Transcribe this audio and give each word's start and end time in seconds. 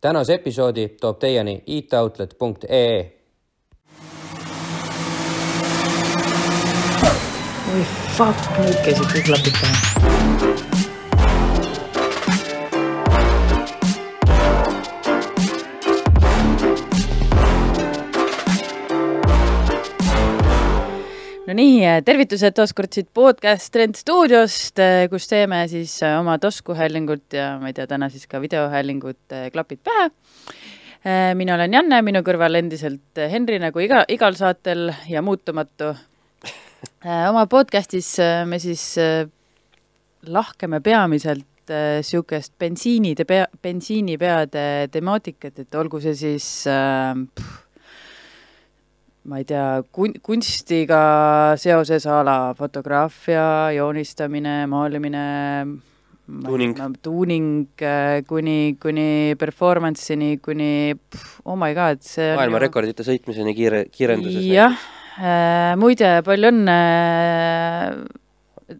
tänase 0.00 0.34
episoodi 0.34 0.88
toob 0.88 1.18
teieni 1.18 1.62
itoutlet.ee 1.66 3.16
oi 7.74 7.84
fuck, 8.16 8.52
nüüd 8.58 8.80
käisid 8.84 9.12
kõik 9.14 9.26
klapid 9.28 9.60
pähe. 9.60 10.79
nii, 21.60 21.80
tervitused 22.06 22.54
taas 22.56 22.72
kord 22.76 22.92
siit 22.94 23.08
podcast 23.16 23.72
Trend 23.74 23.98
stuudiost, 23.98 24.80
kus 25.12 25.28
teeme 25.28 25.60
siis 25.68 25.98
äh, 26.06 26.16
oma 26.20 26.38
taskuhäälingut 26.40 27.36
ja 27.36 27.52
ma 27.60 27.70
ei 27.70 27.76
tea, 27.76 27.88
täna 27.90 28.08
siis 28.12 28.26
ka 28.30 28.40
videohäälingut 28.40 29.34
äh, 29.36 29.48
Klapid 29.52 29.82
pähe. 29.84 30.10
mina 31.34 31.54
olen 31.54 31.72
Janne, 31.72 32.02
minu 32.04 32.20
kõrval 32.20 32.58
endiselt 32.58 33.16
Henri 33.32 33.56
nagu 33.60 33.80
iga, 33.80 34.02
igal 34.12 34.36
saatel 34.36 34.90
ja 35.08 35.22
muutumatu. 35.24 35.94
oma 37.28 37.46
podcastis 37.46 38.18
me 38.44 38.58
siis 38.60 38.84
lahkame 40.28 40.80
peamiselt 40.84 41.46
niisugust 41.70 42.52
bensiinide 42.58 43.24
pea, 43.24 43.46
bensiinipeade 43.62 44.88
temaatikat, 44.92 45.58
et 45.64 45.74
olgu 45.80 46.00
see 46.04 46.14
siis 46.18 46.50
äh, 46.68 47.14
pff, 47.34 47.69
ma 49.28 49.40
ei 49.40 49.44
tea, 49.44 49.82
kun-, 49.92 50.16
kunstiga 50.24 51.56
seoses 51.60 52.06
a 52.08 52.22
la 52.24 52.38
fotograafia, 52.56 53.44
joonistamine, 53.76 54.64
maalimine, 54.70 55.24
Tuuning. 56.30 56.76
tuuning 57.02 57.82
äh, 57.82 58.22
kuni, 58.22 58.76
kuni 58.78 59.34
performance'ini, 59.34 60.38
kuni 60.38 60.94
pff, 60.94 61.40
oh 61.42 61.56
my 61.58 61.74
god, 61.74 62.04
see 62.06 62.28
maailmarekordite 62.38 63.02
sõitmiseni 63.02 63.54
kiire, 63.56 63.80
kiirenduses. 63.90 64.46
jah, 64.46 64.78
muide, 65.80 66.12
palju 66.22 66.52
õnne, 66.52 66.76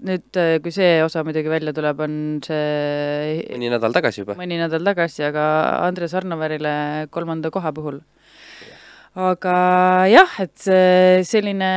nüüd, 0.06 0.40
kui 0.62 0.74
see 0.74 1.00
osa 1.02 1.24
muidugi 1.26 1.50
välja 1.50 1.74
tuleb, 1.74 2.04
on 2.06 2.14
see 2.46 3.42
mõni 3.50 3.72
nädal 3.74 3.98
tagasi 3.98 4.22
juba. 4.22 4.38
mõni 4.38 4.60
nädal 4.62 4.86
tagasi, 4.86 5.26
aga 5.26 5.44
Andres 5.88 6.14
Arnoverile 6.14 7.08
kolmanda 7.10 7.50
koha 7.50 7.74
puhul. 7.74 7.98
Aga 9.18 9.54
jah, 10.10 10.34
et 10.42 10.66
selline, 11.26 11.70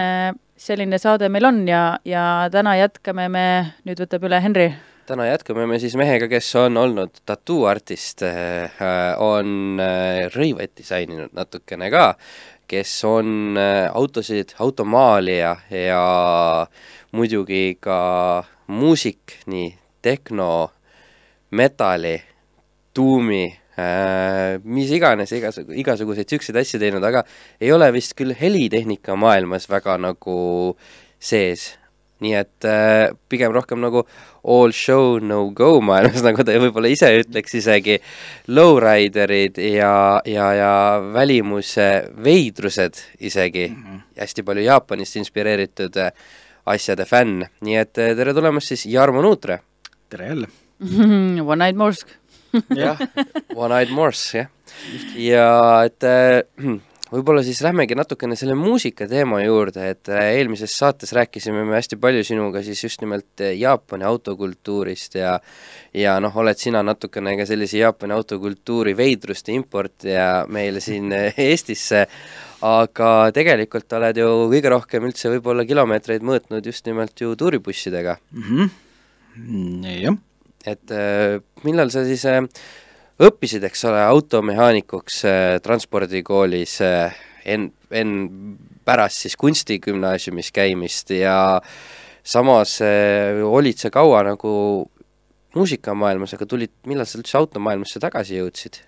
selline 0.60 1.00
saade 1.02 1.30
meil 1.34 1.48
on 1.50 1.62
ja, 1.68 1.84
ja 2.06 2.48
täna 2.54 2.76
jätkame 2.78 3.28
me, 3.32 3.46
nüüd 3.88 4.04
võtab 4.06 4.28
üle 4.30 4.42
Henri. 4.44 4.68
täna 5.10 5.26
jätkame 5.28 5.66
me 5.68 5.80
siis 5.82 5.96
mehega, 6.00 6.30
kes 6.30 6.54
on 6.62 6.78
olnud 6.78 7.24
tattooartist, 7.26 8.24
on 9.18 9.82
äh, 9.82 10.30
rõivaid 10.34 10.76
disaininud 10.78 11.34
natukene 11.34 11.90
ka, 11.92 12.14
kes 12.70 12.94
on 13.10 13.58
äh, 13.58 13.90
autosid, 13.90 14.54
automaalija 14.60 15.56
ja 15.74 16.04
muidugi 17.12 17.78
ka 17.82 18.44
muusik, 18.68 19.42
nii 19.50 19.74
tehno, 20.04 20.70
metalli, 21.52 22.16
tuumi 22.94 23.46
äh,, 23.78 24.60
mis 24.64 24.92
iganes, 24.94 25.32
igasugu, 25.36 25.74
igasuguseid 25.84 26.30
siukseid 26.30 26.60
asju 26.62 26.82
teinud, 26.82 27.04
aga 27.04 27.24
ei 27.62 27.72
ole 27.74 27.90
vist 27.96 28.16
küll 28.18 28.36
helitehnika 28.38 29.18
maailmas 29.20 29.70
väga 29.72 29.98
nagu 30.02 30.42
sees. 31.20 31.74
nii 32.24 32.36
et 32.40 32.66
äh, 32.70 33.10
pigem 33.28 33.52
rohkem 33.52 33.82
nagu 33.84 34.06
all 34.48 34.72
show 34.72 35.18
no 35.20 35.50
go 35.52 35.82
maailmas, 35.84 36.22
nagu 36.28 36.46
ta 36.46 36.56
võib-olla 36.56 36.88
ise 36.94 37.10
ütleks 37.20 37.58
isegi, 37.60 37.98
lowriderid 38.48 39.60
ja, 39.60 40.22
ja, 40.24 40.46
ja 40.56 40.72
välimuse 41.04 41.90
veidrused 42.24 43.02
isegi 43.20 43.68
mm, 43.68 43.84
-hmm. 43.84 44.00
hästi 44.22 44.48
palju 44.48 44.64
Jaapanist 44.70 45.20
inspireeritud 45.20 46.00
äh, 46.00 46.14
asjade 46.66 47.06
fänn, 47.06 47.44
nii 47.66 47.78
et 47.82 48.00
äh, 48.00 48.16
tere 48.16 48.34
tulemast 48.34 48.72
siis 48.72 48.86
Jarmo 48.86 49.22
Nuutre. 49.22 49.60
tere 50.10 50.28
jälle. 50.28 50.48
One 51.52 51.66
Night 51.66 51.78
Morsk. 51.78 52.08
jah, 52.84 53.00
One-Eyed 53.56 53.94
Morse, 53.94 54.44
jah. 54.44 54.50
ja 55.20 55.48
et 55.88 56.06
äh, 56.08 56.42
võib-olla 57.14 57.44
siis 57.46 57.60
lähmegi 57.64 57.96
natukene 57.98 58.36
selle 58.40 58.56
muusika 58.58 59.06
teema 59.10 59.42
juurde, 59.44 59.86
et 59.94 60.10
äh, 60.12 60.32
eelmises 60.40 60.74
saates 60.78 61.14
rääkisime 61.16 61.64
me 61.68 61.78
hästi 61.78 62.00
palju 62.02 62.24
sinuga 62.26 62.64
siis 62.66 62.82
just 62.86 63.04
nimelt 63.04 63.44
äh, 63.44 63.54
Jaapani 63.60 64.08
autokultuurist 64.10 65.20
ja 65.20 65.36
ja 65.94 66.16
noh, 66.24 66.34
oled 66.42 66.58
sina 66.58 66.82
natukene 66.86 67.36
ka 67.38 67.46
sellise 67.50 67.82
Jaapani 67.82 68.16
autokultuuri 68.18 68.96
veidruste 68.98 69.54
importija 69.54 70.46
meile 70.50 70.82
siin 70.84 71.14
Eestisse, 71.14 72.06
aga 72.66 73.10
tegelikult 73.36 73.94
oled 74.00 74.22
ju 74.24 74.30
kõige 74.54 74.74
rohkem 74.74 75.10
üldse 75.10 75.34
võib-olla 75.36 75.68
kilomeetreid 75.70 76.26
mõõtnud 76.26 76.66
just 76.72 76.86
nimelt 76.90 77.22
ju 77.22 77.36
tuuribussidega 77.38 78.18
jah, 80.02 80.18
et 80.66 80.94
äh, 80.96 81.40
millal 81.64 81.92
sa 81.94 82.06
siis 82.08 82.26
äh, 82.30 82.42
õppisid, 83.24 83.66
eks 83.68 83.86
ole, 83.90 84.02
automehaanikuks 84.04 85.20
äh, 85.30 85.58
transpordikoolis 85.64 86.80
en-, 86.84 87.70
en-, 87.92 88.58
pärast 88.84 89.24
siis 89.24 89.38
kunstigümnaasiumis 89.40 90.52
käimist 90.56 91.14
ja 91.16 91.36
samas 92.24 92.82
olid 92.84 93.80
sa 93.80 93.92
kaua 93.92 94.26
nagu 94.28 94.52
muusikamaailmas, 95.56 96.34
aga 96.36 96.48
tulid, 96.50 96.74
millal 96.90 97.08
sa 97.08 97.20
üldse 97.20 97.38
automaailmasse 97.40 98.02
tagasi 98.04 98.42
jõudsid? 98.42 98.82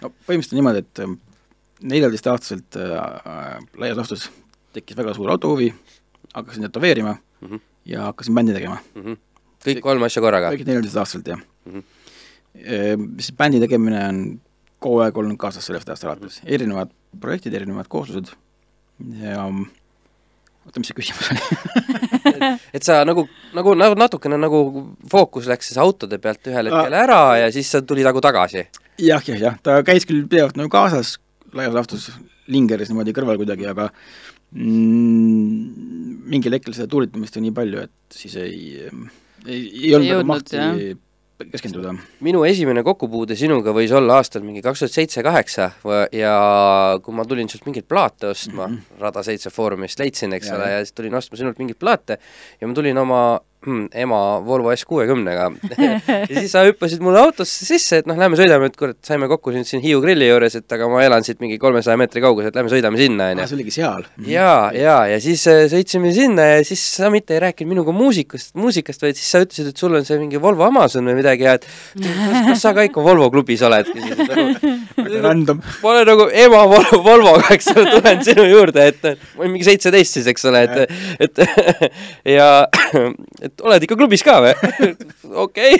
no 0.00 0.12
põhimõtteliselt 0.26 0.56
niimoodi, 0.56 0.84
et 0.84 1.02
neljateistaastaselt 1.82 2.78
äh, 2.78 3.58
laias 3.80 3.98
laastus 3.98 4.28
tekkis 4.74 4.98
väga 4.98 5.14
suur 5.16 5.32
autohuvi, 5.32 5.72
hakkasin 6.34 6.68
tätoveerima 6.68 7.16
mm. 7.16 7.48
-hmm. 7.48 7.60
ja 7.84 8.02
hakkasin 8.10 8.34
bändi 8.34 8.54
tegema. 8.54 8.78
Kõik 9.64 9.82
kolm 9.84 10.02
asja 10.06 10.22
korraga? 10.24 10.52
kõik 10.54 10.66
neljateistaastaselt, 10.68 11.32
jah 11.34 11.40
Mhm. 11.66 11.76
mm. 11.76 11.82
-hmm. 11.82 13.10
Siis 13.20 13.32
bändi 13.38 13.60
tegemine 13.62 14.00
on 14.08 14.40
kogu 14.80 15.02
aeg 15.04 15.18
olnud 15.18 15.38
kaasas 15.38 15.66
sellest 15.68 15.88
ajast 15.88 16.04
alates, 16.04 16.40
erinevad 16.44 16.90
projektid, 17.20 17.54
erinevad 17.54 17.86
kooslused 17.88 18.32
ja 19.20 19.44
oota, 19.44 20.80
mis 20.80 20.88
see 20.90 20.96
küsimus 20.96 21.30
oli? 21.30 21.40
et 22.76 22.82
sa 22.82 23.04
nagu, 23.04 23.26
nagu, 23.56 23.74
nagu 23.78 23.94
natukene 23.98 24.38
nagu 24.40 24.60
fookus 25.10 25.46
läks 25.50 25.70
siis 25.70 25.78
autode 25.78 26.18
pealt 26.18 26.46
ühel 26.50 26.70
hetkel 26.70 26.96
ära 26.96 27.20
ja 27.38 27.52
siis 27.52 27.70
sa 27.70 27.82
tuli 27.82 28.04
nagu 28.06 28.20
tagasi 28.24 28.64
jah, 28.98 29.22
jah, 29.28 29.40
jah, 29.40 29.56
ta 29.62 29.82
käis 29.86 30.06
küll 30.08 30.26
pidevalt 30.28 30.56
nagu 30.60 30.68
kaasas, 30.72 31.18
laias 31.52 31.74
laastus 31.76 32.10
lingeris 32.50 32.90
niimoodi 32.90 33.14
kõrval 33.16 33.38
kuidagi, 33.40 33.68
aga 33.70 33.90
mm, 34.52 36.24
mingil 36.30 36.56
hetkel 36.56 36.74
seda 36.76 36.88
tuulitamist 36.90 37.36
oli 37.36 37.48
nii 37.48 37.56
palju, 37.56 37.84
et 37.86 38.16
siis 38.22 38.36
ei, 38.40 38.88
ei, 39.46 39.62
ei 39.84 39.94
olnud 39.94 40.12
nagu 40.12 40.28
mahti 40.34 40.96
keskenduda. 41.48 41.94
minu 42.24 42.42
esimene 42.44 42.82
kokkupuude 42.84 43.36
sinuga 43.38 43.72
võis 43.76 43.92
olla 43.96 44.18
aastal 44.20 44.44
mingi 44.44 44.62
kaks 44.64 44.82
tuhat 44.84 44.96
seitse-kaheksa 44.96 45.70
ja 46.16 46.34
kui 47.04 47.16
ma 47.16 47.24
tulin 47.28 47.48
sult 47.48 47.64
mingeid 47.68 47.88
plaate 47.88 48.30
ostma 48.34 48.66
mm, 48.66 48.74
-hmm. 48.74 49.00
Rada 49.00 49.22
seitse 49.22 49.50
Foorumist 49.50 50.00
leidsin, 50.00 50.32
eks 50.36 50.50
Jaa, 50.50 50.58
ole, 50.58 50.70
ja 50.70 50.82
siis 50.84 50.92
tulin 50.92 51.14
ostma 51.14 51.40
sinult 51.40 51.58
mingeid 51.58 51.78
plaate 51.80 52.18
ja 52.60 52.68
ma 52.68 52.74
tulin 52.74 52.98
oma 52.98 53.22
hmm, 53.66 53.88
ema 54.02 54.18
Volvo 54.44 54.72
S 54.74 54.86
kuuekümnega 54.88 55.48
ja 55.76 56.28
siis 56.28 56.52
sa 56.54 56.62
hüppasid 56.66 57.02
mulle 57.04 57.20
autosse 57.22 57.66
sisse, 57.66 58.00
et 58.00 58.08
noh, 58.08 58.18
lähme 58.18 58.38
sõidame, 58.38 58.70
et 58.70 58.76
kurat, 58.78 58.96
saime 59.06 59.28
kokku 59.30 59.52
siin, 59.54 59.66
siin 59.68 59.82
Hiiu 59.84 60.00
grilli 60.04 60.28
juures, 60.30 60.56
et 60.60 60.76
aga 60.76 60.88
ma 60.92 61.02
elan 61.04 61.26
siit 61.26 61.40
mingi 61.42 61.58
kolmesaja 61.60 61.98
meetri 62.00 62.22
kaugusel, 62.24 62.50
et 62.52 62.58
lähme 62.58 62.72
sõidame 62.72 63.00
sinna, 63.00 63.30
onju 63.34 63.48
see 63.50 63.58
oligi 63.58 63.74
seal. 63.76 64.06
jaa, 64.30 64.70
jaa, 64.76 65.02
ja 65.12 65.20
siis 65.22 65.44
äh, 65.50 65.64
sõitsime 65.72 66.12
sinna 66.16 66.46
ja 66.54 66.62
siis 66.66 66.84
sa 66.96 67.10
mitte 67.12 67.36
ei 67.36 67.44
rääkinud 67.46 67.74
minuga 67.74 67.94
muusikust, 67.96 68.54
muusikast, 68.58 69.04
vaid 69.04 69.20
siis 69.20 69.28
sa 69.34 69.42
ütlesid, 69.44 69.70
et 69.72 69.84
sul 69.84 69.98
on 69.98 70.08
see 70.08 70.20
mingi 70.22 70.40
Volvo 70.40 70.66
Amazon 70.68 71.08
või 71.10 71.18
midagi 71.20 71.48
ja 71.48 71.58
et 71.58 71.68
kas, 71.68 72.40
kas 72.48 72.64
sa 72.64 72.74
ka 72.76 72.86
ikka 72.88 73.04
Volvo 73.04 73.28
klubis 73.32 73.64
oled? 73.66 73.92
Random. 75.20 75.60
ma 75.82 75.92
olen 75.94 76.08
nagu 76.08 76.28
ema 76.46 76.64
Volvo, 76.70 77.02
Volvoga, 77.04 77.46
eks 77.56 77.70
ole, 77.74 77.86
tulen 77.92 78.24
sinu 78.24 78.46
juurde, 78.48 78.88
et 78.92 79.04
ma 79.04 79.44
olin 79.44 79.54
mingi 79.56 79.68
seitseteist 79.68 80.20
siis, 80.20 80.28
eks 80.30 80.48
ole, 80.48 80.64
et, 80.66 80.96
et 81.26 81.44
ja 82.36 82.50
et 83.50 83.64
oled 83.66 83.84
ikka 83.86 83.98
klubis 83.98 84.22
ka 84.26 84.38
või? 84.44 84.52
okei, 85.44 85.78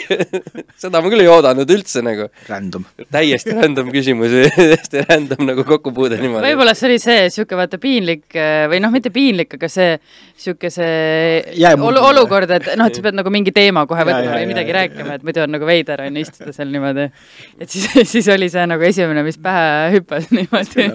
seda 0.81 1.01
ma 1.01 1.13
küll 1.13 1.25
ei 1.25 1.31
oodanud 1.31 1.71
üldse 1.71 2.03
nagu. 2.05 2.29
Random. 2.51 2.85
täiesti 3.13 3.55
random 3.57 3.91
küsimus, 3.95 4.35
täiesti 4.57 5.05
random 5.07 5.47
nagu 5.49 5.65
kokkupuude 5.69 6.19
niimoodi. 6.21 6.51
võib-olla 6.51 6.75
see 6.79 6.91
oli 6.91 6.99
see 7.03 7.29
sihuke 7.33 7.59
vaata 7.59 7.81
piinlik 7.83 8.27
äh, 8.39 8.65
või 8.71 8.83
noh, 8.83 8.93
mitte 8.95 9.13
piinlik, 9.15 9.57
aga 9.59 9.71
see 9.71 9.95
sihuke 10.41 10.73
see 10.75 11.71
olu- 11.77 12.05
olukord, 12.11 12.51
et 12.59 12.73
noh, 12.75 12.91
et 12.91 12.99
sa 12.99 13.07
pead 13.07 13.19
nagu 13.19 13.33
mingi 13.33 13.55
teema 13.55 13.87
kohe 13.91 14.07
võtma 14.09 14.35
või 14.35 14.51
midagi 14.51 14.75
ja, 14.75 14.79
rääkima, 14.83 15.19
et 15.19 15.27
muidu 15.27 15.45
on 15.45 15.55
nagu 15.57 15.69
veider 15.69 16.07
on 16.07 16.19
ju 16.19 16.27
istuda 16.27 16.55
seal 16.57 16.73
niimoodi. 16.75 17.09
et 17.61 17.71
siis, 17.71 17.89
siis 18.13 18.29
oli 18.33 18.51
see 18.53 18.67
nagu 18.71 18.91
esimene, 18.91 19.25
mis 19.27 19.41
pähe 19.41 19.97
hüppas 19.97 20.31
niimoodi. 20.35 20.91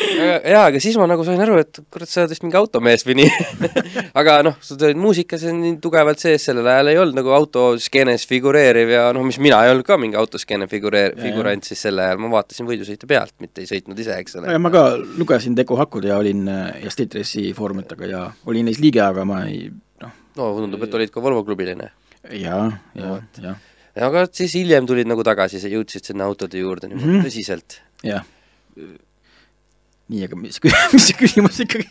Jaa, 0.00 0.64
aga 0.66 0.80
siis 0.82 0.96
ma 1.00 1.06
nagu 1.10 1.24
sain 1.26 1.40
aru, 1.42 1.58
et 1.60 1.80
kurat, 1.92 2.08
sa 2.08 2.22
oled 2.22 2.32
vist 2.32 2.44
mingi 2.44 2.58
automees 2.58 3.04
või 3.06 3.16
nii 3.20 3.30
aga 4.20 4.36
noh, 4.46 4.56
sa 4.64 4.76
oled 4.76 5.00
muusikas 5.00 5.44
on 5.50 5.60
nii 5.62 5.76
tugevalt 5.82 6.22
sees, 6.22 6.44
sellel 6.48 6.68
ajal 6.70 6.92
ei 6.92 7.00
olnud 7.00 7.18
nagu 7.20 7.34
autoskeenes 7.36 8.26
figureeriv 8.30 8.94
ja 8.94 9.04
noh, 9.16 9.26
mis 9.26 9.40
mina 9.42 9.60
ei 9.64 9.72
olnud 9.74 9.86
ka 9.86 9.98
mingi 10.00 10.18
autoskeene 10.20 10.68
figureer-, 10.70 11.16
figurant, 11.20 11.66
siis 11.66 11.82
sel 11.86 12.00
ajal 12.02 12.22
ma 12.22 12.32
vaatasin 12.36 12.68
võidusõite 12.68 13.08
pealt, 13.10 13.34
mitte 13.42 13.64
ei 13.64 13.70
sõitnud 13.70 14.00
ise, 14.02 14.16
eks 14.22 14.38
ole. 14.40 14.56
ma 14.62 14.72
ka 14.74 14.84
lugesin 15.20 15.56
Deku 15.58 15.78
Hakud 15.80 16.08
ja 16.08 16.20
olin 16.20 16.46
äh, 16.50 16.82
ja 16.84 16.94
Street 16.94 17.18
Race'i 17.20 17.52
foorumitega 17.56 18.10
ja 18.10 18.24
olin 18.50 18.70
neis 18.70 18.80
liige, 18.82 19.02
aga 19.04 19.26
ma 19.28 19.44
ei 19.48 19.66
noh. 19.70 20.16
no 20.40 20.52
tundub, 20.60 20.86
et 20.86 21.00
olid 21.00 21.14
ka 21.14 21.24
Volvo 21.24 21.44
klubiline. 21.46 21.92
jaa, 22.36 22.64
jaa, 22.96 23.20
jah. 23.42 23.62
aga 24.08 24.26
siis 24.32 24.56
hiljem 24.58 24.88
tulid 24.88 25.08
nagu 25.10 25.24
tagasi, 25.26 25.62
jõudsid 25.70 26.12
sinna 26.12 26.28
autode 26.28 26.60
juurde 26.60 26.90
niimoodi 26.90 27.06
mm 27.08 27.16
-hmm. 27.20 27.30
tõsiselt. 27.30 27.80
jah 28.06 28.26
nii, 30.10 30.26
aga 30.26 30.38
mis, 30.38 30.58
mis 30.94 31.06
see 31.06 31.16
küsimus 31.18 31.60
ikkagi 31.64 31.86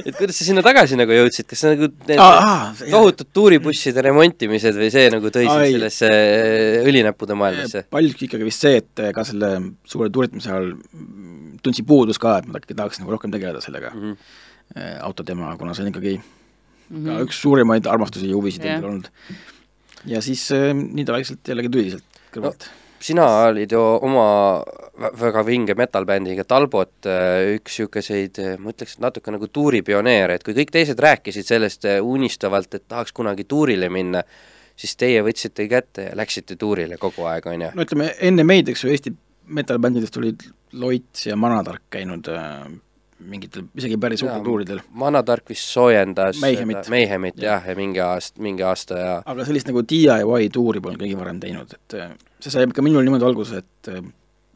et 0.00 0.16
kuidas 0.16 0.38
sa 0.40 0.46
sinna 0.46 0.62
tagasi 0.64 0.98
nagu 0.98 1.14
jõudsid, 1.14 1.46
kas 1.50 1.62
nagu 1.68 1.90
need 2.08 2.22
ah, 2.22 2.38
ah, 2.38 2.80
tohutud 2.80 3.30
tuuribusside 3.36 4.02
remontimised 4.08 4.78
või 4.78 4.90
see 4.94 5.10
nagu 5.14 5.32
tõi 5.34 5.44
sind 5.46 5.76
sellesse 5.76 6.10
äh, 6.10 6.78
õlinäppude 6.88 7.36
maailmasse? 7.38 7.84
paljuski 7.94 8.26
ikkagi 8.28 8.48
vist 8.48 8.66
see, 8.66 8.80
et 8.82 9.04
ka 9.14 9.26
selle 9.28 9.52
suure 9.88 10.10
tuuritamise 10.14 10.50
ajal 10.50 10.72
tundsin 11.62 11.86
puudust 11.88 12.22
ka, 12.22 12.38
et 12.42 12.50
ma 12.50 12.62
tahaks 12.62 13.02
nagu 13.02 13.14
rohkem 13.14 13.34
tegeleda 13.34 13.62
sellega 13.64 13.92
mm, 13.94 14.16
-hmm. 14.16 14.98
autoteema, 15.06 15.54
kuna 15.60 15.76
see 15.76 15.86
on 15.86 15.92
ikkagi 15.92 16.16
mm 16.18 16.24
-hmm. 16.96 17.06
ka 17.06 17.28
üks 17.28 17.44
suurimaid 17.44 17.86
armastusi 17.86 18.30
ja 18.30 18.36
huvisid 18.36 18.64
yeah. 18.64 18.76
endal 18.76 18.96
olnud. 18.96 19.08
ja 20.06 20.22
siis 20.22 20.50
äh, 20.52 20.74
nii 20.74 21.06
ta 21.06 21.14
vaikselt 21.14 21.54
jällegi 21.54 21.70
tuli 21.70 21.90
sealt 21.94 22.22
kõrvalt 22.34 22.66
no 22.66 22.87
sina 23.00 23.26
olid 23.48 23.72
ju 23.72 23.80
oma 23.80 24.28
väga 24.98 25.42
vinge 25.46 25.74
metal-bändiga 25.78 26.44
Talbot 26.48 27.06
äh, 27.06 27.54
üks 27.56 27.78
niisuguseid, 27.78 28.40
äh, 28.42 28.56
ma 28.58 28.72
ütleks, 28.74 28.98
natuke 29.02 29.32
nagu 29.34 29.48
tuuripioneere, 29.52 30.38
et 30.38 30.46
kui 30.46 30.56
kõik 30.56 30.72
teised 30.74 30.98
rääkisid 31.02 31.46
sellest 31.46 31.86
äh, 31.88 32.00
unistavalt, 32.02 32.74
et 32.74 32.88
tahaks 32.90 33.14
kunagi 33.14 33.46
tuurile 33.48 33.90
minna, 33.92 34.24
siis 34.78 34.96
teie 34.98 35.22
võtsite 35.26 35.68
kätte 35.70 36.10
ja 36.10 36.18
läksite 36.18 36.58
tuurile 36.58 36.98
kogu 36.98 37.28
aeg, 37.30 37.46
on 37.46 37.68
ju? 37.68 37.70
no 37.78 37.86
ütleme, 37.86 38.10
enne 38.30 38.46
meid, 38.46 38.70
eks 38.72 38.84
ju, 38.84 38.92
Eesti 38.94 39.14
metal-bändidest 39.54 40.18
olid 40.20 40.44
Loits 40.78 41.28
ja 41.28 41.36
Manatark 41.38 41.86
käinud 41.94 42.26
mingitel 43.18 43.64
isegi 43.74 43.96
päris 43.98 44.20
suurtuuridel. 44.22 44.82
Manatark 44.94 45.48
vist 45.50 45.70
soojendas 45.72 46.38
Mayhemit, 46.42 46.90
Mayhemit 46.92 47.40
jah, 47.42 47.64
ja 47.66 47.74
mingi 47.78 48.02
aasta, 48.04 48.42
mingi 48.42 48.62
aasta 48.66 48.98
ja 48.98 49.14
aga 49.26 49.46
sellist 49.48 49.70
nagu 49.70 49.82
DIY 49.82 50.50
tuuri 50.54 50.82
polnud 50.84 51.02
keegi 51.02 51.18
varem 51.18 51.40
teinud, 51.42 51.72
et 51.74 51.96
see 52.40 52.54
sai 52.54 52.68
ka 52.74 52.84
minul 52.84 53.06
niimoodi 53.06 53.26
alguse, 53.26 53.62
et 53.62 53.90
äh, 53.92 54.02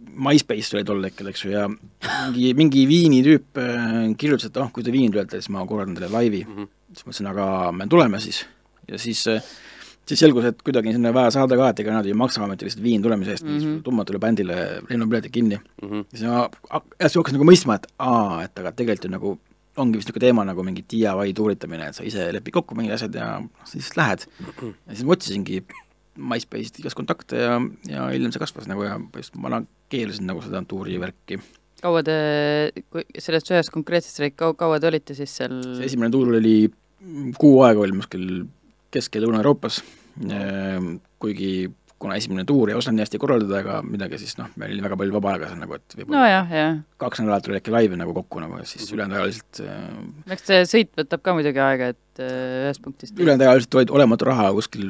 MySpace 0.02 0.76
oli 0.76 0.86
tol 0.86 1.04
hetkel, 1.06 1.30
eks 1.30 1.44
ju, 1.44 1.52
ja 1.54 1.66
mingi, 1.70 2.52
mingi 2.58 2.86
Viini 2.90 3.20
tüüp 3.24 3.60
äh, 3.60 3.98
kirjutas, 4.18 4.50
et 4.50 4.58
oh, 4.60 4.70
kui 4.74 4.84
te 4.86 4.94
Viini 4.94 5.12
tulete, 5.12 5.40
siis 5.40 5.52
ma 5.54 5.66
korraldan 5.68 5.98
teile 5.98 6.10
laivi 6.12 6.42
mm. 6.46 6.56
-hmm. 6.56 6.72
siis 6.92 7.06
ma 7.06 7.10
ütlesin, 7.12 7.30
aga 7.32 7.46
me 7.76 7.86
tuleme 7.86 8.20
siis. 8.20 8.46
ja 8.88 8.98
siis, 8.98 9.26
äh, 9.28 9.42
siis 10.06 10.20
selgus, 10.20 10.44
et 10.44 10.62
kuidagi 10.62 10.92
sinna 10.92 11.14
vaja 11.14 11.30
saada 11.30 11.56
ka, 11.56 11.68
et 11.68 11.80
ega 11.80 11.94
nad 11.94 12.06
ei 12.06 12.14
maksa 12.14 12.42
ometi 12.44 12.64
lihtsalt 12.64 12.82
Viini 12.82 13.02
tulemise 13.02 13.30
eest 13.30 13.44
mm 13.44 13.58
-hmm., 13.58 13.82
tummatule 13.82 14.18
bändile 14.18 14.82
lennupiletid 14.88 15.30
kinni 15.30 15.56
mm. 15.56 15.88
-hmm. 15.88 16.04
ja 16.12 16.18
siis 16.18 16.30
ma 16.30 16.82
hästi 17.02 17.18
hakkasin 17.18 17.38
nagu 17.38 17.50
mõistma, 17.50 17.74
et 17.74 17.86
aa, 17.98 18.42
et 18.44 18.58
aga 18.58 18.72
tegelikult 18.72 19.04
ju 19.04 19.10
nagu 19.10 19.38
ongi 19.76 19.98
vist 19.98 20.08
niisugune 20.08 20.26
teema 20.26 20.44
nagu 20.44 20.62
mingi 20.62 20.84
DIY 20.90 21.32
tuuritamine, 21.34 21.86
et 21.88 21.96
sa 21.96 22.04
ise 22.04 22.32
lepid 22.32 22.52
kokku 22.52 22.74
mingid 22.74 22.92
asjad 22.92 23.14
ja 23.14 23.42
siis 23.64 23.96
lähed 23.96 24.26
ja 24.86 24.94
siis 24.94 25.04
ma 25.04 25.12
otsisingi 25.12 25.62
MySpace'it 26.16 26.82
igas 26.82 26.96
kontakte 26.98 27.40
ja, 27.40 27.56
ja 27.88 28.06
hiljem 28.12 28.32
see 28.34 28.42
kasvas 28.42 28.68
nagu 28.70 28.84
ja 28.84 28.98
just 29.16 29.36
ma 29.40 29.62
keelasin 29.92 30.28
nagu 30.28 30.42
seda 30.44 30.62
tuurivärki. 30.68 31.40
kaua 31.82 32.02
te, 32.06 32.16
kui 32.92 33.04
sellest 33.18 33.52
ühest 33.52 33.72
konkreetsest 33.74 34.20
räägid, 34.22 34.40
kaua, 34.56 34.80
te 34.80 34.90
olite 34.90 35.16
siis 35.18 35.36
seal? 35.40 35.60
see 35.78 35.88
esimene 35.90 36.12
tuur 36.14 36.34
oli, 36.36 36.56
kuu 37.38 37.62
aega 37.66 37.84
olime 37.84 38.04
kuskil 38.04 38.44
Kesk- 38.92 39.16
ja 39.16 39.22
Lõuna-Euroopas, 39.24 39.78
ehm, 40.28 40.98
kuigi 41.22 41.70
kuna 42.02 42.16
esimene 42.18 42.44
tuur 42.48 42.70
ei 42.70 42.76
osanud 42.76 42.98
nii 42.98 43.06
hästi 43.06 43.20
korraldada 43.22 43.60
ega 43.62 43.78
midagi, 43.86 44.18
siis 44.20 44.34
noh, 44.38 44.50
meil 44.60 44.74
oli 44.74 44.84
väga 44.84 44.98
palju 45.00 45.14
vaba 45.14 45.34
aega 45.34 45.50
seal 45.50 45.60
nagu, 45.62 45.78
et 45.78 45.96
võib-olla 45.96 46.18
no 46.18 46.24
jah, 46.26 46.54
jah. 46.58 46.80
kaks 47.02 47.22
nädalat 47.22 47.48
oli 47.50 47.60
äkki 47.60 47.74
laivi 47.74 47.98
nagu 48.00 48.14
kokku 48.16 48.42
nagu 48.42 48.58
ja 48.58 48.66
siis 48.66 48.84
mhm. 48.84 48.96
ülejäänud 48.96 49.18
aja 49.18 49.28
lihtsalt 49.30 49.62
äh, 49.64 50.34
eks 50.36 50.48
see 50.50 50.64
sõit 50.72 50.92
võtab 50.98 51.22
ka 51.24 51.36
muidugi 51.38 51.62
aega, 51.62 51.92
et 51.94 52.22
äh, 52.24 52.66
ühest 52.66 52.82
punktist 52.84 53.18
ülejäänud 53.18 53.46
aja 53.46 53.54
lihtsalt 53.60 53.78
olid 53.80 53.94
olematu 54.00 54.28
raha 54.28 54.50
kuskil 54.58 54.88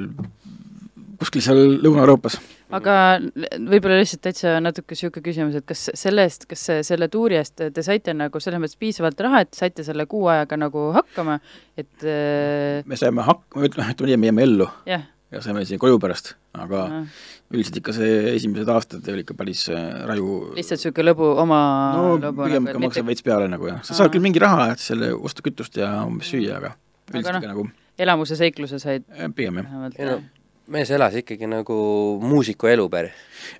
kuskil 1.22 1.44
seal 1.44 1.60
Lõuna-Euroopas. 1.82 2.36
aga 2.74 2.94
võib-olla 3.20 4.00
lihtsalt 4.00 4.22
täitsa 4.24 4.56
natuke 4.64 4.96
niisugune 4.96 5.24
küsimus, 5.26 5.56
et 5.58 5.66
kas 5.68 5.86
selle 5.98 6.24
eest, 6.26 6.46
kas 6.50 6.64
selle 6.88 7.08
tuuri 7.12 7.38
eest 7.38 7.62
te 7.74 7.84
saite 7.84 8.14
nagu 8.16 8.42
selles 8.42 8.62
mõttes 8.62 8.78
piisavalt 8.80 9.20
raha, 9.22 9.42
et 9.44 9.52
saite 9.56 9.84
selle 9.86 10.06
kuu 10.10 10.26
ajaga 10.32 10.58
nagu 10.60 10.88
hakkama, 10.96 11.38
et 11.78 12.06
äh, 12.06 12.80
me 12.88 12.98
saime 12.98 13.26
hakkama, 13.26 13.68
ütleme, 13.68 13.94
ütleme 13.94 14.12
nii, 14.12 14.22
me 14.24 14.30
jäime 14.32 14.46
ellu 14.48 14.68
yeah. 14.88 15.06
ja 15.34 15.44
saime 15.44 15.66
siia 15.68 15.82
koju 15.82 16.00
pärast, 16.02 16.34
aga 16.58 16.82
no. 16.90 17.04
üldiselt 17.52 17.78
ikka 17.82 17.96
see 17.96 18.18
esimesed 18.32 18.72
aastad 18.72 19.12
oli 19.12 19.26
ikka 19.26 19.36
päris 19.38 19.66
äh, 19.72 20.02
raju 20.08 20.56
lihtsalt 20.56 20.80
niisugune 20.80 21.10
lõbu, 21.12 21.30
oma 21.44 21.62
no 21.98 22.16
lõbu, 22.16 22.48
pigem 22.48 22.70
nagu, 22.72 22.84
maksab 22.88 23.12
veits 23.12 23.26
peale 23.26 23.52
nagu 23.52 23.68
jah, 23.70 23.82
sa 23.86 24.00
saad 24.00 24.14
küll 24.14 24.24
mingi 24.24 24.42
raha, 24.42 24.72
et 24.74 24.82
selle 24.82 25.12
osta 25.14 25.44
kütust 25.44 25.76
ja 25.80 25.94
umbes 26.08 26.32
süüa, 26.32 26.58
aga 26.62 26.74
üldiselt 27.12 27.36
ikka 27.36 27.40
no, 27.40 27.48
nagu 27.52 27.70
elamuse 28.00 28.38
seikluse 28.38 28.80
said 28.80 29.04
pigem 29.36 29.60
jah 29.60 30.22
mees 30.70 30.90
elas 30.94 31.14
ikkagi 31.18 31.48
nagu 31.50 31.76
muusiku 32.22 32.68
elu 32.70 32.84
pär. 32.90 33.10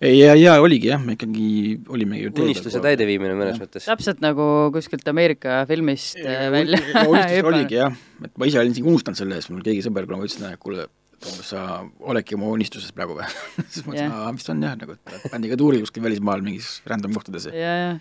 ja, 0.00 0.34
ja 0.38 0.54
oligi 0.62 0.90
jah, 0.92 1.02
me 1.02 1.16
ikkagi 1.16 1.78
olime 1.90 2.20
ju 2.20 2.32
unistuse 2.44 2.82
täideviimine 2.84 3.34
mõnes 3.34 3.58
ja. 3.58 3.64
mõttes. 3.64 3.86
täpselt 3.88 4.22
nagu 4.22 4.44
kuskilt 4.74 5.06
Ameerika 5.10 5.62
filmist 5.68 6.20
ja, 6.20 6.46
äh, 6.46 6.50
välja. 6.54 6.80
unistus 7.10 7.48
oligi 7.50 7.80
jah, 7.80 7.96
et 8.22 8.34
ma 8.38 8.48
ise 8.48 8.60
olin 8.62 8.74
isegi 8.74 8.88
unustanud 8.88 9.18
selle 9.18 9.38
eest, 9.38 9.50
mul 9.54 9.64
keegi 9.66 9.82
sõber 9.86 10.06
kunagi 10.06 10.30
ütles, 10.30 10.46
et 10.46 10.62
kuule, 10.62 10.86
umbes 11.22 11.50
sa 11.54 11.64
oledki 12.12 12.38
oma 12.38 12.52
unistuses 12.54 12.94
praegu 12.94 13.18
või? 13.18 13.26
Siis 13.72 13.86
ma 13.86 13.96
ütlesin, 13.96 14.14
aa, 14.14 14.30
vist 14.38 14.54
on 14.54 14.62
jah, 14.68 14.78
nagu, 14.78 14.98
et 14.98 15.26
bändiga 15.34 15.58
tuuril 15.58 15.82
kuskil 15.86 16.06
välismaal 16.06 16.44
mingis 16.46 16.76
random 16.90 17.18
kohtades. 17.18 17.50
Ja, 17.50 17.74
ja. 17.82 17.92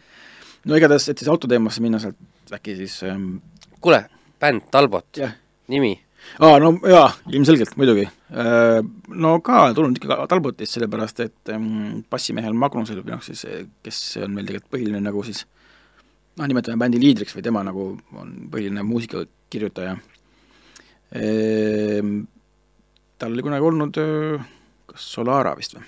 no 0.69 0.77
igatahes, 0.77 1.09
et 1.09 1.21
siis 1.21 1.31
autoteemasse 1.31 1.83
minna 1.83 2.01
sealt 2.03 2.53
äkki 2.53 2.77
siis 2.83 3.01
ähm... 3.07 3.39
kuule, 3.81 4.03
bänd 4.41 4.69
Talbot, 4.73 5.21
nimi 5.71 5.95
aa, 6.39 6.59
no 6.59 6.73
jaa, 6.87 7.07
ilmselgelt, 7.31 7.75
muidugi. 7.79 8.07
Äh, 8.31 8.81
no 9.07 9.39
ka 9.45 9.63
tulnud 9.77 9.97
ikka 9.99 10.25
Talbotist, 10.31 10.77
sellepärast 10.77 11.23
et 11.25 11.55
bassimehel 12.11 12.53
Magnusel 12.53 13.03
või 13.03 13.15
noh, 13.15 13.23
siis 13.25 13.45
kes 13.83 14.03
on 14.23 14.35
meil 14.35 14.47
tegelikult 14.49 14.77
põhiline 14.77 15.03
nagu 15.03 15.23
siis 15.27 15.45
noh, 16.37 16.47
nimetame 16.47 16.79
bändi 16.81 17.01
liidriks 17.01 17.35
või 17.35 17.45
tema 17.45 17.63
nagu 17.67 17.87
on 18.17 18.35
põhiline 18.51 18.83
muusikakirjutaja 18.87 19.95
ehm,. 21.17 22.21
tal 23.21 23.35
oli 23.35 23.45
kunagi 23.45 23.67
olnud 23.67 23.99
äh, 24.01 24.45
kas 24.91 25.07
Solara 25.15 25.55
vist 25.57 25.75
või, 25.77 25.83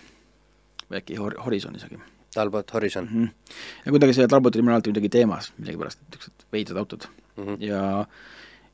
või 0.90 1.00
äkki 1.00 1.20
Hor-, 1.20 1.40
Horizon 1.46 1.80
isegi. 1.80 2.00
Talbot 2.34 2.72
Horizon 2.74 3.06
mm. 3.06 3.24
-hmm. 3.24 3.58
ja 3.86 3.92
kuidagi 3.94 4.14
see 4.18 4.28
Talbotil 4.28 4.64
on 4.64 4.74
alati 4.74 4.90
midagi 4.90 5.10
teemas 5.10 5.52
millegipärast, 5.58 6.00
niisugused 6.02 6.48
veidrad 6.52 6.80
autod 6.82 7.06
mm 7.38 7.44
-hmm. 7.44 7.58
ja 7.62 8.06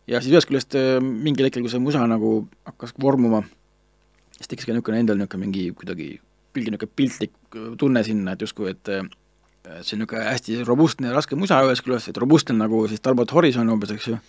ja 0.09 0.21
siis 0.23 0.33
ühest 0.33 0.49
küljest 0.49 0.75
äh, 0.77 0.97
mingil 1.03 1.47
hetkel, 1.47 1.63
kui 1.65 1.71
see 1.71 1.81
musa 1.83 2.01
nagu 2.09 2.43
hakkas 2.67 2.95
vormuma, 3.01 3.43
siis 4.37 4.49
tekkis 4.49 4.67
ka 4.67 4.75
niisugune 4.75 5.03
endal 5.03 5.19
niisugune 5.19 5.45
mingi 5.45 5.69
kuidagi 5.77 6.11
pildi 6.55 6.73
niisugune 6.73 6.97
piltlik 6.97 7.35
äh, 7.55 7.71
tunne 7.79 8.03
sinna, 8.07 8.33
et 8.33 8.45
justkui, 8.45 8.73
et 8.73 8.93
äh, 8.95 9.05
see 9.81 9.95
on 9.95 10.03
niisugune 10.03 10.25
hästi 10.25 10.59
robustne 10.67 11.11
ja 11.11 11.17
raske 11.17 11.37
musa 11.39 11.61
ühest 11.67 11.85
küljest, 11.85 12.11
et 12.11 12.21
robustne 12.21 12.57
nagu 12.57 12.85
siis 12.91 13.03
Talbot 13.05 13.33
Horizon 13.35 13.69
umbes, 13.73 13.93
eks 13.95 14.09
ju, 14.11 14.19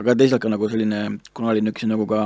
aga 0.00 0.16
teisalt 0.16 0.44
ka 0.44 0.52
nagu 0.52 0.70
selline, 0.72 1.02
kuna 1.36 1.52
oli 1.52 1.64
niisugune 1.66 1.96
nagu 1.96 2.08
ka 2.10 2.22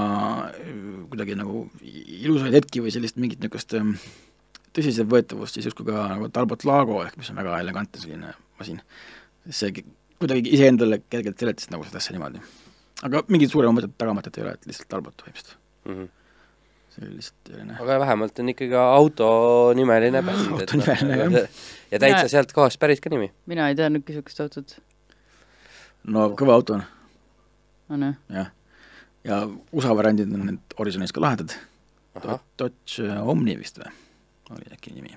kuidagi 1.11 1.39
nagu 1.41 1.67
ilusaid 1.83 2.61
hetki 2.61 2.85
või 2.85 2.95
sellist 2.95 3.19
mingit 3.19 3.43
niisugust 3.43 3.75
tõsiseltvõetavust, 4.75 5.59
siis 5.59 5.71
justkui 5.71 5.91
ka 5.91 6.09
nagu 6.15 6.31
Talbot 6.35 6.67
Lago 6.67 7.03
ehk 7.05 7.19
mis 7.19 7.31
on 7.31 7.43
väga 7.43 7.59
elegantne 7.63 8.03
selline 8.03 8.35
masin, 8.59 8.81
see 9.51 9.75
kuidagi 10.21 10.55
iseendale 10.55 11.03
kergelt 11.11 11.43
seletasid 11.43 11.75
nagu 11.75 11.87
seda 11.87 12.01
asja 12.01 12.15
niimoodi 12.15 12.43
aga 13.05 13.25
mingit 13.29 13.53
suurema 13.53 13.77
mõtet, 13.77 13.95
tagamõtet 14.01 14.39
ei 14.39 14.47
ole, 14.47 14.55
et 14.59 14.69
lihtsalt 14.71 14.91
Talbot 14.93 15.17
põhimõtteliselt 15.23 15.59
mm. 15.89 15.97
-hmm 15.97 16.13
see 16.95 17.07
oli 17.07 17.17
lihtsalt 17.19 17.51
selline 17.51 17.77
aga 17.83 17.99
vähemalt 18.05 18.39
on 18.39 18.51
ikkagi 18.53 18.77
autonimeline 18.79 20.23
bänd. 20.23 20.51
autonimeline 20.55 21.17
noh, 21.17 21.39
jah. 21.41 21.63
ja 21.91 22.01
täitsa 22.05 22.29
sealt 22.31 22.55
kohast 22.55 22.81
pärit 22.83 23.03
ka 23.03 23.11
nimi. 23.11 23.31
mina 23.51 23.69
ei 23.71 23.79
teadnudki 23.79 24.15
niisugust 24.15 24.45
autot. 24.45 24.77
no 26.07 26.29
kõva 26.39 26.59
auto 26.61 26.79
on. 26.79 26.87
on 27.97 28.07
jah? 28.09 28.17
jah. 28.39 28.53
ja 29.25 29.43
USA 29.73 29.97
variandid 29.97 30.33
on 30.35 30.47
need 30.53 30.79
Horizonis 30.79 31.15
ka 31.15 31.23
lahedad. 31.25 31.57
Dodge 32.59 33.11
Omni 33.27 33.57
vist 33.59 33.81
või, 33.81 33.91
oli 34.55 34.71
äkki 34.77 34.95
nimi 34.95 35.17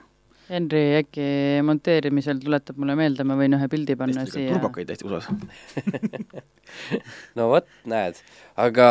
Henri 0.50 0.82
äkki 0.98 1.27
monteerimisel 1.67 2.39
tuletab 2.41 2.79
mulle 2.82 2.96
meelde, 2.98 3.25
ma 3.27 3.36
võin 3.38 3.53
ühe 3.53 3.67
pildi 3.70 3.98
panna 4.00 4.24
Eestis 4.24 4.39
siia. 4.39 4.56
turbakaid 4.56 4.89
hästi 4.96 5.06
USA-s 5.06 5.27
no 7.38 7.52
vot, 7.52 7.70
näed, 7.90 8.20
aga 8.60 8.88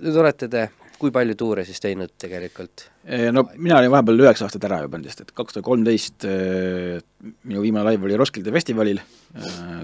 nüüd 0.00 0.22
olete 0.24 0.50
te 0.50 0.68
kui 1.00 1.12
palju 1.14 1.36
tuure 1.38 1.64
siis 1.66 1.82
teinud 1.82 2.12
tegelikult? 2.20 2.86
Eh, 3.04 3.28
no 3.34 3.44
mina 3.56 3.78
olin 3.80 3.92
vahepeal 3.92 4.24
üheksa 4.24 4.46
aastat 4.46 4.64
ära 4.68 4.80
juba 4.84 4.98
nendest, 5.00 5.20
et 5.24 5.32
kaks 5.36 5.56
tuhat 5.56 5.66
kolmteist 5.66 6.24
minu 6.24 7.64
viimane 7.64 7.84
live 7.90 8.08
oli 8.08 8.18
Roskilde 8.20 8.54
festivalil, 8.54 9.00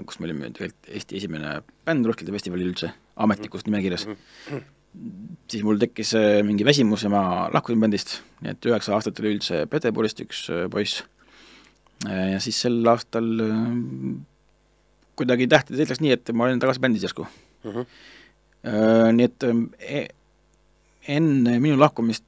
kus 0.07 0.19
me 0.19 0.29
olime 0.29 0.51
tegelikult 0.55 0.91
Eesti 0.91 1.19
esimene 1.21 1.55
bänd 1.87 2.07
Roskilde 2.09 2.33
festivalil 2.35 2.71
üldse, 2.71 2.93
ametlikus 3.21 3.67
nimekirjas. 3.67 4.07
siis 5.51 5.63
mul 5.63 5.79
tekkis 5.79 6.15
mingi 6.47 6.65
väsimus 6.67 7.05
ja 7.05 7.13
ma 7.13 7.23
lahkusin 7.53 7.79
bändist, 7.83 8.17
nii 8.41 8.55
et 8.55 8.71
üheksa 8.71 8.95
aastat 8.97 9.19
oli 9.21 9.35
üldse 9.37 9.65
Peterburist 9.71 10.23
üks 10.25 10.47
poiss. 10.71 11.03
ja 12.07 12.39
siis 12.41 12.63
sel 12.65 12.81
aastal 12.89 13.29
kuidagi 15.19 15.47
tähtedest 15.51 15.93
läks 15.93 16.01
nii, 16.03 16.15
et 16.17 16.31
ma 16.33 16.47
olin 16.47 16.61
tagasi 16.61 16.83
bändis 16.83 17.05
järsku 17.07 17.27
mm. 17.27 17.71
-hmm. 17.71 17.85
Nii 19.17 19.25
et 19.25 19.43
e 19.79 20.07
enne 21.07 21.59
minu 21.59 21.79
lahkumist 21.79 22.23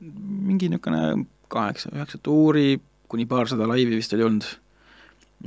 mingi 0.00 0.68
niisugune 0.68 1.26
kaheksa-üheksa 1.48 2.18
tuuri, 2.22 2.80
kuni 3.08 3.26
paarsada 3.26 3.68
laivi 3.68 3.96
vist 3.96 4.12
oli 4.12 4.22
olnud. 4.22 4.44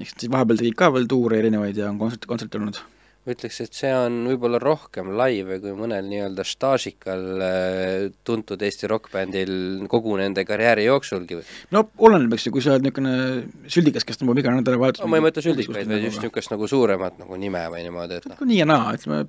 eks 0.01 0.13
siis 0.17 0.31
vahepeal 0.31 0.57
tegid 0.57 0.75
ka 0.79 0.93
veel 0.93 1.07
tuure 1.07 1.39
erinevaid 1.39 1.77
ja 1.77 1.89
on 1.89 1.99
kontsert, 1.99 2.25
kontserte 2.25 2.57
olnud 2.57 2.79
ma 3.21 3.35
ütleks, 3.35 3.59
et 3.61 3.77
see 3.77 3.89
on 3.93 4.15
võib-olla 4.25 4.57
rohkem 4.61 5.11
laive 5.13 5.59
kui 5.61 5.75
mõnel 5.77 6.07
nii-öelda 6.09 6.45
staažikal 6.47 7.43
äh, 7.45 8.07
tuntud 8.25 8.61
Eesti 8.65 8.89
rokkbändil 8.89 9.53
kogu 9.91 10.15
nende 10.17 10.41
karjääri 10.47 10.87
jooksulgi 10.87 11.37
no 11.75 11.83
oleneb, 12.01 12.33
eks 12.33 12.47
ju, 12.47 12.55
kui 12.55 12.65
sa 12.65 12.73
oled 12.73 12.87
niisugune 12.87 13.69
süldikas, 13.69 14.07
kes 14.07 14.17
tõmbab 14.21 14.41
iga 14.41 14.55
nädalavahetus 14.57 15.05
no 15.05 15.11
ma 15.13 15.21
ei 15.21 15.25
mõtle 15.27 15.45
süldikaid, 15.45 15.85
vaid 15.91 16.07
just 16.07 16.17
niisugust 16.23 16.53
nagu 16.53 16.69
suuremat 16.71 17.21
nagu 17.21 17.37
nime 17.41 17.61
või 17.73 17.85
niimoodi, 17.85 18.21
et 18.23 18.29
noh. 18.31 18.41
nii 18.41 18.61
ja 18.63 18.67
naa, 18.69 18.95
ütleme, 18.97 19.23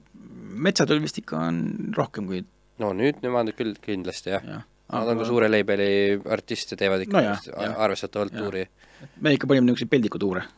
metsatööl 0.68 1.04
vist 1.04 1.20
ikka 1.20 1.44
on 1.50 1.62
rohkem 1.96 2.30
kui 2.30 2.40
no 2.80 2.94
nüüd 2.96 3.20
nemad 3.25 3.52
küll 3.58 3.76
kindlasti 3.82 4.32
jah. 4.32 4.46
Ja.. 4.46 4.62
Nad 4.92 5.08
on 5.08 5.22
ka 5.22 5.25
suure 5.25 5.46
label'i 5.49 6.18
artist 6.34 6.75
ja 6.75 6.76
teevad 6.76 7.00
ikka 7.06 7.20
no 7.25 7.68
arvestatavalt 7.80 8.34
tuuri. 8.37 8.66
me 9.25 9.32
ikka 9.32 9.49
panime 9.49 9.64
niisuguseid 9.70 9.88
peldikutuure 9.92 10.42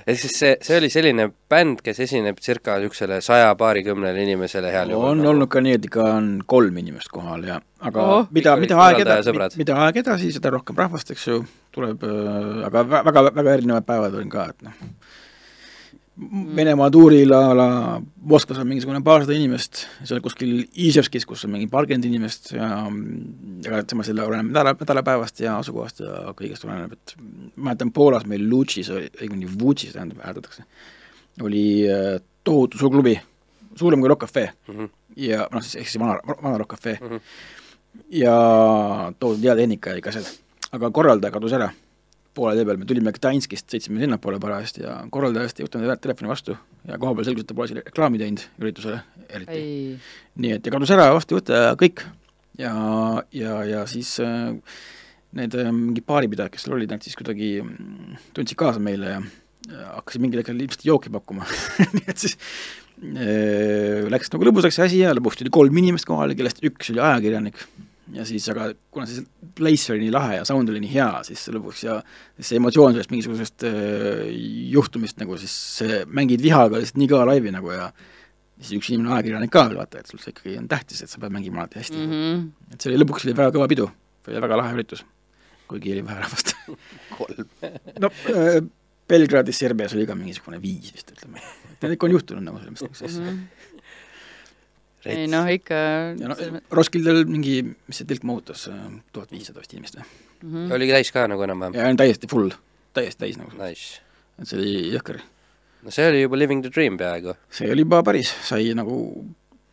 ehk 0.07 0.21
siis 0.21 0.37
see, 0.37 0.53
see 0.65 0.77
oli 0.81 0.89
selline 0.93 1.27
bänd, 1.51 1.81
kes 1.85 2.01
esineb 2.07 2.41
circa 2.43 2.77
niisugusele 2.79 3.21
saja 3.25 3.53
paarikümnele 3.59 4.23
inimesele 4.25 4.73
heal 4.73 4.93
juhul? 4.95 5.11
on 5.13 5.33
olnud 5.33 5.51
ka 5.51 5.63
nii, 5.63 5.77
et 5.79 5.87
ikka 5.89 6.07
on 6.17 6.29
kolm 6.45 6.77
inimest 6.81 7.11
kohal 7.13 7.45
ja 7.47 7.59
aga 7.79 8.07
oh, 8.17 8.27
mida, 8.35 8.55
mida 8.61 8.77
aeg 8.85 9.03
edasi, 9.05 9.35
mida 9.61 9.79
aeg 9.85 10.01
edasi, 10.03 10.31
seda 10.35 10.53
rohkem 10.53 10.77
rahvast, 10.77 11.13
eks 11.15 11.27
ju, 11.27 11.41
tuleb, 11.75 12.05
äh, 12.05 12.61
aga 12.69 12.85
väga, 12.97 13.27
väga 13.31 13.57
erinevad 13.57 13.87
päevad 13.87 14.17
on 14.21 14.31
ka, 14.31 14.51
et 14.53 14.69
noh 14.69 14.85
Venemaa 16.55 16.89
tuuril 16.91 17.31
a 17.33 17.53
la 17.55 17.67
Moskvas 18.27 18.59
on 18.59 18.67
mingisugune 18.67 18.99
paarsada 19.03 19.33
inimest, 19.33 19.85
seal 20.03 20.19
kuskil 20.21 20.65
Iževskis, 20.83 21.23
kus 21.25 21.45
on 21.47 21.53
mingi 21.53 21.69
paarkümmend 21.71 22.05
inimest 22.09 22.51
ja 22.51 22.67
aga 22.83 23.79
tema 23.87 24.03
selle 24.05 24.25
oleneb 24.27 24.49
nädala, 24.51 24.75
nädalapäevast 24.75 25.39
ja 25.41 25.55
asukohast 25.61 26.03
ja 26.03 26.33
kõigest 26.37 26.67
oleneb, 26.67 26.97
et 26.97 27.15
mäletan 27.55 27.93
Poolas 27.95 28.27
meil 28.29 28.43
Lutšis, 28.51 28.91
õigemini 28.91 29.47
Vutšis 29.61 29.95
tähendab, 29.95 30.19
hääldatakse, 30.25 30.67
oli 31.47 31.63
äh, 31.87 32.19
tohutu 32.43 32.81
suur 32.81 32.91
klubi, 32.97 33.15
suurem 33.79 34.03
kui 34.03 34.11
Rock 34.11 34.27
Cafe 34.27 34.49
mm 34.67 34.75
-hmm. 34.75 34.89
ja 35.15 35.47
noh, 35.51 35.63
siis 35.63 35.79
ehk 35.79 35.89
siis 35.89 36.01
vana, 36.03 36.19
vana 36.43 36.57
Rock 36.57 36.75
Cafe 36.75 36.97
mm 37.01 37.07
-hmm. 37.07 37.21
ja 38.09 38.35
tohutu 39.19 39.41
teatehnika 39.41 39.89
ja 39.89 39.95
kõik 39.95 40.09
asjad, 40.09 40.27
aga 40.71 40.91
korraldaja 40.91 41.31
kadus 41.31 41.53
ära 41.53 41.71
poole 42.37 42.55
tee 42.55 42.67
peal, 42.67 42.79
me 42.79 42.87
tulime 42.87 43.11
Gdanskist, 43.15 43.67
sõitsime 43.71 44.01
sinnapoole 44.01 44.39
parajasti 44.41 44.85
ja 44.85 44.95
korraldajast 45.11 45.59
ei 45.59 45.67
võtnud 45.67 45.91
telefoni 46.03 46.31
vastu 46.31 46.55
ja 46.87 46.99
kohapeal 47.01 47.27
selgus, 47.27 47.45
et 47.45 47.51
ta 47.51 47.57
pole 47.57 47.69
isegi 47.69 47.83
reklaami 47.83 48.21
teinud 48.21 48.45
üritusele 48.61 49.01
eriti. 49.29 49.61
nii 50.43 50.55
et 50.57 50.67
ja 50.67 50.73
kadus 50.73 50.93
ära, 50.95 51.09
vastu 51.15 51.35
ei 51.35 51.41
võta 51.41 51.61
ja 51.65 51.75
kõik. 51.79 52.05
ja, 52.61 52.73
ja, 53.35 53.57
ja 53.67 53.83
siis 53.89 54.13
äh, 54.23 54.55
need 55.37 55.59
äh, 55.59 55.71
mingid 55.75 56.07
baaripidajad, 56.07 56.53
kes 56.53 56.67
seal 56.67 56.77
olid, 56.77 56.93
nad 56.93 57.03
siis 57.03 57.19
kuidagi 57.19 57.53
mm, 57.65 58.23
tundsid 58.37 58.59
kaasa 58.59 58.83
meile 58.83 59.15
ja, 59.17 59.21
ja 59.67 59.91
hakkasid 59.97 60.23
mingil 60.23 60.43
hetkel 60.43 60.59
ilmselt 60.59 60.87
jooki 60.87 61.11
pakkuma 61.13 61.47
nii 61.97 62.07
et 62.07 62.25
siis 62.25 62.39
äh, 62.39 64.07
läks 64.11 64.31
nagu 64.31 64.47
lõbusaks 64.47 64.79
see 64.79 64.87
asi 64.87 65.03
ja 65.03 65.15
lõpuks 65.17 65.41
tuli 65.41 65.51
kolm 65.51 65.83
inimest 65.83 66.07
kohale, 66.07 66.37
kellest 66.39 66.63
üks 66.63 66.95
oli 66.95 67.03
ajakirjanik 67.03 67.59
ja 68.15 68.25
siis, 68.27 68.47
aga 68.51 68.71
kuna 68.93 69.05
see 69.07 69.23
place 69.57 69.93
oli 69.93 70.05
nii 70.05 70.13
lahe 70.13 70.39
ja 70.39 70.47
sound 70.47 70.71
oli 70.71 70.81
nii 70.83 70.93
hea, 70.93 71.09
siis 71.27 71.43
lõpuks 71.53 71.83
ja 71.85 71.99
see 72.39 72.57
emotsioon 72.59 72.95
sellest 72.95 73.13
mingisugusest 73.13 73.67
äh, 73.69 74.25
juhtumist 74.73 75.21
nagu 75.21 75.37
siis 75.39 75.55
mängid 76.09 76.43
vihaga 76.43 76.81
lihtsalt 76.81 76.99
nii 77.01 77.11
kõva 77.11 77.29
laivi 77.31 77.53
nagu 77.53 77.71
ja 77.73 77.91
siis 78.59 78.75
üks 78.77 78.91
inimene 78.91 79.15
ajakirjanik 79.17 79.53
ka 79.53 79.65
veel, 79.69 79.79
vaata, 79.81 80.01
et 80.01 80.11
sul 80.11 80.21
see 80.21 80.33
ikkagi 80.35 80.57
on 80.59 80.67
tähtis, 80.71 81.01
et 81.05 81.11
sa 81.13 81.21
pead 81.21 81.33
mängima 81.33 81.63
alati 81.63 81.81
hästi 81.81 81.97
mm. 81.97 82.11
-hmm. 82.11 82.43
et 82.73 82.81
see 82.81 82.91
oli 82.91 83.01
lõpuks 83.03 83.27
oli 83.27 83.37
väga 83.37 83.55
kõva 83.55 83.69
pidu, 83.71 83.87
oli 84.27 84.45
väga 84.47 84.59
lahe 84.59 84.75
üritus, 84.77 85.05
kuigi 85.71 85.95
oli 85.95 86.05
vähe 86.05 86.21
rahvast 86.25 86.55
kolm 87.17 87.49
no 88.01 88.13
äh, 88.33 88.61
Belgradis, 89.11 89.57
Serbias 89.59 89.93
oli 89.97 90.05
ka 90.07 90.15
mingisugune 90.15 90.61
viis 90.61 90.93
vist, 90.95 91.09
ütleme. 91.11 91.41
et 91.77 91.89
ikka 91.91 92.07
on 92.07 92.17
juhtunud 92.17 92.45
nagu 92.45 92.59
selles 92.59 92.81
mõttes 92.81 93.19
mm. 93.19 93.27
-hmm 93.27 93.70
ei 95.09 95.27
noh, 95.29 95.47
ikka 95.49 95.77
ja 96.19 96.29
no 96.29 96.37
Roskildel 96.77 97.23
mingi, 97.29 97.61
mis 97.63 98.01
see 98.01 98.09
telk 98.09 98.25
mahutas, 98.27 98.67
tuhat 99.13 99.33
viissada 99.33 99.61
vist 99.61 99.73
inimest 99.73 99.97
või 99.97 100.05
mm? 100.05 100.53
-hmm. 100.53 100.73
oli 100.77 100.89
täis 100.91 101.11
ka 101.13 101.27
nagu 101.31 101.43
enam-vähem? 101.47 101.77
jaa, 101.79 101.91
täiesti 101.97 102.29
full, 102.31 102.53
täiesti 102.93 103.25
täis 103.25 103.37
nagu 103.41 103.53
nice.. 103.57 104.01
et 104.39 104.47
see 104.47 104.59
oli 104.59 104.73
jõhker. 104.93 105.21
no 105.81 105.93
see 105.93 106.07
oli 106.09 106.23
juba 106.25 106.39
living 106.39 106.65
the 106.65 106.73
dream 106.73 106.97
peaaegu. 107.01 107.35
see 107.49 107.71
oli 107.71 107.85
juba 107.85 108.03
päris, 108.05 108.33
sai 108.47 108.73
nagu, 108.77 108.97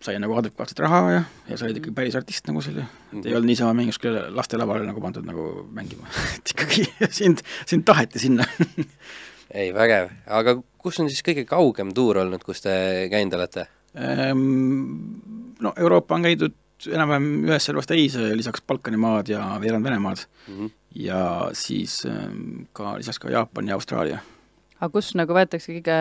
sai 0.00 0.18
nagu 0.22 0.36
adekvaatset 0.40 0.84
raha 0.86 1.02
ja, 1.12 1.22
ja 1.50 1.60
sa 1.60 1.68
olid 1.68 1.82
ikkagi 1.82 1.96
päris 2.00 2.16
artist 2.16 2.48
nagu 2.48 2.64
selle 2.64 2.84
mm, 2.86 3.20
-hmm. 3.20 3.28
ei 3.28 3.34
olnud 3.34 3.52
niisama 3.52 3.74
mingisugusele 3.74 4.28
lastelavale 4.30 4.86
nagu 4.88 5.00
pandud 5.04 5.26
nagu 5.28 5.68
mängima 5.72 6.08
et 6.36 6.54
ikkagi 6.56 6.88
sind, 7.10 7.44
sind 7.66 7.84
taheti 7.84 8.18
sinna 8.18 8.48
ei, 9.58 9.72
vägev, 9.74 10.12
aga 10.26 10.60
kus 10.78 11.00
on 11.00 11.10
siis 11.10 11.24
kõige 11.26 11.44
kaugem 11.48 11.92
tuur 11.94 12.24
olnud, 12.24 12.44
kus 12.44 12.64
te 12.64 13.08
käinud 13.12 13.36
olete? 13.36 13.68
Ehm, 13.94 14.40
no 15.60 15.72
Euroopa 15.76 16.14
on 16.14 16.26
käidud 16.28 16.54
enam-vähem 16.86 17.28
ühes 17.48 17.64
servas 17.66 17.88
täis, 17.90 18.14
lisaks 18.38 18.62
Balkanimaad 18.66 19.30
ja 19.32 19.42
veerand 19.60 19.84
Venemaad 19.84 20.20
mm. 20.48 20.54
-hmm. 20.54 20.70
ja 20.94 21.50
siis 21.52 22.04
ehm, 22.06 22.68
ka 22.72 22.96
lisaks 22.98 23.18
ka 23.18 23.30
Jaapan 23.30 23.68
ja 23.68 23.74
Austraalia. 23.74 24.18
aga 24.80 24.92
kus 24.92 25.14
nagu 25.14 25.34
võetakse 25.34 25.72
kõige 25.72 25.96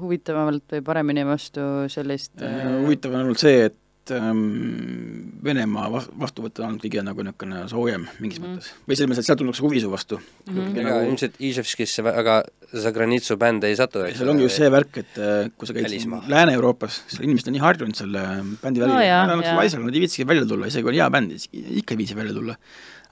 huvitavamalt 0.00 0.72
või 0.72 0.82
paremini 0.82 1.26
vastu 1.26 1.60
sellist 1.88 2.42
ehm, 2.42 2.84
huvitav 2.84 3.12
on 3.12 3.20
olnud 3.26 3.42
see, 3.42 3.64
et 3.64 3.76
et 4.06 4.14
ähm, 4.14 5.32
Venemaa 5.44 5.88
vastuvõtt 5.90 6.60
on 6.60 6.68
olnud 6.68 6.82
kõige 6.82 7.02
nagu 7.04 7.24
niisugune 7.26 7.62
soojem 7.70 8.06
mingis 8.22 8.38
mm. 8.40 8.46
mõttes. 8.56 8.68
või 8.86 8.98
selles 8.98 9.10
mõttes, 9.10 9.22
et 9.24 9.28
sealt 9.28 9.40
tullakse 9.42 9.64
huvi 9.64 9.82
su 9.82 9.90
vastu 9.90 10.18
mm. 10.18 10.52
-hmm. 10.52 10.76
ega 10.80 10.88
nagu... 10.88 11.08
ilmselt 11.10 11.40
Iževskisse 11.48 12.04
väga 12.06 12.36
Zagranitsu 12.82 13.36
bände 13.40 13.70
ei 13.70 13.78
satu, 13.78 14.04
eks? 14.06 14.18
seal 14.20 14.30
ongi 14.30 14.46
just 14.46 14.60
see 14.62 14.70
värk, 14.72 15.00
et 15.02 15.18
äh, 15.18 15.50
kui 15.56 15.68
sa 15.68 15.76
käid 15.76 15.96
Lääne-Euroopas, 16.34 17.00
seal 17.12 17.26
inimesed 17.26 17.50
on 17.50 17.58
nii 17.58 17.64
harjunud 17.64 17.98
selle 17.98 18.22
bändi 18.62 18.84
välja 18.84 19.24
no,, 19.26 19.34
nad 19.34 19.42
on 19.42 19.60
laisad, 19.62 19.82
nad 19.82 19.94
ei 19.94 20.04
viitsigi 20.06 20.28
välja 20.28 20.46
tulla, 20.46 20.70
isegi 20.70 20.86
kui 20.86 20.94
on 20.94 21.00
hea 21.00 21.10
bänd, 21.10 21.34
ikka 21.82 21.94
ei 21.96 22.00
viitsi 22.02 22.18
välja 22.18 22.34
tulla. 22.36 22.56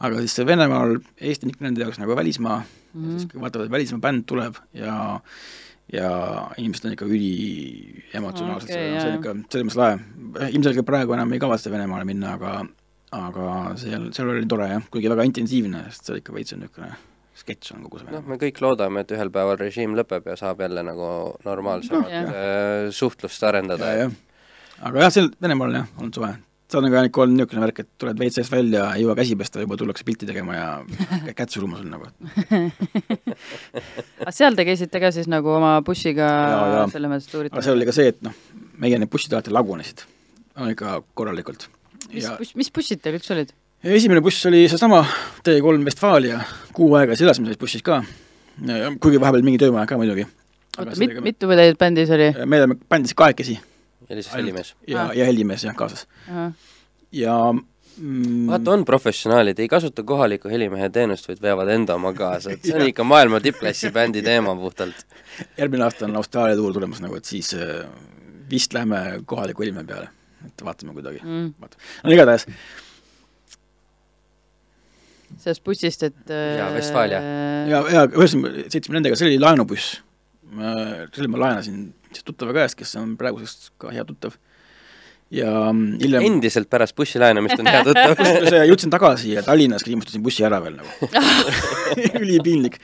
aga 0.04 0.22
siis 0.22 0.46
Venemaal, 0.46 0.98
Eesti 1.20 1.46
on 1.46 1.54
ikka 1.54 1.68
nende 1.68 1.84
jaoks 1.84 2.00
nagu 2.02 2.16
välismaa 2.16 2.58
mm, 2.58 3.04
-hmm. 3.04 3.18
siis 3.18 3.30
kui 3.30 3.40
vaatavad, 3.40 3.66
et 3.66 3.76
välismaa 3.78 4.02
bänd 4.02 4.26
tuleb 4.26 4.58
ja 4.74 5.20
ja 5.92 6.10
inimesed 6.58 6.88
on 6.88 6.94
ikka 6.96 7.08
üliemotsionaalsed 7.08 8.70
okay,, 8.70 8.92
see 8.98 9.10
on 9.10 9.18
ikka 9.18 9.34
selles 9.52 9.66
mõttes 9.68 9.80
lahe. 9.80 9.98
ilmselgelt 10.50 10.88
praegu 10.88 11.16
enam 11.16 11.34
ei 11.34 11.42
kavatse 11.42 11.72
Venemaale 11.72 12.08
minna, 12.08 12.36
aga 12.38 12.54
aga 13.14 13.48
seal, 13.78 14.08
seal 14.16 14.30
oli 14.32 14.46
tore 14.50 14.70
jah, 14.70 14.86
kuigi 14.90 15.10
väga 15.12 15.26
intensiivne, 15.28 15.84
sest 15.92 16.08
seal 16.08 16.22
ikka 16.22 16.34
veits 16.34 16.56
on 16.56 16.64
niisugune 16.64 16.94
sketš 17.34 17.74
on 17.74 17.84
kogu 17.86 18.00
see 18.00 18.14
noh, 18.14 18.24
me 18.30 18.38
kõik 18.40 18.60
loodame, 18.62 19.02
et 19.04 19.12
ühel 19.14 19.30
päeval 19.34 19.58
režiim 19.60 19.96
lõpeb 19.98 20.26
ja 20.30 20.38
saab 20.38 20.62
jälle 20.64 20.84
nagu 20.86 21.08
normaalsemat 21.46 22.10
no, 22.10 22.24
äh, 22.30 22.88
suhtlust 22.94 23.42
arendada. 23.46 23.92
aga 24.80 25.06
jah, 25.06 25.14
seal 25.14 25.32
Venemaal 25.42 25.80
jah, 25.80 25.88
olnud 25.98 26.20
suve 26.20 26.34
see 26.74 26.80
on 26.80 26.88
nagu 26.88 27.02
ikka 27.06 27.22
olnud 27.22 27.38
niisugune 27.38 27.62
värk, 27.62 27.80
et 27.84 27.90
tuled 28.00 28.18
WC-st 28.18 28.52
välja, 28.52 28.86
ei 28.96 29.04
jõua 29.04 29.14
käsi 29.18 29.36
pesta, 29.38 29.62
juba 29.62 29.78
tullakse 29.78 30.06
pilti 30.06 30.26
tegema 30.28 30.56
ja 30.56 30.68
kätt 31.38 31.54
suruma 31.54 31.78
sul 31.78 31.90
nagu 31.92 32.08
aga 34.24 34.34
seal 34.34 34.58
te 34.58 34.66
käisite 34.66 35.02
ka 35.02 35.12
siis 35.14 35.28
nagu 35.30 35.52
oma 35.54 35.76
bussiga 35.86 36.28
selles 36.92 37.12
mõttes 37.12 37.30
tuuritamas? 37.30 37.58
aga 37.60 37.66
seal 37.66 37.78
oli 37.78 37.88
ka 37.88 37.96
see, 37.96 38.10
et 38.14 38.22
noh, 38.26 38.36
meie 38.82 38.98
need 39.00 39.12
bussid 39.12 39.34
alati 39.36 39.54
lagunesid, 39.54 40.06
ikka 40.74 41.00
korralikult. 41.14 41.68
mis 42.10 42.26
ja... 42.26 42.34
buss, 42.40 42.56
mis 42.58 42.72
bussid 42.74 43.02
teil 43.04 43.20
üldse 43.20 43.34
olid? 43.36 43.52
esimene 43.84 44.24
buss 44.24 44.46
oli 44.50 44.64
seesama 44.70 45.04
T3 45.44 45.84
Westfalia, 45.86 46.40
kuu 46.74 46.94
aega 46.98 47.14
siis 47.14 47.28
elasime 47.28 47.50
selles 47.50 47.60
bussis 47.60 47.84
ka, 47.86 48.02
kuigi 48.98 49.22
vahepeal 49.22 49.46
mingi 49.46 49.62
töömaja 49.62 49.86
ka 49.90 50.00
muidugi. 50.00 50.26
oota, 50.78 50.98
mit-, 50.98 51.20
mitu 51.30 51.54
teil 51.54 51.78
bändis 51.78 52.10
oli? 52.18 52.32
me 52.42 52.64
oleme 52.64 52.80
bändis 52.90 53.14
kahekesi 53.14 53.60
ja 54.08 54.16
lisaks 54.16 54.36
helimees. 54.36 54.74
ja, 54.88 55.08
ja 55.14 55.24
helimees 55.28 55.64
jah, 55.64 55.74
kaasas. 55.76 56.06
ja 57.12 57.36
mm, 57.52 58.46
vaata, 58.46 58.70
on 58.76 58.84
professionaalid, 58.84 59.58
ei 59.58 59.68
kasuta 59.68 60.02
kohaliku 60.02 60.48
helimehe 60.48 60.88
teenust, 60.90 61.28
vaid 61.28 61.42
veavad 61.42 61.72
enda 61.74 61.98
oma 61.98 62.12
kaasa, 62.16 62.54
et 62.54 62.64
see 62.64 62.76
on 62.76 62.86
ikka 62.92 63.06
maailma 63.08 63.40
tippklassi 63.44 63.92
bändi 63.94 64.22
teema 64.22 64.56
puhtalt. 64.56 65.04
järgmine 65.58 65.84
aasta 65.88 66.08
on 66.08 66.16
Austraalia 66.16 66.56
tuur 66.56 66.72
tulemas 66.72 67.02
nagu, 67.04 67.16
et 67.20 67.24
siis 67.24 67.54
äh, 67.54 67.84
vist 68.50 68.74
lähme 68.74 69.04
kohaliku 69.26 69.66
Helme 69.66 69.84
peale, 69.84 70.08
et 70.46 70.64
vaatame 70.64 70.96
kuidagi 70.96 71.22
mm. 71.24 71.52
vaata. 71.60 71.76
no 72.04 72.16
igatahes, 72.16 72.48
sellest 75.44 75.64
bussist, 75.64 76.02
et 76.02 76.34
Jaa, 76.58 76.70
Westfalia. 76.76 77.20
ja, 77.70 77.84
ja 77.90 78.08
ühesõnaga 78.10 78.68
sõitsime 78.68 78.98
nendega, 79.00 79.18
see 79.18 79.32
oli 79.32 79.42
laenubuss. 79.42 80.00
selle 80.54 81.28
ma 81.32 81.40
laenasin 81.40 81.86
tuttava 82.22 82.52
käest, 82.54 82.76
kes 82.78 82.94
on 83.00 83.16
praeguseks 83.18 83.72
ka 83.78 83.90
hea 83.90 84.04
tuttav. 84.06 84.36
ja 85.34 85.50
mm, 85.72 85.98
hiljem 86.02 86.22
endiselt 86.28 86.68
pärast 86.70 86.94
bussi 86.94 87.18
laenamist 87.18 87.58
on 87.58 87.66
hea 87.66 87.82
tuttav 87.84 88.14
jõudsin 88.70 88.92
tagasi 88.92 89.32
ja 89.34 89.42
Tallinnas 89.42 89.82
ilmustasin 89.88 90.22
bussi 90.22 90.44
ära 90.46 90.60
veel 90.62 90.76
nagu 90.78 91.08
ülipiinlik. 92.22 92.76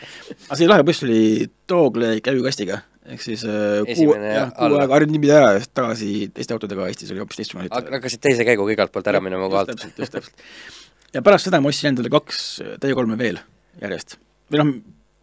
aga 0.48 0.56
see 0.58 0.66
lahe 0.70 0.82
buss 0.88 1.04
oli 1.06 1.46
Dogleg 1.68 2.22
käigukastiga, 2.26 2.80
ehk 3.06 3.22
siis 3.22 3.44
äh, 3.46 3.82
kuu, 3.84 3.92
Esimene 3.94 4.32
jah, 4.34 4.50
kuu 4.56 4.80
aega 4.80 4.96
harjunud 4.96 5.14
niipidi 5.18 5.34
ära 5.36 5.52
ja 5.54 5.60
siis 5.62 5.70
tagasi 5.76 6.10
teiste 6.34 6.56
autodega 6.56 6.88
Eestis 6.90 7.12
oli 7.14 7.22
hoopis 7.22 7.42
teistsugune 7.42 7.68
Hak- 7.70 7.92
hakkasid 7.98 8.24
teise 8.24 8.46
käiguga 8.48 8.74
igalt 8.74 8.92
poolt 8.96 9.12
ära 9.12 9.20
minema 9.22 9.46
kohalt. 9.52 9.70
täpselt, 9.74 10.00
just 10.00 10.16
täpselt. 10.16 10.48
ja 11.14 11.22
pärast 11.22 11.46
seda 11.50 11.60
ma 11.60 11.70
ostsin 11.70 11.92
endale 11.92 12.10
kaks 12.16 12.40
T3-e 12.82 13.20
veel 13.20 13.38
järjest. 13.84 14.16
või 14.50 14.64
noh, 14.64 14.72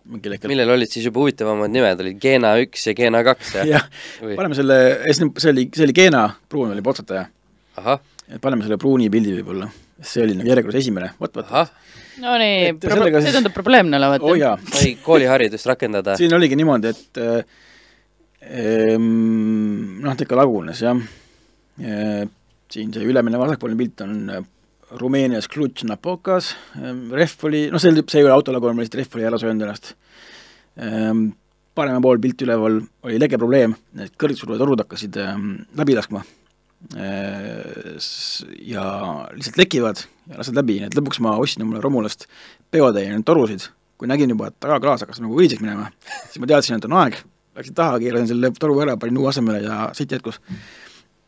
mingil 0.08 0.36
hetkel. 0.36 0.52
millel 0.52 0.72
olid 0.76 0.92
siis 0.92 1.08
juba 1.08 1.22
huvitavamad 1.24 1.72
nimed, 1.74 2.04
olid 2.04 2.20
Gena 2.22 2.54
üks 2.62 2.88
ja 2.90 2.96
Gena 2.98 3.24
kaks 3.28 3.54
ja 3.60 3.66
jah, 3.68 3.88
või 4.24 4.38
paneme 4.40 4.58
selle, 4.58 4.78
see 5.14 5.52
oli, 5.52 5.68
see 5.76 5.88
oli 5.88 5.96
Keena, 5.98 6.24
pruun 6.50 6.72
oli 6.76 6.84
potsataja. 6.86 7.28
et 8.28 8.42
paneme 8.44 8.66
selle 8.66 8.80
pruuni 8.82 9.10
pildi 9.14 9.36
võib-olla. 9.40 9.70
see 10.02 10.24
oli 10.24 10.38
nagu 10.40 10.52
järjekorras 10.52 10.82
esimene, 10.82 11.12
vot, 11.20 11.34
vot. 11.36 11.52
ahah, 11.52 11.72
no 12.24 12.36
nii 12.42 12.58
Et, 12.72 12.90
sellega 12.90 13.24
see 13.26 13.36
tundub 13.36 13.56
probleemne 13.56 14.00
olevat 14.00 14.26
oh,. 14.26 14.68
sai 14.74 14.98
kooliharidust 15.04 15.72
rakendada. 15.74 16.18
siin 16.20 16.36
oligi 16.38 16.60
niimoodi, 16.60 16.94
et 16.94 17.22
äh, 17.24 17.64
ehm, 18.48 20.04
noh, 20.04 20.14
ta 20.16 20.28
ikka 20.28 20.40
lagunes 20.40 20.84
jah. 20.86 21.08
siin 21.78 22.94
see 22.94 23.10
ülemine 23.10 23.40
vasakpoolne 23.42 23.80
pilt 23.80 24.06
on 24.08 24.22
Rumeenias 24.96 25.50
Cluj-Napokas, 25.52 26.54
rehv 27.12 27.44
oli, 27.50 27.66
noh, 27.74 27.82
see 27.82 27.92
see 27.92 28.22
ei 28.22 28.26
ole 28.26 28.32
auto 28.32 28.54
lagunemine, 28.56 28.86
lihtsalt 28.86 29.02
rehv 29.02 29.18
oli 29.18 29.28
ära 29.28 29.40
söönud 29.42 29.66
ennast. 29.66 29.94
paremal 31.76 32.02
pool 32.02 32.20
pilt 32.24 32.42
üleval 32.42 32.80
oli 33.04 33.20
lege 33.20 33.38
probleem, 33.38 33.76
need 33.98 34.14
kõrgsurvetorud 34.18 34.86
hakkasid 34.86 35.18
ähm, 35.22 35.50
läbi 35.78 35.98
laskma. 35.98 36.24
ja 38.72 38.84
lihtsalt 39.34 39.58
lekivad 39.58 40.06
ja 40.30 40.38
lasevad 40.38 40.62
läbi, 40.62 40.80
nii 40.80 40.92
et 40.92 40.96
lõpuks 40.96 41.20
ma 41.26 41.36
ostsin 41.42 41.66
omale 41.66 41.82
Romulast 41.82 42.28
peotäie 42.72 43.10
neid 43.12 43.26
torusid, 43.28 43.68
kui 43.98 44.08
nägin 44.08 44.30
juba, 44.30 44.52
et 44.52 44.60
tagaklaas 44.62 45.04
hakkas 45.04 45.20
nagu 45.24 45.36
õiseks 45.36 45.64
minema, 45.64 45.90
siis 46.30 46.40
ma 46.40 46.48
teadsin, 46.54 46.78
et 46.78 46.88
on 46.88 46.96
aeg, 47.02 47.18
läksin 47.58 47.76
taha, 47.76 48.00
keerasin 48.00 48.30
selle 48.32 48.54
toru 48.60 48.80
ära, 48.86 48.96
panin 49.02 49.18
uue 49.20 49.34
asemele 49.34 49.66
ja 49.66 49.88
sõit 49.98 50.14
jätkus. 50.16 50.40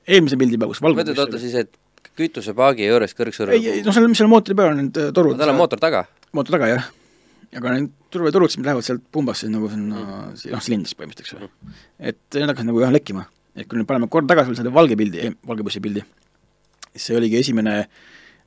eelmise 0.07 0.37
pildi 0.37 0.57
peal, 0.57 0.71
kus 0.71 0.81
valgus 0.85 1.03
mõtled, 1.03 1.25
oota 1.25 1.41
siis, 1.41 1.55
et 1.65 1.75
kütusepaagi 2.19 2.87
juures 2.87 3.15
kõrgsurve 3.17 3.57
ei, 3.57 3.65
ei 3.79 3.83
noh, 3.85 3.95
seal, 3.95 4.07
mis 4.11 4.19
seal 4.19 4.29
mootori 4.31 4.57
peal 4.59 4.73
on, 4.73 4.81
need 4.83 4.99
äh, 4.99 5.11
torud. 5.15 5.37
tal 5.39 5.53
on 5.53 5.59
mootor 5.59 5.81
taga? 5.81 6.05
mootor 6.35 6.57
taga, 6.57 6.69
jah. 6.73 6.87
aga 7.57 7.75
need 7.75 7.91
turvaturud, 8.13 8.51
siis 8.51 8.65
lähevad 8.65 8.85
sealt 8.85 9.05
pumbast 9.13 9.45
siis 9.45 9.53
nagu 9.53 9.69
sinna, 9.71 10.05
noh, 10.35 10.63
silindrist 10.65 10.97
põhimõtteliselt, 10.99 11.37
eks 11.37 11.37
ole. 11.37 11.75
et 12.11 12.21
need 12.37 12.51
hakkasid 12.51 12.71
nagu 12.71 12.83
jah 12.83 12.95
lekkima. 12.95 13.27
et 13.55 13.69
kui 13.69 13.79
nüüd 13.79 13.89
paneme 13.89 14.09
kord 14.11 14.29
tagasi 14.29 14.51
veel 14.51 14.59
selle 14.61 14.73
valge 14.75 14.97
pildi, 14.99 15.31
valge 15.47 15.65
bussi 15.67 15.83
pildi, 15.83 16.03
siis 16.91 17.09
see 17.09 17.19
oligi 17.19 17.39
esimene, 17.41 17.77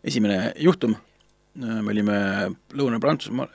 esimene 0.05 0.53
juhtum. 0.63 0.99
me 1.63 1.93
olime 1.93 2.19
Lõuna-Prantsusmaal, 2.73 3.51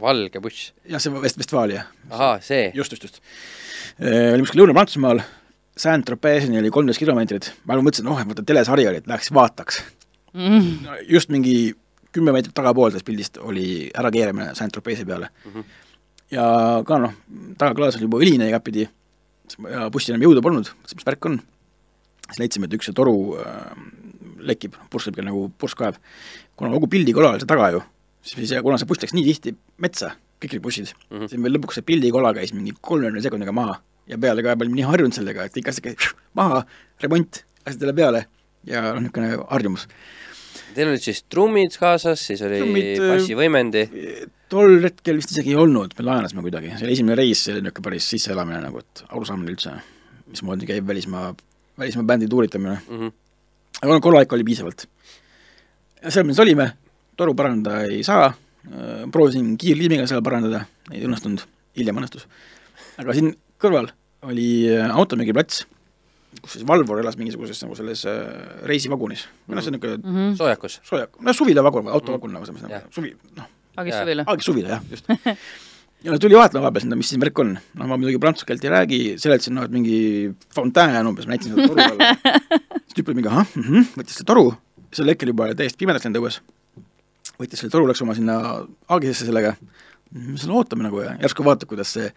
valge 0.00 0.40
buss. 0.42 0.72
jah, 0.88 1.02
see 1.02 1.12
Vest-, 1.22 1.38
Vestfaalia, 1.38 1.84
ahaa, 2.10 2.40
see. 2.42 2.70
just, 2.74 2.96
just, 2.96 3.06
just. 3.06 3.22
olime 4.00 4.46
kuskil 4.46 4.64
Lõuna-Prantsusmaal, 4.64 5.22
Saint-Tropez'ini 5.78 6.58
oli 6.58 6.70
kolmteist 6.70 7.00
kilomeetrit, 7.00 7.52
ma 7.64 7.76
nagu 7.76 7.86
mõtlesin, 7.86 8.08
noh, 8.08 8.18
et 8.20 8.28
vaata 8.28 8.42
telesari 8.46 8.86
oli, 8.90 9.00
et 9.00 9.06
läheks 9.06 9.30
vaataks. 9.34 9.82
Mm. 10.30 10.86
just 11.10 11.30
mingi 11.30 11.74
kümme 12.14 12.30
meetrit 12.34 12.54
tagapool 12.54 12.90
sellest 12.90 13.06
pildist 13.06 13.38
oli 13.42 13.88
ärakeeramine 13.98 14.52
Saint-Tropez'i 14.54 15.06
peale 15.06 15.26
mm. 15.26 15.52
-hmm. 15.52 15.64
ja 16.30 16.44
ka 16.86 16.98
noh, 17.02 17.16
tagaklaas 17.58 17.96
oli 17.98 18.06
juba 18.06 18.20
õline 18.20 18.46
igatpidi 18.46 18.88
ja 19.70 19.88
bussil 19.90 20.14
enam 20.14 20.28
jõudu 20.28 20.42
polnud, 20.42 20.70
mõtlesin, 20.70 21.00
mis 21.00 21.06
värk 21.06 21.26
on. 21.26 21.40
siis 22.28 22.38
leidsime, 22.38 22.70
et 22.70 22.74
üks 22.78 22.86
see 22.86 22.94
toru 22.94 23.14
äh, 23.42 23.74
lekib, 24.38 24.76
purskab 24.90 25.18
ikka 25.18 25.26
nagu 25.26 25.48
purskkaev. 25.58 25.98
kuna 26.56 26.70
kogu 26.70 26.86
pildikola 26.86 27.30
oli 27.30 27.42
seal 27.42 27.50
taga 27.50 27.70
ju, 27.74 27.82
siis 28.22 28.50
ja 28.50 28.62
kuna 28.62 28.78
see 28.78 28.86
buss 28.86 29.02
läks 29.02 29.14
nii 29.14 29.24
tihti 29.24 29.56
metsa, 29.78 30.14
kõik 30.38 30.52
need 30.52 30.62
bussid 30.62 30.94
mm. 30.94 31.16
-hmm. 31.16 31.28
siis 31.28 31.40
meil 31.40 31.58
lõpuks 31.58 31.80
see 31.80 31.82
pildikola 31.82 32.34
käis 32.34 32.54
mingi 32.54 32.74
kolmekümne 32.80 33.22
sekundiga 33.22 33.52
maha 33.52 33.80
ja 34.10 34.18
peale 34.18 34.42
ka 34.44 34.56
me 34.56 34.66
olime 34.66 34.80
nii 34.80 34.88
harjunud 34.90 35.16
sellega, 35.16 35.46
et 35.46 35.56
ikka 35.62 35.74
sihuke 35.76 36.10
maha, 36.38 36.64
remont, 37.02 37.44
asjad 37.64 37.86
jälle 37.86 37.96
peale 37.96 38.24
ja 38.68 38.90
noh, 38.90 39.04
niisugune 39.04 39.38
harjumus 39.50 39.86
Teil 40.74 40.90
olid 40.90 41.02
siis 41.02 41.24
trummid 41.30 41.74
kaasas, 41.80 42.22
siis 42.28 42.42
oli 42.46 42.60
Trummid, 42.62 42.90
äh, 42.94 43.12
bassivõimendi. 43.14 43.82
tol 44.50 44.82
hetkel 44.84 45.18
vist 45.18 45.32
isegi 45.34 45.54
ei 45.54 45.58
olnud, 45.58 45.94
me 45.98 46.04
laenasime 46.06 46.42
kuidagi, 46.42 46.72
see 46.76 46.86
oli 46.86 46.94
esimene 46.96 47.16
reis, 47.18 47.42
see 47.44 47.54
oli 47.54 47.62
niisugune 47.64 47.86
päris 47.86 48.06
sisseelamine 48.12 48.60
nagu, 48.64 48.82
et 48.82 49.02
arusaamine 49.08 49.50
üldse, 49.54 49.74
mismoodi 50.30 50.68
käib 50.70 50.86
välismaa, 50.86 51.32
välismaa 51.78 52.06
bändi 52.06 52.28
tuuritamine. 52.30 52.76
Mhm. 52.88 53.12
aga 53.80 53.92
no 53.92 54.00
korralik 54.02 54.32
oli 54.32 54.44
piisavalt. 54.44 54.86
seal 56.08 56.24
me 56.24 56.34
siis 56.34 56.42
olime, 56.42 56.72
toru 57.16 57.34
parandada 57.34 57.84
ei 57.86 58.02
saa, 58.06 58.32
proovisin 59.12 59.56
kiirliimiga 59.58 60.06
seal 60.06 60.22
parandada, 60.22 60.64
ei 60.92 61.02
õnnestunud, 61.06 61.46
hiljem 61.78 62.02
õnnestus. 62.02 62.26
aga 62.98 63.14
siin 63.14 63.34
kõrval 63.58 63.90
oli 64.28 64.48
äh, 64.74 64.90
automüügiplats, 64.96 65.62
kus 66.42 66.52
siis 66.58 66.66
Valvur 66.68 67.00
elas 67.02 67.16
mingisuguses 67.20 67.62
nagu 67.64 67.74
selles 67.78 68.04
äh, 68.08 68.18
reisivagunis, 68.68 69.26
või 69.48 69.56
noh, 69.58 69.64
see 69.64 69.72
on 69.72 69.78
niisugune 69.78 70.02
Mhm. 70.04 70.36
soojakus. 70.38 70.80
sooja, 70.86 71.08
no 71.20 71.32
suvilavagun, 71.36 71.88
autovagun 71.88 72.32
nagu 72.36 72.46
selles 72.46 72.62
mõttes, 72.62 72.86
suvi, 72.94 73.14
noh, 73.36 73.48
Agis 73.80 73.94
suvila. 73.96 74.24
Aegis 74.28 74.44
suvila 74.50 74.68
jah, 74.74 74.82
just. 74.90 75.06
ja 76.04 76.16
tuli 76.20 76.34
vaatama 76.36 76.66
vahepeal 76.66 76.82
sinna, 76.84 76.96
mis 77.00 77.08
siin 77.12 77.20
värk 77.22 77.38
on. 77.38 77.54
noh, 77.74 77.86
ma 77.86 77.96
muidugi 77.96 78.18
prantsuse 78.20 78.46
keelt 78.48 78.64
ei 78.64 78.70
räägi, 78.72 79.00
seletasin 79.22 79.54
noh, 79.56 79.64
et 79.68 79.72
mingi 79.74 79.98
fontään 80.54 81.06
umbes, 81.06 81.26
ma 81.28 81.34
näitasin 81.36 81.54
seda 81.54 81.68
toru 81.68 81.80
peal. 81.88 82.80
siis 82.84 82.96
tüüp 82.98 83.08
oli 83.12 83.20
mingi 83.20 83.30
ahah 83.32 83.46
mm, 83.54 83.62
-hmm, 83.68 83.88
võttis 83.96 84.18
selle 84.20 84.26
toru, 84.32 84.46
sel 84.92 85.08
hetkel 85.12 85.32
juba 85.32 85.48
oli 85.48 85.54
täiesti 85.58 85.78
pimedaks 85.84 86.04
läinud 86.04 86.20
õues. 86.22 86.40
võttis 87.40 87.62
selle 87.62 87.70
toru, 87.72 87.86
läks 87.88 88.02
oma 88.04 88.14
sinna 88.18 88.36
haagisesse 88.90 89.26
sellega. 89.30 89.54
me 90.12 90.36
seal 90.36 90.52
ootame 90.56 90.82
nagu 90.88 91.00
ja 91.00 91.14
järsku 91.22 91.44
vaatab, 91.46 91.68
kuidas 91.70 91.92
see 91.96 92.10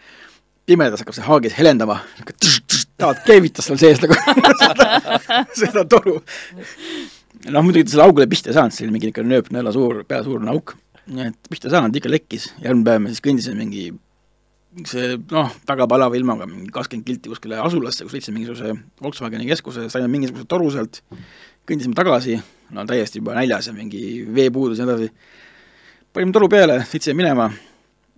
pimedas 0.65 1.03
hakkab 1.03 1.17
see 1.17 1.25
haagis 1.27 1.57
helendama. 1.57 1.99
tahad 2.97 3.19
keevitas 3.27 3.67
seal 3.67 3.79
sees 3.81 4.01
nagu 4.03 4.15
seda, 5.61 5.83
toru. 5.89 6.19
noh, 7.49 7.61
muidugi 7.65 7.87
ta 7.89 7.95
selle 7.95 8.07
augule 8.07 8.29
pihta 8.31 8.51
ei 8.51 8.57
saanud, 8.57 8.75
see 8.75 8.87
oli 8.87 8.95
mingi 8.95 9.09
niisugune 9.09 9.33
nööpnõela 9.33 9.73
suur, 9.75 10.03
peasuurune 10.07 10.51
auk. 10.53 10.75
nii 11.11 11.29
et 11.31 11.51
pihta 11.51 11.69
ei 11.69 11.75
saanud, 11.75 11.99
ikka 11.99 12.11
lekkis, 12.11 12.49
järgmine 12.63 12.87
päev 12.87 13.03
me 13.03 13.13
siis 13.13 13.23
kõndisime 13.25 13.59
mingi 13.59 13.89
see 14.89 15.17
noh, 15.31 15.51
väga 15.69 15.87
palava 15.89 16.17
ilmaga, 16.17 16.47
mingi 16.49 16.71
kakskümmend 16.73 17.05
kilti 17.07 17.31
kuskile 17.31 17.59
asulasse, 17.61 18.05
kus 18.07 18.15
leidsime 18.15 18.39
mingisuguse 18.39 18.73
Volkswageni 19.03 19.45
keskuse, 19.49 19.85
saime 19.93 20.09
mingisuguse 20.09 20.47
toru 20.49 20.71
sealt, 20.73 21.03
kõndisime 21.69 21.97
tagasi, 21.97 22.39
no 22.73 22.85
täiesti 22.89 23.21
juba 23.21 23.35
näljas 23.37 23.69
ja 23.69 23.75
mingi 23.75 24.23
veepuudus 24.33 24.81
ja 24.81 24.87
nii 24.87 24.95
edasi. 24.95 25.11
panime 26.13 26.33
toru 26.33 26.49
peale, 26.49 26.79
sõitsime 26.89 27.19
minema, 27.21 27.51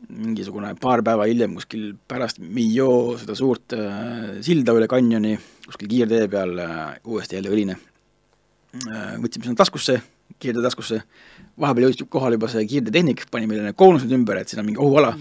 mingisugune 0.09 0.73
paar 0.81 1.03
päeva 1.05 1.27
hiljem 1.29 1.55
kuskil 1.57 1.93
pärast 2.07 2.39
Millau 2.39 3.15
seda 3.19 3.35
suurt 3.37 3.75
äh, 3.77 4.41
silda 4.45 4.75
üle 4.77 4.87
kanjoni, 4.91 5.35
kuskil 5.65 5.89
kiirtee 5.91 6.27
peal 6.31 6.57
äh, 6.61 6.97
uuesti 7.05 7.39
jälle 7.39 7.53
õline 7.53 7.77
äh,. 7.77 9.15
võtsime 9.21 9.47
sinna 9.47 9.59
taskusse, 9.59 9.99
kiirtee 10.39 10.63
taskusse, 10.63 11.01
vahepeal 11.61 11.87
jõudis 11.87 12.09
kohale 12.11 12.39
juba 12.39 12.49
see 12.51 12.65
kiirteetehnik, 12.69 13.25
pani 13.31 13.47
meile 13.49 13.67
need 13.67 13.77
koonused 13.79 14.11
ümber, 14.17 14.41
et 14.41 14.51
siin 14.51 14.61
on 14.61 14.67
mingi 14.67 14.81
ohuala. 14.81 15.13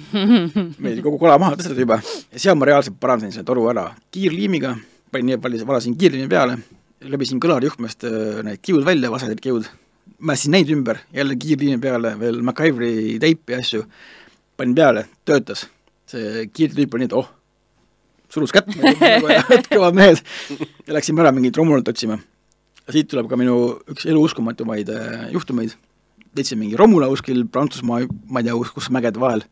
meil 0.84 1.02
kogu 1.04 1.20
kola 1.22 1.38
maha 1.42 1.58
tõstetud 1.58 1.84
juba 1.84 2.00
ja 2.02 2.42
seal 2.46 2.58
ma 2.58 2.70
reaalselt 2.70 2.98
parandasin 3.00 3.36
selle 3.36 3.48
toru 3.48 3.68
ära 3.72 3.88
kiirliimiga, 4.14 4.74
panin 5.14 5.32
nii 5.32 5.40
palju, 5.44 5.62
valasin 5.68 5.96
kiirliimi 6.00 6.30
peale, 6.30 6.58
läbisin 7.04 7.40
kõlarijuhtmest 7.42 8.08
äh, 8.08 8.42
need 8.46 8.62
kiud 8.64 8.84
välja, 8.86 9.12
vasakad 9.12 9.40
kiud, 9.44 9.70
mässin 10.24 10.54
neid 10.54 10.70
ümber, 10.74 11.00
jälle 11.14 11.36
kiirliimi 11.40 11.80
peale 11.82 12.14
veel 12.20 12.42
MacGyveri 12.44 13.18
teipi 13.22 13.54
ja 13.54 13.62
asju, 13.62 13.84
panin 14.56 14.74
peale, 14.74 15.06
töötas. 15.24 15.66
see 16.06 16.46
kiirtüüp 16.52 16.94
oli 16.94 17.04
nii, 17.04 17.10
et 17.12 17.16
oh, 17.16 17.30
surus 18.28 18.52
kätt, 18.52 18.68
et 19.56 19.68
kõvad 19.72 19.96
mehed 19.96 20.20
ja 20.86 20.96
läksime 20.98 21.24
ära 21.24 21.32
mingit 21.32 21.56
romulat 21.56 21.88
otsima 21.88 22.18
siit 22.92 23.08
tuleb 23.10 23.28
ka 23.30 23.38
minu 23.40 23.56
üks 23.90 24.06
elu 24.08 24.22
uskumatumaid 24.28 24.90
äh, 24.92 25.26
juhtumeid. 25.32 25.74
leidsin 26.34 26.58
mingi 26.58 26.76
romula 26.76 27.06
kuskil 27.06 27.44
Prantsusmaa, 27.46 28.08
ma 28.26 28.40
ei 28.42 28.48
tea, 28.48 28.56
kus 28.74 28.90
mägede 28.90 29.20
vahel 29.22 29.44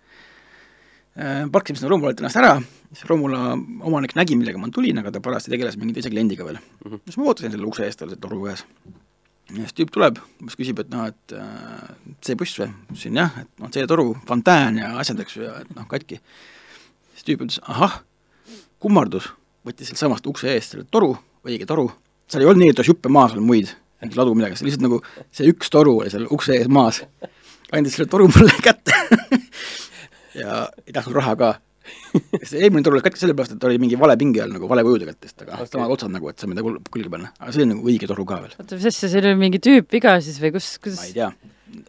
äh,. 1.17 1.47
parkisime 1.53 1.79
sinna 1.79 1.93
romulalt 1.93 2.21
ennast 2.21 2.41
ära, 2.41 2.57
siis 2.91 3.07
romula 3.09 3.55
omanik 3.87 4.17
nägi, 4.19 4.37
millega 4.37 4.61
ma 4.61 4.69
tulin, 4.75 4.99
aga 4.99 5.15
ta 5.15 5.23
parajasti 5.25 5.55
tegeles 5.55 5.79
mingi 5.81 5.97
teise 5.97 6.11
kliendiga 6.13 6.45
veel 6.49 6.59
mm. 6.59 6.91
-hmm. 6.91 7.05
siis 7.07 7.21
ma 7.21 7.31
ootasin 7.31 7.55
selle 7.55 7.69
ukse 7.71 7.87
ees 7.87 7.97
tal 7.97 8.13
see 8.13 8.21
toru 8.21 8.43
käes. 8.45 8.67
Ja 9.51 9.65
siis 9.65 9.77
tüüp 9.79 9.93
tuleb, 9.95 10.21
siis 10.47 10.59
küsib, 10.61 10.81
et 10.83 10.91
noh, 10.93 11.09
et 11.11 11.35
äh, 11.37 11.91
see 12.25 12.39
buss 12.39 12.61
või? 12.61 12.71
ma 12.71 12.95
ütlesin 12.95 13.21
jah, 13.21 13.37
et 13.43 13.51
noh, 13.63 13.73
see 13.75 13.89
toru, 13.91 14.13
fontään 14.29 14.81
ja 14.81 14.95
asjad, 15.03 15.21
eks 15.25 15.37
ju, 15.37 15.45
ja 15.49 15.59
et 15.65 15.75
noh, 15.77 15.87
katki. 15.91 16.21
siis 17.17 17.29
tüüp 17.29 17.45
ütles, 17.47 17.61
ahah, 17.67 18.01
kummardus, 18.83 19.31
võttis 19.67 19.91
sealtsamast 19.91 20.27
ukse 20.31 20.51
eest 20.55 20.77
selle 20.77 20.87
toru, 20.91 21.15
õige 21.47 21.69
toru, 21.69 21.89
seal 22.31 22.45
ei 22.45 22.51
olnud 22.51 22.65
nii, 22.65 22.73
et 22.75 22.83
oleks 22.83 22.93
juppe 22.93 23.13
maas 23.13 23.35
olnud 23.35 23.49
muid, 23.51 23.75
mingi 24.03 24.19
ladu 24.19 24.35
midagi, 24.39 24.59
see 24.59 24.67
lihtsalt 24.67 24.87
nagu 24.87 25.01
see 25.35 25.51
üks 25.53 25.71
toru 25.71 25.99
oli 26.03 26.11
seal 26.11 26.27
ukse 26.35 26.57
ees 26.57 26.71
maas. 26.73 27.03
andis 27.73 27.95
selle 27.97 28.11
toru 28.11 28.27
mulle 28.29 28.57
kätte 28.65 28.97
ja 30.43 30.67
ei 30.87 30.93
tahtnud 30.93 31.17
raha 31.17 31.37
ka. 31.37 31.53
eelmine 32.63 32.85
toru 32.87 32.99
läks 32.99 33.09
katki 33.09 33.23
sellepärast, 33.23 33.57
et 33.57 33.67
oli 33.69 33.79
mingi 33.83 33.99
vale 34.01 34.17
pingi 34.21 34.43
all 34.45 34.53
nagu 34.57 34.69
vale 34.71 34.85
kujude 34.87 35.09
kättest, 35.09 35.39
aga 35.45 35.61
okay. 35.61 35.71
samad 35.73 35.95
otsad 35.97 36.13
nagu, 36.15 36.33
et 36.33 36.43
saame 36.43 36.59
ta 36.59 36.67
kul- 36.67 36.81
külge 36.93 37.13
panna, 37.13 37.33
aga 37.41 37.55
see 37.55 37.67
on 37.67 37.75
nagu 37.75 37.89
õige 37.89 38.11
toru 38.11 38.27
ka 38.29 38.43
veel. 38.45 38.55
oota, 38.59 38.79
mis 38.79 38.91
asja, 38.93 39.11
see 39.13 39.23
oli 39.23 39.35
mingi 39.41 39.63
tüüpviga 39.63 40.19
siis 40.25 40.41
või 40.43 40.55
kus, 40.57 40.75
ma 40.77 40.87
kuidas 40.87 41.07
ei 41.09 41.17
tea, 41.17 41.31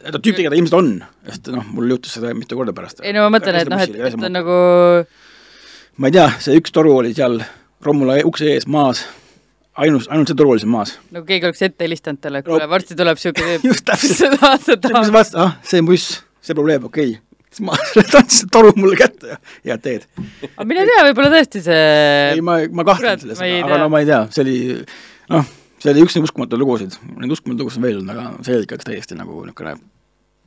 ta 0.06 0.22
tüüpiga 0.24 0.54
ta 0.54 0.60
ilmselt 0.60 0.80
on, 0.80 0.94
sest 1.30 1.52
noh, 1.56 1.68
mul 1.76 1.96
juhtus 1.96 2.16
seda 2.18 2.34
mitu 2.38 2.60
korda 2.60 2.76
pärast. 2.78 3.04
ei 3.04 3.16
no 3.16 3.26
ma 3.28 3.38
mõtlen, 3.38 3.60
et 3.64 3.74
noh, 3.74 3.84
et, 3.84 4.00
et 4.12 4.18
on 4.30 4.38
nagu 4.40 4.62
ma 5.98 6.10
ei 6.10 6.16
tea, 6.16 6.30
see 6.42 6.56
üks 6.62 6.74
toru 6.74 6.96
oli 7.02 7.14
seal 7.18 7.42
Rommula 7.84 8.16
ukse 8.28 8.48
ees 8.54 8.66
maas, 8.72 9.04
ainus, 9.80 10.08
ainult 10.12 10.32
see 10.32 10.40
toru 10.40 10.56
oli 10.56 10.64
seal 10.64 10.72
maas. 10.74 10.96
nagu 11.14 11.28
keegi 11.28 11.50
oleks 11.50 11.66
ette 11.68 11.86
helistanud 11.86 12.22
talle, 12.24 12.42
et 12.42 12.48
No- 12.48 12.56
kuule, 12.56 12.70
varsti 12.72 12.98
tuleb 13.00 13.20
tüüp. 13.20 13.66
just 13.70 13.86
täpselt. 13.90 14.40
sa 14.42 14.78
see, 14.80 14.94
mis? 14.96 15.14
vastu, 15.14 15.42
ah, 15.44 15.58
see 15.68 15.84
buss, 15.86 16.22
see 16.42 16.58
probleem, 16.58 16.88
okei 16.90 17.16
okay. 17.18 17.23
Siis 17.54 17.66
ma 17.68 17.78
andsin 18.20 18.52
toru 18.54 18.74
mulle 18.80 19.00
kätte 19.00 19.38
ja 19.38 19.74
head 19.74 19.84
teed. 19.86 20.08
aga 20.52 20.68
mine 20.70 20.86
tea, 20.90 21.02
võib-olla 21.10 21.34
tõesti 21.38 21.64
see 21.66 21.84
ei, 22.34 22.46
ma, 22.46 22.60
ma 22.74 22.88
kahtlen 22.88 23.22
selles, 23.24 23.44
aga 23.44 23.82
no 23.84 23.90
ma 23.94 24.04
ei 24.04 24.10
tea, 24.10 24.24
see 24.34 24.46
oli 24.46 24.58
noh, 25.34 25.54
see 25.80 25.94
oli 25.94 26.06
üks 26.08 26.18
neid 26.18 26.30
uskumatuid 26.30 26.64
lugusid, 26.64 27.00
neid 27.20 27.38
uskumatuid 27.38 27.66
lugusid 27.66 27.82
on 27.82 27.88
veel 27.88 28.02
olnud, 28.02 28.16
aga 28.16 28.46
see 28.48 28.58
oli 28.58 28.68
ikka 28.68 28.82
täiesti 28.84 29.20
nagu 29.20 29.46
niisugune 29.46 29.78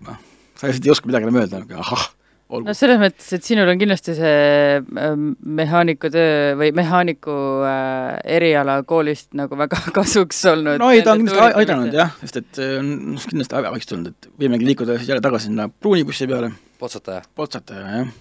noh, 0.06 0.20
sa 0.56 0.68
lihtsalt 0.68 0.88
ei 0.88 0.94
oska 0.94 1.10
midagi 1.10 1.28
enam 1.28 1.42
öelda, 1.42 1.62
nagu 1.62 1.82
ahah, 1.82 2.06
olgu 2.52 2.70
no. 2.70 2.74
selles 2.78 2.98
mõttes, 3.00 3.26
et 3.34 3.46
sinul 3.46 3.70
on 3.70 3.80
kindlasti 3.80 4.14
see 4.16 4.36
ähm, 4.78 5.30
mehaaniku 5.58 6.10
töö 6.14 6.54
või 6.60 6.70
mehaaniku 6.76 7.34
äh, 7.66 8.12
eriala 8.36 8.78
koolist 8.88 9.32
nagu 9.38 9.58
väga 9.58 9.80
kasuks 9.96 10.44
olnud. 10.52 10.78
no 10.82 10.92
ei, 10.94 11.02
ta 11.06 11.14
on 11.14 11.24
kindlasti 11.24 11.60
aidanud. 11.62 11.96
jah, 11.96 12.14
sest 12.22 12.40
et 12.42 12.62
äh, 12.62 12.78
on 12.80 13.18
kindlasti 13.24 13.58
abiks 13.60 13.90
tulnud, 13.90 14.14
et 14.14 14.30
võimegi 14.42 14.70
liikuda 14.70 14.98
siis 15.00 15.10
jälle 15.10 15.24
tagasi 15.24 15.50
sinna 15.50 15.68
pruunibussi 15.68 16.28
peale, 16.30 16.52
potsataja. 16.78 17.22
Potsataja, 17.34 17.86
jah. 18.00 18.12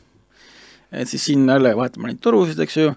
et 0.91 1.11
siis 1.11 1.25
siin 1.31 1.47
jälle 1.49 1.75
vahetame 1.75 2.11
neid 2.11 2.21
torusid, 2.23 2.59
eks 2.63 2.77
ju, 2.77 2.93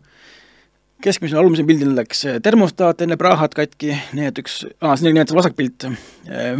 keskmisel 1.02 1.40
alumisel 1.40 1.66
pildil 1.66 1.94
läks 1.98 2.24
eh, 2.28 2.38
termostaat 2.44 3.02
enne 3.06 3.16
Prahat 3.20 3.54
katki, 3.54 3.92
nii 4.18 4.30
et 4.30 4.40
üks 4.42 4.62
ah,, 4.80 4.94
siin 4.94 5.10
oli 5.10 5.18
nii, 5.18 5.26
et 5.26 5.32
see 5.32 5.38
vasakpilt, 5.38 5.90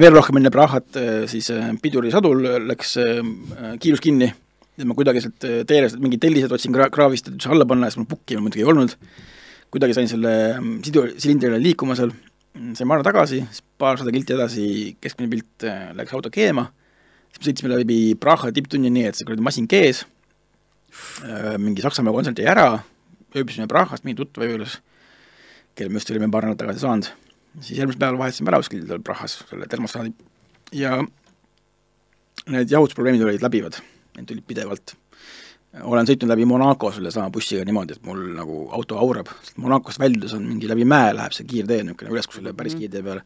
veel 0.03 0.15
rohkem 0.15 0.41
enne 0.41 0.53
Prahat 0.55 1.01
siis 1.31 1.51
eh, 1.55 1.73
pidurisadul 1.83 2.45
läks 2.69 2.99
eh, 3.03 3.25
kiirus 3.83 4.05
kinni, 4.05 4.31
et 4.79 4.87
ma 4.87 4.95
kuidagi 4.99 5.23
sealt 5.25 5.47
eh, 5.47 5.61
teelest 5.69 5.99
mingid 6.03 6.23
tellised 6.23 6.53
otsin 6.55 6.75
kra- 6.75 6.91
kraavist, 6.95 7.33
et 7.33 7.47
alla 7.51 7.67
panna 7.69 7.91
siis 7.91 8.01
mul 8.01 8.09
pukki 8.11 8.39
muidugi 8.39 8.63
ei 8.63 8.71
olnud, 8.71 8.95
kuidagi 9.75 9.97
sain 9.97 10.11
selle 10.11 10.35
mm, 10.55 10.77
sidu, 10.87 11.05
silindrile 11.19 11.59
liikuma 11.63 11.97
seal, 11.99 12.13
sain 12.79 12.89
marra 12.91 13.07
tagasi, 13.07 13.43
siis 13.51 13.65
paarsada 13.81 14.15
kilti 14.15 14.37
edasi 14.37 14.69
keskmine 15.03 15.33
pilt 15.33 15.67
eh, 15.67 15.89
läks 15.99 16.15
auto 16.15 16.31
keema, 16.35 16.69
siis 17.29 17.41
me 17.41 17.49
sõitsime 17.49 17.73
läbi 17.75 17.99
Praha 18.21 18.53
tipptunni 18.55 18.91
nii, 18.93 19.09
et 19.11 19.19
see 19.19 19.27
kuradi 19.29 19.45
masin 19.45 19.69
kees, 19.71 20.05
mingi 21.61 21.85
Saksamaa 21.85 22.15
kontsert 22.15 22.41
jäi 22.41 22.51
ära, 22.51 22.69
ööbisime 23.37 23.69
Prahast 23.71 24.07
mingi 24.07 24.19
tuttava 24.23 24.49
juures, 24.49 24.79
kelle 25.79 25.93
me 25.93 26.01
just 26.01 26.11
olime 26.11 26.31
paar 26.33 26.49
nädalat 26.49 26.63
tagasi 26.65 26.85
saanud, 26.85 27.11
siis 27.61 27.79
järgmisel 27.79 28.01
päeval 28.03 28.23
vahetasime 28.23 28.53
ära 28.53 28.63
kuskil 28.63 28.87
seal 28.87 29.03
Prahas 29.05 29.41
selle 29.51 29.69
termostaadi. 29.71 30.15
Ja 30.77 30.97
need 32.49 32.73
jahutusprobleemid 32.73 33.25
olid 33.27 33.45
läbivad, 33.45 33.79
need 34.17 34.31
tulid 34.31 34.47
pidevalt. 34.49 34.97
olen 35.83 36.07
sõitnud 36.09 36.31
läbi 36.33 36.47
Monaco 36.49 36.89
sellesama 36.93 37.31
bussiga 37.31 37.65
niimoodi, 37.69 37.99
et 37.99 38.07
mul 38.07 38.23
nagu 38.35 38.63
auto 38.73 38.97
aurab, 38.99 39.29
sest 39.45 39.59
Monacost 39.61 40.01
väljus 40.01 40.33
on 40.35 40.47
mingi 40.49 40.69
läbi 40.69 40.87
mäe 40.89 41.13
läheb 41.15 41.35
see 41.37 41.45
kiirtee 41.47 41.83
niisugune 41.85 42.15
üles 42.15 42.27
kuskile 42.27 42.55
päris 42.57 42.75
kiirtee 42.79 43.03
peale 43.05 43.23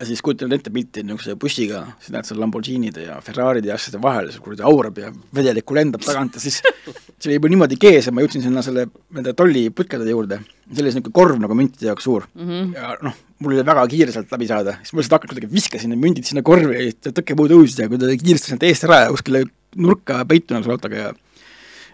ja 0.00 0.06
siis 0.06 0.20
kujutad 0.24 0.52
ette 0.52 0.70
pilti 0.72 1.02
niisuguse 1.06 1.36
bussiga, 1.40 1.82
siis 2.00 2.12
näed 2.14 2.28
seal 2.28 2.40
Lamborghinide 2.42 3.06
ja 3.06 3.16
Ferraride 3.24 3.70
ja 3.70 3.76
asjade 3.78 4.00
vahel, 4.02 4.28
see 4.32 4.42
kuradi 4.44 4.64
aurab 4.68 4.98
ja 5.00 5.12
vedelikku 5.34 5.76
lendab 5.76 6.04
tagant 6.04 6.36
ja 6.36 6.42
siis 6.42 6.60
see 7.18 7.30
oli 7.30 7.38
juba 7.38 7.50
niimoodi 7.52 7.78
kees 7.80 8.10
ja 8.10 8.14
ma 8.14 8.24
jõudsin 8.24 8.44
sinna 8.44 8.64
selle 8.64 8.86
nende 9.16 9.32
tolliputkade 9.36 10.08
juurde, 10.10 10.40
see 10.68 10.82
oli 10.82 10.92
niisugune 10.92 11.16
korv 11.16 11.40
nagu 11.42 11.56
müntide 11.58 11.88
jaoks 11.88 12.08
suur 12.08 12.26
mm. 12.34 12.48
-hmm. 12.48 12.72
ja 12.76 12.96
noh, 13.06 13.20
mul 13.40 13.56
oli 13.56 13.66
väga 13.66 13.86
kiire 13.92 14.12
sealt 14.12 14.32
läbi 14.32 14.48
saada, 14.50 14.78
siis 14.82 14.92
ma 14.92 15.00
lihtsalt 15.00 15.18
hakkasin 15.18 15.34
kuidagi 15.34 15.54
viskasin 15.54 15.94
need 15.94 16.02
mündid 16.04 16.28
sinna 16.28 16.44
korvi 16.44 16.88
ja 16.88 17.12
tõkkepuud 17.12 17.54
tõusid 17.54 17.84
ja 17.84 17.88
kuidagi 17.92 18.20
kiiresti 18.24 18.52
sealt 18.52 18.66
eest 18.68 18.88
ära 18.88 19.06
ja 19.06 19.14
kuskile 19.14 19.46
nurka 19.76 20.24
peituna 20.28 20.60
selle 20.60 20.76
autoga 20.76 21.06
ja 21.06 21.14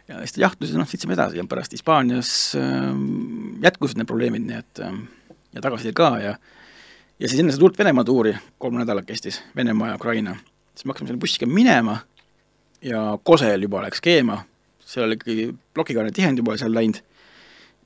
ja 0.08 0.18
siis 0.24 0.34
ta 0.34 0.42
jahtus 0.42 0.72
ja 0.72 0.80
noh, 0.80 0.88
sõitsime 0.88 1.14
edasi 1.14 1.38
ja 1.38 1.44
pärast 1.48 1.74
Hispaanias 1.76 2.30
ähm, 2.58 3.60
jätkusid 3.62 4.00
need 4.00 4.10
probleemid, 4.10 4.42
nii 4.48 4.58
et 4.58 4.82
ähm, 4.82 5.04
ja 5.54 5.62
tagasiside 5.62 5.94
ka 5.96 6.16
ja 6.22 6.34
ja 7.18 7.28
siis 7.28 7.40
enne 7.40 7.52
seda 7.52 7.62
suurt 7.62 7.78
Venemaa 7.78 8.04
tuuri, 8.04 8.34
kolm 8.58 8.78
nädalat 8.80 9.06
kestis, 9.06 9.42
Venemaa 9.56 9.92
ja 9.92 9.98
Ukraina, 10.00 10.36
siis 10.74 10.86
me 10.86 10.92
hakkasime 10.92 11.12
selle 11.12 11.22
bussiga 11.22 11.46
minema 11.46 11.98
ja 12.82 13.02
Kosel 13.24 13.66
juba 13.66 13.82
läks 13.84 14.02
keema, 14.04 14.42
seal 14.84 15.06
oli 15.06 15.18
ikkagi 15.18 15.48
plokikaane 15.74 16.12
tihend 16.14 16.42
juba 16.42 16.56
seal 16.60 16.74
läinud, 16.74 17.00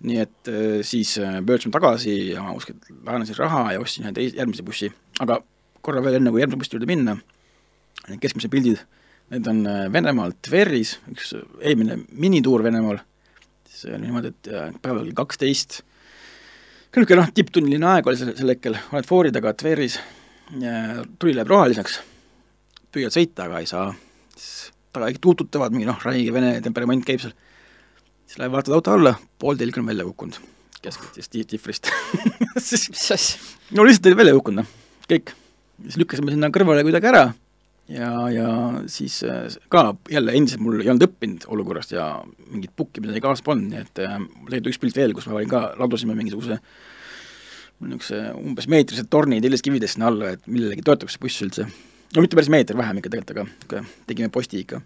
nii 0.06 0.18
et 0.20 0.50
äh, 0.52 0.78
siis 0.86 1.16
äh, 1.18 1.40
pöördusime 1.40 1.74
tagasi 1.74 2.16
ja 2.34 2.44
ma 2.44 2.54
kuskilt 2.56 2.88
laenasin 3.06 3.38
raha 3.38 3.70
ja 3.72 3.80
ostsin 3.80 4.06
ühe 4.06 4.12
teise, 4.16 4.36
järgmise 4.36 4.64
bussi, 4.66 4.90
aga 5.24 5.40
korra 5.84 6.02
veel 6.04 6.18
enne, 6.18 6.32
kui 6.32 6.42
järgmise 6.42 6.60
bussi 6.62 6.76
juurde 6.76 6.90
minna, 6.90 7.16
need 8.08 8.20
keskmised 8.22 8.52
pildid, 8.52 8.82
need 9.32 9.50
on 9.50 9.64
äh, 9.70 9.82
Venemaalt 9.92 10.40
Tveris, 10.44 10.98
üks 11.12 11.34
eelmine 11.60 12.02
minituur 12.12 12.64
Venemaal, 12.66 13.00
see 13.72 13.92
oli 13.92 14.06
niimoodi, 14.06 14.32
et 14.32 14.80
päeval 14.80 15.04
kell 15.04 15.20
kaksteist 15.24 15.80
ka 15.80 15.95
niisugune 16.96 17.20
noh, 17.20 17.32
tipptunniline 17.36 17.88
aeg 17.92 18.08
oli 18.08 18.18
sel, 18.20 18.32
sel 18.38 18.52
hetkel, 18.54 18.76
oled 18.92 19.08
foori 19.08 19.32
taga 19.34 19.52
Tveris, 19.58 19.98
tuli 21.20 21.34
läheb 21.36 21.50
roheliseks, 21.50 21.98
püüad 22.94 23.14
sõita, 23.14 23.46
aga 23.48 23.62
ei 23.62 23.68
saa, 23.70 23.90
siis 24.36 24.72
taga 24.94 25.10
kõik 25.10 25.22
tuututavad, 25.24 25.74
mingi 25.76 25.88
noh, 25.88 25.98
räige 26.06 26.32
vene 26.34 26.54
temperament 26.64 27.04
käib 27.06 27.20
seal, 27.24 27.34
siis 28.26 28.40
lähed 28.40 28.54
vaatad 28.54 28.76
auto 28.78 28.94
alla, 28.96 29.16
pool 29.38 29.58
telk 29.60 29.76
on 29.80 29.90
välja 29.90 30.06
kukkunud, 30.08 30.38
keskelt 30.80 31.18
siis 31.20 31.32
ti- 31.32 31.46
tihvrist 31.52 31.90
siis 32.68 32.88
mis 32.92 33.08
asja? 33.16 33.42
no 33.76 33.84
lihtsalt 33.86 34.12
oli 34.12 34.22
välja 34.22 34.36
kukkunud, 34.38 34.64
noh, 34.64 35.02
kõik. 35.10 35.34
siis 35.84 36.00
lükkasime 36.00 36.32
sinna 36.32 36.52
kõrvale 36.54 36.86
kuidagi 36.86 37.12
ära 37.12 37.26
ja, 37.88 38.10
ja 38.30 38.48
siis 38.90 39.20
äh, 39.24 39.46
ka 39.68 39.94
jälle 40.10 40.34
endiselt 40.36 40.62
mul 40.62 40.80
ei 40.80 40.90
olnud 40.90 41.06
õppinud 41.06 41.46
olukorrast 41.52 41.94
ja 41.94 42.08
mingit 42.50 42.74
pukki 42.76 43.02
midagi 43.04 43.22
kaasas 43.24 43.44
polnud, 43.46 43.70
nii 43.70 43.82
et 43.84 44.02
äh, 44.02 44.18
tegelikult 44.18 44.72
üks 44.72 44.82
pilt 44.82 44.98
veel, 44.98 45.14
kus 45.16 45.28
me 45.30 45.38
olin 45.38 45.50
ka, 45.50 45.62
ladusime 45.78 46.16
mingisuguse 46.18 46.58
niisuguse 47.76 48.20
umbes 48.40 48.66
meetrised 48.72 49.10
tornid 49.12 49.44
teljeskividest 49.44 49.98
sinna 49.98 50.08
alla, 50.08 50.32
et 50.32 50.46
millelegi 50.48 50.84
toetuks 50.84 51.16
see 51.16 51.22
buss 51.22 51.44
üldse. 51.44 51.66
no 52.16 52.24
mitte 52.24 52.38
päris 52.38 52.50
meeter, 52.52 52.78
vähem 52.78 53.02
ikka 53.02 53.12
tegelikult, 53.12 53.66
aga 53.68 53.82
tegime 54.08 54.32
posti 54.32 54.64
ikka. 54.64 54.80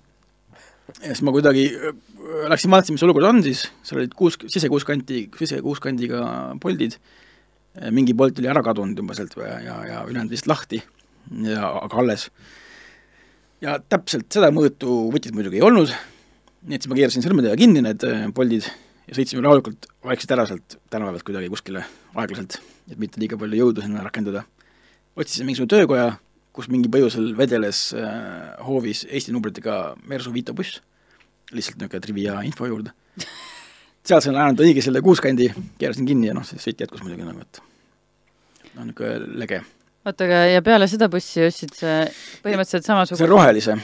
ja 0.98 1.12
siis 1.14 1.24
ma 1.24 1.32
kuidagi 1.36 1.66
äh, 1.72 1.96
läksin 2.52 2.74
vaatasin, 2.74 2.98
mis 2.98 3.06
olukord 3.08 3.30
on 3.30 3.42
siis, 3.46 3.64
seal 3.86 4.02
olid 4.02 4.14
kuus, 4.18 4.36
sisekuuskanti, 4.46 5.28
sisekuuskandiga 5.38 6.24
poldid, 6.60 6.98
mingi 7.94 8.12
polt 8.18 8.38
oli 8.42 8.50
ära 8.50 8.60
kadunud 8.66 8.98
umbes 8.98 9.20
sealt 9.20 9.36
ja, 9.38 9.60
ja, 9.62 9.76
ja 9.86 10.00
ülejäänud 10.08 10.34
lihtsalt 10.34 10.50
lahti 10.50 10.82
ja 11.46 11.68
aga 11.84 12.02
alles. 12.02 12.26
Ja 13.64 13.76
täpselt 13.92 14.30
seda 14.32 14.50
mõõtu 14.54 15.10
võtit 15.12 15.34
muidugi 15.36 15.60
ei 15.60 15.64
olnud, 15.64 15.92
nii 16.66 16.76
et 16.76 16.84
siis 16.84 16.90
ma 16.92 16.98
keerasin 16.98 17.24
sõrmedega 17.24 17.58
kinni 17.60 17.82
need 17.84 18.04
äh, 18.08 18.24
poldid 18.36 18.66
ja 19.10 19.16
sõitsime 19.16 19.44
rahulikult 19.44 19.88
vaikselt 20.06 20.34
ära 20.36 20.46
sealt 20.48 20.78
tänava 20.92 21.14
pealt 21.16 21.26
kuidagi 21.28 21.50
kuskile 21.52 21.84
aeglaselt, 22.14 22.58
et 22.90 22.98
mitte 23.00 23.20
liiga 23.20 23.38
palju 23.40 23.60
jõudu 23.60 23.84
sinna 23.84 24.04
rakendada. 24.06 24.44
otsisime 25.16 25.50
mingisugune 25.50 25.74
töökoja, 25.74 26.06
kus 26.56 26.68
mingi 26.72 26.90
põhjusel 26.92 27.34
vedeles 27.36 27.90
äh, 27.94 28.56
hoovis 28.66 29.04
Eesti 29.10 29.34
numbritega 29.34 29.96
Mersu 30.08 30.32
Vito 30.32 30.54
buss, 30.54 30.80
lihtsalt 31.52 31.80
niisugune 31.80 32.04
trivia 32.06 32.40
info 32.46 32.66
juurde. 32.66 32.94
seal 34.04 34.22
sain 34.24 34.34
laenata 34.34 34.64
õige 34.64 34.82
selle 34.82 35.02
kuuskandi, 35.04 35.50
keerasin 35.78 36.08
kinni 36.08 36.30
ja 36.30 36.36
noh, 36.36 36.46
see 36.46 36.62
sõit 36.62 36.80
jätkus 36.80 37.04
muidugi 37.04 37.26
nagu, 37.26 37.44
et 37.44 37.60
noh, 38.74 38.86
niisugune 38.86 39.36
lege 39.42 39.60
oota, 40.06 40.26
aga 40.26 40.44
ja 40.50 40.62
peale 40.64 40.88
seda 40.90 41.08
bussi 41.12 41.42
ostsid 41.46 41.74
sa 41.76 41.96
põhimõtteliselt 42.44 42.86
see 42.86 42.92
samasuguse 42.92 43.28
rohelise, 43.30 43.76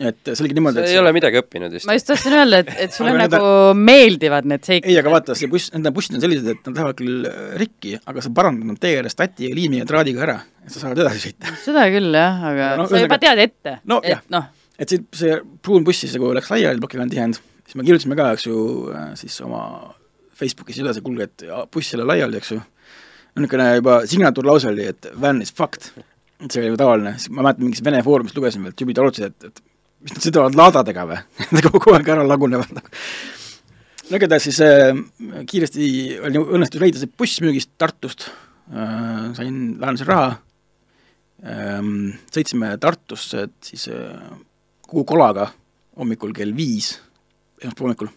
et 0.00 0.30
see 0.30 0.44
oligi 0.44 0.56
niimoodi, 0.56 0.78
sa 0.78 0.86
et 0.86 0.94
ei 0.94 1.00
ole 1.00 1.12
midagi 1.16 1.40
õppinud 1.40 1.74
vist 1.76 1.88
ma. 1.88 1.96
just 1.98 2.08
tahtsin 2.10 2.36
öelda, 2.38 2.62
et, 2.64 2.70
et 2.86 2.94
sulle 2.96 3.12
nagu 3.18 3.42
meeldivad 3.76 4.48
need 4.50 4.64
seiklused. 4.66 4.92
ei, 4.92 5.00
aga 5.02 5.12
vaata, 5.12 5.36
see 5.38 5.50
buss, 5.52 5.72
need 5.76 5.90
bussid 5.96 6.16
on 6.16 6.24
sellised, 6.24 6.48
et 6.54 6.70
nad 6.70 6.80
lähevad 6.80 7.00
küll 7.00 7.28
äh, 7.28 7.42
rikki, 7.60 7.96
aga 8.00 8.24
sa 8.24 8.32
parandad 8.40 8.72
nad 8.72 8.80
tee 8.82 8.96
ääres 9.00 9.18
tati 9.18 9.50
ja 9.50 9.58
liimi 9.58 9.82
ja 9.82 9.90
traadiga 9.90 10.24
ära, 10.28 10.38
et 10.64 10.72
sa 10.72 10.84
saad 10.86 11.04
edasi 11.04 11.24
sõita. 11.26 11.52
seda 11.66 11.86
küll 11.92 12.16
jah, 12.16 12.42
aga 12.52 12.72
No 12.80 12.88
sa 12.90 13.04
juba 13.04 13.20
tead 13.20 13.44
ette 13.44 13.78
No 13.90 14.00
et 14.06 14.32
noh, 14.32 14.48
et 14.80 14.92
see, 14.92 15.04
see 15.16 15.38
pruun 15.60 15.84
buss 15.86 16.06
siis 16.06 16.16
nagu 16.16 16.32
läks 16.36 16.52
laiali, 16.54 16.80
plokiga 16.80 17.04
on 17.04 17.12
tihend, 17.12 17.40
siis 17.66 17.76
me 17.76 17.84
kirjutasime 17.84 18.16
ka, 18.18 18.32
eks 18.36 18.48
ju, 18.48 18.60
siis 19.20 19.36
oma 19.44 19.64
Facebookis 20.40 20.80
et 20.80 21.02
kuulge, 21.04 21.28
et 21.28 21.48
ja, 21.50 21.64
buss 21.68 21.92
jälle 21.92 22.06
laiali, 22.08 22.38
eks 22.40 22.54
ju. 22.54 22.62
Niisugune 23.38 23.66
juba 23.78 24.00
signatuurlause 24.10 24.70
oli, 24.72 24.86
et 24.92 25.10
van 25.20 25.42
is 25.44 25.52
fucked. 25.54 25.90
see 26.48 26.62
oli 26.62 26.70
ju 26.70 26.78
tavaline, 26.80 27.14
ma 27.30 27.42
mäletan 27.44 27.66
mingis 27.66 27.84
Vene 27.84 28.02
foorumist 28.02 28.36
lugesin 28.36 28.64
veel, 28.64 28.74
tüübid 28.76 28.98
arutasid, 28.98 29.34
et, 29.34 29.50
et 29.50 29.60
mis 30.04 30.14
nad 30.14 30.24
sõidavad 30.24 30.56
laadadega 30.56 31.06
või? 31.10 31.18
kogu 31.68 31.94
aeg 31.94 32.08
ära 32.14 32.24
lagunevad 32.26 32.72
nagu. 32.76 33.00
no 34.08 34.20
igatahes 34.20 34.48
siis 34.48 34.60
äh, 34.64 34.94
kiiresti 35.46 35.90
oli, 36.28 36.44
õnnestus 36.56 36.82
leida 36.82 37.02
see 37.02 37.12
buss 37.18 37.42
müügist 37.44 37.74
Tartust 37.78 38.30
äh,, 38.72 39.28
sain, 39.36 39.60
laenasin 39.82 40.08
raha 40.08 40.30
ähm,, 41.44 42.16
sõitsime 42.32 42.72
Tartusse, 42.80 43.46
et 43.50 43.72
siis 43.72 43.86
äh, 43.92 44.16
Kuku 44.90 45.04
kolaga 45.12 45.44
hommikul 46.00 46.32
kell 46.34 46.50
viis, 46.56 46.96
esmaspäeva 47.60 47.84
hommikul, 47.90 48.08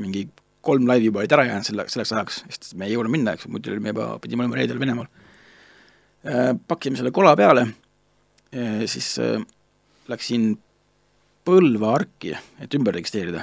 mingi 0.00 0.22
kolm 0.64 0.88
laivi 0.88 1.10
juba 1.10 1.22
olid 1.22 1.36
ära 1.36 1.46
jäänud 1.48 1.68
selle, 1.68 1.86
selleks 1.92 2.12
ajaks, 2.16 2.42
sest 2.48 2.74
me 2.80 2.88
ei 2.88 2.96
jõudnud 2.96 3.12
minna, 3.14 3.36
eks 3.36 3.48
muidu 3.52 3.72
olime 3.72 3.94
juba, 3.94 4.10
pidime 4.22 4.46
olema 4.46 4.60
reedel 4.60 4.80
Venemaal 4.80 5.08
äh,. 5.08 6.52
pakkisime 6.68 7.00
selle 7.00 7.14
kola 7.14 7.34
peale 7.38 7.66
äh,, 7.68 8.84
siis 8.90 9.16
äh, 9.22 9.40
läksin 10.08 10.54
Põlva 11.44 11.90
arki, 11.92 12.30
et 12.64 12.72
ümber 12.72 12.94
registreerida 12.96 13.42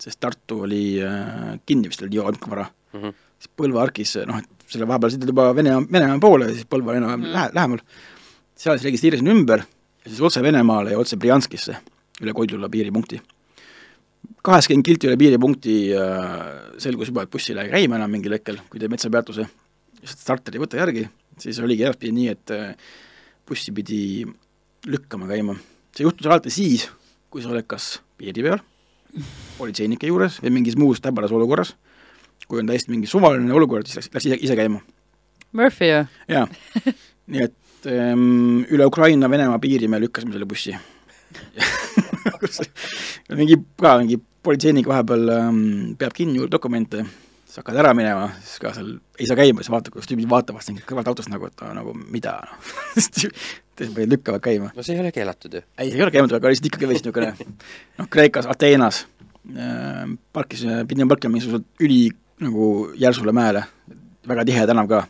sest 0.00 0.20
Tartu 0.20 0.62
oli 0.64 0.84
kinni 1.66 1.90
vist 1.90 2.02
oli 2.02 2.16
vara 2.16 2.64
mm. 2.92 3.00
-hmm. 3.00 3.12
siis 3.38 3.50
Põlva 3.56 3.82
arkis, 3.82 4.16
noh, 4.26 4.38
et 4.38 4.48
selle 4.66 4.88
vahepeal 4.88 5.12
sõidad 5.12 5.32
juba 5.32 5.50
Venemaa, 5.54 5.84
Venemaa 5.92 6.18
poole, 6.18 6.52
siis 6.54 6.64
Põlva 6.64 6.96
enam-vähem 6.96 7.20
mm. 7.20 7.32
lähe, 7.32 7.50
lähemal, 7.54 7.82
seal 8.56 8.78
siis 8.78 8.88
registreerisin 8.88 9.28
ümber 9.28 9.64
ja 10.04 10.08
siis 10.08 10.20
otse 10.20 10.42
Venemaale 10.42 10.94
ja 10.94 10.98
otse 10.98 11.16
Brjanskisse, 11.16 11.76
üle 12.20 12.32
Koidula 12.32 12.68
piiripunkti. 12.68 13.20
Kaheksakümmend 14.46 14.86
kilti 14.86 15.08
üle 15.08 15.16
piiripunkti 15.20 15.74
äh, 15.96 16.36
selgus 16.80 17.10
juba, 17.10 17.24
et 17.26 17.32
buss 17.32 17.50
ei 17.50 17.58
lähe 17.58 17.72
käima 17.72 17.98
enam 17.98 18.12
mingil 18.14 18.34
hetkel, 18.36 18.60
kui 18.72 18.80
teeb 18.80 18.92
metsapeatuse, 18.94 19.46
lihtsalt 20.00 20.24
starter 20.24 20.56
ei 20.56 20.62
võta 20.62 20.80
järgi, 20.80 21.06
siis 21.40 21.60
oligi 21.64 21.84
edaspidi 21.84 22.14
nii, 22.16 22.28
et 22.32 22.54
äh, 22.56 22.72
bussi 23.48 23.74
pidi 23.76 24.00
lükkama 24.88 25.28
käima. 25.28 25.56
see 25.96 26.06
juhtus 26.06 26.26
alati 26.26 26.52
siis, 26.54 26.88
kui 27.30 27.42
sa 27.42 27.50
oled 27.52 27.66
kas 27.68 27.98
piiri 28.18 28.44
peal 28.46 28.60
politseinike 29.58 30.08
juures 30.08 30.38
või 30.42 30.54
mingis 30.60 30.76
muus 30.78 31.02
täbaras 31.02 31.32
olukorras, 31.34 31.74
kui 32.48 32.62
on 32.62 32.70
täiesti 32.70 32.92
mingi 32.94 33.10
suvaline 33.10 33.52
olukord, 33.54 33.86
siis 33.86 33.98
läks, 33.98 34.12
läks 34.14 34.28
ise, 34.30 34.38
ise 34.46 34.56
käima. 34.58 34.80
Murphy 35.52 35.90
ju? 35.90 36.04
jaa, 36.30 36.46
nii 37.30 37.42
et 37.48 37.90
ähm, 37.90 38.62
üle 38.70 38.86
Ukraina-Venemaa 38.86 39.58
piiri 39.62 39.90
me 39.90 40.00
lükkasime 40.00 40.32
selle 40.36 40.48
bussi 40.48 40.76
mingi, 43.40 43.58
ka 43.80 43.96
mingi 44.02 44.20
politseinik 44.42 44.88
vahepeal 44.88 45.34
ähm, 45.34 45.64
peab 46.00 46.14
kinni 46.16 46.46
dokumente, 46.50 47.04
siis 47.44 47.60
hakkad 47.60 47.80
ära 47.82 47.92
minema, 47.96 48.30
siis 48.44 48.62
ka 48.62 48.72
seal 48.76 48.94
ei 49.18 49.28
saa 49.28 49.38
käima, 49.38 49.64
siis 49.64 49.72
vaatad, 49.72 49.92
kuidas 49.94 50.08
tüübid 50.10 50.30
vaatavad 50.30 50.64
sind 50.64 50.80
kõrvalt 50.86 51.10
autost 51.12 51.32
nagu, 51.32 51.50
et 51.50 51.66
nagu 51.76 51.96
mida 52.00 52.38
noh 52.48 53.42
teised 53.80 54.12
lükkavad 54.12 54.42
käima. 54.44 54.70
no 54.76 54.84
see 54.84 54.96
ei 54.96 55.02
ole 55.02 55.12
keelatud 55.14 55.54
ju. 55.56 55.62
ei, 55.78 55.90
see 55.90 55.98
ei 55.98 56.04
ole 56.04 56.14
keelatud, 56.14 56.36
aga 56.36 56.52
lihtsalt 56.52 56.68
ikkagi 56.70 56.88
veits 56.90 57.04
niisugune 57.04 57.30
noh, 58.00 58.08
Kreekas, 58.12 58.48
Ateenas 58.50 59.04
äh, 59.04 60.04
parkisime, 60.36 60.82
pidime 60.90 61.08
parkima 61.10 61.34
mingisugusele 61.36 61.86
üli 61.86 62.00
nagu 62.40 62.66
järsule 63.00 63.34
mäele, 63.36 63.64
väga 64.28 64.46
tihe 64.48 64.66
tänav 64.68 64.88
ka. 64.90 65.04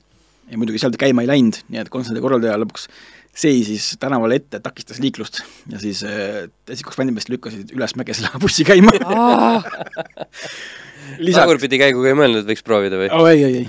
ja 0.50 0.58
muidugi 0.58 0.82
sealt 0.82 0.98
käima 1.00 1.24
ei 1.24 1.30
läinud, 1.30 1.60
nii 1.70 1.82
et 1.82 1.90
kontserdi 1.92 2.22
korraldaja 2.22 2.58
lõpuks 2.62 2.88
seisis 3.36 3.94
tänavale 4.00 4.40
ette, 4.40 4.60
takistas 4.62 5.00
liiklust 5.02 5.42
ja 5.70 5.80
siis 5.82 6.02
äh, 6.06 6.48
teised 6.66 6.84
kaks 6.86 6.98
vanimest 6.98 7.30
lükkasid 7.30 7.74
üles 7.76 7.94
mäge 7.98 8.16
selle 8.16 8.32
bussi 8.42 8.66
käima 8.66 8.92
Lisaks... 11.18 11.42
tagurpidi 11.42 11.78
käiguga 11.80 12.10
ei 12.10 12.18
mõelnud, 12.18 12.46
võiks 12.48 12.64
proovida 12.66 12.98
või 13.00 13.10
oh,? 13.14 13.28
ei, 13.30 13.44
ei, 13.44 13.60
ei 13.62 13.68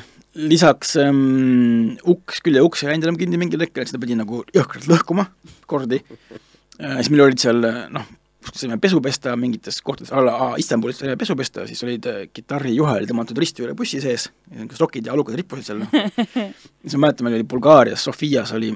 lisaks 0.51 0.95
ähm, 1.01 1.97
uks, 2.07 2.39
küljeuks 2.45 2.85
ei 2.85 2.93
läinud 2.93 3.09
enam 3.09 3.19
kinni 3.19 3.39
mingil 3.39 3.61
hetkel, 3.65 3.83
et 3.83 3.91
seda 3.91 3.99
pidi 4.01 4.15
nagu 4.15 4.45
jõhkralt 4.55 4.87
lõhkuma 4.89 5.27
kordi 5.69 6.01
äh,. 6.01 6.97
siis 7.01 7.11
meil 7.11 7.25
olid 7.27 7.41
seal 7.43 7.61
noh, 7.91 8.05
saime 8.49 8.77
pesu 8.81 9.01
pesta 9.03 9.35
mingites 9.37 9.81
kohtades, 9.85 10.11
a 10.13 10.21
la 10.23 10.51
Istanbulis 10.61 11.01
saime 11.01 11.17
pesu 11.19 11.35
pesta, 11.37 11.67
siis 11.69 11.83
olid 11.85 12.07
äh, 12.09 12.21
kitarrijuhe 12.33 12.97
oli 13.01 13.09
tõmmatud 13.09 13.37
risti 13.41 13.65
üle 13.65 13.75
bussi 13.77 14.01
sees, 14.03 14.29
sokid 14.77 15.07
ja 15.07 15.13
alukad 15.13 15.37
rippusid 15.37 15.67
seal, 15.69 15.83
noh. 15.83 15.91
siis 16.81 16.97
ma 16.97 17.05
mäletan, 17.05 17.27
meil 17.27 17.37
oli 17.37 17.47
Bulgaarias, 17.51 18.07
Sofias 18.07 18.55
oli 18.57 18.71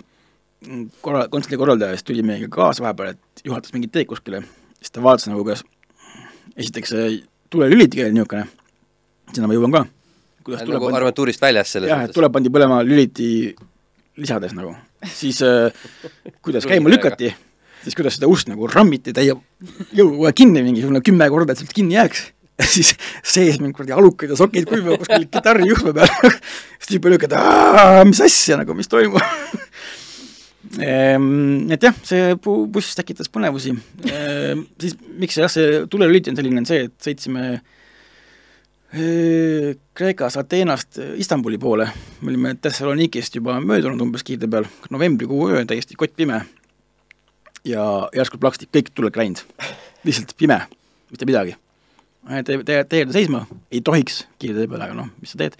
korra-, 1.05 1.27
kontserdi 1.31 1.59
korraldaja, 1.59 1.95
siis 1.97 2.07
tuli 2.07 2.25
meiega 2.25 2.49
kaasa 2.51 2.85
vahepeal, 2.85 3.15
et 3.15 3.45
juhatas 3.45 3.73
mingit 3.75 3.93
teed 3.95 4.09
kuskile, 4.09 4.43
siis 4.79 4.93
ta 4.93 5.03
vaatas 5.05 5.29
nagu, 5.29 5.43
kuidas 5.45 5.63
esiteks 6.55 6.93
see 6.93 7.07
tulelüliti 7.53 8.03
oli 8.03 8.15
niisugune, 8.15 8.45
sinna 9.33 9.49
ma 9.49 9.57
jõuan 9.57 9.73
ka. 9.75 9.85
Kuidas 10.45 10.61
tuleb 10.65 10.77
nagu 10.77 10.91
armatuurist 10.93 11.41
väljas 11.41 11.73
selles 11.73 11.89
jah, 11.89 12.05
et 12.05 12.13
tule 12.15 12.29
pandi 12.33 12.51
põlema 12.53 12.81
lüliti 12.85 13.29
lisades 14.21 14.53
nagu, 14.55 14.75
siis 15.09 15.41
äh, 15.45 15.73
kuidas 16.45 16.67
käima 16.69 16.91
lükati, 16.91 17.31
siis 17.83 17.97
kuidas 17.97 18.19
seda 18.19 18.29
ust 18.31 18.49
nagu 18.51 18.69
rammiti 18.71 19.13
täie 19.15 19.33
jõuga 19.95 20.31
kinni, 20.37 20.63
mingisugune 20.65 21.01
kümme 21.05 21.27
korda, 21.33 21.55
et 21.55 21.63
sealt 21.63 21.75
kinni 21.75 21.97
jääks. 21.97 22.29
ja 22.61 22.65
siis 22.75 22.93
sees 23.19 23.57
mingi 23.59 23.75
kuradi 23.75 23.91
alukad 23.91 24.31
ja 24.31 24.37
sokid 24.39 24.69
kuivavad 24.69 25.01
kuskil 25.01 25.25
kitarri 25.27 25.67
juhtme 25.67 25.91
peal. 25.97 26.07
Siis 26.79 26.93
tüüp 26.93 27.09
lükkad, 27.11 27.33
mis 28.07 28.21
asja 28.23 28.55
nagu, 28.61 28.71
mis 28.77 28.87
toimub 28.87 29.19
et 30.79 31.83
jah, 31.85 31.95
see 32.03 32.35
buss 32.41 32.97
tekitas 32.97 33.29
põnevusi 33.31 33.75
ehm,. 34.09 34.65
siis 34.81 34.95
miks 35.21 35.37
jah, 35.39 35.51
see 35.51 35.85
tulelülit 35.91 36.31
on 36.31 36.37
selline, 36.39 36.63
on 36.63 36.69
see, 36.69 36.87
et 36.89 36.95
sõitsime 37.05 37.45
äh, 37.53 37.63
Kreekas 39.93 40.37
Ateenast 40.37 40.99
Istanbuli 41.17 41.57
poole, 41.57 41.89
me 42.21 42.31
olime 42.31 42.53
Thessalonikist 42.61 43.35
juba 43.35 43.57
möödunud 43.59 43.99
umbes 44.05 44.23
kiirtee 44.23 44.47
peal, 44.47 44.67
novembrikuu 44.89 45.49
öö, 45.49 45.65
täiesti 45.67 45.97
kottpime. 45.99 46.41
ja 47.65 47.83
järsku 48.15 48.37
plaksti, 48.37 48.69
kõik 48.71 48.93
tuled 48.95 49.15
läinud, 49.17 49.41
lihtsalt 50.05 50.35
pime, 50.37 50.61
mitte 51.11 51.25
midagi. 51.25 51.55
tee, 52.45 52.63
tee, 52.63 52.83
tee 52.83 53.05
seisma, 53.11 53.45
ei 53.71 53.81
tohiks 53.81 54.27
kiirtee 54.39 54.67
peal, 54.67 54.85
aga 54.85 54.93
noh, 54.93 55.09
mis 55.19 55.33
sa 55.33 55.41
teed. 55.43 55.57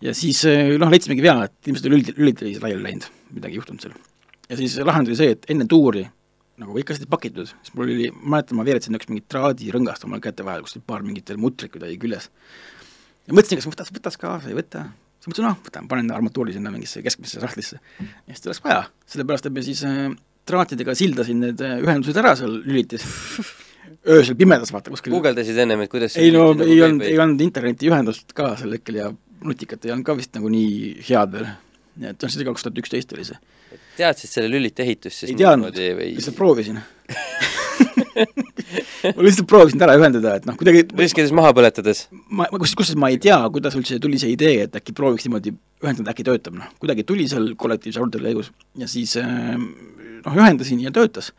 ja 0.00 0.14
siis 0.14 0.44
noh, 0.78 0.90
leidsimegi 0.90 1.22
vea, 1.22 1.38
et 1.46 1.72
ilmselt 1.72 1.88
oli 1.88 2.02
lülit, 2.02 2.18
lülit 2.18 2.42
oli 2.42 2.56
laiali 2.60 2.82
läinud, 2.82 3.08
midagi 3.34 3.60
juhtunud 3.60 3.84
seal. 3.84 3.98
ja 4.48 4.58
siis 4.60 4.78
lahendus 4.84 5.14
oli 5.14 5.20
see, 5.20 5.36
et 5.36 5.52
enne 5.52 5.66
tuuri 5.70 6.06
nagu 6.60 6.74
kõik 6.76 6.92
asjad 6.92 7.08
pakitud, 7.10 7.48
siis 7.48 7.74
mul 7.76 7.88
oli, 7.88 8.08
ma 8.12 8.36
mäletan, 8.36 8.58
ma 8.58 8.66
veeretasin 8.68 8.98
üks 8.98 9.08
mingit 9.08 9.28
traadirõngast 9.32 10.04
omal 10.04 10.20
käte 10.24 10.44
vahel, 10.44 10.64
kus 10.66 10.76
oli 10.76 10.84
paar 10.86 11.04
mingit 11.06 11.30
veel 11.32 11.40
mutrit 11.40 11.72
kuidagi 11.72 11.96
küljes. 12.00 12.28
ja 13.26 13.36
mõtlesin, 13.36 13.60
kas 13.60 13.70
võtaks, 13.70 13.94
võtaks 13.96 14.20
kaasa, 14.20 14.50
ei 14.50 14.58
võta. 14.58 14.84
siis 15.20 15.30
mõtlesin, 15.30 15.48
noh, 15.48 15.56
võtan, 15.64 15.88
panen 15.88 16.12
armatuuri 16.16 16.56
sinna 16.56 16.72
mingisse 16.74 17.02
keskmisse 17.06 17.40
sahtlisse. 17.40 17.80
ja 18.00 18.34
siis 18.34 18.50
oleks 18.50 18.62
vaja, 18.66 18.82
sellepärast 19.08 19.48
et 19.48 19.56
me 19.56 19.64
siis 19.64 19.82
äh, 19.88 20.04
traatidega 20.48 20.94
sildasin 20.98 21.40
need 21.46 21.64
äh, 21.64 21.78
ühendused 21.80 22.20
ära 22.20 22.36
seal 22.36 22.60
lülitis 22.66 23.06
öösel 24.08 24.36
pimedas 24.36 24.72
vaata 24.72 24.92
kuskil. 24.92 25.14
guugeldasid 25.14 25.58
ennem, 25.64 25.84
et 25.84 25.92
kuidas 25.92 26.16
ei 26.20 26.30
no 26.34 26.50
ei 26.64 26.80
olnud, 26.82 27.04
ei 27.06 27.18
olnud 27.18 27.40
internetiühendust 27.44 28.34
ka 28.36 28.54
sel 28.60 28.76
hetkel 28.76 29.00
ja 29.00 29.10
nutikat 29.44 29.84
ei 29.84 29.94
olnud 29.94 30.06
ka 30.06 30.16
vist 30.18 30.36
nagu 30.36 30.50
nii 30.52 31.00
head 31.08 31.34
veel. 31.34 31.50
Nii 31.98 32.12
et 32.12 32.22
noh, 32.22 32.32
see 32.32 32.46
kaks 32.46 32.66
tuhat 32.66 32.80
üksteist 32.82 33.14
oli 33.16 33.26
see. 33.28 33.38
Teadsid 33.98 34.32
selle 34.32 34.50
lüliti 34.52 34.84
ehitust 34.84 35.24
siis 35.24 35.32
ei 35.32 35.38
teadnud, 35.40 35.76
või... 35.76 36.12
lihtsalt 36.16 36.38
proovisin. 36.38 36.80
Ma 39.16 39.24
lihtsalt 39.24 39.48
proovisin 39.50 39.82
ära 39.84 39.96
ühendada, 39.98 40.36
et 40.38 40.46
noh, 40.48 40.56
kuidagi 40.58 40.84
riskides 40.98 41.32
maha 41.36 41.52
põletades? 41.56 42.04
ma, 42.28 42.46
kus, 42.52 42.74
kusjuures 42.78 43.00
ma 43.00 43.10
ei 43.12 43.18
tea, 43.22 43.38
kuidas 43.52 43.76
üldse 43.78 43.98
tuli 44.02 44.20
see 44.20 44.34
idee, 44.34 44.66
et 44.66 44.76
äkki 44.76 44.94
prooviks 44.96 45.26
niimoodi 45.26 45.54
ühendada, 45.84 46.12
äkki 46.12 46.26
töötab, 46.26 46.58
noh, 46.60 46.68
kuidagi 46.82 47.06
tuli 47.08 47.26
seal 47.30 47.52
kollektiivse 47.60 48.02
arutelu 48.02 48.28
käigus 48.28 48.52
ja 48.80 48.88
siis 48.90 49.16
ähm, 49.20 49.66
noh, 50.24 50.36
ühendasin 50.36 50.82
ja 50.84 50.92
töötas. 50.94 51.32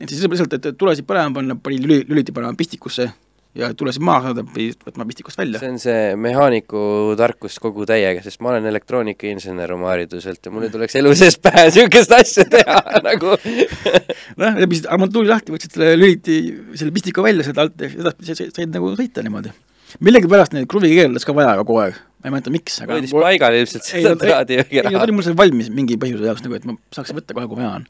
et 0.00 0.08
siis 0.10 0.22
lihtsalt, 0.24 0.56
et 0.58 0.78
tulesid 0.78 1.06
põlema 1.08 1.34
panna, 1.40 1.58
pani 1.58 1.80
lüli, 1.82 2.02
lüliti 2.08 2.34
panema 2.34 2.56
pistikusse 2.58 3.10
ja 3.58 3.70
tulesid 3.78 4.02
maha 4.04 4.32
võtma 4.34 5.06
pistikust 5.06 5.38
välja. 5.38 5.60
see 5.62 5.70
on 5.70 5.76
see 5.82 5.98
mehaaniku 6.18 7.14
tarkus 7.18 7.60
kogu 7.62 7.86
täiega, 7.86 8.22
sest 8.24 8.40
ma 8.42 8.50
olen 8.52 8.66
elektroonikainsener 8.70 9.74
oma 9.76 9.92
hariduselt 9.92 10.42
ja 10.42 10.52
mul 10.54 10.66
ei 10.66 10.72
tuleks 10.74 10.96
elu 10.98 11.12
sees 11.18 11.38
pähe 11.42 11.68
niisugust 11.68 12.14
asja 12.16 12.46
teha 12.50 12.80
nagu 13.08 13.36
noh, 13.36 14.58
lepisid 14.58 14.88
armatuuri 14.90 15.30
lahti, 15.30 15.54
võtsid 15.54 15.76
selle 15.76 15.92
lüliti, 15.98 16.40
selle 16.80 16.94
pistiku 16.96 17.26
välja 17.26 17.46
sealt 17.46 17.62
alt 17.62 17.86
ja 17.86 17.92
edaspidi 17.92 18.36
said 18.42 18.74
nagu 18.74 18.90
sõita 18.98 19.22
niimoodi. 19.22 19.54
millegipärast 20.02 20.58
neid 20.58 20.66
kruvikeerles 20.70 21.26
ka 21.26 21.36
vaja 21.38 21.54
kogu 21.62 21.78
aeg, 21.84 22.02
ma 22.18 22.30
ei 22.30 22.34
mäleta, 22.34 22.54
miks, 22.54 22.80
aga 22.82 22.98
hoidis 22.98 23.14
paigal 23.14 23.60
ilmselt 23.60 23.86
seda 23.86 24.16
traadi 24.18 24.58
ei, 24.64 24.82
ta 24.82 24.96
oli 25.04 25.14
mul 25.14 25.26
seal 25.26 25.38
valmis 25.38 25.70
mingi 25.70 26.00
põhjuse 26.00 26.26
jaoks 26.26 26.42
nagu, 26.42 26.58
et 26.58 26.66
ma 26.66 26.74
saaks 26.96 27.14
võtta 27.14 27.38
kohe, 27.38 27.46
kui 27.46 27.62
vaja 27.62 27.76
on. 27.78 27.88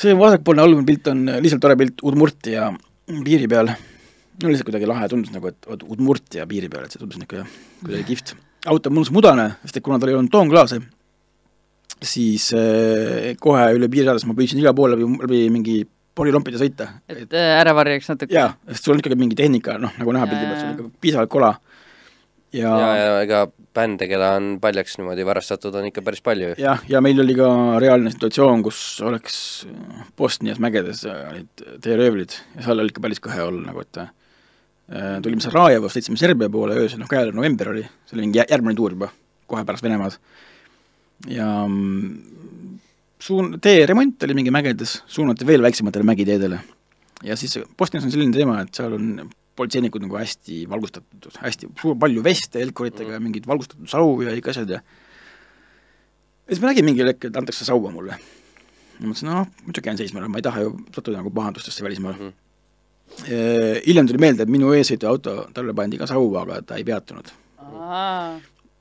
see 0.00 0.16
vasakpoolne 0.16 0.64
alumine 0.64 0.88
pilt 0.88 1.12
on 1.12 1.26
lihtsalt 1.36 1.60
tore 1.60 1.76
pilt 1.76 2.00
Udmurti 2.00 2.56
ja 2.56 2.72
piiri 3.12 3.44
peal 3.52 3.74
no 4.40 4.48
lihtsalt 4.48 4.68
kuidagi 4.70 4.88
lahe, 4.88 5.08
tundus 5.12 5.34
nagu, 5.34 5.52
et 5.52 5.68
vot 5.68 5.84
Udmurtia 5.94 6.46
piiri 6.48 6.70
peal, 6.72 6.86
et 6.86 6.94
see 6.94 7.02
tundus 7.02 7.20
niisugune 7.20 7.46
kuidagi 7.82 8.08
kihvt. 8.10 8.34
auto 8.72 8.90
on 8.90 8.98
mõnus 8.98 9.12
mudane, 9.14 9.48
sest 9.64 9.80
et 9.80 9.86
kuna 9.86 10.00
tal 10.00 10.12
ei 10.12 10.18
olnud 10.18 10.32
toonklaase, 10.32 10.80
siis 12.02 12.50
eh, 12.58 13.32
kohe 13.40 13.66
üle 13.76 13.90
piiri 13.92 14.08
saades 14.08 14.26
ma 14.28 14.36
püüdsin 14.38 14.62
igale 14.62 14.76
poole 14.78 14.96
läbi, 14.96 15.10
läbi 15.26 15.42
mingi 15.54 15.82
porilompide 16.16 16.60
sõita. 16.60 16.88
et 17.08 17.32
äh, 17.32 17.56
ära 17.60 17.74
varjaks 17.76 18.10
natuke? 18.12 18.34
jaa, 18.34 18.52
sest 18.72 18.86
sul 18.86 18.96
on 18.96 19.02
ikkagi 19.02 19.18
mingi 19.18 19.38
tehnika, 19.38 19.78
noh, 19.80 19.94
nagu 20.00 20.14
näha 20.14 20.28
pildi 20.30 20.46
pealt, 20.46 20.60
sul 20.60 20.70
on 20.70 20.78
ikka 20.78 21.02
piisavalt 21.04 21.32
kola. 21.32 21.52
ja, 22.52 22.72
ja, 22.84 22.94
ja 23.00 23.18
ega 23.24 23.44
bände, 23.72 24.08
keda 24.10 24.34
on 24.36 24.48
paljaks 24.60 24.98
niimoodi 25.00 25.24
varastatud, 25.24 25.74
on 25.78 25.88
ikka 25.88 26.04
päris 26.04 26.24
palju 26.24 26.52
ju. 26.52 26.58
jah, 26.60 26.82
ja 26.88 27.00
meil 27.04 27.20
oli 27.24 27.36
ka 27.38 27.48
reaalne 27.82 28.12
situatsioon, 28.12 28.64
kus 28.66 28.80
oleks 29.04 29.36
Bosnias 30.18 30.60
mägedes 30.62 31.06
olid 31.08 31.64
teeröövlid 31.84 32.36
ja 32.56 32.66
seal 32.66 32.82
oli 32.82 32.92
ikka 32.92 33.04
päris 33.04 33.22
kõhe 33.24 33.40
olla 33.46 33.70
nagu, 33.70 33.86
et 33.86 34.04
tulime 35.22 35.40
Sarajevos, 35.44 35.94
sõitsime 35.96 36.20
Serbia 36.20 36.50
poole 36.52 36.76
öösel, 36.76 37.00
noh 37.02 37.10
käes 37.10 37.32
november 37.34 37.72
oli, 37.72 37.84
see 38.06 38.16
oli 38.16 38.26
mingi 38.26 38.40
jä- 38.40 38.48
järgmine 38.50 38.76
tuur 38.76 38.96
juba, 38.96 39.08
kohe 39.50 39.64
pärast 39.64 39.84
Venemaad. 39.84 40.18
ja 41.30 41.46
mm, 41.66 42.16
suun-, 43.22 43.58
teeremont 43.62 44.22
oli 44.22 44.34
mingi 44.34 44.50
mägedes, 44.54 45.02
suunati 45.06 45.46
veel 45.46 45.62
väiksematele 45.62 46.04
mägiteedele. 46.04 46.60
ja 47.22 47.36
siis 47.36 47.58
Bosnias 47.78 48.04
on 48.04 48.10
selline 48.10 48.34
teema, 48.36 48.60
et 48.60 48.74
seal 48.74 48.98
on 48.98 49.30
politseinikud 49.56 50.02
nagu 50.02 50.16
hästi 50.16 50.64
valgustatud, 50.68 51.30
hästi 51.40 51.68
suur, 51.80 51.96
palju 52.00 52.24
veste 52.24 52.60
helkuritega 52.62 53.16
ja 53.16 53.20
mingeid 53.20 53.46
valgustatud 53.46 53.88
sau 53.88 54.20
ja 54.24 54.34
kõik 54.36 54.52
asjad 54.52 54.76
ja 54.76 54.82
ja 56.42 56.54
siis 56.54 56.62
ma 56.62 56.72
nägin 56.72 56.84
mingil 56.84 57.08
hetkel, 57.08 57.30
et 57.30 57.36
antakse 57.38 57.64
saua 57.64 57.90
mulle. 57.94 58.16
ma 58.98 59.08
mõtlesin, 59.08 59.28
noh, 59.30 59.46
muidugi 59.66 59.88
jään 59.88 59.98
seisma, 59.98 60.28
ma 60.28 60.38
ei 60.38 60.44
taha 60.44 60.62
ju 60.66 60.72
sattuda 60.94 61.18
nagu 61.18 61.30
pahandustesse 61.30 61.84
välismaal 61.84 62.12
mm. 62.12 62.28
-hmm. 62.28 62.32
Hiljem 63.86 64.08
tuli 64.08 64.20
meelde, 64.22 64.46
et 64.46 64.52
minu 64.52 64.72
eessõiduauto, 64.76 65.36
talle 65.54 65.74
pandi 65.76 66.00
ka 66.00 66.08
sauva, 66.10 66.44
aga 66.46 66.60
ta 66.66 66.78
ei 66.80 66.84
peatunud. 66.84 67.32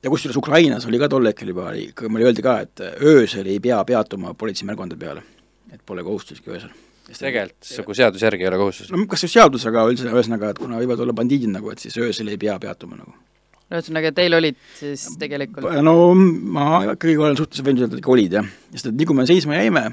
ja 0.02 0.10
kusjuures 0.10 0.38
Ukrainas 0.38 0.86
oli 0.90 1.00
ka 1.00 1.10
tol 1.10 1.28
hetkel 1.30 1.52
juba, 1.54 1.72
mulle 2.08 2.30
öeldi 2.30 2.46
ka, 2.46 2.60
et 2.66 2.86
öösel 3.02 3.48
ei 3.48 3.60
pea 3.60 3.84
peatuma 3.86 4.34
politseimärguande 4.34 4.98
peale. 4.98 5.24
et 5.72 5.82
pole 5.86 6.04
kohustuslik 6.04 6.48
öösel. 6.48 6.70
tegelikult 7.12 7.78
nagu 7.78 7.94
seaduse 7.94 8.26
järgi 8.26 8.44
ei 8.44 8.48
ole 8.48 8.58
kohustuslik. 8.58 8.98
no 8.98 9.08
kas 9.08 9.24
just 9.24 9.34
seadus, 9.34 9.66
aga 9.66 9.86
üldse, 9.90 10.10
ühesõnaga, 10.10 10.52
et 10.52 10.60
kuna 10.60 10.80
võivad 10.80 11.04
olla 11.06 11.14
bandiidid 11.14 11.52
nagu, 11.52 11.72
et 11.72 11.80
siis 11.80 11.98
öösel 11.98 12.28
ei 12.32 12.38
pea 12.38 12.58
peatuma 12.60 12.98
nagu 12.98 13.14
ühesõnaga, 13.72 14.12
teil 14.16 14.36
olid 14.36 14.58
siis 14.80 15.06
tegelikult 15.20 15.70
no 15.86 16.14
ma 16.16 16.84
ikkagi 16.92 17.18
olen 17.18 17.38
suhteliselt 17.40 17.68
veendunud, 17.68 17.94
et 17.94 18.02
ikka 18.04 18.12
olid 18.16 18.40
jah, 18.40 18.50
sest 18.74 18.90
et 18.90 18.98
nii 18.98 19.08
kui 19.08 19.18
me 19.18 19.28
seisma 19.30 19.60
jäime, 19.60 19.86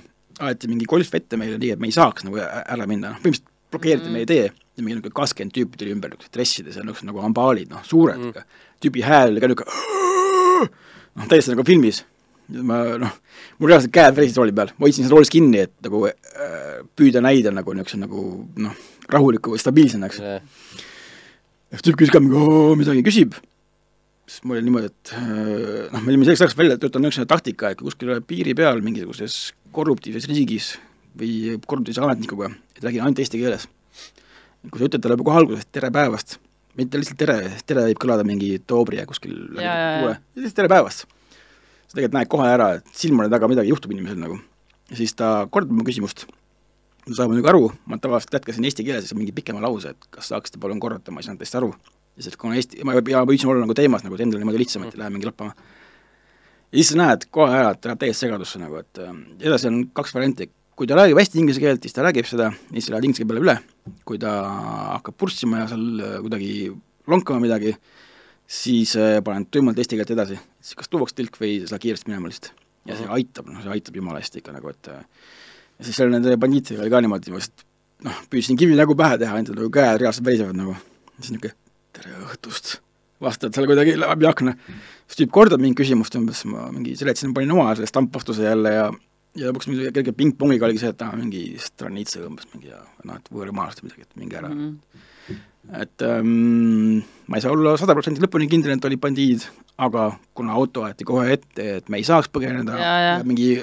aeti 0.48 0.70
mingi 0.70 0.88
golf 0.88 1.14
ette 1.14 1.38
meile 1.40 1.58
nii, 1.60 1.74
et 1.76 1.82
me 1.82 1.90
ei 1.90 1.94
saaks 1.94 2.26
nagu 2.26 2.40
ära 2.40 2.88
minna, 2.90 3.14
noh 3.14 3.22
põhimõtteliselt 3.22 3.47
blokeeriti 3.72 4.08
mm. 4.08 4.16
meie 4.16 4.28
tee 4.28 4.44
ja 4.48 4.84
mingi 4.84 4.98
niisugune 4.98 5.16
kakskümmend 5.16 5.54
tüüpi 5.56 5.80
tuli 5.80 5.94
ümber 5.94 6.12
niisugused 6.12 6.34
dressides 6.34 6.78
ja 6.78 6.84
niisugused 6.84 7.08
nagu 7.08 7.24
hambaalid, 7.24 7.72
noh, 7.72 7.82
suured 7.86 8.20
mm., 8.20 8.46
tüübi 8.82 9.02
hääl 9.06 9.34
oli 9.34 9.42
ka 9.42 9.50
niisugune 9.50 10.68
noh, 11.18 11.26
täiesti 11.26 11.54
nagu 11.54 11.66
filmis. 11.66 12.04
ma 12.48 12.78
noh, 12.96 13.12
mul 13.58 13.68
reaalselt 13.68 13.92
käed 13.92 14.14
verisesid 14.16 14.40
rooli 14.40 14.54
peal, 14.56 14.70
ma 14.78 14.86
hoidsin 14.86 15.04
seda 15.04 15.16
roolis 15.16 15.32
kinni, 15.32 15.66
et 15.66 15.74
nagu 15.84 16.06
äh, 16.08 16.78
püüda 16.96 17.20
näida 17.24 17.52
nagu 17.52 17.74
niisuguse 17.76 18.00
nagu 18.00 18.24
noh, 18.64 18.78
rahuliku 19.12 19.52
või 19.52 19.60
stabiilsena, 19.60 20.08
eks 20.08 20.22
yeah.. 20.22 20.40
tüüp 21.84 21.98
küsis 22.00 22.14
ka 22.14 22.22
mingi, 22.24 22.40
midagi 22.80 23.04
küsib 23.04 23.36
siis 24.28 24.44
mul 24.44 24.58
oli 24.58 24.66
niimoodi, 24.68 24.90
et 24.92 25.12
äh, 25.16 25.88
noh, 25.92 26.02
me 26.02 26.12
olime 26.12 26.26
selleks 26.26 26.44
ajaks 26.44 26.56
välja 26.58 26.78
töötanud 26.80 27.08
niisuguse 27.08 27.28
taktika, 27.28 27.72
et 27.72 27.80
kuskil 27.82 28.18
piiri 28.28 28.54
peal 28.56 28.82
mingisuguses 28.84 29.38
korruptiivses 29.74 30.28
riigis 30.30 30.74
või 31.18 31.56
korruptiivse 31.66 32.04
ametnikuga, 32.04 32.50
et 32.78 32.86
räägin 32.86 33.04
ainult 33.04 33.18
eesti 33.22 33.40
keeles. 33.40 33.68
kui 34.70 34.80
sa 34.80 34.88
ütled 34.88 35.02
talle 35.02 35.18
kohe 35.22 35.38
alguses 35.38 35.68
tere 35.72 35.90
päevast, 35.94 36.38
mitte 36.78 36.98
lihtsalt 36.98 37.18
tere, 37.18 37.36
tere 37.66 37.86
võib 37.88 38.00
kõlada 38.02 38.26
mingi 38.26 38.56
Toobrija 38.66 39.06
kuskil 39.08 39.36
läbi 39.58 40.14
lihtsalt 40.38 40.58
tere 40.62 40.72
päevast. 40.72 41.06
sa 41.88 41.96
tegelikult 41.96 42.18
näed 42.18 42.32
kohe 42.32 42.48
ära, 42.54 42.72
et 42.78 42.90
silmade 42.94 43.32
taga 43.32 43.48
midagi 43.50 43.72
juhtub 43.74 43.94
inimesel 43.94 44.20
nagu. 44.22 44.40
ja 44.90 44.96
siis 44.96 45.14
ta 45.14 45.46
kordab 45.50 45.74
mu 45.74 45.86
küsimust, 45.86 46.26
ma 47.06 47.14
saan 47.14 47.32
muidugi 47.32 47.50
aru, 47.50 47.70
ma 47.86 47.98
tavaliselt 47.98 48.38
jätkasin 48.38 48.64
eesti 48.64 48.86
keeles, 48.86 49.08
siis 49.08 49.18
mingi 49.18 49.34
pikema 49.34 49.62
lause, 49.64 49.94
et 49.96 50.10
kas 50.10 50.30
saaksite 50.32 50.60
palun 50.60 50.80
korrata, 50.80 51.10
ma 51.10 51.20
ei 51.20 51.28
saanud 51.28 51.44
hästi 51.44 51.62
aru 51.62 51.72
ja 52.18 52.22
siis, 52.26 52.36
kuna 52.36 52.58
Eesti, 52.58 52.82
ma, 52.84 52.96
ja 52.98 53.02
ma 53.22 53.26
püüdsin 53.30 53.50
olla 53.50 53.64
nagu 53.64 53.76
teemas 53.78 54.04
nagu, 54.04 54.16
et 54.16 54.24
endale 54.24 54.42
niimoodi 54.42 54.60
lihtsam, 54.64 54.84
et 54.86 54.96
ei 54.96 55.02
lähe 55.02 55.14
mingi 55.14 55.28
lappama. 55.28 55.54
ja 55.54 56.74
siis 56.80 56.90
sa 56.92 56.98
näed 56.98 57.28
kohe 57.34 57.54
ära, 57.54 57.74
et 57.76 57.86
läheb 57.86 58.00
täiesti 58.02 58.26
segadusse 58.26 58.60
nagu, 58.62 58.80
et 58.82 59.02
äh, 59.02 59.12
edasi 59.46 59.70
on 59.70 59.84
kaks 59.94 60.14
varianti, 60.16 60.48
kui 60.78 60.86
ta 60.86 60.94
räägib 60.94 61.18
hästi 61.18 61.40
inglise 61.42 61.62
keelt, 61.62 61.82
siis 61.82 61.96
ta 61.96 62.04
räägib 62.06 62.28
seda, 62.28 62.52
siis 62.70 62.86
sa 62.86 62.94
lähed 62.94 63.08
inglise 63.08 63.26
peale 63.26 63.42
üle, 63.42 63.56
kui 64.06 64.20
ta 64.22 64.34
hakkab 64.94 65.16
purssima 65.18 65.64
ja 65.64 65.70
seal 65.72 66.02
äh, 66.04 66.16
kuidagi 66.22 66.52
lonkama 67.10 67.42
midagi, 67.42 67.74
siis 68.46 68.94
äh, 68.98 69.18
panen 69.26 69.48
tuimalt 69.50 69.80
eesti 69.82 69.98
keelt 69.98 70.14
edasi, 70.14 70.38
siis 70.62 70.78
kas 70.78 70.92
tuuakse 70.92 71.18
tilk 71.18 71.40
või 71.42 71.56
sa 71.68 71.80
kiiresti 71.82 72.12
minema 72.12 72.30
lihtsalt. 72.30 72.52
ja 72.88 72.96
see 72.96 73.08
aitab, 73.18 73.50
noh, 73.50 73.60
see 73.64 73.74
aitab 73.74 73.98
jumala 73.98 74.22
hästi 74.22 74.40
ikka 74.40 74.54
nagu, 74.54 74.70
et 74.70 74.92
ja 74.92 75.86
siis 75.88 75.98
seal 75.98 76.14
nende 76.14 76.36
bandiitidega 76.40 76.86
oli 76.86 76.94
ka 76.94 77.02
niimoodi, 77.04 77.34
ma 77.34 77.42
lihtsalt 77.42 77.66
noh, 78.06 78.20
püüdsin 78.30 78.60
kivi 78.60 78.78
nägu 78.78 78.94
pähe 78.98 79.18
teha, 79.20 79.40
endal 79.42 79.58
nagu 79.58 79.72
käed 79.74 79.98
reaalselt 80.04 80.30
värisevad 80.30 80.60
nagu, 80.60 80.76
siis 81.18 81.34
niisugune 81.34 81.56
tere 81.98 82.14
õhtust, 82.28 82.76
vastad 83.24 83.56
seal 83.56 83.66
kuidagi 83.66 83.96
läbi 83.98 84.30
akna. 84.30 84.54
siis 85.08 85.24
tüüp 85.24 85.34
kordab 85.34 85.62
mingi 85.62 85.82
küsimust 85.82 86.14
umbes, 86.20 86.44
ma 86.46 86.70
mingi 86.70 86.94
seletasin, 87.00 87.34
panin 87.34 87.50
oma 87.56 87.72
selle 87.74 87.90
stampvastuse 87.90 88.46
jälle 88.46 88.74
ja 88.76 88.88
ja 89.36 89.50
lõpuks 89.50 89.68
mingi 89.70 89.92
kerge 89.94 90.14
pingpongiga 90.16 90.68
oligi 90.68 90.82
see, 90.82 90.94
et 90.94 91.04
aa, 91.04 91.14
mingi 91.18 91.42
stranitsa 91.62 92.24
umbes 92.26 92.48
mingi 92.54 92.72
ja 92.72 92.80
noh, 93.04 93.18
et 93.18 93.30
võõramaalast 93.34 93.82
või 93.82 93.90
midagi, 93.90 94.06
et 94.06 94.20
minge 94.20 94.40
ära 94.40 94.50
mm. 94.50 94.72
-hmm. 94.88 95.38
et 95.82 96.04
ähm, 96.08 96.98
ma 97.28 97.38
ei 97.38 97.44
saa 97.44 97.54
olla 97.54 97.76
sada 97.80 97.96
protsenti 97.98 98.24
lõpuni 98.24 98.48
kindel, 98.50 98.74
et 98.74 98.90
olid 98.90 99.02
bandiid, 99.04 99.46
aga 99.78 100.10
kuna 100.38 100.56
auto 100.58 100.84
aeti 100.88 101.06
kohe 101.08 101.32
ette, 101.36 101.70
et 101.80 101.88
me 101.88 102.00
ei 102.00 102.06
saaks 102.08 102.32
põgeneda 102.32 102.78
ja, 102.78 102.92
ja. 103.04 103.14
ja 103.18 103.24
mingi 103.28 103.54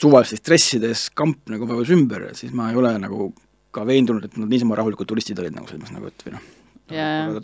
suvalistes 0.00 0.42
dressides 0.44 1.08
kamp 1.14 1.50
nagu 1.52 1.68
vajus 1.68 1.92
ümber, 1.96 2.30
siis 2.38 2.54
ma 2.56 2.70
ei 2.70 2.80
ole 2.80 2.94
nagu 3.00 3.32
ka 3.70 3.84
veendunud, 3.86 4.24
et 4.26 4.38
nad 4.40 4.50
niisama 4.50 4.78
rahulikud 4.78 5.06
turistid 5.06 5.38
olid 5.38 5.54
nagu 5.54 5.68
selles 5.70 5.84
mõttes 5.84 5.98
nagu, 5.98 6.10
et 6.10 6.26
või 6.26 6.38
noh 6.38 6.48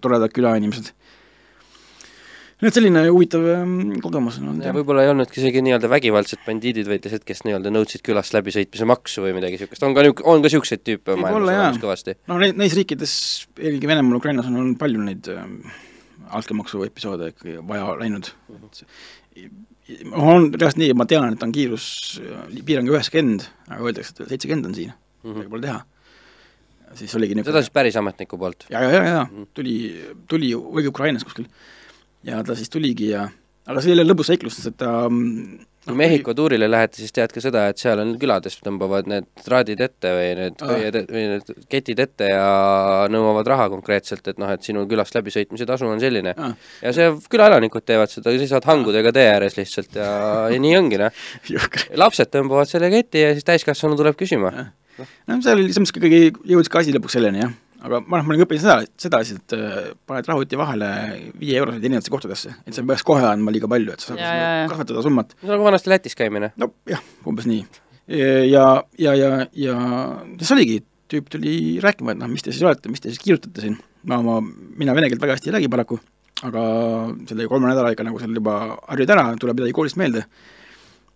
toredad 0.02 0.32
külainimesed. 0.34 0.92
Nii 2.56 2.70
et 2.70 2.76
selline 2.76 3.02
huvitav 3.10 3.42
ähm, 3.52 3.72
kogemus 4.00 4.38
on 4.40 4.50
olnud, 4.52 4.64
jah. 4.64 4.74
võib-olla 4.76 5.02
ei 5.04 5.10
olnudki 5.12 5.42
isegi 5.42 5.60
nii-öelda 5.66 5.90
vägivaldsed 5.92 6.40
bandiidid, 6.46 6.88
vaid 6.88 7.04
lihtsalt, 7.04 7.26
kes 7.28 7.42
nii-öelda 7.44 7.72
nõudsid 7.74 8.04
külast 8.06 8.32
läbisõitmise 8.36 8.88
maksu 8.88 9.24
või 9.26 9.34
midagi 9.36 9.58
niisugust, 9.58 9.84
on 9.84 9.96
ka 9.96 10.04
niisugune, 10.06 10.30
on 10.32 10.44
ka 10.44 10.48
niisuguseid 10.48 10.84
tüüpe 10.86 11.18
maailmas 11.20 11.42
olemas 11.42 11.80
kõvasti. 11.82 12.16
noh, 12.32 12.40
neid, 12.40 12.56
neis 12.56 12.76
riikides, 12.78 13.16
eelkõige 13.60 13.90
Venemaal, 13.92 14.20
Ukrainas 14.22 14.48
on 14.48 14.56
olnud 14.62 14.78
palju 14.80 15.04
neid 15.04 15.28
ähm, 15.34 15.58
altkäemaksu 16.32 16.80
episoode 16.86 17.28
ikkagi 17.34 17.58
vaja 17.68 17.92
läinud 18.00 18.30
mm. 18.48 18.62
-hmm. 18.62 20.16
on 20.16 20.48
reaalselt 20.54 20.80
nii, 20.80 20.94
ma 20.96 21.08
tean, 21.10 21.28
et 21.36 21.44
on 21.44 21.52
kiiruspiirang 21.52 22.88
üheksakümmend, 22.94 23.50
aga 23.68 23.84
öeldakse, 23.84 24.16
et 24.16 24.32
seitsekümmend 24.32 24.72
on 24.72 24.80
siin 24.80 24.94
mm, 24.94 25.28
-hmm. 25.28 25.36
midagi 25.36 25.52
pole 25.52 25.68
teha 25.68 25.84
siis 26.96 27.14
oligi 27.18 27.34
niisugune 27.34 27.52
seda 27.52 27.64
siis 27.64 27.74
päris 27.74 27.96
ametniku 28.00 28.38
poolt? 28.38 28.64
ja, 28.70 28.80
ja, 28.82 28.90
ja, 28.90 29.02
ja 29.04 29.24
mm. 29.24 29.46
tuli, 29.54 29.74
tuli, 30.28 30.54
oligi 30.54 30.88
Ukrainas 30.88 31.24
kuskil. 31.24 31.48
Ja 32.26 32.42
ta 32.46 32.58
siis 32.58 32.72
tuligi 32.72 33.12
ja, 33.12 33.26
aga 33.66 33.82
see 33.82 33.94
oli 33.96 34.06
lõbus 34.06 34.30
seiklus, 34.32 34.58
sest 34.58 34.74
et 34.74 34.78
ta 34.82 34.92
mm, 35.08 35.64
kui 35.86 35.94
no, 35.94 35.98
Mehhiko 36.00 36.34
tuurile 36.34 36.66
lähete, 36.66 36.98
siis 36.98 37.14
tead 37.14 37.30
ka 37.30 37.40
seda, 37.42 37.68
et 37.70 37.78
seal 37.78 38.00
on 38.02 38.16
külades 38.18 38.56
tõmbavad 38.64 39.06
need 39.10 39.28
traadid 39.44 39.82
ette 39.84 40.10
või 40.16 40.32
need 40.34 40.56
köied 40.58 40.96
või 41.12 41.22
need 41.30 41.52
ketid 41.70 42.00
ette 42.02 42.30
ja 42.32 42.46
nõuavad 43.12 43.46
raha 43.52 43.68
konkreetselt, 43.70 44.26
et 44.26 44.40
noh, 44.42 44.50
et 44.50 44.66
sinu 44.66 44.82
külast 44.90 45.14
läbisõitmise 45.14 45.68
tasu 45.68 45.86
on 45.86 46.02
selline. 46.02 46.34
Ah.. 46.34 46.56
ja 46.82 46.94
see, 46.96 47.12
külaelanikud 47.30 47.86
teevad 47.86 48.10
seda, 48.10 48.34
seisavad 48.34 48.66
hangudega 48.72 49.14
tee 49.14 49.28
ääres 49.30 49.58
lihtsalt 49.60 50.00
ja, 50.00 50.10
ja 50.50 50.58
nii 50.64 50.74
ongi, 50.80 50.98
noh. 51.04 51.22
lapsed 52.02 52.34
tõmbavad 52.34 52.70
selle 52.70 52.90
keti 52.90 53.22
ja 53.22 53.30
siis 53.36 53.46
täiskasvanu 53.46 53.98
tuleb 54.00 54.18
küsima. 54.18 54.50
Noh, 54.96 55.38
seal 55.38 55.60
oli 55.60 55.70
selles 55.70 55.84
mõttes 55.84 56.02
ikkagi 56.02 56.50
jõudis 56.50 56.72
ka 56.72 56.82
asi 56.82 56.98
lõpuks 56.98 57.14
selleni, 57.20 57.44
jah. 57.44 57.54
Aga 57.82 58.00
ma 58.02 58.20
noh, 58.20 58.26
ma 58.26 58.34
olen 58.34 58.44
õppinud 58.46 58.62
seda, 58.62 58.76
seda 59.00 59.20
asja, 59.22 59.38
et 59.40 59.54
äh, 59.56 59.90
paned 60.08 60.28
rahuti 60.30 60.58
vahele 60.58 60.88
viie 61.40 61.58
euroseid 61.60 61.84
erinevatesse 61.84 62.12
kohtadesse, 62.12 62.54
et 62.64 62.76
sa 62.76 62.82
ei 62.82 62.90
peaks 62.90 63.04
kohe 63.06 63.24
andma 63.28 63.54
liiga 63.54 63.70
palju, 63.70 63.94
et 63.94 64.04
sa 64.04 64.14
saad 64.14 64.72
kasvatada 64.72 65.04
summat. 65.06 65.36
no 65.42 65.54
nagu 65.54 65.66
vanasti 65.66 65.92
Lätis 65.92 66.18
käimine. 66.18 66.52
nojah, 66.60 67.04
umbes 67.28 67.48
nii. 67.50 67.62
ja, 68.50 68.66
ja, 69.02 69.14
ja, 69.18 69.30
ja 69.52 69.78
see 70.40 70.56
oligi, 70.58 70.82
tüüp 71.12 71.30
tuli 71.32 71.56
rääkima, 71.84 72.16
et 72.16 72.22
noh, 72.22 72.32
mis 72.32 72.44
te 72.44 72.54
siis 72.54 72.66
olete, 72.66 72.90
mis 72.92 73.02
te 73.02 73.12
siis 73.12 73.22
kirjutate 73.22 73.64
siin. 73.64 73.78
no 74.10 74.20
ma, 74.26 74.40
mina 74.80 74.96
vene 74.96 75.10
keelt 75.12 75.22
väga 75.22 75.38
hästi 75.38 75.52
ei 75.52 75.58
räägi 75.58 75.72
paraku, 75.72 76.00
aga 76.46 76.62
selle 77.28 77.48
kolme 77.50 77.70
nädala 77.70 77.94
ikka 77.94 78.06
nagu 78.06 78.20
seal 78.22 78.36
juba 78.36 78.76
harjud 78.90 79.16
ära, 79.16 79.30
tuleb 79.40 79.60
midagi 79.60 79.76
koolist 79.76 80.00
meelde 80.00 80.26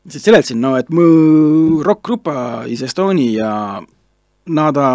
siis 0.09 0.25
seletasin, 0.25 0.61
no 0.63 0.75
et 0.81 0.89
mu 0.95 1.83
rokkgrupa 1.85 2.65
iz 2.71 2.83
Estonia 2.87 3.33
ja 3.37 3.53
nada 4.51 4.87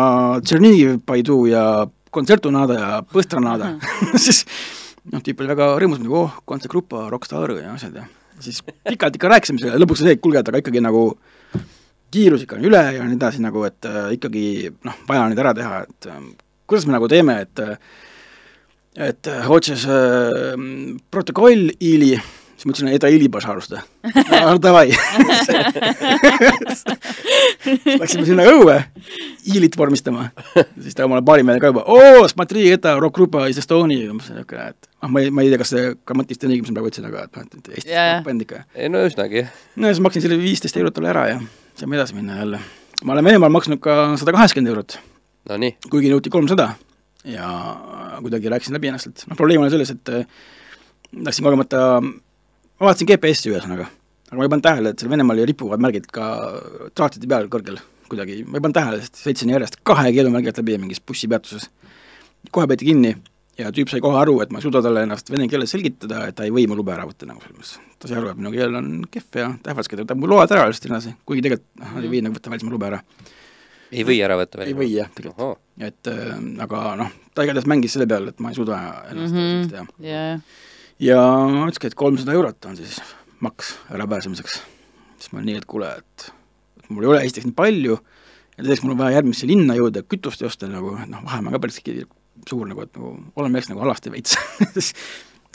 Tšernigiv 0.43 0.99
Paidu 1.07 1.45
ja 1.49 1.63
kontsertu 2.13 2.51
nada 2.53 2.79
ja 2.79 2.89
põstra 3.07 3.41
nada 3.43 3.73
mm. 3.75 4.19
siis 4.25 4.43
noh, 5.11 5.23
tüüp 5.23 5.41
oli 5.41 5.51
väga 5.51 5.71
rõõmus, 5.81 6.01
nagu 6.03 6.21
oh, 6.25 6.37
kontsertgrupa, 6.47 7.07
rokkstaar 7.13 7.55
ja 7.59 7.73
asjad 7.75 8.01
ja 8.01 8.07
siis 8.43 8.61
pikalt 8.65 9.15
ikka 9.15 9.31
rääkisime 9.31 9.61
selle, 9.61 9.79
lõpuks 9.81 10.03
see, 10.03 10.15
et 10.15 10.23
kuulge, 10.23 10.41
et 10.41 10.51
aga 10.51 10.59
ikkagi 10.63 10.83
nagu 10.83 11.05
kiirus 12.13 12.43
ikka 12.45 12.57
on 12.59 12.67
üle 12.67 12.81
ja 12.97 13.05
nii 13.05 13.17
edasi 13.17 13.43
nagu, 13.43 13.63
et 13.67 13.87
äh, 13.89 14.09
ikkagi 14.15 14.45
noh, 14.87 14.97
vaja 15.07 15.25
on 15.25 15.31
nüüd 15.33 15.43
ära 15.43 15.53
teha, 15.57 15.85
et 15.85 16.09
äh, 16.11 16.25
kuidas 16.69 16.87
me 16.87 16.95
nagu 16.95 17.09
teeme, 17.11 17.39
et 17.45 17.63
äh, 17.63 17.77
et 18.95 19.27
äh, 19.27 19.51
otses 19.51 19.85
äh, 19.85 20.55
protokoll 21.11 21.71
ili 21.79 22.15
siis 22.73 22.83
ma 22.83 22.89
ütlesin, 22.89 22.95
et 22.95 23.03
Aili 23.03 23.29
Bašaruste. 23.29 23.81
davai. 24.61 24.89
Läksime 27.99 28.25
sinna 28.25 28.43
õue 28.49 28.83
Iilit 29.53 29.77
vormistama. 29.77 30.29
siis 30.81 30.95
ta 30.95 31.05
omale 31.05 31.21
baarimehele 31.21 31.61
ka 31.61 31.67
juba, 31.69 31.83
oo, 31.85 32.27
smatri, 32.27 32.71
eta, 32.73 32.95
rock-grupa 32.99 33.47
is 33.49 33.57
Estonia. 33.61 34.07
ma 34.09 34.19
mõtlesin, 34.19 34.41
et 34.41 34.89
noh, 35.01 35.09
ma 35.09 35.21
ei, 35.21 35.29
ma 35.29 35.41
ei 35.45 35.51
tea, 35.53 35.59
kas 35.61 35.69
see 35.75 35.93
grammatist 36.05 36.43
on 36.43 36.55
õige, 36.55 36.61
mis 36.65 36.71
ma 36.71 36.79
praegu 36.79 36.89
ütlesin, 36.89 37.09
aga 37.11 37.27
noh, 37.27 37.45
et 37.45 37.69
Eestis 37.75 37.91
yeah. 37.91 38.23
bänd 38.25 38.41
ikka. 38.41 38.63
no 38.89 39.05
üsnagi. 39.05 39.45
no 39.75 39.87
ja 39.87 39.93
siis 39.93 40.03
maksin 40.07 40.25
selle 40.25 40.39
viisteist 40.41 40.77
eurot 40.81 40.95
talle 40.97 41.13
ära 41.13 41.27
ja 41.29 41.37
saame 41.75 41.99
edasi 41.99 42.17
minna 42.17 42.39
jälle. 42.41 42.59
ma 43.03 43.13
olen 43.13 43.29
Venemaal 43.29 43.53
maksnud 43.53 43.79
ka 43.83 44.17
sada 44.17 44.33
kaheksakümmend 44.33 44.73
eurot. 44.73 44.99
Nonii. 45.49 45.77
kuigi 45.91 46.09
nõuti 46.09 46.33
kolmsada 46.33 46.71
ja 47.29 47.47
kuidagi 48.21 48.49
rääkisin 48.49 48.73
läbi 48.73 48.89
ennast, 48.89 49.11
et 49.11 49.25
noh, 49.29 49.37
probleem 49.37 49.61
on 49.61 49.69
selles, 49.73 49.93
et 49.93 50.13
äh, 50.13 50.25
läksin 51.13 51.45
kogemata 51.45 52.01
ma 52.79 52.89
vaatasin 52.89 53.09
GPS-i 53.11 53.51
ühesõnaga, 53.53 53.89
aga 54.29 54.39
ma 54.39 54.47
ei 54.47 54.51
pannud 54.53 54.65
tähele, 54.67 54.91
et 54.91 55.01
seal 55.01 55.11
Venemaal 55.11 55.43
ripuvad 55.47 55.83
märgid 55.83 56.09
ka 56.13 56.31
traatide 56.97 57.29
peal 57.31 57.47
kõrgel 57.51 57.79
kuidagi, 58.09 58.41
ma 58.45 58.59
ei 58.59 58.65
pannud 58.65 58.77
tähele, 58.77 59.03
sest 59.03 59.21
sõitsin 59.23 59.53
järjest 59.53 59.79
kahe 59.87 60.11
keelumärgi 60.13 60.51
alt 60.51 60.59
läbi 60.61 60.77
mingis 60.81 61.01
bussipeatuses. 61.01 61.69
kohe 62.51 62.67
peeti 62.69 62.85
kinni 62.85 63.15
ja 63.57 63.71
tüüp 63.73 63.89
sai 63.91 64.01
kohe 64.03 64.17
aru, 64.19 64.35
et 64.43 64.51
ma 64.51 64.59
ei 64.59 64.65
suuda 64.65 64.81
talle 64.83 65.05
ennast 65.05 65.31
vene 65.31 65.47
keeles 65.51 65.71
selgitada, 65.71 66.25
et 66.29 66.35
ta 66.37 66.45
ei 66.45 66.53
või 66.53 66.67
mu 66.69 66.77
lube 66.77 66.93
ära 66.93 67.07
võtta 67.07 67.27
nagu 67.29 67.41
selles 67.41 67.55
mõttes. 67.55 67.77
ta 67.99 68.11
sai 68.11 68.19
aru, 68.19 68.33
et 68.33 68.41
minu 68.41 68.51
keel 68.53 68.77
on 68.81 68.91
kehv 69.11 69.39
ja 69.39 69.47
ta 69.63 69.71
ähvardaski, 69.71 69.95
et 69.95 70.01
ta 70.01 70.05
võtab 70.07 70.21
mu 70.21 70.29
load 70.31 70.53
ära 70.55 70.67
lihtsalt 70.69 70.91
edasi, 70.91 71.15
kuigi 71.25 71.45
tegelikult 71.45 71.81
noh, 71.81 71.97
ei 72.01 72.11
või 72.11 72.21
nagu 72.25 72.37
võtta 72.37 72.53
välismaa 72.53 72.75
lube 72.75 72.89
ära. 72.91 73.01
ei 73.91 74.05
või 74.07 74.19
ära 74.27 74.39
võtta 74.41 74.67
ei 74.67 74.77
või 74.77 74.91
jah, 74.91 75.09
tegelikult. 75.15 75.61
et 75.79 76.11
äh, 76.11 76.37
aga 76.67 76.85
noh, 77.01 77.17
ta 77.33 77.47
igatahes 77.47 77.69
mängis 77.71 77.95
selle 77.95 78.09
peale, 78.11 78.35
et 78.35 78.43
ma 78.43 78.51
ei 78.51 78.59
suuda 78.59 78.81
ennast 79.13 79.33
mm 79.33 79.43
-hmm. 79.45 79.69
teha. 79.71 79.85
jaa. 80.11 80.39
Ja 80.99 81.19
ütleski, 81.65 81.91
et 81.91 81.97
kolmsada 81.99 82.35
eurot 82.35 82.65
on 82.69 82.77
siis 82.79 82.99
maks 83.43 83.75
ärapääsemiseks. 83.93 84.61
siis 85.19 85.31
ma 85.31 85.39
olin 85.39 85.51
nii, 85.51 85.61
et 85.61 85.65
kuule, 85.69 85.91
et, 85.99 86.29
et 86.79 86.89
mul 86.89 87.05
ei 87.05 87.11
ole 87.13 87.23
esiteks 87.25 87.49
nii 87.49 87.57
palju 87.57 87.97
ja 88.57 88.63
teiseks 88.63 88.83
mul 88.83 88.95
on 88.95 89.01
vaja 89.03 89.17
järgmisse 89.19 89.47
linna 89.49 89.75
jõuda, 89.77 90.05
kütust 90.07 90.43
osta 90.47 90.69
nagu, 90.71 90.95
et 91.01 91.11
noh, 91.11 91.23
vahemaa 91.25 91.55
ka 91.55 91.63
päris 91.65 91.81
suur 92.49 92.67
nagu, 92.67 92.83
et 92.83 92.91
nagu 92.97 93.15
olen 93.35 93.51
milleks 93.51 93.69
nagu 93.71 93.83
alasti 93.85 94.11
veits. 94.13 94.35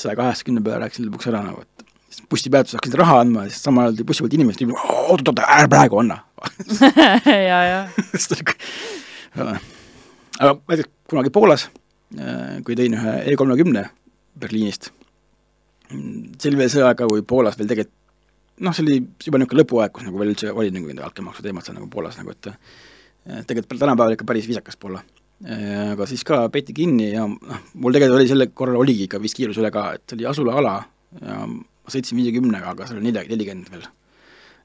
Saja 0.00 0.16
kaheksakümne 0.16 0.62
peale 0.64 0.86
rääkisin 0.86 1.08
lõpuks 1.08 1.28
ära 1.28 1.42
nagu, 1.44 1.60
et 1.60 1.84
siis 2.08 2.24
bussipeatuses 2.32 2.78
hakkasid 2.78 2.96
raha 3.00 3.18
andma 3.24 3.44
ja 3.44 3.52
siis 3.52 3.62
samal 3.66 3.88
ajal 3.88 3.98
tuli 3.98 4.08
bussi 4.08 4.24
pealt 4.24 4.36
inimesed, 4.38 4.72
oot-oot, 5.12 5.42
ära 5.44 5.68
praegu 5.70 6.00
anna. 6.00 6.22
Ja, 7.50 7.58
ja 7.68 7.80
aga 10.40 10.54
näiteks 10.56 10.88
kunagi 11.10 11.32
Poolas, 11.34 11.66
äh, 12.16 12.56
kui 12.64 12.78
tõin 12.78 12.96
ühe 12.96 13.12
E 13.28 13.36
kolmekümne 13.36 13.84
Berliinist, 14.40 14.88
see 16.40 16.84
aeg, 16.86 17.06
kui 17.06 17.22
Poolas 17.26 17.58
veel 17.58 17.70
tegelikult 17.70 17.96
noh, 18.60 18.74
see 18.76 18.84
oli 18.84 18.98
juba 19.00 19.40
niisugune 19.40 19.62
lõpuaeg, 19.62 19.94
kus 19.94 20.04
nagu 20.06 20.20
veel 20.20 20.34
üldse 20.34 20.52
oli 20.52 20.72
nagu 20.74 20.90
nende 20.90 21.06
altkäemaksu 21.06 21.42
teemad 21.44 21.66
seal 21.66 21.78
nagu 21.78 21.88
Poolas 21.92 22.18
nagu, 22.20 22.34
et 22.34 22.52
tegelikult 23.48 23.80
tänapäeval 23.80 24.16
ikka 24.16 24.28
päris 24.28 24.48
viisakas 24.50 24.76
Poola 24.80 25.00
aga 25.40 26.06
siis 26.08 26.22
ka 26.26 26.42
peeti 26.52 26.74
kinni 26.76 27.10
ja 27.14 27.24
noh, 27.24 27.62
mul 27.80 27.96
tegelikult 27.96 28.20
oli 28.20 28.28
sel 28.28 28.46
korral 28.52 28.82
oligi 28.82 29.06
ikka 29.06 29.20
vist 29.22 29.38
kiirus 29.38 29.60
üle 29.60 29.70
ka, 29.72 29.86
et 29.96 30.16
oli 30.16 30.26
asulaala 30.28 30.74
ja 31.20 31.38
ma 31.48 31.92
sõitsin 31.92 32.20
viiekümnega, 32.20 32.74
aga 32.74 32.86
seal 32.86 33.00
oli 33.00 33.08
nelja, 33.08 33.24
nelikümmend 33.30 33.70
veel. 33.72 33.86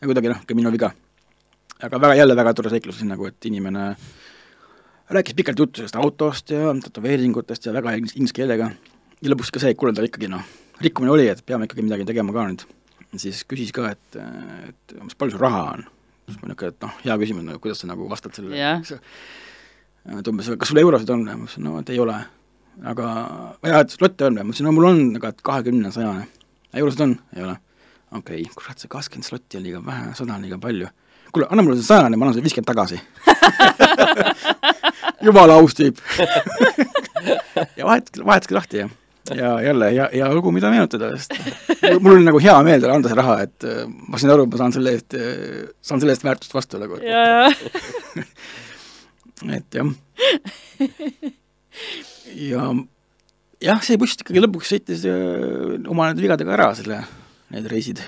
ja 0.02 0.10
kuidagi 0.10 0.32
noh, 0.34 0.44
ka 0.46 0.58
minu 0.58 0.74
viga. 0.76 0.92
aga 1.80 2.02
väga, 2.02 2.16
jälle 2.20 2.36
väga 2.36 2.54
tore 2.54 2.74
seiklus 2.74 3.02
nagu, 3.08 3.26
et 3.32 3.48
inimene 3.48 3.96
rääkis 5.16 5.38
pikalt 5.38 5.60
juttu 5.60 5.80
sellest 5.80 5.96
autost 5.96 6.52
ja 6.52 6.76
tätoveeringutest 6.84 7.66
ja 7.66 7.74
väga 7.74 7.96
inglise 7.96 8.36
keelega 8.36 8.70
ja 9.22 9.32
lõpuks 9.32 9.52
ka 9.56 9.64
see, 9.64 9.72
et 9.72 9.80
kuule, 9.80 9.94
ta 9.96 10.04
ikkagi 10.04 10.28
noh, 10.28 10.44
rikkumine 10.84 11.14
oli, 11.14 11.30
et 11.32 11.44
peame 11.46 11.70
ikkagi 11.70 11.86
midagi 11.86 12.08
tegema 12.08 12.36
ka 12.36 12.48
nüüd. 12.50 12.68
siis 13.22 13.46
küsis 13.48 13.72
ka, 13.76 13.94
et, 13.96 14.20
et 14.70 14.96
mis 15.00 15.16
palju 15.16 15.38
sul 15.38 15.44
raha 15.46 15.64
on. 15.78 15.88
siis 16.28 16.42
ma 16.42 16.52
niisugune, 16.52 16.74
et 16.74 16.88
noh, 16.88 17.02
hea 17.06 17.18
küsimus, 17.22 17.48
nagu 17.48 17.64
kuidas 17.64 17.84
sa 17.84 17.92
nagu 17.92 18.10
vastad 18.12 18.36
sellele 18.36 18.60
yeah 18.60 18.96
et 20.14 20.28
umbes, 20.30 20.50
kas 20.60 20.70
sul 20.70 20.82
eurosid 20.82 21.12
on? 21.14 21.24
ma 21.26 21.36
ütlesin, 21.36 21.66
no 21.66 21.80
et 21.82 21.90
ei 21.94 22.00
ole. 22.02 22.16
aga, 22.92 23.06
jaa, 23.66 23.82
et 23.82 23.96
slotte 23.96 24.28
on 24.28 24.38
või? 24.38 24.44
ma 24.44 24.54
ütlesin, 24.54 24.68
no 24.68 24.76
mul 24.76 24.90
on, 24.92 25.02
aga 25.20 25.32
et 25.34 25.42
kahekümne, 25.46 25.92
sajane. 25.96 26.28
eurosid 26.82 27.06
on? 27.08 27.16
ei 27.36 27.46
ole. 27.48 27.56
okei 28.12 28.44
okay,, 28.44 28.54
kurat, 28.58 28.82
see 28.82 28.92
kakskümmend 28.92 29.28
slotti 29.28 29.60
on 29.60 29.66
liiga 29.66 29.82
vähe, 29.86 30.12
sada 30.18 30.38
on 30.38 30.46
liiga 30.46 30.60
palju. 30.62 30.92
kuule, 31.32 31.50
anna 31.50 31.66
mulle 31.66 31.80
see 31.80 31.90
sajane, 31.90 32.20
ma 32.20 32.28
annan 32.28 32.38
sulle 32.38 32.46
viiskümmend 32.46 32.70
tagasi 32.70 33.02
jumala 35.26 35.58
aus 35.62 35.74
tüüp 35.78 36.02
ja 37.80 37.88
vahetaski, 37.88 38.22
vahetaski 38.22 38.60
lahti 38.60 38.84
ja, 38.84 38.90
ja 39.34 39.62
jälle 39.62 39.90
hea, 39.92 40.08
hea 40.14 40.34
lugu, 40.34 40.52
mida 40.54 40.70
meenutada, 40.74 41.12
sest 41.18 41.34
mul 42.04 42.18
oli 42.18 42.26
nagu 42.28 42.42
hea 42.42 42.56
meel 42.68 42.82
talle 42.84 42.98
anda 43.00 43.12
see 43.12 43.20
raha, 43.20 43.38
et 43.48 43.68
äh, 43.68 43.86
ma 43.88 44.20
sain 44.22 44.34
aru, 44.34 44.46
et 44.46 44.54
ma 44.54 44.62
saan 44.62 44.76
selle 44.76 44.94
eest, 44.98 45.16
äh, 45.18 45.70
saan 45.86 46.02
selle 46.04 46.14
eest 46.16 46.26
väärtust 46.28 46.54
vastu 46.56 46.82
nagu. 46.82 47.00
et 49.56 49.70
jah 49.80 49.88
ja 52.36 52.68
jah, 53.64 53.82
see 53.86 53.98
buss 54.02 54.20
ikkagi 54.20 54.44
lõpuks 54.44 54.76
sõitis 54.76 55.08
äh, 55.10 55.80
oma 55.90 56.12
nende 56.12 56.26
vigadega 56.26 56.54
ära, 56.58 56.70
selle, 56.78 57.02
need 57.56 57.72
reisid. 57.72 58.04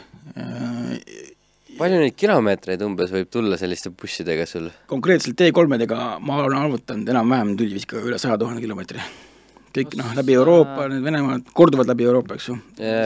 Palju 1.77 1.99
neid 2.01 2.15
kilomeetreid 2.17 2.81
umbes 2.81 3.11
võib 3.13 3.29
tulla 3.29 3.57
selliste 3.59 3.91
bussidega 3.93 4.47
sul? 4.49 4.69
konkreetselt 4.89 5.37
T3-dega 5.37 6.17
ma 6.25 6.41
olen 6.43 6.57
arvutanud 6.57 7.09
enam-vähem 7.13 7.53
tuli 7.57 7.77
vist 7.77 7.89
ka 7.89 8.01
üle 8.01 8.17
saja 8.21 8.37
tuhande 8.41 8.63
kilomeetri. 8.63 9.03
Kõik 9.77 9.97
noh, 9.99 10.13
läbi 10.17 10.37
Euroopa, 10.37 10.87
need 10.91 11.05
Venemaa, 11.05 11.37
korduvalt 11.57 11.89
läbi 11.91 12.07
Euroopa, 12.07 12.37
eks 12.37 12.49
ju. 12.51 12.57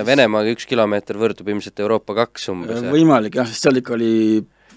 Venemaaga 0.08 0.54
üks 0.56 0.68
kilomeeter 0.70 1.20
võrdub 1.22 1.52
ilmselt 1.52 1.84
Euroopa 1.84 2.18
kaks 2.24 2.50
umbes. 2.54 2.86
võimalik 2.94 3.38
jah, 3.40 3.50
sest 3.50 3.68
seal 3.68 3.82
ikka 3.82 3.96
oli, 3.98 4.14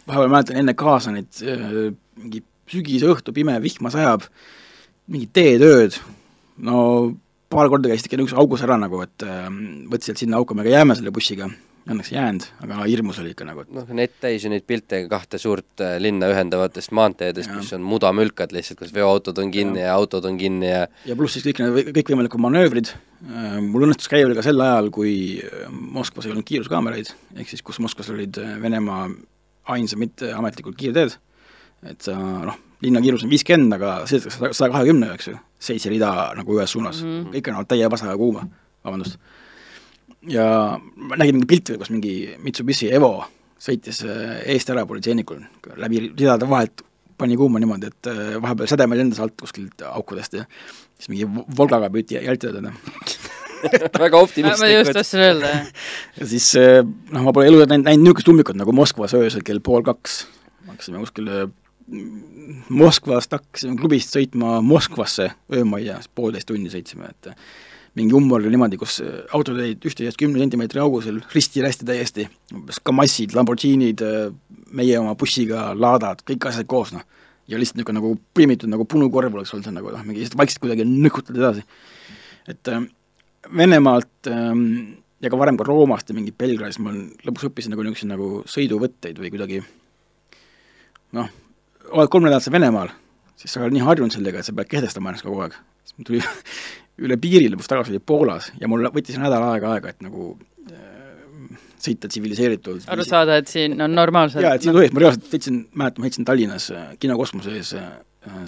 vahepeal 0.09 0.33
mäletan 0.33 0.61
enne 0.63 0.77
Kaasanit 0.79 1.43
mingi 1.45 2.45
sügise 2.71 3.09
õhtu, 3.13 3.35
pime, 3.37 3.57
vihma 3.63 3.93
sajab, 3.93 4.25
mingid 5.11 5.33
teetööd, 5.37 5.99
no 6.65 6.79
paar 7.55 7.71
korda 7.73 7.93
käisid 7.93 8.09
ikka 8.09 8.19
niisuguses 8.21 8.41
augus 8.41 8.65
ära 8.67 8.79
nagu, 8.81 9.05
et 9.05 9.27
äh, 9.27 9.47
mõtlesid, 9.51 10.15
et 10.15 10.25
sinna 10.25 10.41
auku 10.41 10.57
me 10.57 10.67
ka 10.67 10.75
jääme 10.75 10.97
selle 10.99 11.13
bussiga, 11.15 11.49
õnneks 11.85 12.13
ei 12.13 12.17
jäänud, 12.17 12.47
aga 12.65 12.85
hirmus 12.89 13.19
oli 13.21 13.35
ikka 13.35 13.47
nagu 13.49 13.65
et... 13.65 13.73
noh, 13.75 13.89
net 13.97 14.15
täis 14.23 14.45
ju 14.45 14.51
neid 14.53 14.65
pilte 14.69 15.03
kahte 15.11 15.41
suurt 15.41 15.83
äh, 15.85 15.97
linna 16.01 16.31
ühendavatest 16.33 16.95
maanteedest, 16.97 17.53
mis 17.53 17.73
on 17.77 17.85
mudamülkad 17.85 18.55
lihtsalt, 18.57 18.81
kus 18.81 18.95
veoautod 18.97 19.41
on 19.43 19.53
kinni 19.55 19.83
ja, 19.83 19.91
ja 19.91 19.99
autod 19.99 20.25
on 20.31 20.39
kinni 20.41 20.71
ja 20.71 20.87
ja 21.05 21.19
pluss 21.19 21.37
siis 21.37 21.45
kõik 21.49 21.61
need 21.61 21.93
kõikvõimalikud 21.99 22.41
manöövrid. 22.45 22.95
Äh,, 23.29 23.61
mul 23.65 23.89
õnnestus 23.89 24.09
käia 24.13 24.25
veel 24.25 24.39
ka 24.39 24.47
sel 24.47 24.65
ajal, 24.65 24.89
kui 24.95 25.15
äh, 25.45 25.69
Moskvas 25.71 26.29
ei 26.29 26.33
olnud 26.33 26.49
kiiruskaameraid, 26.49 27.13
ehk 27.37 27.53
siis 27.53 27.65
kus 27.67 27.83
Moskvas 27.85 28.11
olid 28.15 28.41
äh, 28.41 28.57
Venemaa 28.65 29.07
ainsad 29.77 30.01
mitteametlikud 30.01 30.77
kiirteed. 30.81 31.19
Et 31.85 32.01
sa 32.05 32.17
noh, 32.17 32.57
linnakiirus 32.85 33.27
on 33.27 33.33
viiskümmend, 33.33 33.77
aga 33.77 33.97
sõidetakse 34.09 34.55
saja 34.57 34.73
kahekümnega, 34.73 35.19
eks 35.19 35.29
ju, 35.29 35.37
seitse 35.65 35.93
rida 35.93 36.11
nagu 36.39 36.59
ühes 36.59 36.75
suunas 36.77 37.03
mm, 37.03 37.15
-hmm. 37.15 37.37
kõik 37.37 37.53
on 37.53 37.69
täie 37.71 37.91
pasa 37.91 38.11
ja 38.13 38.17
kuuma, 38.21 38.47
vabandust. 38.85 39.19
ja 40.29 40.79
ma 40.97 41.17
nägin 41.17 41.39
mingi 41.39 41.51
pilti, 41.51 41.79
kus 41.79 41.91
mingi 41.91 42.15
Mitsubishi 42.43 42.93
Evo 42.93 43.25
sõitis 43.61 44.03
äh, 44.05 44.43
eest 44.55 44.71
ära 44.71 44.87
politseinikul, 44.87 45.41
läbi 45.77 46.09
ridade 46.11 46.49
vahelt 46.49 46.85
pani 47.19 47.37
kuuma 47.39 47.61
niimoodi, 47.63 47.91
et 47.93 48.11
äh, 48.11 48.37
vahepeal 48.43 48.71
sädemed 48.71 48.99
lendas 48.99 49.21
alt 49.23 49.37
kuskilt 49.41 49.85
aukudest 49.89 50.41
ja 50.41 50.45
siis 50.99 51.11
mingi 51.13 51.29
Volgaga 51.57 51.91
püüti 51.93 52.19
jältida 52.19 52.53
teda 52.59 52.73
väga 54.05 54.21
optimistlik. 54.21 54.61
ma 54.61 54.71
just 54.73 54.93
tahtsin 54.97 55.21
öelda, 55.21 55.53
jah. 55.53 55.69
ja 56.21 56.31
siis 56.35 56.51
äh, 56.61 56.81
noh, 56.85 57.27
ma 57.27 57.33
pole 57.33 57.49
elus 57.51 57.67
näinud, 57.71 57.87
näinud 57.89 58.09
niisugust 58.09 58.33
ummikut 58.33 58.59
nagu 58.61 58.75
Moskvas 58.77 59.15
öösel 59.17 59.45
kell 59.47 59.63
pool 59.65 59.87
kaks, 59.87 60.25
hakkasime 60.69 61.03
kuskil 61.05 61.31
Moskvast 61.85 63.35
hakkasime 63.37 63.77
klubist 63.77 64.15
sõitma 64.15 64.59
Moskvasse 64.65 65.29
öömajja, 65.53 65.99
poolteist 66.17 66.49
tundi 66.49 66.73
sõitsime, 66.73 67.11
et 67.13 67.35
mingi 67.99 68.17
umbor 68.17 68.41
oli 68.41 68.55
niimoodi, 68.55 68.79
kus 68.81 69.03
autod 69.37 69.59
olid 69.59 69.85
üksteisest 69.85 70.19
kümne 70.19 70.41
sentimeetri 70.41 70.81
kaugusel, 70.81 71.21
risti-rästi 71.35 71.87
täiesti, 71.89 72.27
umbes 72.57 72.81
Kamazid, 72.83 73.37
Lamborghinid, 73.37 74.03
meie 74.75 74.97
oma 74.99 75.13
bussiga, 75.19 75.69
laadad, 75.77 76.25
kõik 76.27 76.49
asjad 76.51 76.69
koos, 76.71 76.95
noh. 76.97 77.05
ja 77.51 77.61
lihtsalt 77.61 77.83
niisugune 77.83 78.01
nagu 78.01 78.15
põimitud 78.33 78.71
nagu 78.73 78.87
punukorv 78.89 79.37
oleks 79.37 79.53
olnud 79.53 79.69
see 79.69 79.77
nagu 79.77 79.93
noh, 79.93 80.05
mingi 80.09 80.23
lihtsalt 80.23 80.41
vaikselt 80.41 80.65
kuidagi 80.65 80.89
nõkutad 80.89 81.37
edasi. 81.37 81.65
et 82.49 82.73
äh, 82.73 82.87
Venemaalt 83.53 84.33
äh, 84.33 84.53
ja 85.21 85.31
ka 85.31 85.39
varem 85.41 85.61
ka 85.61 85.69
Roomast 85.69 86.09
ja 86.09 86.17
mingi 86.17 86.33
Belgradist 86.33 86.81
ma 86.81 86.95
lõpuks 86.97 87.51
õppisin 87.51 87.75
nagu 87.75 87.85
niisuguseid 87.85 88.11
nagu 88.11 88.29
sõiduvõtteid 88.49 89.21
või 89.21 89.33
kuidagi 89.35 89.61
noh, 91.15 91.29
oled 91.95 92.13
kolm 92.13 92.27
nädalat 92.27 92.45
seal 92.45 92.57
Venemaal, 92.57 92.93
siis 93.41 93.55
sa 93.55 93.63
oled 93.65 93.77
nii 93.77 93.85
harjunud 93.85 94.15
sellega, 94.15 94.41
et 94.41 94.49
sa 94.49 94.55
pead 94.57 94.71
kehtestama 94.71 95.13
ennast 95.13 95.27
kogu 95.27 95.45
aeg. 95.45 95.57
siis 95.85 95.99
mul 95.99 96.09
tuli 96.11 96.23
üle 97.09 97.19
piiri 97.21 97.51
lõpuks 97.53 97.71
tagasi 97.71 97.95
oli 97.95 98.03
Poolas 98.13 98.51
ja 98.61 98.71
mul 98.71 98.89
võttis 98.95 99.19
nädal 99.21 99.45
aega 99.51 99.75
aega, 99.75 99.95
et 99.95 100.03
nagu 100.05 100.33
äh, 100.71 101.61
sõita 101.83 102.11
tsiviliseeritult. 102.11 102.89
aru 102.93 103.07
saada, 103.07 103.39
et 103.43 103.51
siin 103.51 103.79
on 103.83 103.95
normaalselt 103.95 104.45
jaa, 104.45 104.57
et 104.59 104.67
siin 104.67 104.77
tohib, 104.77 104.95
ma 104.95 105.07
reaalselt 105.07 105.31
sõitsin, 105.33 105.63
mäletan, 105.75 106.03
ma 106.03 106.11
sõitsin 106.11 106.29
Tallinnas 106.31 106.71
äh, 106.75 106.91
Kino 107.03 107.19
Kosmose 107.21 107.55
ees 107.59 107.75
äh, 107.79 107.93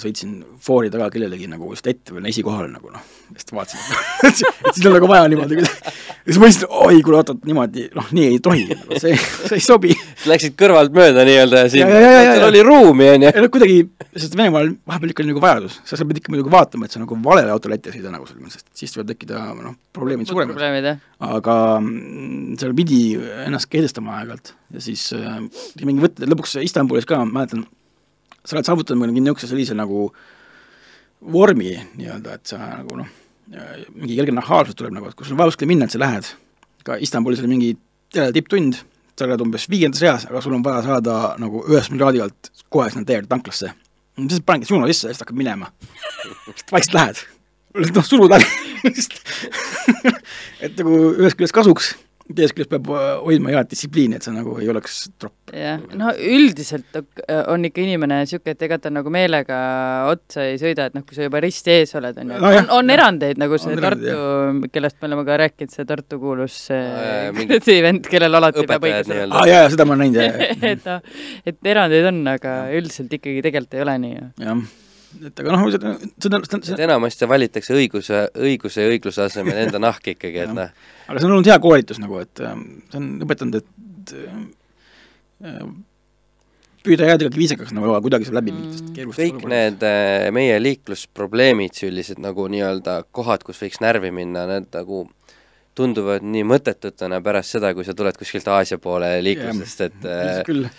sõitsin 0.00 0.38
foori 0.62 0.90
taga 0.92 1.10
kellelegi 1.12 1.48
nagu 1.52 1.68
just 1.74 1.86
ette 1.90 2.14
veel 2.16 2.30
esikohal 2.30 2.70
nagu 2.72 2.90
noh, 2.92 3.02
sest 3.36 3.52
vaatasin 3.52 4.30
et 4.30 4.44
siis 4.74 4.86
on 4.86 4.96
nagu 4.96 5.10
vaja 5.10 5.26
niimoodi 5.32 5.60
ja 6.26 6.32
siis 6.32 6.40
mõtlesin, 6.42 6.66
oi, 6.70 7.02
kuule 7.04 7.20
oot-oot, 7.20 7.44
niimoodi, 7.46 7.86
noh, 7.94 8.08
nii 8.16 8.30
ei 8.32 8.38
tohi 8.42 8.64
nagu,, 8.70 8.98
see, 9.02 9.14
see 9.48 9.58
ei 9.60 9.64
sobi. 9.64 9.92
Läksid 10.26 10.56
kõrvalt 10.58 10.94
mööda 10.96 11.24
nii-öelda 11.26 11.62
ja 11.64 11.70
siin, 11.72 11.90
seal 11.90 12.44
oli 12.48 12.62
ruumi, 12.66 13.06
on 13.12 13.26
ju. 13.26 13.30
ei 13.30 13.44
no 13.44 13.50
kuidagi, 13.52 13.78
sest 14.16 14.36
Venemaal 14.38 14.72
vahepeal 14.88 15.12
ikka 15.12 15.24
oli 15.24 15.32
nagu 15.32 15.42
vajadus, 15.44 15.78
sa, 15.86 15.98
sa 15.98 16.06
pead 16.08 16.20
ikka 16.20 16.32
muidugi 16.34 16.52
vaatama, 16.52 16.88
et 16.88 16.96
sa 16.96 17.02
nagu 17.02 17.18
valele 17.24 17.52
autole 17.54 17.78
ette 17.78 17.92
ei 17.92 17.98
sõida 17.98 18.12
nagu 18.14 18.28
selles 18.28 18.42
mõttes, 18.42 18.62
sest 18.62 18.82
siis 18.82 18.96
võivad 18.96 19.12
tekkida 19.12 19.42
noh, 19.58 19.76
probleemid 19.96 20.30
suuremad. 20.30 20.88
aga 21.30 21.58
mm, 21.80 22.56
seal 22.62 22.74
pidi 22.78 23.00
ennast 23.46 23.70
kehtestama 23.72 24.16
aeg-ajalt 24.20 24.54
ja 24.76 24.86
siis 24.88 25.08
äh, 25.16 25.38
mingi 25.84 26.04
võtted, 26.04 26.26
lõpuks 26.32 26.58
Istanbulis 26.64 27.08
ka, 27.08 27.22
mäletan, 27.28 27.66
sa 28.42 28.58
oled 28.58 28.68
saavutanud 28.68 29.08
mingi 29.10 29.24
niisuguse 29.24 29.50
sellise 29.50 29.76
nagu 29.78 30.08
vormi 31.32 31.76
nii-öelda, 31.96 32.36
et 32.36 32.52
sa 32.54 32.60
nagu 32.80 32.98
noh, 33.02 33.14
mingi 33.94 34.18
kerge 34.18 34.34
nahaalsus 34.34 34.76
tuleb 34.78 34.94
nagu, 34.96 35.08
et 35.08 35.16
kui 35.16 35.26
sul 35.26 35.36
on 35.36 35.42
vaja 35.42 35.52
kuskile 35.52 35.70
minna, 35.70 35.86
et 35.86 35.94
sa 35.94 36.02
lähed, 36.02 36.28
ka 36.86 36.98
Istanbulis 37.02 37.42
oli 37.42 37.50
mingi 37.52 37.72
tipptund, 38.12 38.80
sa 39.16 39.26
oled 39.26 39.44
umbes 39.46 39.66
viiendas 39.72 40.02
reas, 40.04 40.26
aga 40.28 40.42
sul 40.44 40.56
on 40.56 40.64
vaja 40.64 40.82
saada 40.86 41.34
nagu 41.40 41.64
üheksakümne 41.66 42.02
kraadi 42.02 42.22
alt 42.24 42.50
kohe 42.72 42.90
sinna 42.90 43.08
tee 43.08 43.22
tanklasse. 43.28 43.72
siis 44.28 44.42
panedki 44.46 44.68
suuna 44.68 44.86
sisse 44.86 45.08
ja 45.08 45.14
siis 45.14 45.24
hakkad 45.24 45.36
minema. 45.36 45.72
vaikselt 46.72 46.94
lähed, 46.94 47.22
noh, 47.94 48.04
surud 48.04 48.30
läbi 48.30 48.44
et 50.64 50.76
nagu 50.78 50.98
ühest 51.16 51.38
küljest 51.38 51.56
kasuks 51.56 51.94
teisest 52.34 52.56
küljest 52.56 52.72
peab 52.72 52.88
äh, 52.90 53.08
hoidma 53.22 53.52
head 53.54 53.70
distsipliini, 53.70 54.18
et 54.18 54.26
see 54.26 54.34
nagu 54.34 54.56
ei 54.62 54.70
oleks 54.72 54.98
tropp. 55.20 55.52
jah, 55.54 55.82
no 55.98 56.12
üldiselt 56.16 56.98
on 57.52 57.66
ikka 57.68 57.82
inimene 57.84 58.20
niisugune, 58.22 58.56
et 58.56 58.64
ega 58.66 58.78
ta 58.82 58.92
nagu 58.92 59.12
meelega 59.12 59.58
otsa 60.10 60.46
ei 60.50 60.56
sõida, 60.60 60.88
et 60.88 60.96
noh, 60.96 61.04
kui 61.06 61.18
sa 61.18 61.28
juba 61.28 61.42
risti 61.44 61.74
ees 61.76 61.94
oled, 61.98 62.18
on 62.22 62.32
ju. 62.34 62.40
No,, 62.42 62.52
on, 62.60 62.70
on 62.78 62.94
erandeid, 62.96 63.40
nagu 63.40 63.60
see 63.62 63.76
on 63.76 63.84
Tartu, 63.84 64.16
kellest 64.74 64.98
me 65.00 65.10
oleme 65.10 65.26
ka 65.28 65.38
rääkinud, 65.44 65.74
see 65.74 65.88
Tartu 65.88 66.20
kuulus 66.22 66.58
kuradi 67.36 67.78
vend, 67.86 68.10
kellel 68.10 68.40
alati 68.40 68.66
peab 68.66 68.88
õigus 68.88 69.12
olema. 69.12 69.42
aa 69.42 69.52
jaa, 69.52 69.62
jaa, 69.62 69.74
seda 69.76 69.86
ma 69.86 69.98
olen 69.98 70.16
näinud, 70.16 70.24
jah. 70.24 70.56
et 70.72 70.90
noh, 70.90 71.14
et 71.52 71.72
erandeid 71.74 72.10
on, 72.10 72.24
aga 72.34 72.58
üldiselt 72.74 73.14
ikkagi 73.20 73.44
tegelikult 73.46 73.78
ei 73.78 73.86
ole 73.86 74.00
nii 74.06 74.18
jah 74.18 74.66
et 75.28 75.42
aga 75.42 75.54
noh, 75.54 75.64
seda, 75.72 75.94
seda, 76.22 76.40
seda, 76.44 76.62
seda 76.70 76.86
enamasti 76.86 77.28
valitakse 77.30 77.74
õiguse, 77.76 78.22
õiguse 78.36 78.84
ja 78.84 78.92
õigluse 78.92 79.26
asemel 79.26 79.64
enda 79.64 79.80
nahk 79.82 80.12
ikkagi, 80.14 80.44
et 80.44 80.54
noh. 80.56 80.70
aga 81.06 81.18
see 81.18 81.28
on 81.28 81.36
olnud 81.38 81.50
hea 81.50 81.58
koolitus 81.62 82.00
nagu, 82.02 82.20
et 82.22 82.44
ähm, 82.44 82.64
see 82.92 83.00
on 83.00 83.10
õpetanud, 83.26 83.60
et 83.62 84.14
äh, 85.46 85.66
püüda 86.86 87.10
jääda 87.10 87.26
ikkagi 87.26 87.42
viisakaks 87.42 87.74
nagu 87.76 87.96
kuidagi 88.04 88.28
saab 88.28 88.38
läbi 88.40 88.54
mingitest 88.54 88.84
mm. 88.84 88.94
keerulistest 88.96 89.36
kõik 89.36 89.50
need 89.50 89.84
äh, 89.86 90.28
meie 90.34 90.56
liiklusprobleemid, 90.62 91.74
sellised 91.76 92.22
nagu 92.22 92.46
nii-öelda 92.52 93.00
kohad, 93.16 93.44
kus 93.46 93.60
võiks 93.64 93.82
närvi 93.84 94.12
minna, 94.14 94.46
need 94.50 94.70
nagu 94.76 95.06
tunduvad 95.76 96.24
nii 96.24 96.44
mõttetutena 96.48 97.20
pärast 97.24 97.56
seda, 97.56 97.74
kui 97.76 97.84
sa 97.84 97.94
tuled 97.96 98.16
kuskilt 98.16 98.46
Aasia 98.48 98.78
poole 98.80 99.10
liiklusest, 99.24 99.82
et 99.90 100.06
äh, 100.08 100.70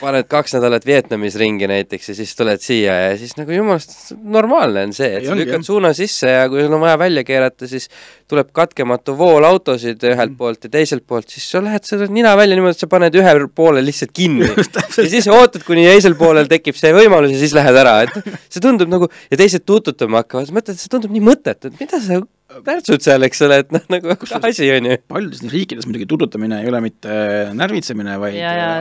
paned 0.00 0.26
kaks 0.30 0.56
nädalat 0.56 0.86
Vietnamis 0.86 1.36
ringi 1.40 1.68
näiteks 1.70 2.10
ja 2.12 2.16
siis 2.16 2.34
tuled 2.38 2.62
siia 2.62 2.94
ja 3.06 3.12
siis 3.18 3.34
nagu 3.38 3.54
jumalast 3.54 4.14
normaalne 4.22 4.86
on 4.88 4.94
see, 4.96 5.10
et 5.18 5.26
sa 5.26 5.36
lükkad 5.38 5.66
suuna 5.66 5.92
sisse 5.96 6.30
ja 6.30 6.48
kui 6.50 6.64
sul 6.64 6.76
on 6.76 6.82
vaja 6.84 6.98
välja 7.00 7.24
keerata, 7.26 7.68
siis 7.70 7.88
tuleb 8.30 8.52
katkematu 8.56 9.14
vool 9.18 9.44
autosid 9.48 10.02
ühelt 10.08 10.32
mm. 10.32 10.38
poolt 10.40 10.68
ja 10.68 10.72
teiselt 10.78 11.06
poolt, 11.08 11.28
siis 11.32 11.48
sa 11.52 11.62
lähed 11.64 11.86
selle 11.88 12.08
nina 12.12 12.34
välja 12.38 12.58
niimoodi, 12.58 12.76
et 12.78 12.84
sa 12.84 12.90
paned 12.90 13.16
ühe 13.18 13.34
poole 13.54 13.84
lihtsalt 13.84 14.14
kinni. 14.16 14.48
ja 14.48 15.08
siis 15.14 15.28
ootad, 15.32 15.64
kuni 15.66 15.86
teisel 15.88 16.16
poolel 16.18 16.50
tekib 16.50 16.78
see 16.78 16.94
võimalus 16.96 17.34
ja 17.34 17.42
siis 17.42 17.56
lähed 17.56 17.80
ära, 17.84 17.98
et 18.06 18.36
see 18.48 18.62
tundub 18.64 18.92
nagu, 18.92 19.10
ja 19.30 19.40
teised 19.40 19.66
tuututama 19.68 20.22
hakkavad, 20.22 20.54
mõtled, 20.56 20.80
see 20.80 20.92
tundub 20.92 21.12
nii 21.14 21.24
mõttetu, 21.32 21.72
et 21.72 21.82
mida 21.82 22.00
sa 22.02 22.22
värtsud 22.66 23.04
seal, 23.04 23.24
eks 23.26 23.42
ole, 23.46 23.58
et 23.62 23.72
noh, 23.74 23.82
nagu 23.92 24.14
asi 24.48 24.68
on 24.74 24.88
ju. 24.88 24.96
paljudes 25.10 25.42
riikides 25.52 25.86
muidugi 25.88 26.06
tudutamine 26.10 26.60
ei 26.62 26.70
ole 26.70 26.80
mitte 26.84 27.16
närvitsemine, 27.56 28.16
vaid 28.20 28.38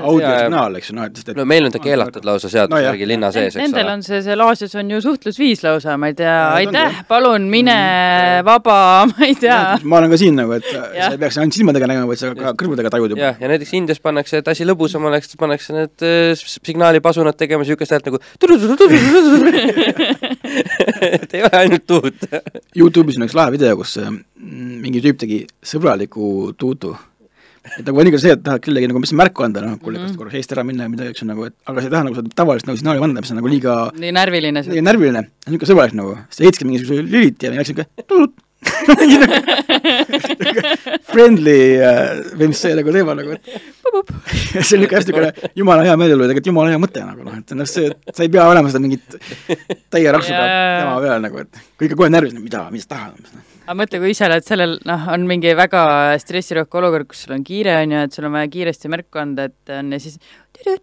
audiosignaal, 0.07 0.77
eks 0.79 0.91
ju, 0.91 0.97
noh, 0.97 1.09
et, 1.09 1.21
et 1.23 1.37
no 1.37 1.45
meil 1.49 1.67
on 1.67 1.73
ta 1.73 1.81
keelatud 1.83 2.25
lausa 2.27 2.51
seaduse 2.51 2.75
no, 2.75 2.81
järgi 2.83 3.07
linna 3.09 3.31
sees, 3.33 3.55
eks 3.55 3.59
ole. 3.59 3.67
Nendel 3.67 3.91
on 3.93 4.05
see, 4.05 4.21
seal 4.25 4.45
Aasias 4.45 4.75
on 4.79 4.91
ju 4.91 5.01
suhtlusviis 5.03 5.63
lausa, 5.65 5.97
ma 6.01 6.11
ei 6.11 6.17
tea, 6.19 6.37
aitäh, 6.59 7.01
palun 7.09 7.47
mine 7.51 7.77
mm. 7.77 8.47
vaba, 8.47 8.77
ma 9.11 9.27
ei 9.27 9.37
tea. 9.39 9.59
ma 9.83 10.01
olen 10.01 10.13
ka 10.13 10.21
siin 10.21 10.39
nagu, 10.41 10.55
et 10.57 10.69
ja. 10.71 11.07
sa 11.07 11.11
ei 11.15 11.21
peaks 11.21 11.39
ainult 11.41 11.57
silmadega 11.57 11.89
nägema, 11.91 12.09
vaid 12.11 12.21
sa 12.21 12.33
ka 12.37 12.55
kõrvadega 12.59 12.93
tajud 12.93 13.15
juba. 13.15 13.33
ja 13.39 13.51
näiteks 13.53 13.75
Indias 13.79 14.03
pannakse, 14.03 14.43
et 14.43 14.51
asi 14.51 14.67
lõbusam 14.67 15.07
oleks, 15.09 15.35
pannakse 15.39 15.77
need 15.77 16.07
äh, 16.07 16.19
signaalipasunad 16.35 17.39
tegema 17.39 17.65
niisugust 17.65 17.95
häält 17.95 18.09
nagu 18.09 18.21
et 21.15 21.37
ei 21.37 21.45
ole 21.45 21.61
ainult 21.61 21.85
tuut. 21.89 22.27
Youtube'is 22.77 23.19
on 23.19 23.27
üks 23.27 23.37
lahe 23.37 23.53
video, 23.53 23.77
kus 23.79 23.97
mm, 24.01 24.75
mingi 24.83 25.03
tüüp 25.03 25.21
tegi 25.21 25.39
sõbraliku 25.73 26.51
tuutu. 26.59 26.93
et 27.77 27.85
nagu 27.85 27.97
mõnikord 27.99 28.23
see, 28.23 28.33
et 28.33 28.41
tahad 28.41 28.61
kellegi 28.65 28.89
nagu 28.89 29.01
mis 29.03 29.13
märku 29.13 29.45
anda, 29.45 29.61
noh, 29.61 29.75
kuule, 29.81 29.99
kas 30.01 30.09
mhm. 30.09 30.17
korraks 30.17 30.39
eest 30.39 30.55
ära 30.55 30.63
minna 30.65 30.87
või 30.87 30.95
midagi, 30.95 31.13
eks 31.13 31.21
ju, 31.21 31.27
nagu, 31.29 31.45
et 31.45 31.57
aga 31.69 31.83
sa 31.83 31.89
ei 31.89 31.93
taha 31.93 32.07
nagu 32.07 32.17
seda 32.17 32.37
tavalist 32.41 32.69
nagu 32.69 32.79
signaali 32.79 33.03
anda, 33.05 33.21
mis 33.21 33.33
on 33.33 33.37
nagu 33.37 33.51
liiga 33.51 33.75
nii 34.01 34.15
närviline. 34.17 34.63
nii 34.65 34.85
närviline, 34.87 35.27
niisugune 35.45 35.69
sõbralik 35.69 35.99
nagu, 35.99 36.15
siis 36.31 36.41
ta 36.41 36.47
heitski 36.47 36.69
mingisuguse 36.69 37.05
lüliti 37.05 37.45
ja 37.45 37.53
läks 37.53 37.69
niisugune 37.69 38.31
friendly 41.11 41.81
äh, 41.81 42.21
või 42.37 42.47
mis 42.51 42.59
see 42.61 42.75
nagu 42.77 42.91
teema 42.93 43.15
nagu, 43.17 43.29
et 43.33 43.43
see 44.61 44.77
on 44.77 44.81
niisugune 44.83 44.99
hästi 44.99 45.11
niisugune 45.15 45.49
jumala 45.57 45.81
hea 45.87 45.95
meeleolu 45.97 46.21
ja 46.23 46.27
tegelikult 46.29 46.49
jumala 46.51 46.69
hea 46.73 46.81
mõte 46.81 47.01
nagu 47.05 47.21
noh, 47.25 47.35
et 47.41 47.49
noh, 47.57 47.67
see, 47.69 47.85
et 47.89 48.15
sa 48.15 48.21
ei 48.25 48.31
pea 48.33 48.43
olema 48.51 48.67
seda 48.69 48.81
mingit 48.83 49.07
täie 49.93 50.09
raksuga 50.13 50.43
jama 50.45 50.95
peal 51.05 51.19
nagu, 51.25 51.35
et 51.41 51.51
kui 51.73 51.83
ikka 51.89 51.97
kohe 52.03 52.09
närvis, 52.13 52.33
mida, 52.37 52.59
mida 52.73 52.83
sa 52.85 52.89
tahad. 52.93 53.13
aga 53.65 53.75
mõtle, 53.81 53.97
kui 54.03 54.09
ise 54.13 54.23
oled 54.29 54.45
sellel, 54.45 54.71
noh, 54.89 55.01
on 55.15 55.21
mingi 55.29 55.49
väga 55.57 55.81
stressirohke 56.21 56.75
olukord, 56.81 57.07
kus 57.09 57.19
sul 57.25 57.33
on 57.37 57.43
kiire, 57.47 57.73
on 57.81 57.89
ju, 57.95 57.99
et 58.05 58.13
sul 58.17 58.25
on 58.29 58.35
vaja 58.37 58.47
kiiresti 58.53 58.85
märku 58.93 59.15
anda, 59.23 59.41
et 59.49 59.61
on 59.79 59.85
ja 59.95 59.99
siis 60.03 60.15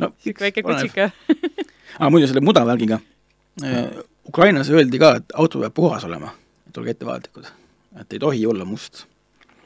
no, 0.00 0.06
väike 0.24 0.60
kutsika. 0.64 1.04
Aa, 2.00 2.08
muidu 2.08 2.26
selle 2.30 2.40
mudavärgiga 2.44 2.96
Ukrainas 4.30 4.70
öeldi 4.70 5.00
ka, 5.02 5.14
et 5.20 5.34
auto 5.34 5.62
peab 5.64 5.74
puhas 5.74 6.04
olema, 6.06 6.30
et 6.68 6.78
olge 6.78 6.94
ettevaatlikud, 6.94 7.48
et 8.00 8.14
ei 8.14 8.22
tohi 8.22 8.44
olla 8.46 8.66
must. 8.68 9.04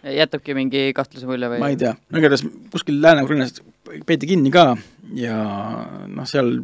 jätabki 0.04 0.54
mingi 0.56 0.90
kahtluse 0.96 1.28
mulje 1.28 1.48
või? 1.52 1.60
ma 1.62 1.70
ei 1.72 1.78
tea, 1.80 1.94
no 2.12 2.20
igatahes 2.20 2.44
kuskil 2.72 3.00
Lääne-Ukrainas 3.04 3.60
peeti 4.08 4.28
kinni 4.28 4.52
ka 4.52 4.74
ja 5.16 5.36
noh, 6.08 6.26
seal 6.28 6.58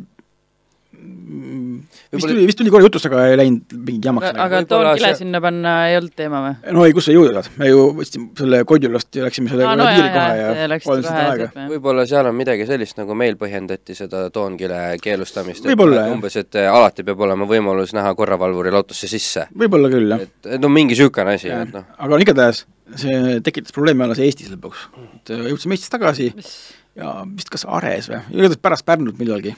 vist 0.91 2.27
tuli, 2.27 2.47
vist 2.49 2.59
tuli 2.59 2.71
korra 2.73 2.87
jutust, 2.87 3.07
aga 3.09 3.23
ei 3.31 3.37
läinud 3.39 3.75
mingi 3.87 4.09
jamaks. 4.09 4.33
aga 4.45 4.61
toonkile 4.69 5.13
see... 5.13 5.21
sinna 5.23 5.41
panna 5.43 5.75
ei 5.89 5.97
olnud 5.99 6.15
teema 6.19 6.41
või? 6.45 6.73
no 6.77 6.87
ei, 6.87 6.95
kus 6.97 7.07
sa 7.09 7.15
jõuda 7.15 7.37
saad, 7.37 7.51
me 7.61 7.69
ju 7.71 7.85
võtsime 8.01 8.27
selle 8.41 8.61
Kodjulast 8.69 9.19
ja 9.19 9.27
läksime 9.27 9.53
selle 9.53 9.69
no, 9.79 9.87
kiiri 9.87 10.11
kohe 10.17 10.41
ja, 10.41 10.81
polnud 10.85 11.07
seda 11.07 11.23
aega. 11.29 11.49
võib-olla 11.71 12.07
seal 12.11 12.31
on 12.31 12.37
midagi 12.41 12.67
sellist, 12.69 12.99
nagu 12.99 13.17
meil 13.19 13.39
põhjendati 13.41 13.97
seda 13.99 14.25
toonkile 14.35 14.83
keelustamist, 15.03 15.71
et 15.71 15.85
umbes, 16.03 16.41
et 16.43 16.61
alati 16.65 17.07
peab 17.07 17.25
olema 17.29 17.49
võimalus 17.51 17.95
näha 17.97 18.13
korravalvuril 18.19 18.81
autosse 18.83 19.11
sisse. 19.11 19.47
võib-olla 19.55 19.93
küll, 19.93 20.11
jah. 20.11 20.27
et, 20.27 20.53
no 20.61 20.73
mingi 20.73 20.97
niisugune 20.97 21.39
asi, 21.39 21.53
et 21.55 21.75
noh. 21.77 21.87
aga 21.99 22.21
igatahes 22.27 22.67
see 22.99 23.39
tekitas 23.47 23.75
probleemi 23.77 24.03
alles 24.09 24.19
Eestis 24.27 24.51
lõpuks. 24.51 24.89
et 25.07 25.35
jõudsime 25.39 25.79
Eestist 25.79 25.95
tagasi 25.95 26.33
Mis? 26.35 26.55
ja 26.99 27.21
vist 27.31 27.53
kas 27.55 27.69
Ares 27.71 28.11
või, 28.11 28.25
igatahes 28.35 28.59
pärast 28.59 28.89
Pärnut 28.89 29.21
millalgi 29.21 29.55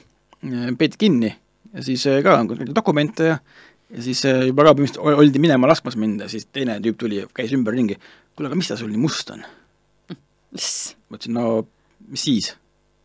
peeti 0.79 0.99
kinni 0.99 1.31
ja 1.73 1.83
siis 1.83 2.07
äh, 2.07 2.23
ka 2.25 2.41
dokumente 2.75 3.25
ja 3.33 3.39
ja 3.93 4.03
siis 4.03 4.25
äh, 4.29 4.47
juba 4.49 4.65
ka 4.67 4.75
põhimõtteliselt 4.77 5.21
oldi 5.21 5.43
minema 5.43 5.69
laskmas 5.69 5.99
mind 6.01 6.25
ja 6.25 6.31
siis 6.33 6.47
teine 6.49 6.79
tüüp 6.85 6.99
tuli 7.01 7.21
käis 7.37 7.53
ümberringi. 7.53 7.99
kuule, 8.37 8.49
aga 8.49 8.59
mis 8.59 8.71
ta 8.71 8.79
sul 8.81 8.91
nii 8.93 9.03
must 9.03 9.31
on? 9.35 9.45
ma 10.53 11.19
ütlesin, 11.19 11.37
no 11.37 11.45
mis 12.09 12.25
siis? 12.25 12.53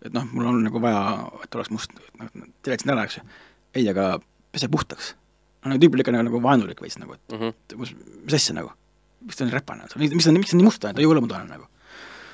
et 0.05 0.13
noh, 0.15 0.27
mul 0.31 0.47
on 0.47 0.59
nagu 0.63 0.81
vaja, 0.81 1.03
et 1.43 1.55
oleks 1.57 1.71
must, 1.73 1.95
noh, 2.19 2.31
teletasin 2.63 2.93
ära, 2.95 3.07
eks 3.07 3.19
ju. 3.19 3.23
ei, 3.75 3.87
aga 3.91 4.17
pese 4.55 4.71
puhtaks. 4.71 5.13
no 5.63 5.73
nagu 5.73 5.83
tüüp 5.83 5.97
oli 5.97 6.05
ikka 6.05 6.15
nagu, 6.15 6.29
nagu 6.29 6.43
vaenulik 6.43 6.83
veits 6.83 6.99
nagu, 7.01 7.17
et 7.17 7.35
mm 7.35 7.39
-hmm. 7.43 7.79
mis, 7.83 7.95
asja 8.39 8.55
nagu? 8.55 8.71
miks 9.21 9.35
ta 9.39 9.43
on 9.43 9.51
räpane, 9.51 9.87
mis 10.15 10.23
ta, 10.23 10.31
miks 10.31 10.51
ta 10.51 10.57
nii 10.57 10.69
must 10.69 10.85
on, 10.85 10.95
ta 10.95 11.01
ei 11.01 11.09
ole 11.09 11.21
mudane 11.21 11.49
nagu. 11.51 11.67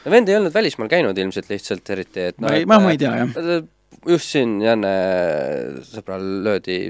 no 0.05 0.11
vend 0.11 0.29
ei 0.29 0.35
olnud 0.37 0.53
välismaal 0.53 0.89
käinud 0.89 1.17
ilmselt 1.17 1.49
lihtsalt 1.49 1.89
eriti, 1.89 2.29
et 2.29 2.37
noh, 2.37 2.49
ma 2.49 2.55
ei, 2.55 2.65
ma, 2.65 2.79
ma 2.79 2.91
ei 2.91 3.01
tea, 3.01 3.15
jah 3.23 3.65
just 4.07 4.33
siin 4.35 4.59
Janne 4.63 4.93
sõbral 5.87 6.27
löödi 6.45 6.81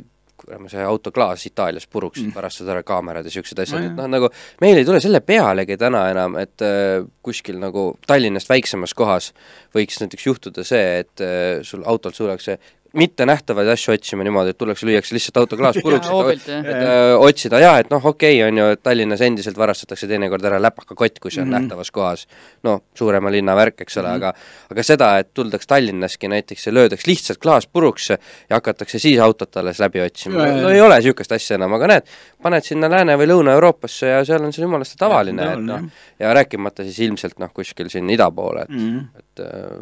kuradi 0.44 0.70
see 0.72 0.84
autoklaas 0.84 1.46
Itaalias 1.48 1.88
puruks 1.88 2.22
mm., 2.22 2.34
varastas 2.36 2.70
ära 2.72 2.84
kaamerad 2.86 3.24
ja 3.24 3.32
niisugused 3.32 3.60
asjad, 3.64 3.86
et 3.88 3.98
noh, 3.98 4.10
nagu 4.12 4.30
meil 4.64 4.80
ei 4.80 4.88
tule 4.88 5.00
selle 5.04 5.22
pealegi 5.26 5.78
täna 5.80 6.04
enam, 6.12 6.38
et 6.42 6.64
äh, 6.66 7.06
kuskil 7.26 7.60
nagu 7.62 7.94
Tallinnast 8.08 8.52
väiksemas 8.52 8.96
kohas 8.98 9.32
võiks 9.76 10.02
näiteks 10.02 10.28
juhtuda 10.28 10.66
see, 10.68 11.04
et 11.04 11.24
äh, 11.24 11.62
sul 11.68 11.86
autolt 11.88 12.20
suudetakse 12.20 12.60
mitte 12.94 13.26
nähtavaid 13.26 13.68
asju 13.74 13.94
otsima 13.96 14.26
niimoodi, 14.26 14.52
et 14.54 14.58
tullakse, 14.58 14.86
lüüakse 14.86 15.16
lihtsalt 15.16 15.40
autoklaas 15.42 15.80
puruks, 15.86 16.10
et, 16.34 16.46
et 16.60 16.68
öö, 16.70 17.16
otsida 17.26 17.62
jaa, 17.64 17.80
et 17.82 17.90
noh, 17.90 18.04
okei 18.06 18.36
okay,, 18.38 18.48
on 18.48 18.60
ju, 18.60 18.68
et 18.76 18.84
Tallinnas 18.86 19.24
endiselt 19.26 19.58
varastatakse 19.58 20.10
teinekord 20.10 20.46
ära 20.46 20.60
läpakakott, 20.62 21.18
kui 21.24 21.34
see 21.34 21.42
on 21.42 21.48
mm 21.48 21.56
-hmm. 21.56 21.66
nähtavas 21.66 21.92
kohas. 21.92 22.28
no 22.64 22.80
suurema 22.96 23.32
linna 23.32 23.56
värk, 23.56 23.82
eks 23.82 23.98
ole 23.98 24.08
mm, 24.08 24.14
-hmm. 24.14 24.16
aga 24.16 24.34
aga 24.72 24.84
seda, 24.84 25.18
et 25.18 25.34
tuldaks 25.34 25.68
Tallinnaski 25.68 26.28
näiteks 26.28 26.68
ja 26.68 26.74
löödaks 26.74 27.08
lihtsalt 27.08 27.40
klaas 27.40 27.68
puruks 27.68 28.10
ja 28.10 28.18
hakatakse 28.52 29.00
siis 29.00 29.20
autot 29.20 29.58
alles 29.58 29.80
läbi 29.80 30.02
otsima, 30.02 30.46
no 30.46 30.70
ei 30.70 30.82
ole 30.82 30.96
niisugust 30.96 31.32
asja 31.32 31.56
enam, 31.56 31.74
aga 31.74 31.88
näed, 31.88 32.04
paned 32.44 32.64
sinna 32.64 32.90
Lääne- 32.90 33.18
või 33.18 33.28
Lõuna-Euroopasse 33.28 34.06
ja 34.08 34.26
seal 34.26 34.44
on 34.44 34.54
see 34.54 34.62
jumalast 34.62 34.96
tavaline, 35.00 35.54
et 35.54 35.60
noh, 35.60 35.82
ja 36.20 36.34
rääkimata 36.34 36.84
siis 36.84 37.00
ilmselt 37.00 37.40
noh, 37.40 37.50
kuskil 37.54 37.90
siin 37.90 38.10
ida 38.10 38.32
poole, 38.32 38.62
et 38.62 38.70
mm, 38.70 39.00
-hmm. 39.00 39.23
Et 39.34 39.44
äh, 39.44 39.82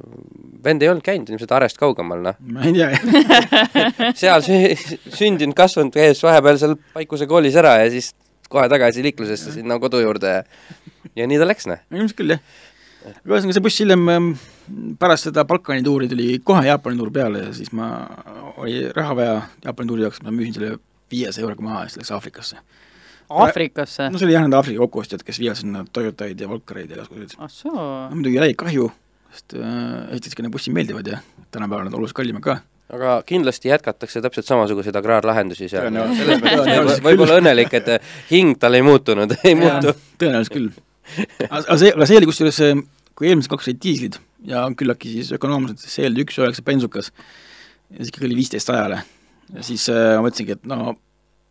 vend 0.64 0.84
ei 0.84 0.90
olnud 0.92 1.06
käinud 1.06 1.30
ilmselt 1.30 1.52
Arest 1.58 1.80
kaugemal, 1.82 2.24
noh. 2.24 2.40
ma 2.54 2.66
ei 2.68 2.74
tea 2.78 4.14
seal 4.18 4.44
sü-, 4.48 4.98
sündinud, 5.12 5.56
kasvanud, 5.58 5.94
käis 5.96 6.24
vahepeal 6.24 6.60
seal 6.62 6.78
Paikuse 6.96 7.28
koolis 7.30 7.60
ära 7.60 7.78
ja 7.84 7.92
siis 7.94 8.14
kohe 8.52 8.68
tagasi 8.72 9.04
liiklusesse 9.06 9.54
sinna 9.56 9.78
kodu 9.80 10.02
juurde 10.04 10.34
ja 10.40 10.44
ja 11.16 11.28
nii 11.28 11.40
ta 11.42 11.48
läks, 11.48 11.68
noh. 11.70 11.82
ilmselt 11.92 12.18
küll, 12.20 12.36
jah. 12.36 12.44
aga 13.08 13.34
ühesõnaga, 13.34 13.56
see 13.58 13.66
buss 13.66 13.82
hiljem 13.84 14.06
ähm, 14.14 14.30
pärast 15.02 15.30
seda 15.30 15.46
Balkani 15.48 15.84
tuuri 15.86 16.08
tuli 16.12 16.30
kohe 16.46 16.64
Jaapani 16.68 17.00
tuur 17.00 17.12
peale 17.14 17.48
ja 17.48 17.56
siis 17.56 17.74
ma 17.76 17.90
oli 18.62 18.86
raha 18.96 19.18
vaja 19.18 19.36
Jaapani 19.66 19.92
tuuri 19.92 20.08
jaoks, 20.08 20.22
ma 20.26 20.34
müüsin 20.36 20.58
selle 20.58 20.78
viiesaja 21.12 21.46
euroga 21.46 21.66
maha 21.68 21.84
ja 21.86 21.92
siis 21.92 22.04
läks 22.04 22.14
Aafrikasse. 22.16 22.62
Aafrikasse? 23.32 24.10
no 24.12 24.20
see 24.20 24.30
oli 24.30 24.38
jah, 24.38 24.46
need 24.46 24.58
Aafrika 24.58 24.86
kokkuostjad, 24.86 25.26
kes 25.28 25.40
viivad 25.42 25.60
sinna 25.60 25.86
Toyotaid 25.94 26.40
ja 26.40 26.50
Volkareid 26.52 26.92
ja 26.92 27.00
igasuguseid. 27.00 27.38
ah 27.40 27.52
soo. 27.52 27.76
no 27.76 28.16
muidugi 28.16 28.40
jäi 28.40 28.54
kahju, 28.60 28.92
sest 29.32 29.56
äh, 29.58 30.36
ka 30.36 30.46
need 30.46 30.54
bussid 30.54 30.76
meeldivad 30.76 31.08
ja 31.08 31.22
tänapäeval 31.52 31.88
nad 31.88 31.98
oluliselt 31.98 32.20
kallimad 32.20 32.44
ka. 32.46 32.58
aga 32.92 33.18
kindlasti 33.28 33.72
jätkatakse 33.72 34.22
täpselt 34.24 34.48
samasuguseid 34.50 34.96
agraarlahendusi 35.00 35.70
seal, 35.72 35.92
võib-olla 37.06 37.38
õnnelik, 37.42 37.76
et 37.80 37.94
hing 38.32 38.60
tal 38.60 38.76
ei 38.76 38.84
muutunud, 38.86 39.38
ei 39.44 39.56
muutu. 39.56 39.96
tõenäoliselt 40.20 40.58
küll. 40.58 40.74
aga 41.52 41.78
see, 41.80 41.94
aga 41.94 42.10
see 42.10 42.20
oli 42.20 42.30
kusjuures, 42.30 42.60
kui 43.16 43.32
eelmised 43.32 43.52
kaks 43.52 43.72
olid 43.72 43.80
diislid 43.84 44.20
ja 44.48 44.66
küllaltki 44.78 45.14
siis 45.16 45.32
ökonoomsed, 45.38 45.80
siis 45.84 46.00
see 46.00 46.10
oli 46.10 46.26
üks 46.26 46.40
üheksa 46.42 46.66
bensukas 46.68 47.12
ja 47.12 48.02
siis 48.02 48.12
ikkagi 48.12 48.28
oli 48.30 48.40
viisteist 48.40 48.72
sajale. 48.72 49.02
ja 49.56 49.66
siis 49.66 49.88
äh, 49.94 50.18
ma 50.18 50.28
mõtlesingi, 50.28 50.60
et 50.60 50.68
no 50.70 50.96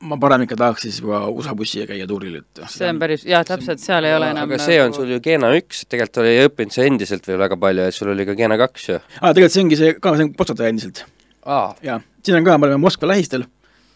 ma 0.00 0.16
parem 0.20 0.44
ikka 0.46 0.56
tahaks 0.56 0.86
siis 0.86 0.98
juba 1.02 1.20
USA 1.28 1.54
bussiga 1.56 1.86
käia 1.90 2.06
tuuril, 2.08 2.38
et 2.40 2.60
see 2.72 2.88
on 2.88 3.00
päris, 3.02 3.24
jah, 3.28 3.44
täpselt, 3.46 3.82
seal 3.82 4.06
ei 4.08 4.14
ole 4.16 4.30
enam 4.32 4.48
aga 4.48 4.60
see 4.62 4.78
on 4.80 4.94
sul 4.96 5.10
ju 5.12 5.20
Keena 5.24 5.50
üks, 5.58 5.84
tegelikult 5.90 6.22
oli 6.22 6.34
õppinud 6.46 6.74
sa 6.74 6.86
endiselt 6.88 7.28
veel 7.28 7.40
väga 7.42 7.58
palju, 7.60 7.88
et 7.90 7.96
sul 7.96 8.12
oli 8.14 8.26
ka 8.28 8.36
Keena 8.38 8.56
kaks 8.60 8.86
ju. 8.88 8.96
aa, 9.20 9.34
tegelikult 9.36 9.56
see 9.56 9.64
ongi 9.66 9.80
see, 9.80 9.96
ka 10.00 10.14
see 10.16 10.28
on 10.28 10.32
Potsdami 10.38 10.72
endiselt. 10.72 11.04
aa, 11.44 11.66
jaa, 11.84 11.98
siin 12.24 12.40
on 12.40 12.48
ka, 12.48 12.56
me 12.56 12.70
oleme 12.70 12.82
Moskva 12.86 13.12
lähistel 13.12 13.44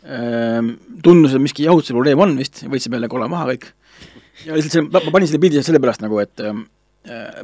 ehm,, 0.05 0.75
tundus, 1.07 1.37
et 1.37 1.45
miski 1.45 1.65
jahutuse 1.65 1.97
probleem 1.97 2.21
on 2.21 2.37
vist, 2.41 2.67
võtsime 2.69 3.01
jälle 3.01 3.11
kola 3.13 3.31
maha 3.33 3.55
kõik. 3.55 3.71
ja 4.45 4.59
lihtsalt 4.59 4.77
see, 4.77 4.87
ma 4.93 5.05
panin 5.09 5.31
selle 5.31 5.41
pildi 5.47 5.65
sellepärast 5.65 6.05
nagu, 6.05 6.21
et 6.21 6.45
ehm, 6.45 6.67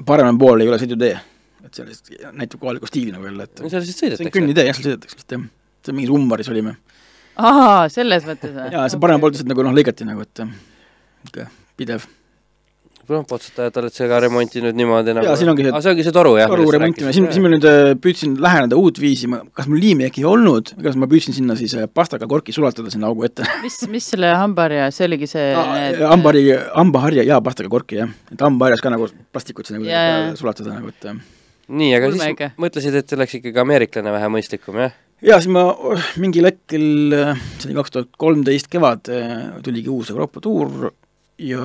paremal 0.04 0.36
pool 0.40 0.60
ei 0.60 0.68
ole 0.68 0.80
sõidutee. 0.82 1.16
et 1.64 1.76
see 1.76 1.88
lihtsalt 1.88 2.36
näitab 2.36 2.60
kohalikku 2.60 2.88
stiili 2.92 3.16
nagu 3.16 3.24
jälle, 3.24 3.48
et 3.48 3.64
no 3.64 3.72
seal 3.72 3.84
on 3.84 3.88
sõidetakse. 3.88 4.36
kõnnitee, 4.36 4.68
jah, 4.68 4.76
seal 4.76 4.90
sõidetakse 4.90 5.20
vist 5.20 5.36
jah. 5.36 5.48
see 5.86 5.96
mingis 5.96 6.12
ummaris 6.12 6.52
olime. 6.52 6.76
Aa, 7.36 7.88
selles 7.92 8.26
mõttes 8.28 8.54
või? 8.54 8.70
jaa, 8.74 8.86
see 8.88 9.02
paremal 9.02 9.26
pool 9.26 9.34
lihtsalt 9.34 9.52
nagu 9.52 9.66
noh, 9.66 9.76
lõigati 9.76 10.08
nagu, 10.08 10.26
et 10.26 10.42
niisugune 10.46 11.50
pidev 11.80 12.08
noh, 13.10 13.24
potsutajat 13.26 13.78
oled 13.80 13.94
sa 13.94 14.06
ka 14.10 14.20
remontinud 14.24 14.76
niimoodi 14.76 15.14
nagu 15.16 15.26
Jaa, 15.26 15.36
siin 15.38 15.50
ongi 15.50 15.64
see- 15.66 15.72
aa, 15.74 15.82
see 15.84 15.92
ongi 15.92 16.04
see 16.06 16.14
toru, 16.14 16.36
jah? 16.38 16.50
toru 16.50 16.68
remontimine, 16.74 17.12
siin, 17.16 17.26
siin 17.34 17.44
ma 17.44 17.50
nüüd 17.52 17.66
äh, 17.66 17.92
püüdsin 18.02 18.36
läheneda 18.42 18.78
uut 18.78 19.00
viisi, 19.02 19.28
ma, 19.30 19.40
kas 19.56 19.68
mul 19.70 19.82
liimi 19.82 20.06
äkki 20.06 20.22
ei 20.22 20.28
olnud, 20.30 20.72
igatahes 20.76 21.00
ma 21.00 21.08
püüdsin 21.10 21.36
sinna 21.36 21.56
siis 21.58 21.74
äh, 21.78 21.88
pastaga 21.90 22.28
korki 22.30 22.54
sulatada 22.54 22.92
sinna 22.92 23.10
augu 23.10 23.26
ette 23.26 23.46
mis, 23.64 23.80
mis 23.90 24.06
selle 24.14 24.30
hambaharja, 24.36 24.88
see 24.94 25.08
oligi 25.08 25.30
see 25.30 25.50
need... 25.56 26.00
hambari, 26.12 26.46
hambaharja 26.76 27.26
ja 27.26 27.40
pastaga 27.44 27.72
korki, 27.72 28.00
jah. 28.04 28.14
et 28.30 28.46
hambaharjas 28.46 28.84
ka 28.84 28.94
nagu 28.94 29.10
plastikut 29.34 29.70
sinna 29.70 29.82
kuidagi 29.82 30.40
sulatada 30.40 30.76
nagu, 30.76 30.94
et 30.94 31.10
äh. 31.10 31.20
nii, 31.68 31.92
aga 31.98 32.12
Ulmega. 32.12 32.52
siis 32.52 32.66
mõtlesid, 32.66 33.02
et 33.02 33.18
oleks 33.18 33.38
ikkagi 33.40 33.64
ameeriklane 33.66 34.18
vähe 34.18 34.34
mõistlikum, 34.38 34.84
jah? 34.86 34.94
Ja 35.22 35.38
siis 35.38 35.50
ma 35.52 35.66
oh, 35.72 36.10
mingil 36.22 36.48
hetkel, 36.48 36.88
äh, 37.16 37.46
see 37.58 37.70
oli 37.70 37.78
kaks 37.80 37.96
tuhat 37.96 38.12
kolmteist 38.20 38.70
kevad, 38.72 39.10
tuligi 39.64 39.92
uus 39.92 40.12
Euroopa 40.14 40.42
tuur 40.44 40.90
ja 41.40 41.64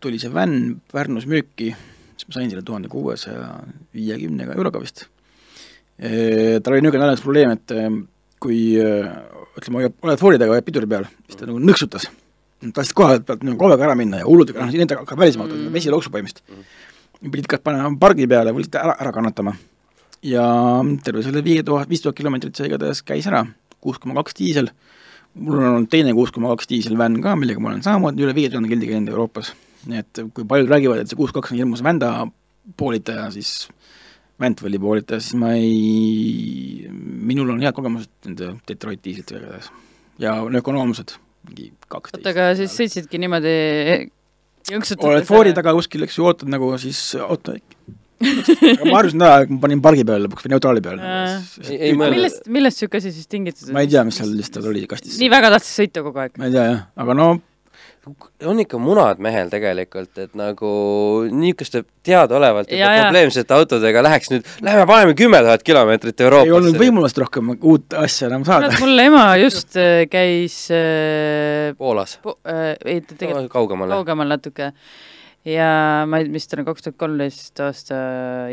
tuli 0.00 0.20
see 0.20 0.32
vänn 0.32 0.76
Pärnus 0.92 1.26
müüki, 1.30 1.72
siis 2.16 2.28
ma 2.28 2.36
sain 2.36 2.50
selle 2.50 2.64
tuhande 2.66 2.90
kuuesaja 2.92 3.48
viiekümnega 3.94 4.56
euroga 4.58 4.82
vist. 4.82 5.06
tal 5.98 6.74
oli 6.74 6.82
niisugune 6.82 7.04
naljakas 7.04 7.24
probleem, 7.24 7.54
et 7.56 7.74
eh, 7.76 7.88
kui 8.42 8.60
eh, 8.80 9.08
ütleme, 9.58 9.86
oled 10.02 10.20
foolidega 10.20 10.60
piduri 10.66 10.88
peal, 10.90 11.06
siis 11.28 11.38
ta 11.38 11.48
nagu 11.48 11.60
nõksutas. 11.62 12.08
tahtsid 12.62 12.96
koha 12.96 13.18
pealt 13.20 13.44
nagu 13.46 13.58
kohaga 13.58 13.88
ära 13.88 13.98
minna 13.98 14.22
ja 14.22 14.26
hullult, 14.28 14.54
noh, 14.54 14.70
nendega 14.70 15.02
hakkab 15.02 15.18
välismaa 15.18 15.46
auto 15.46 15.58
mm., 15.58 15.72
vesi 15.74 15.90
looksub 15.90 16.14
põhimõtteliselt. 16.14 16.66
pidid 17.22 17.48
kas 17.50 17.62
panema 17.62 17.90
pargi 18.00 18.26
peale 18.26 18.52
või 18.52 18.64
lihtsalt 18.64 18.82
ära, 18.82 18.96
ära 19.00 19.12
kannatama. 19.14 19.54
Ja 20.26 20.44
terve 21.04 21.24
selle 21.26 21.42
viie 21.44 21.64
tuhat, 21.66 21.90
viis 21.90 22.02
tuhat 22.04 22.16
kilomeetrit 22.18 22.58
see 22.58 22.70
igatahes 22.70 23.02
käis 23.06 23.26
ära, 23.30 23.42
kuus 23.82 23.98
koma 24.02 24.16
kaks 24.20 24.36
diisel, 24.38 24.70
mul 25.34 25.58
on 25.58 25.68
olnud 25.72 25.90
teine 25.92 26.14
kuus 26.16 26.32
koma 26.34 26.52
kaks 26.54 26.70
diisel 26.70 26.98
vänn 27.00 27.22
ka, 27.24 27.34
millega 27.38 27.62
ma 27.62 27.72
olen 27.72 27.84
samamoodi 27.84 28.26
üle 28.26 28.34
viie 28.36 28.52
tuhande 28.52 28.70
kildi 28.70 28.90
käinud 28.90 29.12
Euroopas. 29.12 29.52
nii 29.90 29.98
et 29.98 30.20
kui 30.30 30.46
paljud 30.46 30.70
räägivad, 30.70 31.00
et 31.02 31.10
see 31.10 31.18
kuus 31.18 31.32
kaks 31.34 31.50
on 31.50 31.58
hirmus 31.58 31.82
vända 31.82 32.12
poolitaja, 32.78 33.30
siis 33.34 33.68
Ventwelli 34.40 34.78
poolitaja, 34.78 35.20
siis 35.22 35.34
ma 35.38 35.52
ei, 35.58 36.86
minul 36.90 37.50
on 37.52 37.60
head 37.62 37.74
kogemused 37.76 38.10
nende 38.26 38.54
Detroit 38.68 39.02
diislitega 39.04 39.42
igatahes. 39.42 39.70
ja 40.22 40.36
on 40.42 40.56
ökonoomsed, 40.58 41.16
mingi 41.48 41.72
kaksteist. 41.88 42.22
oota, 42.22 42.30
aga 42.30 42.54
siis 42.58 42.74
sõitsidki 42.78 43.18
niimoodi 43.22 43.54
jõnksutades 44.70 45.10
oled 45.10 45.26
foori 45.26 45.54
taga 45.56 45.74
kuskil, 45.74 46.06
eks 46.06 46.18
ju, 46.18 46.26
ootad 46.30 46.50
nagu 46.50 46.70
siis, 46.78 47.00
oota, 47.18 47.56
ma 48.22 48.98
arvasin 49.00 49.24
ära, 49.26 49.46
ma 49.50 49.60
panin 49.62 49.84
pargi 49.84 50.06
peale 50.08 50.26
lõpuks 50.26 50.46
või 50.46 50.54
neutraali 50.54 50.84
peale 50.84 51.14
millest, 52.00 52.44
millest 52.46 52.82
niisugune 52.82 53.02
asi 53.02 53.14
siis 53.14 53.30
tingitud 53.30 53.72
ma 53.74 53.84
ei 53.84 53.90
tea, 53.92 54.04
mis 54.08 54.20
seal 54.20 54.34
lihtsalt 54.38 54.68
oli 54.72 54.84
kastis. 54.90 55.18
nii 55.22 55.32
väga 55.32 55.54
tahtis 55.56 55.72
sõita 55.82 56.04
kogu 56.06 56.24
aeg? 56.24 56.36
ma 56.38 56.50
ei 56.50 56.54
tea 56.54 56.68
jah, 56.68 56.84
aga 57.02 57.18
no 57.18 57.32
on 58.50 58.58
ikka 58.58 58.78
munad 58.82 59.20
mehel 59.22 59.50
tegelikult, 59.52 60.10
et 60.18 60.32
nagu 60.38 60.70
niisuguste 61.30 61.84
teadaolevalt 62.06 62.72
juba 62.72 62.88
probleemsete 62.98 63.54
autodega 63.54 64.02
läheks 64.02 64.32
nüüd, 64.32 64.48
lähme 64.66 64.86
paneme 64.90 65.14
kümme 65.18 65.38
tuhat 65.44 65.62
kilomeetrit 65.66 66.24
Euroopasse. 66.26 66.50
ei 66.50 66.56
olnud 66.56 66.80
võimalust 66.80 67.20
rohkem 67.22 67.54
uut 67.54 67.94
asja 68.00 68.26
enam 68.26 68.46
saada. 68.48 68.72
mul 68.82 69.04
ema 69.04 69.28
just 69.38 69.78
äh, 69.78 70.02
käis 70.10 70.64
äh, 70.74 71.70
Poolas, 71.78 72.16
po- 72.24 72.40
äh, 72.42 72.74
ei, 72.82 73.04
ta 73.06 73.14
tegelikult 73.14 73.52
kaugemale. 73.54 73.94
kaugemal 74.00 74.34
natuke 74.34 74.72
ja 75.42 76.04
ma 76.06 76.20
ei, 76.22 76.28
mis 76.30 76.44
ta 76.46 76.54
on, 76.54 76.62
kaks 76.68 76.84
tuhat 76.84 76.96
kolmteist 77.02 77.58
aasta 77.64 77.96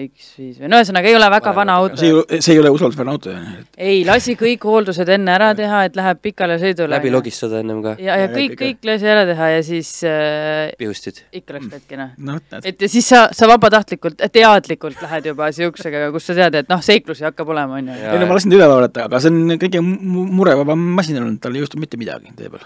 X5 0.01 0.63
või 0.63 0.69
no 0.71 0.79
ühesõnaga 0.81 1.11
ei 1.11 1.17
ole 1.19 1.27
väga 1.29 1.51
vana 1.53 1.75
auto. 1.77 1.99
see 2.01 2.07
ei 2.09 2.15
ole, 2.17 2.39
see 2.41 2.55
ei 2.55 2.61
ole 2.63 2.71
usaldusväärne 2.73 3.13
auto 3.13 3.33
ju. 3.33 3.41
ei, 3.77 3.99
lasi 4.07 4.33
kõik 4.39 4.65
hooldused 4.65 5.11
enne 5.13 5.35
ära 5.35 5.51
teha, 5.57 5.83
et 5.85 5.99
läheb 5.99 6.21
pikale 6.25 6.57
sõidule. 6.61 6.89
läbi 6.95 7.11
logistada 7.13 7.59
ennem 7.61 7.83
ka, 7.85 7.93
ja, 8.01 8.15
ja 8.17 8.25
Ja 8.29 8.31
kõik, 8.33 8.55
kõik, 8.57 8.81
lasi 8.89 9.09
ära 9.09 9.27
teha 9.29 9.51
ja 9.53 9.59
siis 9.65 9.91
äh, 10.09 10.71
pihustid. 10.81 11.21
ikka 11.41 11.59
läks 11.59 11.69
petkina 11.75 12.09
noh, 12.17 12.41
näed. 12.41 12.65
et 12.73 12.81
ja 12.81 12.89
siis 12.89 13.11
sa, 13.13 13.27
sa 13.37 13.51
vabatahtlikult, 13.53 14.25
teadlikult 14.33 15.05
lähed 15.05 15.29
juba 15.29 15.51
siuksega, 15.53 16.07
kus 16.15 16.25
sa 16.31 16.37
tead, 16.41 16.57
et 16.63 16.73
noh, 16.73 16.81
seiklusi 16.81 17.27
hakkab 17.29 17.53
olema, 17.53 17.77
onju. 17.83 17.99
Jaa, 18.01 18.17
ei 18.17 18.23
no 18.23 18.31
ma 18.31 18.39
lasin 18.39 18.49
ta 18.49 18.57
üle 18.57 18.71
vaadata, 18.73 19.05
aga 19.05 19.21
see 19.21 19.29
on 19.33 19.55
kõige 19.61 19.85
mu- 19.85 20.25
murevabam 20.41 20.89
masin 20.97 21.21
olnud, 21.21 21.37
tal 21.43 21.53
ei 21.53 21.61
juhtu 21.63 21.77
mitte 21.81 22.01
midagi 22.01 22.33
tee 22.37 22.49
peal. 22.49 22.65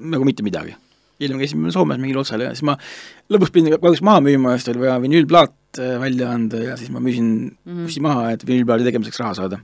nagu 0.00 0.24
mitte 0.24 0.46
midagi. 0.46 0.78
Hiljem 1.22 1.40
käisime 1.42 1.72
Soomes 1.74 2.00
mingil 2.02 2.18
otsal 2.22 2.42
ja 2.44 2.50
siis 2.52 2.64
ma 2.66 2.74
lõpuks 3.32 3.52
pidin 3.54 3.76
kahjuks 3.78 4.02
maha 4.06 4.22
müüma, 4.24 4.56
sest 4.58 4.72
oli 4.72 4.82
vaja 4.84 4.98
vinüülplaat 5.02 5.80
äh, 5.80 5.96
välja 6.02 6.30
anda 6.34 6.60
ja 6.66 6.76
siis 6.80 6.90
ma 6.92 7.02
müüsin 7.02 7.32
Mhm. 7.64 7.84
bussi 7.86 8.02
maha, 8.04 8.30
et 8.34 8.46
vinüülplaadi 8.46 8.86
tegemiseks 8.88 9.20
raha 9.22 9.34
saada. 9.38 9.60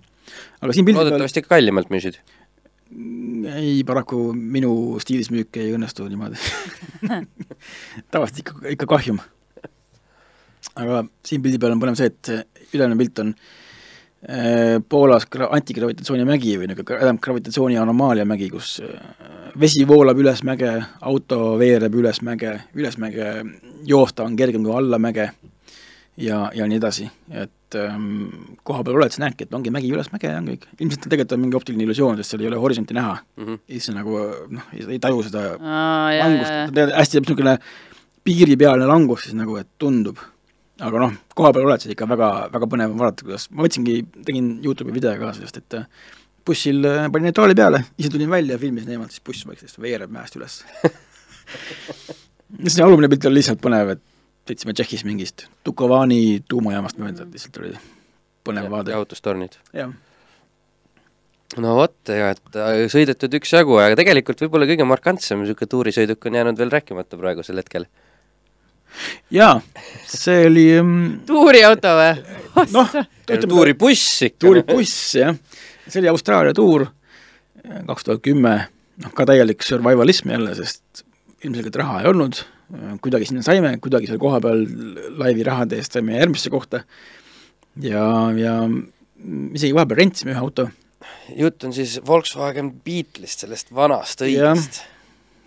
aga 0.63 0.73
siin 0.73 0.87
pildi 0.87 0.99
peal 0.99 1.11
loodetavasti 1.11 1.43
ikka 1.45 1.55
kallimalt 1.57 1.91
müüsid. 1.91 2.19
ei, 3.59 3.85
paraku 3.85 4.33
minu 4.33 4.73
stiilis 5.03 5.31
müük 5.35 5.57
ei 5.61 5.75
õnnestu 5.77 6.09
niimoodi 6.09 6.39
tavaliselt 8.13 8.39
ikka, 8.45 8.61
ikka 8.75 8.87
kahjum. 8.97 9.21
aga 10.75 11.05
siin 11.27 11.43
pildi 11.43 11.59
peal 11.61 11.75
on 11.77 11.81
põnev 11.83 11.99
see, 12.01 12.07
et 12.13 12.75
ülemine 12.75 12.99
pilt 13.03 13.19
on 13.25 13.35
äh, 13.35 13.68
Poolas 14.89 15.29
gra-, 15.31 15.47
antigravitatsiooni 15.55 16.25
mägi 16.27 16.57
või 16.59 16.67
niisugune 16.67 16.99
tähendab 16.99 17.21
gravitatsiooni 17.23 17.77
anomaalia 17.79 18.25
mägi, 18.27 18.49
kus 18.51 18.81
äh, 18.83 18.97
vesi 19.61 19.85
voolab 19.87 20.19
üles 20.19 20.43
mäge, 20.47 20.73
auto 21.07 21.53
veereb 21.61 21.95
üles 21.95 22.19
mäge, 22.27 22.57
üles 22.75 22.99
mäge 22.99 23.29
joosta 23.87 24.27
on 24.27 24.35
kergem 24.37 24.67
kui 24.67 24.75
alla 24.75 24.99
mäge 24.99 25.31
ja, 26.19 26.41
ja 26.55 26.67
nii 26.67 26.79
edasi, 26.81 27.07
et 27.31 27.79
ähm, 27.79 28.57
koha 28.67 28.83
peal 28.87 28.99
oled, 28.99 29.15
sa 29.15 29.23
näedki, 29.23 29.47
et 29.47 29.55
ongi 29.55 29.73
mägi 29.75 29.91
üles 29.95 30.11
mäge 30.15 30.31
ja 30.31 30.41
on 30.41 30.49
kõik. 30.51 30.67
ilmselt 30.79 31.07
tegelikult 31.07 31.37
on 31.37 31.43
mingi 31.45 31.59
optiline 31.59 31.87
illusioon, 31.87 32.19
sest 32.19 32.35
seal 32.35 32.43
ei 32.43 32.51
ole 32.51 32.63
horisonti 32.63 32.97
näha 32.97 33.19
Mm 33.37 33.45
-hmm. 33.45 33.59
ja 33.69 33.81
siis 33.81 33.95
nagu 33.95 34.19
noh, 34.49 34.67
ei 34.75 34.99
taju 34.99 35.23
seda 35.23 35.45
aa, 35.61 36.19
langust, 36.19 36.83
hästi 36.97 37.21
niisugune 37.21 37.59
piiripealne 38.25 38.87
langus 38.87 39.23
siis 39.23 39.35
nagu, 39.35 39.57
et 39.57 39.69
tundub. 39.79 40.19
Aga 40.85 41.03
noh, 41.03 41.17
koha 41.37 41.53
peal 41.55 41.67
oled 41.67 41.83
sa 41.83 41.91
ikka 41.93 42.09
väga, 42.11 42.31
väga 42.55 42.71
põnev 42.71 42.95
on 42.95 43.03
vaadata, 43.03 43.27
kuidas, 43.27 43.49
ma 43.51 43.67
võtsingi, 43.67 43.99
tegin 44.27 44.51
Youtube'i 44.65 44.95
video 44.95 45.15
ka 45.21 45.33
sellest, 45.37 45.61
et 45.63 45.79
äh, 45.81 45.87
bussil 46.47 46.85
äh, 46.89 47.09
panin 47.13 47.31
neutraali 47.31 47.57
peale, 47.59 47.83
ise 47.99 48.13
tulin 48.15 48.31
välja 48.33 48.57
ja 48.57 48.63
filmisin 48.63 48.95
eemalt, 48.95 49.15
siis 49.15 49.25
buss 49.27 49.47
vaikselt 49.49 49.83
veereb 49.83 50.13
mäest 50.15 50.39
üles 50.39 50.61
ja 50.79 52.71
see 52.73 52.85
alumine 52.85 53.11
pilt 53.13 53.27
oli 53.29 53.41
lihtsalt 53.41 53.63
põnev, 53.65 53.95
et 53.97 54.05
sõitsime 54.49 54.75
Tšehhis 54.77 55.05
mingist 55.09 55.49
Dukovani 55.67 56.41
tuumajaamast 56.49 57.01
mööda, 57.03 57.27
lihtsalt 57.29 57.59
oli 57.63 57.75
põnev 58.47 58.71
vaade. 58.73 58.95
jahutustornid. 58.95 59.59
jah, 59.77 59.93
no 61.57 61.75
vot, 61.79 61.97
ega 62.13 62.33
et 62.35 62.59
äh, 62.61 62.83
sõidetud 62.93 63.39
üksjagu, 63.41 63.79
aga 63.81 63.97
tegelikult 63.99 64.43
võib-olla 64.45 64.69
kõige 64.69 64.87
markantsem 64.89 65.43
niisugune 65.43 65.73
tuurisõiduk 65.75 66.29
on 66.29 66.39
jäänud 66.41 66.61
veel 66.61 66.73
rääkimata 66.75 67.21
praegusel 67.21 67.61
hetkel. 67.61 67.89
Jaa, 69.35 69.59
see 70.09 70.47
oli 70.49 70.67
mm, 70.81 71.07
tuuriauto 71.29 71.95
või? 71.99 72.13
noh, 72.77 72.95
ütleme 73.29 73.51
tuuribuss 73.53 74.23
ikka. 74.29 74.41
tuuribuss, 74.47 75.15
jah. 75.21 75.37
see 75.87 76.03
oli 76.03 76.13
Austraalia 76.13 76.57
tuur, 76.57 76.89
kaks 77.63 78.09
tuhat 78.09 78.25
kümme, 78.25 78.55
noh 79.05 79.15
ka 79.17 79.29
täielik 79.29 79.65
survivalism 79.67 80.33
jälle, 80.35 80.55
sest 80.59 81.05
ilmselgelt 81.45 81.79
raha 81.79 82.03
ei 82.03 82.11
olnud, 82.11 82.43
kuidagi 83.05 83.31
sinna 83.31 83.45
saime, 83.47 83.77
kuidagi 83.83 84.11
seal 84.11 84.21
kohapeal 84.21 84.67
laivi 85.21 85.47
rahade 85.47 85.79
eest 85.79 85.95
saime 85.97 86.19
järgmisse 86.19 86.51
kohta 86.53 86.83
ja, 87.81 88.05
ja 88.37 88.59
isegi 89.55 89.75
vahepeal 89.77 90.03
rentisime 90.03 90.35
ühe 90.35 90.43
auto, 90.43 90.69
jutt 91.37 91.65
on 91.69 91.75
siis 91.77 91.99
Volkswagen 92.07 92.73
Beetle'ist, 92.85 93.45
sellest 93.45 93.73
vanast 93.75 94.23
õigest. 94.25 94.83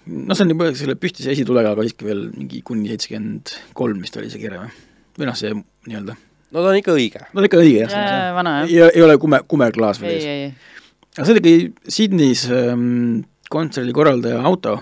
No 0.08 0.36
see 0.36 0.46
on 0.46 0.54
juba 0.54 0.72
selle 0.78 0.98
püstise 1.00 1.32
esitulega, 1.34 1.74
aga 1.76 1.86
siiski 1.86 2.08
veel 2.08 2.28
mingi 2.34 2.62
kuni 2.66 2.90
seitsekümmend 2.92 3.54
kolm 3.78 4.02
vist 4.04 4.18
oli 4.20 4.32
see 4.34 4.42
kire 4.42 4.62
või? 4.64 4.72
või 5.20 5.30
noh, 5.30 5.38
see 5.38 5.54
nii-öelda, 5.54 6.16
no 6.52 6.64
ta 6.64 6.72
on 6.72 6.80
ikka 6.80 6.96
õige. 6.98 7.26
no 7.36 7.46
ikka 7.48 7.62
õige 7.62 7.86
jah 7.86 8.32
vana, 8.38 8.62
jah. 8.62 8.74
ja 8.74 8.92
ei 8.96 9.06
ole 9.06 9.18
kume, 9.22 9.42
kumerklaas 9.52 10.02
veel 10.02 10.16
ei, 10.16 10.22
ees. 10.22 10.28
ei, 10.30 10.80
aga 11.18 11.28
see 11.28 11.36
oligi 11.38 11.56
Sydneys 11.98 12.46
ähm, 12.56 13.24
kontserdi 13.52 13.94
korraldaja 13.96 14.42
auto 14.48 14.78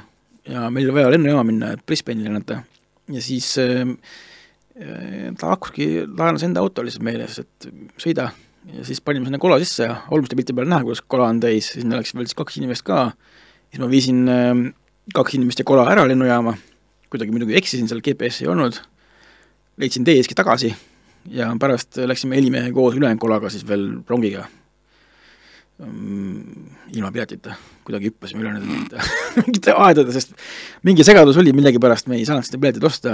ja 0.50 0.68
meil 0.74 0.90
oli 0.90 1.00
vaja 1.00 1.14
lennujaama 1.16 1.48
minna, 1.48 1.74
et 1.76 1.86
Brisbane'i 1.86 2.28
lennata 2.28 2.62
ja 3.12 3.24
siis 3.24 3.52
ähm, 3.62 3.98
äh, 4.80 5.32
ta 5.40 5.56
hakkaski, 5.56 6.06
laenas 6.08 6.46
enda 6.48 6.64
auto 6.64 6.86
lihtsalt 6.86 7.06
meile, 7.06 7.28
et 7.28 7.72
sõida 8.00 8.30
ja 8.76 8.86
siis 8.88 9.02
panime 9.02 9.28
sinna 9.28 9.40
kola 9.42 9.60
sisse 9.62 9.88
ja 9.88 10.02
olmiste 10.14 10.38
pilti 10.38 10.56
peal 10.56 10.70
näha, 10.70 10.86
kuidas 10.86 11.02
kola 11.08 11.30
on 11.32 11.40
täis, 11.44 11.74
sinna 11.76 12.00
läks 12.00 12.14
veel 12.16 12.28
siis 12.28 12.38
kaks 12.38 12.60
inimest 12.62 12.86
ka, 12.88 13.10
siis 13.70 13.82
ma 13.82 13.90
viisin 13.92 14.24
ähm, 14.32 14.68
kaks 15.16 15.38
inimest 15.38 15.64
ja 15.64 15.68
kola 15.68 15.88
ära 15.92 16.06
lennujaama, 16.10 16.56
kuidagi 17.10 17.34
muidugi 17.34 17.58
eksisin, 17.60 17.90
seal 17.90 18.04
GPS-i 18.06 18.46
ei 18.46 18.52
olnud, 18.54 18.78
leidsin 19.82 20.06
tee 20.08 20.18
siiski 20.20 20.38
tagasi 20.38 20.72
ja 21.34 21.50
pärast 21.60 21.98
läksime 21.98 22.38
helimehe 22.40 22.72
koos 22.72 22.96
ülejäänud 22.96 23.22
kolaga 23.22 23.50
siis 23.50 23.68
veel 23.68 23.92
rongiga. 24.08 24.46
Mm, 25.80 26.72
ilma 26.92 27.12
piletita, 27.16 27.54
kuidagi 27.88 28.10
hüppasime 28.10 28.44
üle 28.44 28.52
nende 28.52 29.04
mingite 29.38 29.72
aedade, 29.72 30.12
sest 30.12 30.34
mingi 30.84 31.06
segadus 31.08 31.40
oli 31.40 31.54
millegipärast, 31.56 32.10
me 32.12 32.18
ei 32.20 32.26
saanud 32.28 32.44
seda 32.44 32.60
piletit 32.60 32.84
osta, 32.84 33.14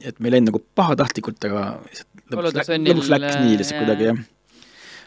et 0.00 0.16
meil 0.24 0.38
jäi 0.38 0.46
nagu 0.46 0.62
pahatahtlikult, 0.78 1.44
aga 1.44 1.66
lõpuks, 2.32 2.56
läks, 2.56 2.70
lõpuks 2.86 3.10
läks 3.12 3.36
nii 3.42 3.58
lihtsalt 3.60 3.82
kuidagi 3.82 4.08
jah. 4.08 4.22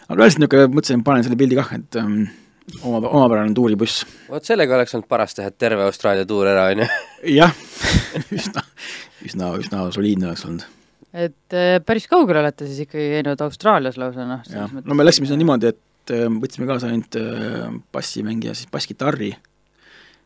aga 0.06 0.20
lihtsalt 0.22 0.44
niisugune, 0.44 0.70
mõtlesin, 0.76 1.04
panen 1.08 1.26
selle 1.26 1.40
pildi 1.42 1.58
kah, 1.58 1.74
et 1.80 1.98
um, 2.04 2.20
oma, 2.84 3.02
omapärane 3.08 3.54
tuuribuss. 3.56 4.06
vot 4.30 4.46
sellega 4.46 4.78
oleks 4.78 4.96
olnud 4.96 5.10
paras 5.10 5.36
teha 5.38 5.52
terve 5.52 5.86
Austraalia 5.88 6.28
tuur 6.30 6.50
ära, 6.50 6.70
onju. 6.74 6.88
jah, 7.36 7.54
üsna, 8.38 8.64
üsna, 9.26 9.52
üsna 9.62 9.86
soliidne 9.96 10.30
oleks 10.32 10.46
olnud. 10.48 10.66
et 11.14 11.58
äh, 11.58 11.78
päris 11.86 12.08
kaugele 12.12 12.44
olete 12.44 12.68
siis 12.70 12.86
ikkagi 12.88 13.12
käinud 13.18 13.46
Austraalias 13.46 14.00
lausa, 14.02 14.28
noh. 14.30 14.44
jah, 14.50 14.74
no 14.80 14.98
me 14.98 15.08
läksime 15.08 15.30
sinna 15.30 15.42
niimoodi, 15.44 15.74
et 15.74 16.16
äh, 16.16 16.28
võtsime 16.42 16.70
kaasa 16.70 16.92
ainult 16.92 17.20
äh, 17.20 17.70
bassimängija, 17.96 18.58
siis 18.58 18.72
basskitarri. 18.72 19.34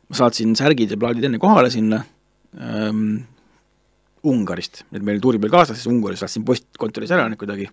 ma 0.09 0.19
saatsin 0.19 0.55
särgid 0.59 0.95
ja 0.95 0.99
plaadid 0.99 1.29
enne 1.29 1.41
kohale 1.41 1.71
sinna 1.73 2.03
ähm, 2.59 3.23
Ungarist, 4.23 4.85
et 4.95 5.03
meil 5.03 5.19
tuuri 5.23 5.39
peal 5.41 5.51
kaasas, 5.51 5.79
siis 5.79 5.89
Ungaris 5.91 6.21
lasin 6.23 6.45
postkontoris 6.47 7.11
ära 7.11 7.27
need 7.27 7.39
kuidagi. 7.41 7.67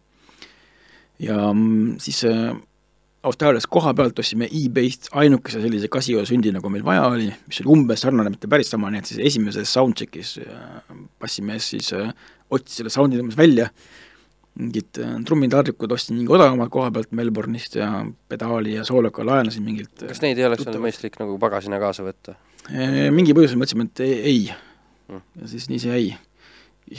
ja 1.23 1.37
mm, 1.53 1.99
siis 2.03 2.25
äh, 2.27 2.55
Austraalias 3.29 3.67
koha 3.69 3.93
pealt 3.97 4.19
ostsime 4.23 4.47
e-base'ist 4.49 5.11
ainukese 5.21 5.61
sellise 5.61 5.91
Casio 5.93 6.23
sündi, 6.29 6.53
nagu 6.55 6.71
meil 6.73 6.85
vaja 6.87 7.07
oli, 7.11 7.27
mis 7.49 7.61
oli 7.61 7.73
umbes 7.75 8.05
sarnane, 8.07 8.33
mitte 8.33 8.49
päris 8.49 8.73
sama, 8.73 8.89
nii 8.93 9.03
et 9.03 9.11
siis 9.11 9.21
esimeses 9.33 9.73
soundcheck'is 9.77 10.39
äh, 10.45 10.95
bassimees 11.21 11.73
siis 11.75 11.93
äh, 11.97 12.15
otsis 12.51 12.81
selle 12.81 12.93
sound'i 12.95 13.21
tõmbas 13.21 13.37
välja 13.37 13.69
mingid 14.61 14.99
äh, 15.03 15.19
trummitaldrikud 15.29 15.93
ostsin 15.95 16.17
mingi 16.19 16.33
odavamalt 16.33 16.73
koha 16.73 16.89
pealt 16.95 17.13
Melbourne'ist 17.17 17.77
ja 17.79 17.91
pedaali 18.29 18.75
ja 18.79 18.87
sooloka 18.89 19.25
laenasin 19.27 19.65
mingilt 19.67 20.03
äh, 20.03 20.11
kas 20.11 20.25
neid 20.25 20.41
ei 20.41 20.49
oleks 20.49 20.67
olnud 20.67 20.83
mõistlik 20.89 21.21
nagu 21.21 21.37
pagasina 21.43 21.79
kaasa 21.83 22.07
võtta? 22.07 22.37
Mingi 22.71 23.35
põhjusel 23.35 23.59
mõtlesime, 23.59 23.87
et 23.89 24.03
ei. 24.05 24.43
Mm. 25.11 25.23
ja 25.43 25.49
siis 25.51 25.67
nii 25.71 25.81
see 25.83 25.91
jäi. 25.97 26.11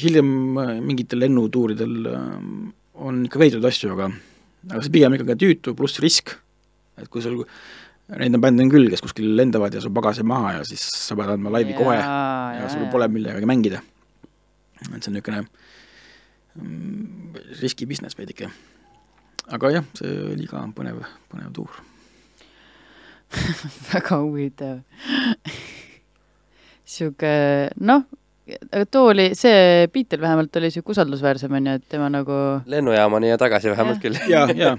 hiljem 0.04 0.58
äh, 0.60 0.74
mingitel 0.84 1.22
lennutuuridel 1.24 2.12
äh, 2.12 2.28
on 2.94 3.26
ikka 3.26 3.40
veidraid 3.40 3.68
asju, 3.68 3.94
aga 3.96 4.10
aga 4.70 4.82
see 4.86 4.94
pigem 4.94 5.16
ikkagi 5.18 5.38
tüütu 5.42 5.74
pluss 5.78 6.02
risk, 6.04 6.36
et 7.00 7.10
kui 7.10 7.24
sul 7.24 7.40
neid 8.20 8.36
on 8.36 8.44
bände 8.44 8.66
on 8.66 8.72
küll, 8.72 8.90
kes 8.92 9.04
kuskil 9.04 9.30
lendavad 9.38 9.74
ja 9.74 9.82
sul 9.84 9.94
pagas 9.96 10.20
jääb 10.20 10.30
maha 10.30 10.58
ja 10.58 10.64
siis 10.68 10.84
sa 10.84 11.16
pead 11.18 11.32
andma 11.36 11.54
laivi 11.54 11.76
kohe 11.78 11.96
ja, 11.96 12.10
ja 12.60 12.68
sul 12.72 12.90
pole 12.92 13.08
millegagi 13.12 13.48
mängida. 13.48 13.82
et 14.82 15.04
see 15.04 15.12
on 15.12 15.16
niisugune 15.16 15.44
mm, 16.56 17.40
riski 17.62 17.88
business 17.88 18.18
veidike. 18.18 18.50
aga 19.48 19.72
jah, 19.78 19.88
see 19.98 20.12
oli 20.34 20.48
ka 20.50 20.66
põnev, 20.76 21.04
põnev 21.32 21.54
tuur. 21.56 21.82
väga 23.92 24.20
huvitav 24.20 24.82
sihuke 26.92 27.32
noh, 27.80 28.04
aga 28.72 28.86
too 28.92 29.12
oli, 29.12 29.30
see 29.38 29.88
Beatle 29.94 30.22
vähemalt 30.22 30.56
oli 30.62 30.72
sihuke 30.74 30.96
usaldusväärsem 30.96 31.54
onju, 31.60 31.78
et 31.80 31.88
tema 31.92 32.10
nagu 32.14 32.38
lennujaamani 32.72 33.32
ja 33.32 33.40
tagasi 33.42 33.72
vähemalt 33.74 34.02
küll. 34.04 34.20
ja, 34.32 34.48
ja 34.56 34.76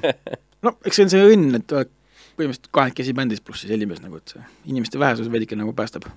no 0.62 0.76
eks 0.84 0.98
see 0.98 1.06
on 1.06 1.12
see 1.14 1.30
õnn, 1.34 1.58
et 1.60 1.72
põhimõtteliselt 1.72 2.70
kahekesi 2.74 3.14
bändis 3.16 3.42
pluss 3.44 3.64
siis 3.64 3.72
helimees 3.74 4.02
nagu, 4.04 4.20
et 4.20 4.34
see 4.34 4.44
inimeste 4.72 5.00
vähesus 5.00 5.30
veidike 5.32 5.58
nagu 5.58 5.74
päästab. 5.76 6.08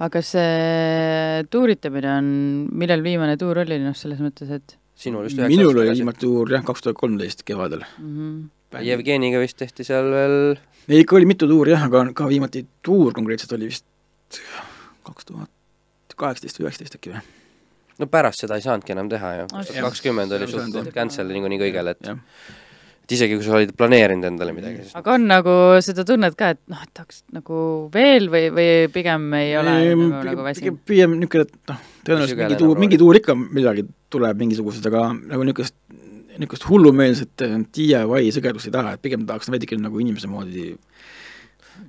aga 0.00 0.22
see 0.24 1.44
tuuritamine 1.52 2.14
on, 2.16 2.30
millal 2.72 3.04
viimane 3.04 3.36
tuur 3.40 3.62
oli, 3.64 3.80
noh, 3.82 3.96
selles 3.96 4.22
mõttes, 4.24 4.50
et 4.56 4.78
sinul 5.00 5.28
vist 5.28 5.40
minul 5.40 5.84
oli 5.84 5.92
viimati 5.94 6.24
tuur 6.26 6.56
jah, 6.56 6.64
kaks 6.66 6.86
tuhat 6.86 6.98
kolmteist 7.00 7.44
kevadel. 7.48 7.84
mm 7.98 8.16
-hmm. 8.16 8.48
Jevgeniga 8.86 9.40
vist 9.42 9.56
tehti 9.58 9.82
seal 9.82 10.12
veel 10.14 10.36
ei, 10.88 11.00
ikka 11.00 11.16
oli 11.16 11.26
mitu 11.26 11.48
tuuri 11.50 11.72
jah, 11.74 11.84
aga 11.88 12.04
ka 12.14 12.28
viimati 12.28 12.66
tuur 12.82 13.12
konkreetselt 13.14 13.52
oli 13.58 13.70
vist 13.70 13.86
kaks 15.02 15.26
tuhat 15.26 15.50
kaheksateist 16.20 16.60
või 16.60 16.68
üheksateist 16.68 16.98
äkki 17.00 17.14
või? 17.14 17.22
no 18.00 18.08
pärast 18.08 18.44
seda 18.44 18.56
ei 18.56 18.64
saanudki 18.64 18.94
enam 18.96 19.10
teha 19.12 19.34
ju, 19.42 19.46
kakskümmend 19.84 20.32
oli 20.32 20.46
Ei 20.48 20.52
saanud 20.54 20.76
suht 20.78 20.90
jah. 20.90 20.94
cancel 20.96 21.28
niikuinii 21.34 21.60
kõigele, 21.66 21.96
et 21.96 22.12
et 23.10 23.14
isegi 23.16 23.34
kui 23.36 23.44
sa 23.44 23.56
olid 23.58 23.72
planeerinud 23.76 24.24
endale 24.28 24.52
midagi, 24.54 24.84
siis 24.86 24.96
aga 24.96 25.16
on 25.16 25.24
nagu 25.28 25.54
seda 25.84 26.04
tunnet 26.06 26.36
ka, 26.38 26.52
et 26.54 26.60
noh, 26.70 26.80
et 26.86 26.92
tahaks 26.94 27.24
nagu 27.34 27.62
veel 27.92 28.28
või, 28.32 28.44
või 28.54 28.68
pigem 28.94 29.24
ei 29.40 29.56
ole 29.58 29.72
Ehm, 29.90 30.04
nagu, 30.14 30.26
nagu 30.30 30.46
väsinud? 30.46 30.78
pigem 30.86 31.16
niisugune, 31.18 31.48
et 31.48 31.72
noh, 31.72 31.80
tõenäoliselt 32.06 32.38
mingi 32.44 32.60
tuur, 32.60 32.70
nagu 32.76 32.84
mingi 32.86 33.00
tuur 33.02 33.18
ikka 33.20 33.36
millalgi 33.40 33.86
tuleb 34.14 34.44
mingisugused, 34.44 34.86
aga 34.92 35.08
nagu 35.16 35.48
niisugust, 35.48 35.76
niisugust 36.38 36.68
hullumeelset 36.70 37.44
eh, 37.48 37.56
DIY 37.76 38.30
sõgedust 38.38 38.70
ei 38.70 38.76
taha, 38.78 38.94
et 38.96 39.02
pigem 39.04 39.26
tahaks 39.28 39.50
veidike 39.52 39.76
nagu 39.82 40.00
inimese 40.00 40.30
moodi 40.30 40.70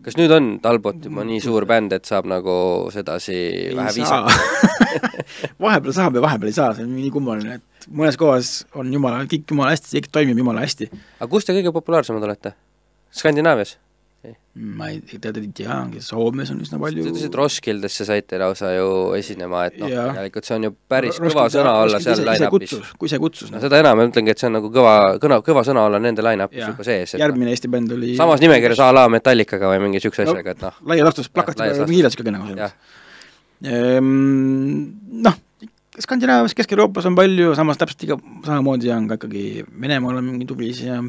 kas 0.05 0.17
nüüd 0.19 0.33
on 0.35 0.47
Talbot 0.63 1.03
juba 1.05 1.25
nii 1.27 1.41
suur 1.43 1.65
bänd, 1.69 1.93
et 1.95 2.07
saab 2.09 2.29
nagu 2.29 2.55
sedasi 2.93 3.35
ei 3.35 3.75
vähe 3.77 3.93
viisakalt? 3.99 4.65
vahepeal 5.65 5.95
saab 5.97 6.17
ja 6.17 6.25
vahepeal 6.25 6.51
ei 6.51 6.57
saa, 6.57 6.71
see 6.77 6.87
on 6.87 6.95
nii 6.95 7.11
kummaline, 7.13 7.59
et 7.59 7.87
mõnes 7.91 8.17
kohas 8.19 8.51
on 8.77 8.91
jumala, 8.93 9.23
kõik 9.31 9.51
jumala 9.53 9.75
hästi, 9.75 9.93
kõik 9.97 10.11
toimib 10.17 10.41
jumala 10.43 10.65
hästi. 10.65 10.89
aga 11.19 11.29
kus 11.31 11.47
te 11.47 11.55
kõige 11.57 11.73
populaarsemad 11.75 12.27
olete? 12.27 12.55
Skandinaavias? 13.11 13.77
Ma 14.53 14.89
ei 14.91 14.99
tea, 15.01 15.31
ei 15.39 15.47
tea, 15.55 15.75
Soomes 16.05 16.51
on 16.53 16.59
üsna 16.61 16.77
palju 16.81 17.05
ütlesite, 17.07 17.37
Roskildesse 17.39 18.05
saite 18.05 18.37
lausa 18.41 18.69
ju 18.75 18.87
esinema, 19.17 19.63
et 19.69 19.79
noh, 19.81 19.89
tegelikult 19.89 20.47
see 20.47 20.57
on 20.59 20.67
ju 20.67 20.71
päris 20.91 21.17
kõva 21.23 21.47
sõna 21.53 21.73
olla 21.81 22.01
seal 22.03 22.21
line-up'is. 22.27 22.75
kui 23.01 23.09
see 23.09 23.21
kutsus 23.21 23.53
no, 23.53 23.61
seda 23.63 23.79
enam 23.81 23.97
ma 23.97 24.05
ütlengi, 24.09 24.35
et 24.35 24.41
see 24.41 24.49
on 24.51 24.57
nagu 24.59 24.69
kõva, 24.73 24.95
kõva, 25.21 25.39
kõva 25.45 25.63
sõna 25.65 25.85
olla 25.89 26.01
nende 26.03 26.25
line-up'is 26.25 26.67
juba 26.67 26.85
sees, 26.85 27.15
noh, 27.15 27.23
järgmine 27.23 27.55
Eesti 27.55 27.71
bänd 27.73 27.95
oli 27.97 28.17
samas 28.19 28.43
nimekirjas 28.43 28.83
a 28.85 28.91
la 28.93 29.07
Metallicaga 29.11 29.71
või 29.73 29.85
mingi 29.87 30.03
siukse 30.03 30.27
No, 30.27 30.35
asjaga, 30.35 30.53
et 30.53 30.65
noh, 30.67 30.81
laias 30.91 31.07
laastus 31.07 31.31
plakati 31.33 31.63
peal 31.63 31.73
laastus. 31.73 31.95
hiilas 31.95 32.17
ikkagi 32.17 32.35
nagu 32.35 32.51
selles. 32.51 32.75
Noh, 35.25 35.39
Skandinaavias, 36.01 36.53
Kesk-Euroopas 36.55 37.05
on 37.09 37.17
palju, 37.17 37.55
samas 37.57 37.79
täpselt 37.81 38.05
iga, 38.05 38.15
samamoodi 38.45 38.93
on 38.95 39.09
ka 39.09 39.17
ikkagi 39.19 39.65
Venemaal 39.81 40.21
on 40.21 40.29
mingi 40.29 40.47
tublisid 40.47 40.87
ja, 40.87 41.01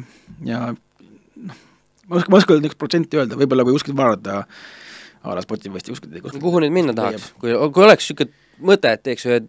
ja 0.47 0.63
noh, 0.73 0.81
ma 2.13 2.21
oskan, 2.21 2.31
ma 2.31 2.37
ei 2.37 2.43
oska 2.43 2.57
niisugust 2.59 2.79
protsenti 2.79 3.19
öelda, 3.19 3.39
võib-olla 3.39 3.65
kui 3.67 3.75
kuskilt 3.77 3.97
vaadata 3.97 4.43
a 5.23 5.35
la 5.35 5.43
Spotify'st 5.43 5.91
kuskilt 5.91 6.15
no 6.21 6.39
kuhu 6.43 6.63
nüüd 6.63 6.73
minna 6.75 6.95
tahaks, 6.97 7.31
kui, 7.41 7.53
kui 7.73 7.85
oleks 7.85 8.09
siuke 8.11 8.29
mõte, 8.63 8.91
et 8.93 9.03
teeks 9.05 9.27
ühe 9.29 9.43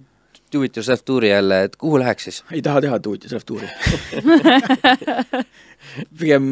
do 0.54 0.62
it 0.62 0.76
yourself 0.76 1.02
tuuri 1.04 1.28
jälle, 1.30 1.62
et 1.66 1.76
kuhu 1.76 1.98
läheks 1.98 2.24
siis? 2.28 2.44
ei 2.52 2.62
taha 2.62 2.80
teha 2.84 2.98
tuut 3.02 3.24
ja 3.24 3.30
self 3.32 3.44
tuuri 3.48 3.68
pigem 6.18 6.44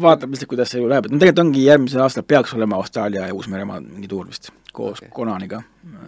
vaatab 0.00 0.34
lihtsalt, 0.34 0.50
kuidas 0.52 0.74
see 0.74 0.82
läheb, 0.84 1.08
et 1.08 1.14
no 1.14 1.20
tegelikult 1.20 1.44
ongi 1.46 1.64
järgmisel 1.64 2.04
aastal 2.04 2.26
peaks 2.28 2.52
olema 2.58 2.76
Austraalia 2.76 3.26
ja 3.28 3.34
Uus-Meremaa 3.34 3.80
mingi 3.80 4.10
tuur 4.10 4.28
vist, 4.28 4.52
koos 4.72 5.00
okay. 5.00 5.10
Konaniga, 5.16 5.62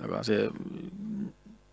aga 0.04 0.22
see, 0.26 0.44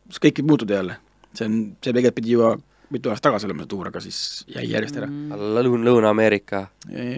see 0.07 0.23
kõik 0.27 0.41
võib 0.41 0.53
muutuda 0.53 0.79
jälle. 0.79 0.97
see 1.33 1.49
on, 1.49 1.59
see 1.83 1.91
tegelikult 1.91 2.19
pidi 2.21 2.35
juba 2.37 2.55
mitu 2.93 3.11
aastat 3.11 3.29
tagasi 3.29 3.47
olema 3.49 3.65
see 3.65 3.71
tuur, 3.73 3.89
aga 3.89 4.01
siis 4.03 4.19
jäi 4.51 4.67
järjest 4.69 4.99
ära 5.01 5.07
Mm. 5.07 5.31
Lõun-, 5.55 5.83
Lõuna-Ameerika, 5.87 6.67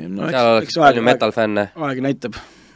no 0.09 0.29
seal 0.29 0.53
oleks 0.55 0.77
palju 0.77 1.03
metal-fänne, 1.05 1.69
aeg 1.87 2.01
näitab, 2.05 2.35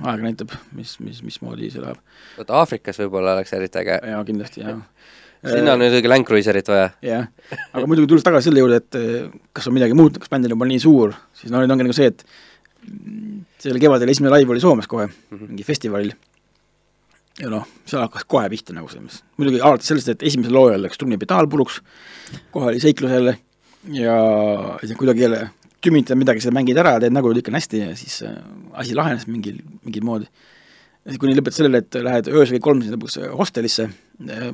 aeg 0.09 0.23
näitab, 0.25 0.55
mis, 0.77 0.95
mis, 1.03 1.21
mismoodi 1.25 1.69
see 1.73 1.83
läheb 1.83 1.99
vaata 2.37 2.57
Aafrikas 2.61 2.99
võib-olla 3.03 3.35
oleks 3.37 3.53
eriti 3.57 3.81
äge, 3.83 3.99
ja 4.09 4.23
kindlasti 4.27 4.63
jah. 4.63 4.81
sinna 5.53 5.75
on 5.75 5.85
õige 5.85 6.09
Land 6.09 6.27
Cruiserit 6.27 6.69
vaja. 6.71 6.89
jah, 7.05 7.29
aga 7.71 7.85
muidugi 7.89 8.09
tulles 8.11 8.25
tagasi 8.25 8.49
selle 8.49 8.63
juurde, 8.63 8.81
et 8.81 8.99
eh, 8.99 9.29
kas 9.53 9.69
on 9.69 9.77
midagi 9.77 9.97
muutunud, 9.97 10.23
kas 10.23 10.33
bänd 10.33 10.49
on 10.49 10.55
juba 10.57 10.69
nii 10.69 10.83
suur, 10.83 11.15
siis 11.37 11.53
no 11.53 11.61
nüüd 11.61 11.73
ongi 11.75 11.87
nagu 11.87 11.97
see, 11.97 12.11
et 12.13 12.25
mm, 12.89 13.41
sellel 13.65 13.81
kevadel 13.83 14.13
esimene 14.13 14.33
live 14.37 14.55
oli 14.55 14.63
Soomes 14.63 14.89
kohe 14.89 15.07
mm. 15.07 15.17
-hmm. 15.31 15.49
mingi 15.53 15.67
festivalil. 15.67 16.15
Ja 17.41 17.49
noh, 17.49 17.65
seal 17.89 18.03
hakkas 18.05 18.27
kohe 18.29 18.49
pihta 18.51 18.75
nagu 18.75 18.89
selles 18.91 19.05
mõttes, 19.07 19.23
muidugi 19.39 19.61
alates 19.65 19.89
sellest, 19.89 20.13
et 20.13 20.25
esimesel 20.29 20.53
loojal 20.53 20.83
läks 20.85 21.01
trummi 21.01 21.17
pedaal 21.21 21.49
puruks, 21.49 21.79
kohe 22.53 22.71
oli 22.71 22.81
seiklus 22.83 23.13
jälle 23.13 23.37
ja 23.93 24.17
siis 24.83 24.97
kuidagi 24.99 25.25
jälle 25.25 25.47
tümitad 25.83 26.19
midagi, 26.19 26.43
sa 26.43 26.53
mängid 26.55 26.77
ära, 26.79 26.95
teed 27.01 27.15
nägu, 27.15 27.33
kõik 27.35 27.49
on 27.51 27.57
hästi 27.59 27.81
ja 27.81 27.95
siis 27.99 28.21
äh, 28.27 28.37
asi 28.79 28.95
lahenes 28.95 29.25
mingil, 29.27 29.59
mingil 29.83 30.05
moodi. 30.07 30.29
kuni 31.19 31.35
lõpetas 31.35 31.59
sellele, 31.59 31.81
et 31.83 31.97
lähed 32.05 32.29
öösel 32.31 32.57
kell 32.57 32.67
kolm 32.69 32.83
siis 32.83 32.93
lõpuks 32.93 33.17
hostelisse 33.39 33.89
äh,, 34.29 34.53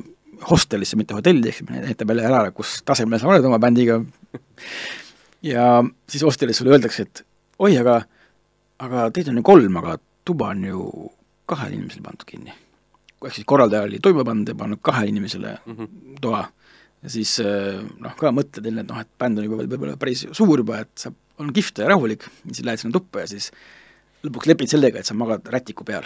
hostelisse, 0.50 0.96
mitte 0.96 1.14
hotelli, 1.14 1.52
siis 1.52 1.68
näitab 1.68 2.10
jälle 2.10 2.24
ära, 2.26 2.50
kus 2.56 2.80
tasemel 2.86 3.20
sa 3.20 3.28
oled 3.28 3.44
oma 3.44 3.58
bändiga. 3.62 4.00
ja 5.52 5.84
siis 6.08 6.24
hostelis 6.24 6.60
sulle 6.60 6.74
öeldakse, 6.74 7.02
et 7.02 7.24
oi, 7.58 7.76
aga, 7.78 8.00
aga 8.80 9.10
teid 9.14 9.28
on 9.30 9.40
ju 9.40 9.46
kolm, 9.46 9.76
aga 9.82 9.98
tuba 10.24 10.50
on 10.54 10.64
ju 10.64 10.88
kahele 11.50 11.76
inimesele 11.76 12.06
pandud 12.06 12.26
kinni. 12.26 12.54
Ehk 13.26 13.36
siis 13.36 13.48
korraldaja 13.48 13.88
oli 13.88 14.00
toime 14.02 14.24
pannud 14.24 14.48
ja 14.48 14.56
pannud 14.58 14.80
kahele 14.82 15.12
inimesele 15.12 15.58
mm 15.66 15.76
-hmm. 15.76 16.16
toa 16.20 16.44
siis 17.08 17.38
noh, 17.40 18.16
ka 18.18 18.32
mõtled 18.34 18.66
jälle, 18.66 18.84
et 18.84 18.90
noh, 18.90 19.00
et 19.00 19.08
bänd 19.18 19.40
on 19.40 19.46
juba 19.46 19.62
võib-olla 19.62 19.96
päris 20.00 20.26
suur 20.36 20.60
juba, 20.60 20.82
et 20.84 20.90
sa, 21.00 21.12
on 21.40 21.52
kihvt 21.56 21.80
ja 21.80 21.88
rahulik, 21.88 22.26
siis 22.50 22.64
lähed 22.66 22.82
sinna 22.82 22.92
tuppa 22.92 23.24
ja 23.24 23.30
siis 23.30 23.50
lõpuks 24.26 24.50
lepid 24.50 24.72
sellega, 24.72 25.00
et 25.00 25.08
sa 25.08 25.16
magad 25.16 25.46
rätiku 25.48 25.86
peal. 25.88 26.04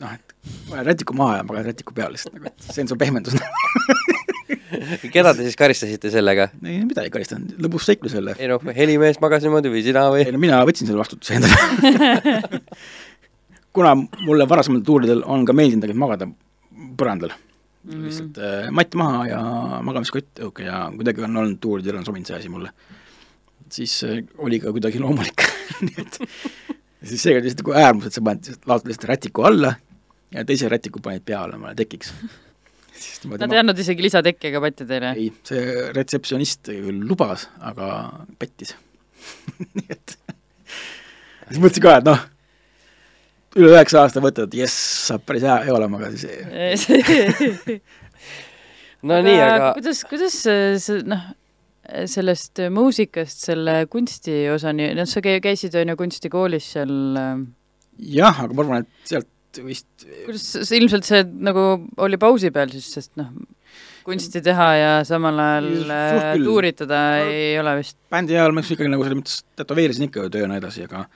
noh, 0.00 0.12
et 0.16 0.34
panen 0.68 0.86
rätiku 0.86 1.16
maha 1.16 1.40
ja 1.40 1.48
magad 1.48 1.66
rätiku 1.68 1.94
peal 1.96 2.12
lihtsalt 2.12 2.36
nagu, 2.36 2.48
et 2.48 2.72
see 2.72 2.84
on 2.84 2.88
su 2.88 2.96
pehmendus 3.00 3.36
keda 5.14 5.34
te 5.36 5.44
siis 5.44 5.58
karistasite 5.60 6.12
sellega? 6.12 6.48
ei, 6.64 6.80
mida 6.86 7.04
ei 7.04 7.12
karistanud, 7.12 7.56
lõbus 7.60 7.84
seiklus 7.88 8.14
jälle. 8.16 8.36
ei 8.40 8.48
noh, 8.48 8.64
helimees 8.76 9.20
magas 9.20 9.44
niimoodi 9.44 9.72
või 9.72 9.82
sina 9.84 10.06
või? 10.12 10.24
ei 10.24 10.32
no 10.34 10.40
mina 10.40 10.60
võtsin 10.68 10.88
selle 10.88 11.02
vastutuse 11.02 11.36
endale 11.36 11.56
kuna 13.72 13.94
mulle 14.26 14.48
varasematel 14.48 14.86
tuuridel 14.86 15.22
on 15.26 15.44
ka 15.46 15.54
meeldinud 15.56 15.84
tegelikult 15.84 16.04
magada 16.04 16.28
põrandal 17.00 17.32
mm 17.32 17.92
-hmm. 17.92 18.04
lihtsalt 18.06 18.38
äh, 18.38 18.70
matt 18.70 18.94
maha 18.94 19.26
ja 19.26 19.40
magamiskott 19.86 20.42
õhuke 20.42 20.66
ja 20.66 20.82
kuidagi 20.96 21.24
on 21.26 21.36
olnud 21.36 21.60
tuuridel 21.60 22.00
on 22.00 22.04
sobinud 22.04 22.26
see 22.26 22.36
asi 22.36 22.48
mulle. 22.48 22.72
siis 23.70 24.04
äh, 24.04 24.24
oli 24.38 24.60
ka 24.60 24.72
kuidagi 24.72 25.00
loomulik 25.00 25.46
nii 25.86 26.04
et 26.04 26.20
siis 27.04 27.22
seekord 27.22 27.44
lihtsalt 27.44 27.66
nagu 27.66 27.78
äärmus, 27.78 28.06
et 28.06 28.12
sa 28.12 28.20
paned, 28.20 28.52
laotad 28.66 28.88
lihtsalt 28.88 29.08
rätiku 29.08 29.42
alla 29.42 29.74
ja 30.30 30.44
teise 30.44 30.68
rätiku 30.68 31.00
paned 31.00 31.22
peale 31.24 31.56
omale 31.56 31.74
tekiks 31.74 32.14
Nad 33.24 33.52
ei 33.52 33.58
andnud 33.58 33.78
isegi 33.80 34.02
lisatekke 34.02 34.50
ka 34.52 34.60
patti 34.60 34.84
teile? 34.84 35.14
ei, 35.16 35.30
see 35.44 35.92
retseptsionist 35.96 36.68
küll 36.68 37.06
lubas, 37.08 37.46
aga 37.60 37.86
pettis 38.38 38.74
nii 39.76 39.88
et 39.88 40.16
siis 41.48 41.58
mõtlesin 41.62 41.84
ka, 41.84 41.96
et 42.00 42.06
noh, 42.06 42.20
üle 43.58 43.72
üheksa 43.72 44.04
aasta 44.04 44.22
võtad, 44.22 44.52
jess, 44.54 44.74
saab 45.08 45.24
päris 45.26 45.44
hea, 45.46 45.56
olema, 45.74 45.98
aga 45.98 46.10
siis 46.14 46.86
no 49.06 49.16
aga 49.16 49.26
nii, 49.26 49.38
aga 49.44 49.70
kuidas, 49.78 50.02
kuidas 50.10 50.36
see 50.44 51.00
noh, 51.08 51.24
sellest 52.10 52.62
muusikast 52.70 53.48
selle 53.48 53.80
kunsti 53.90 54.44
osani, 54.52 54.92
noh, 54.94 55.08
sa 55.08 55.22
käisid, 55.24 55.74
on 55.80 55.92
ju, 55.92 55.98
kunstikoolis 55.98 56.66
seal 56.76 56.94
äh, 57.18 57.32
jah, 58.20 58.44
aga 58.44 58.54
ma 58.54 58.66
arvan, 58.66 58.86
et 58.86 59.14
sealt 59.14 59.62
vist 59.66 60.06
kuidas 60.26 60.44
see 60.54 60.78
ilmselt 60.78 61.08
see 61.08 61.24
nagu 61.42 61.64
oli 62.04 62.20
pausi 62.22 62.52
peal 62.54 62.70
siis, 62.70 62.86
sest 62.94 63.16
noh, 63.18 63.32
kunsti 64.06 64.42
teha 64.44 64.68
ja 64.78 64.92
samal 65.06 65.42
ajal 65.42 65.90
äh, 65.96 66.30
tuuritada 66.44 67.02
no, 67.18 67.34
ei 67.34 67.58
ole 67.60 67.74
vist 67.80 67.98
bändi 68.12 68.38
ajal 68.38 68.54
ma 68.54 68.62
ikkagi 68.62 68.92
nagu 68.92 69.06
selles 69.06 69.22
mõttes 69.24 69.42
tätoveerisin 69.58 70.06
ikka 70.06 70.28
ju 70.28 70.34
tööna 70.38 70.62
edasi, 70.62 70.86
aga 70.86 71.08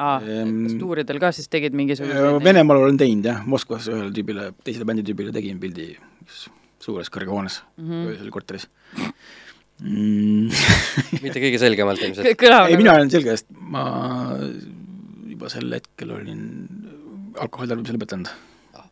aa 0.00 0.16
ehm,, 0.24 0.56
kas 0.64 0.76
tuuridel 0.80 1.20
ka 1.22 1.30
siis 1.36 1.50
tegid 1.52 1.76
mingisuguseid 1.76 2.40
Venemaal 2.44 2.84
olen 2.86 2.98
teinud 3.00 3.28
jah, 3.30 3.44
Moskvas 3.50 3.88
ühele 3.92 4.10
tüübile, 4.16 4.50
teisele 4.64 4.88
bänditüübile 4.88 5.34
tegin 5.34 5.60
pildi 5.62 5.92
suures 6.80 7.10
kõrghoones 7.12 7.60
mm 7.76 7.88
-hmm. 7.88 8.10
öösel 8.12 8.32
korteris 8.34 8.68
mm. 9.82 10.50
mitte 11.24 11.42
kõige 11.42 11.60
selgemalt 11.62 12.04
ilmselt. 12.04 12.30
ei, 12.30 12.52
nagu- 12.52 12.78
mina 12.80 12.96
olen 12.96 13.12
selge, 13.12 13.36
sest 13.36 13.50
ma 13.50 13.84
juba 15.28 15.50
sel 15.52 15.72
hetkel 15.76 16.14
olin 16.16 16.46
alkoholi 17.40 17.70
tarbimise 17.70 17.96
lõpetanud 17.96 18.32
ah.. 18.76 18.86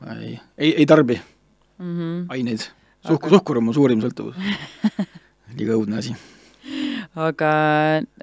ma 0.00 0.18
ei, 0.18 0.36
ei, 0.58 0.74
ei 0.82 0.86
tarbi 0.86 1.16
mm 1.16 1.94
-hmm. 1.94 2.26
aineid. 2.36 2.68
suhk-, 3.06 3.30
suhkur 3.36 3.62
on 3.62 3.68
mu 3.68 3.76
suurim 3.76 4.02
sõltuvus 4.04 4.36
liiga 5.56 5.74
õudne 5.78 5.98
asi. 5.98 6.14
aga 7.16 7.54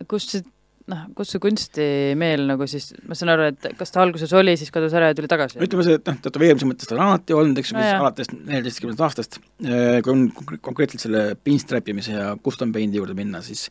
kust 0.08 0.36
see 0.36 0.46
noh, 0.92 1.04
kus 1.18 1.34
see 1.34 1.42
kunstimeel 1.44 2.46
nagu 2.48 2.68
siis, 2.70 2.90
ma 3.08 3.16
saan 3.18 3.34
aru, 3.34 3.50
et 3.52 3.68
kas 3.80 3.92
ta 3.94 4.02
alguses 4.04 4.32
oli, 4.38 4.56
siis 4.60 4.72
kadus 4.74 4.96
ära 4.98 5.12
ja 5.12 5.18
tuli 5.18 5.30
tagasi? 5.32 5.60
ütleme 5.64 5.86
see, 5.86 5.98
et 6.00 6.08
noh, 6.08 6.20
tätoveerimise 6.24 6.70
mõttes 6.70 6.90
ta 6.90 6.96
on 6.96 7.04
alati 7.04 7.36
olnud, 7.36 7.60
eks 7.60 7.74
ju 7.74 7.78
no,, 7.78 7.88
alates 8.02 8.32
neljateistkümnendast 8.34 9.06
aastast, 9.08 9.40
äh, 9.66 9.98
kui 10.06 10.14
on 10.14 10.60
konkreetselt 10.64 11.04
selle 11.04 11.24
pinstripimise 11.44 12.16
ja 12.16 12.30
custom 12.44 12.72
paint'i 12.76 13.02
juurde 13.02 13.18
minna, 13.18 13.44
siis 13.46 13.68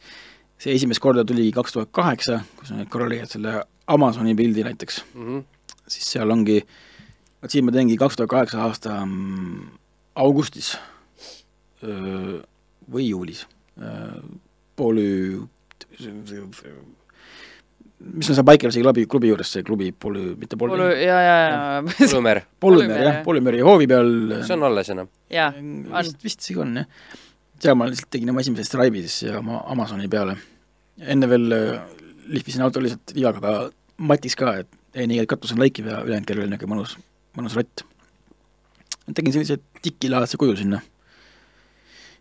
see 0.60 0.76
esimest 0.76 1.02
korda 1.04 1.24
tuli 1.28 1.48
kaks 1.56 1.76
tuhat 1.76 1.92
kaheksa, 1.96 2.40
kus 2.60 2.74
korra 2.92 3.08
leiad 3.12 3.32
selle 3.32 3.62
Amazoni 3.92 4.34
pildi 4.36 4.64
näiteks 4.66 5.02
mm, 5.14 5.26
-hmm. 5.26 5.72
siis 5.88 6.12
seal 6.16 6.30
ongi, 6.30 6.60
vot 7.42 7.52
siin 7.52 7.64
ma 7.64 7.72
teengi 7.72 7.96
kaks 7.96 8.16
tuhat 8.20 8.32
kaheksa 8.32 8.64
aasta 8.64 9.00
mm, 9.04 9.66
augustis 10.16 10.74
öö, 11.84 12.40
või 12.92 13.08
juulis, 13.08 13.46
polü 14.76 15.46
mis 18.14 18.30
on 18.30 18.36
see 18.38 18.44
Bikersi 18.46 18.82
klubi, 18.82 19.04
klubi 19.10 19.30
juures, 19.30 19.50
see 19.56 19.64
klubi 19.66 19.90
polü, 19.92 20.34
mitte 20.38 20.58
polü 20.58 20.74
Polu, 20.74 20.88
ja, 21.00 21.18
ja, 21.24 21.36
ja 21.42 21.82
Polümer. 21.84 22.42
Polümer, 22.60 23.02
jah, 23.02 23.18
Polümeri 23.26 23.62
hoovi 23.66 23.88
peal 23.90 24.10
see 24.46 24.56
on 24.56 24.66
alles 24.68 24.90
enam? 24.94 25.10
jaa, 25.32 25.50
on. 25.58 25.70
vist, 25.92 26.18
vist 26.24 26.44
isegi 26.44 26.60
on, 26.62 26.74
jah. 26.82 26.88
seal 27.62 27.78
ma 27.78 27.88
lihtsalt 27.90 28.10
tegin 28.14 28.32
oma 28.32 28.44
esimese 28.44 28.66
stripe'i 28.68 29.04
siis 29.06 29.30
ja 29.30 29.40
oma 29.40 29.62
Amazoni 29.72 30.08
peale. 30.12 30.36
enne 31.14 31.30
veel 31.30 31.56
äh, 31.56 31.96
lihvisin 32.32 32.64
auto 32.66 32.82
lihtsalt 32.84 33.14
liivaga 33.16 33.42
ka 33.42 33.54
matis 34.10 34.36
ka, 34.38 34.56
et 34.62 34.70
ei 34.96 35.08
nii, 35.10 35.22
et 35.24 35.30
katus 35.30 35.54
on 35.54 35.62
läikiv 35.62 35.90
ja 35.90 36.02
ülejäänud 36.04 36.28
kell 36.28 36.42
oli 36.42 36.50
niisugune 36.52 36.74
mõnus, 36.74 36.96
mõnus 37.38 37.56
rott. 37.58 37.86
tegin 39.12 39.34
sellise 39.34 39.60
tikilaadse 39.82 40.40
kuju 40.40 40.56
sinna. 40.62 40.82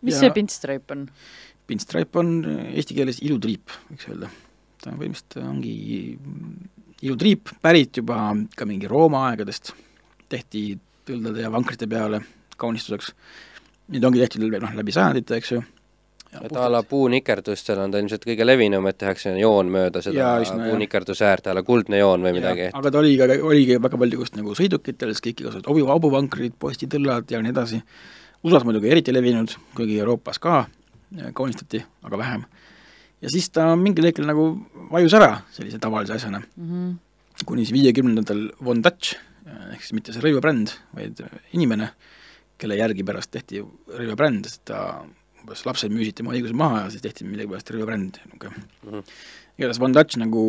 mis 0.01 0.17
ja 0.17 0.25
see 0.25 0.35
pinstripe 0.35 0.97
on? 0.97 1.07
pinstripe 1.65 2.19
on 2.21 2.35
eesti 2.73 2.97
keeles 2.97 3.23
ilutriip, 3.25 3.71
võiks 3.91 4.11
öelda 4.11 4.31
ta 4.85 4.93
põhimõtteliselt 4.93 5.41
ongi 5.49 5.75
ilutriip, 7.05 7.53
pärit 7.61 8.01
juba 8.01 8.29
ka 8.57 8.67
mingi 8.69 8.89
Rooma 8.89 9.25
aegadest, 9.31 9.73
tehti 10.29 10.73
põldade 11.05 11.43
ja 11.43 11.51
vankrite 11.53 11.87
peale 11.89 12.21
kaunistuseks. 12.57 13.13
nüüd 13.93 14.05
ongi 14.07 14.21
tehtud 14.21 14.45
noh, 14.49 14.75
läbi 14.77 14.93
sajandite, 14.93 15.37
eks 15.37 15.51
ju. 15.51 15.61
et 16.35 16.55
a 16.57 16.65
la 16.71 16.81
puunikerdustel 16.83 17.79
on 17.79 17.91
ta 17.93 18.01
ilmselt 18.01 18.25
kõige 18.27 18.47
levinum, 18.47 18.87
et 18.89 18.97
tehakse 18.97 19.35
joon 19.39 19.69
mööda 19.71 20.01
seda 20.01 20.39
puunikerduse 20.43 21.27
äärt, 21.27 21.47
a 21.47 21.53
la 21.53 21.63
kuldne 21.63 22.01
joon 22.01 22.25
või 22.25 22.33
midagi. 22.39 22.71
aga 22.73 22.91
ta 22.91 23.01
oli 23.01 23.15
ka, 23.19 23.29
oligi 23.41 23.77
väga 23.81 24.01
palju 24.01 24.21
just 24.23 24.39
nagu 24.39 24.57
sõidukitel, 24.57 25.13
siis 25.13 25.25
kõik 25.27 25.45
igasugused 25.45 25.69
hobu, 25.69 25.85
hobuvankrid, 25.91 26.57
postitõllad 26.59 27.31
ja 27.31 27.41
nii 27.41 27.53
edasi. 27.53 27.81
USA-s 28.45 28.65
muidugi 28.65 28.89
eriti 28.93 29.13
levinud, 29.13 29.53
kuigi 29.77 29.99
Euroopas 30.01 30.41
ka 30.41 30.65
kaunistati, 31.33 31.81
aga 32.05 32.17
vähem 32.17 32.45
ja 33.25 33.33
siis 33.33 33.49
ta 33.53 33.71
mingil 33.79 34.07
hetkel 34.09 34.27
nagu 34.29 34.47
vajus 34.93 35.17
ära 35.17 35.31
sellise 35.55 35.81
tavalise 35.81 36.15
asjana 36.15 36.41
mm. 36.41 36.69
-hmm. 36.69 37.45
kuni 37.45 37.65
siis 37.65 37.75
viiekümnendatel 37.75 38.47
Von 38.63 38.83
Dutch, 38.85 39.17
ehk 39.73 39.81
siis 39.81 39.97
mitte 39.97 40.13
see 40.13 40.23
rõivabränd, 40.23 40.73
vaid 40.95 41.21
inimene, 41.57 41.91
kelle 42.61 42.77
järgi 42.79 43.03
pärast 43.03 43.33
tehti 43.33 43.61
rõivabränd, 43.61 44.47
sest 44.47 44.65
ta 44.71 45.03
umbes 45.41 45.65
lapsed 45.67 45.93
müüsid 45.93 46.15
tema 46.21 46.33
õiguse 46.33 46.55
maha 46.57 46.85
ja 46.85 46.93
siis 46.93 47.03
tehti 47.03 47.27
millegipärast 47.27 47.69
rõivabränd, 47.75 48.21
niisugune 48.25 48.55
mm 48.55 48.91
-hmm.. 48.91 49.03
igatahes 49.57 49.81
Von 49.83 49.93
Dutch 49.93 50.17
nagu 50.21 50.45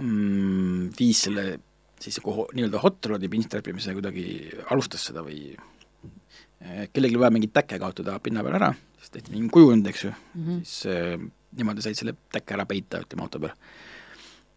mm, 0.00 0.92
viis 0.98 1.22
selle 1.28 1.46
siis 2.02 2.18
nagu 2.20 2.46
nii-öelda 2.56 2.82
hot 2.82 3.08
rod'i 3.12 3.30
pinstrappimise 3.32 3.94
kuidagi 3.96 4.26
alustas 4.72 5.06
seda 5.08 5.24
või 5.24 5.54
eh, 5.54 6.88
kellelgi 6.92 7.20
vaja 7.20 7.32
mingit 7.34 7.54
täkke 7.56 7.78
kaotada 7.80 8.18
pinna 8.22 8.44
peal 8.44 8.58
ära, 8.58 8.72
siis 9.00 9.14
tehti 9.14 9.34
mingi 9.34 9.52
kujund, 9.54 9.88
eks 9.88 10.04
ju 10.04 10.12
mm, 10.12 10.42
-hmm. 10.42 10.62
siis 10.64 10.92
äh, 10.92 11.16
niimoodi 11.58 11.84
said 11.84 11.98
selle 11.98 12.16
täkke 12.32 12.56
ära 12.56 12.66
peita, 12.68 13.00
ütleme, 13.04 13.26
auto 13.26 13.42
peal. 13.42 13.54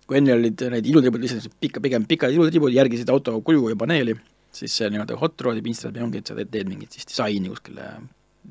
kui 0.10 0.18
enne 0.18 0.34
olid 0.34 0.64
need 0.74 0.88
ilutribud 0.90 1.22
lihtsalt 1.22 1.54
pika, 1.62 1.82
pigem 1.84 2.06
pikad 2.10 2.34
ilutribud, 2.34 2.74
järgisid 2.74 3.10
auto 3.14 3.36
kuju 3.46 3.70
ja 3.70 3.78
paneeli, 3.78 4.16
siis 4.56 4.74
see 4.80 4.90
nii-öelda 4.90 5.20
hot 5.22 5.42
rod'i 5.46 5.62
pintslitab 5.66 6.02
ongi, 6.02 6.24
et 6.24 6.32
sa 6.32 6.38
teed, 6.38 6.50
teed 6.56 6.72
mingit 6.72 6.98
siis 6.98 7.06
disaini 7.12 7.52
kuskile 7.54 7.92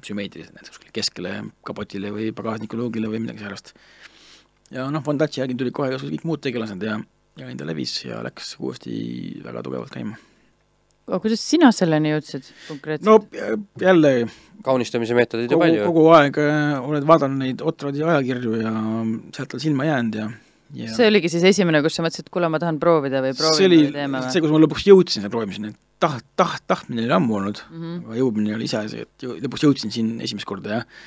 sümmeetriliselt, 0.06 0.54
näiteks 0.54 0.76
kuskile 0.76 0.94
keskele 0.94 1.34
kapotile 1.66 2.12
või 2.14 2.30
pagasnikuluugile 2.36 3.10
või 3.10 3.24
midagi 3.24 3.42
säärast. 3.42 3.74
ja 4.70 4.86
noh, 4.92 5.02
Von 5.06 5.18
Daci 5.18 5.42
järgi 5.42 5.58
tulid 5.58 5.74
kohe 5.74 5.98
kõik 5.98 6.26
muud 6.28 6.44
tegelased 6.44 6.86
ja, 6.86 7.00
ja 7.40 7.50
enda 7.50 7.66
levis 7.66 7.98
ja 8.04 8.22
läks 8.22 8.54
uuesti 8.62 8.94
väga 9.42 9.66
tugevalt 9.66 9.94
käima 9.94 10.27
aga 11.08 11.22
kuidas 11.24 11.42
sina 11.42 11.70
selleni 11.74 12.12
jõudsid 12.14 12.50
konkreetselt? 12.68 13.08
no 13.08 13.82
jälle 13.82 14.12
kaunistamise 14.64 15.16
meetodeid 15.16 15.52
ju 15.52 15.60
palju. 15.60 15.86
kogu 15.88 16.04
aeg 16.16 16.38
äh, 16.42 16.76
oled 16.82 17.06
vaadanud 17.08 17.42
neid 17.44 17.64
Otradi 17.64 18.04
ajakirju 18.04 18.60
ja 18.60 18.74
sealt 19.36 19.56
on 19.56 19.64
silma 19.64 19.88
jäänud 19.88 20.20
ja 20.20 20.28
ja 20.76 20.88
see 20.92 21.08
oligi 21.08 21.30
siis 21.32 21.44
esimene, 21.48 21.80
kus 21.84 21.96
sa 21.96 22.04
mõtlesid, 22.04 22.26
et 22.26 22.32
kuule, 22.34 22.50
ma 22.52 22.60
tahan 22.60 22.80
proovida 22.82 23.22
või 23.24 23.36
proovime 23.36 23.56
see 23.56 23.68
oli 23.70 23.78
või 23.86 23.92
teeme 23.94 24.20
või? 24.20 24.32
see, 24.34 24.42
kus 24.44 24.52
ma 24.52 24.60
lõpuks 24.64 24.88
jõudsin 24.88 25.22
selle 25.22 25.32
proovimiseni, 25.32 25.72
et 25.72 26.02
taht, 26.02 26.26
taht, 26.38 26.64
tahtmine 26.70 27.06
oli 27.06 27.14
ammu 27.16 27.38
olnud 27.40 27.62
mm, 27.62 27.78
-hmm. 27.78 28.02
aga 28.04 28.18
jõudmine 28.20 28.56
oli 28.56 28.68
iseasi, 28.68 29.06
et 29.06 29.24
jõu, 29.24 29.38
lõpuks 29.46 29.64
jõudsin 29.64 29.94
siin 29.94 30.12
esimest 30.24 30.48
korda, 30.48 30.80
jah. 30.80 31.06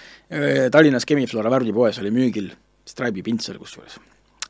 Tallinnas 0.71 1.03
Chemi-Flora 1.03 1.51
värvipoes 1.51 1.99
oli 1.99 2.11
müügil 2.15 2.49
Stripe'i 2.87 3.23
pintsel 3.23 3.59
kusjuures. 3.59 3.99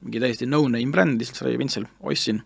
mingi 0.02 0.22
täiesti 0.22 0.48
no-name 0.50 0.94
bränd, 0.94 1.20
lihtsalt 1.20 1.42
Stripe'i 1.42 1.60
pintsel, 1.62 1.88
ostsin, 2.02 2.42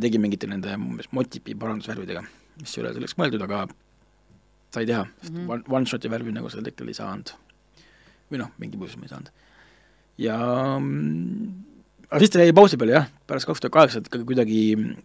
tegin 0.00 0.22
mingite 0.22 0.48
nende 0.50 0.74
umbes 0.76 1.08
motipi 1.16 1.54
parandusvärvidega, 1.58 2.22
mis 2.60 2.76
ei 2.76 2.84
ole 2.84 2.94
selleks 2.96 3.16
mõeldud, 3.20 3.44
aga 3.46 3.64
sai 4.74 4.86
teha, 4.88 5.04
sest 5.20 5.32
mm 5.32 5.40
-hmm. 5.40 5.52
one, 5.52 5.64
one-shot'i 5.78 6.10
värvi 6.12 6.34
nagu 6.36 6.50
sel 6.52 6.66
hetkel 6.66 6.88
ei 6.88 6.98
saanud. 6.98 7.32
või 8.30 8.40
noh, 8.42 8.50
mingi 8.58 8.76
põhjusel 8.76 9.02
ei 9.06 9.12
saanud. 9.12 9.30
ja 10.18 10.36
mm, 10.80 11.64
aga 12.10 12.18
siis 12.18 12.30
ta 12.30 12.42
jäi 12.42 12.52
pausi 12.52 12.76
peale 12.76 12.92
jah, 12.92 13.08
pärast 13.26 13.46
kaks 13.46 13.60
tuhat 13.60 13.72
kaheksat 13.72 14.06
ikkagi 14.06 14.24
kuidagi 14.24 14.60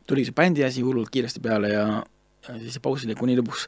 tuli 0.08 0.26
see 0.26 0.36
bändi 0.38 0.64
asi 0.64 0.82
hullult 0.82 1.10
kiiresti 1.10 1.40
peale 1.40 1.70
ja, 1.70 1.86
ja 2.48 2.60
siis 2.60 2.74
see 2.78 2.84
paus 2.84 3.06
oli 3.06 3.16
kuni 3.16 3.38
lõpuks 3.38 3.68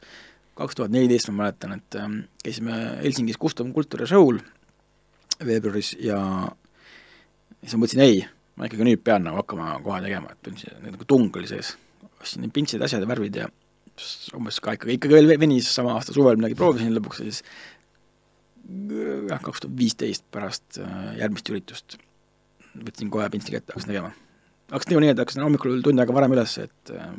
kaks 0.58 0.74
tuhat 0.74 0.90
neliteist 0.94 1.30
ma 1.30 1.44
mäletan, 1.44 1.78
et 1.78 1.96
ähm, 1.98 2.20
käisime 2.44 2.98
Helsingis 3.02 3.38
Custom 3.38 3.72
Culture 3.74 4.06
Show'l 4.06 4.38
veebruaris 5.44 5.96
ja 5.98 6.18
siis 7.62 7.74
ma 7.74 7.84
mõtlesin, 7.84 8.04
ei, 8.04 8.24
ma 8.54 8.68
ikkagi 8.68 8.86
nüüd 8.86 9.02
pean 9.04 9.24
nagu 9.26 9.40
hakkama 9.42 9.74
kohe 9.84 10.00
tegema, 10.04 10.32
et 10.32 10.42
tundsin, 10.46 10.78
nagu 10.84 11.06
tung 11.10 11.36
oli 11.36 11.50
sees. 11.50 11.74
ostsin 12.20 12.44
need 12.44 12.54
pintsid, 12.54 12.82
asjad 12.82 13.02
ja 13.02 13.10
värvid 13.10 13.36
ja 13.42 13.48
umbes 14.34 14.58
ka 14.62 14.74
ikkagi, 14.74 14.98
ikkagi 14.98 15.14
veel 15.14 15.38
venis 15.38 15.68
sama 15.70 15.94
aasta 15.94 16.14
suvel 16.14 16.38
midagi 16.40 16.56
proovisin 16.58 16.94
lõpuks 16.96 17.22
ja 17.22 17.28
siis 17.28 17.42
jah, 19.28 19.40
kaks 19.42 19.64
tuhat 19.64 19.76
viisteist 19.78 20.24
pärast 20.34 20.80
äh, 20.80 21.14
järgmist 21.20 21.50
üritust 21.52 21.98
võtsin 22.74 23.10
kohe 23.12 23.26
pintsi 23.30 23.54
kätte, 23.54 23.74
hakkasin 23.74 23.92
tegema. 23.92 24.10
hakkasin 24.72 24.90
tegema 24.90 25.04
nii, 25.04 25.12
et 25.14 25.22
hakkasin 25.22 25.44
hommikul 25.44 25.82
tund 25.84 26.02
aega 26.02 26.16
varem 26.16 26.34
üles, 26.36 26.56
et 26.64 26.94
äh, 26.94 27.12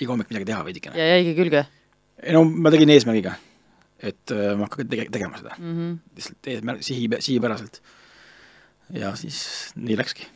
iga 0.00 0.14
hommik 0.14 0.30
midagi 0.32 0.48
teha 0.52 0.62
veidikene. 0.66 0.96
ja 1.00 1.16
jäigi 1.16 1.34
külge? 1.40 1.66
ei 2.22 2.36
no 2.36 2.44
ma 2.46 2.72
tegin 2.72 2.94
eesmärgiga, 2.94 3.34
et 4.00 4.34
äh, 4.34 4.54
ma 4.56 4.70
hakkan 4.70 4.88
tege-, 4.92 5.10
tegema 5.12 5.40
seda 5.40 5.56
mm. 5.58 5.74
-hmm. 5.74 5.98
lihtsalt 6.16 6.50
eesmärk, 6.54 6.86
sihi, 6.86 7.10
sihipäraselt. 7.18 7.82
ja 8.94 9.14
siis 9.16 9.72
nii 9.76 9.98
läkski. 9.98 10.30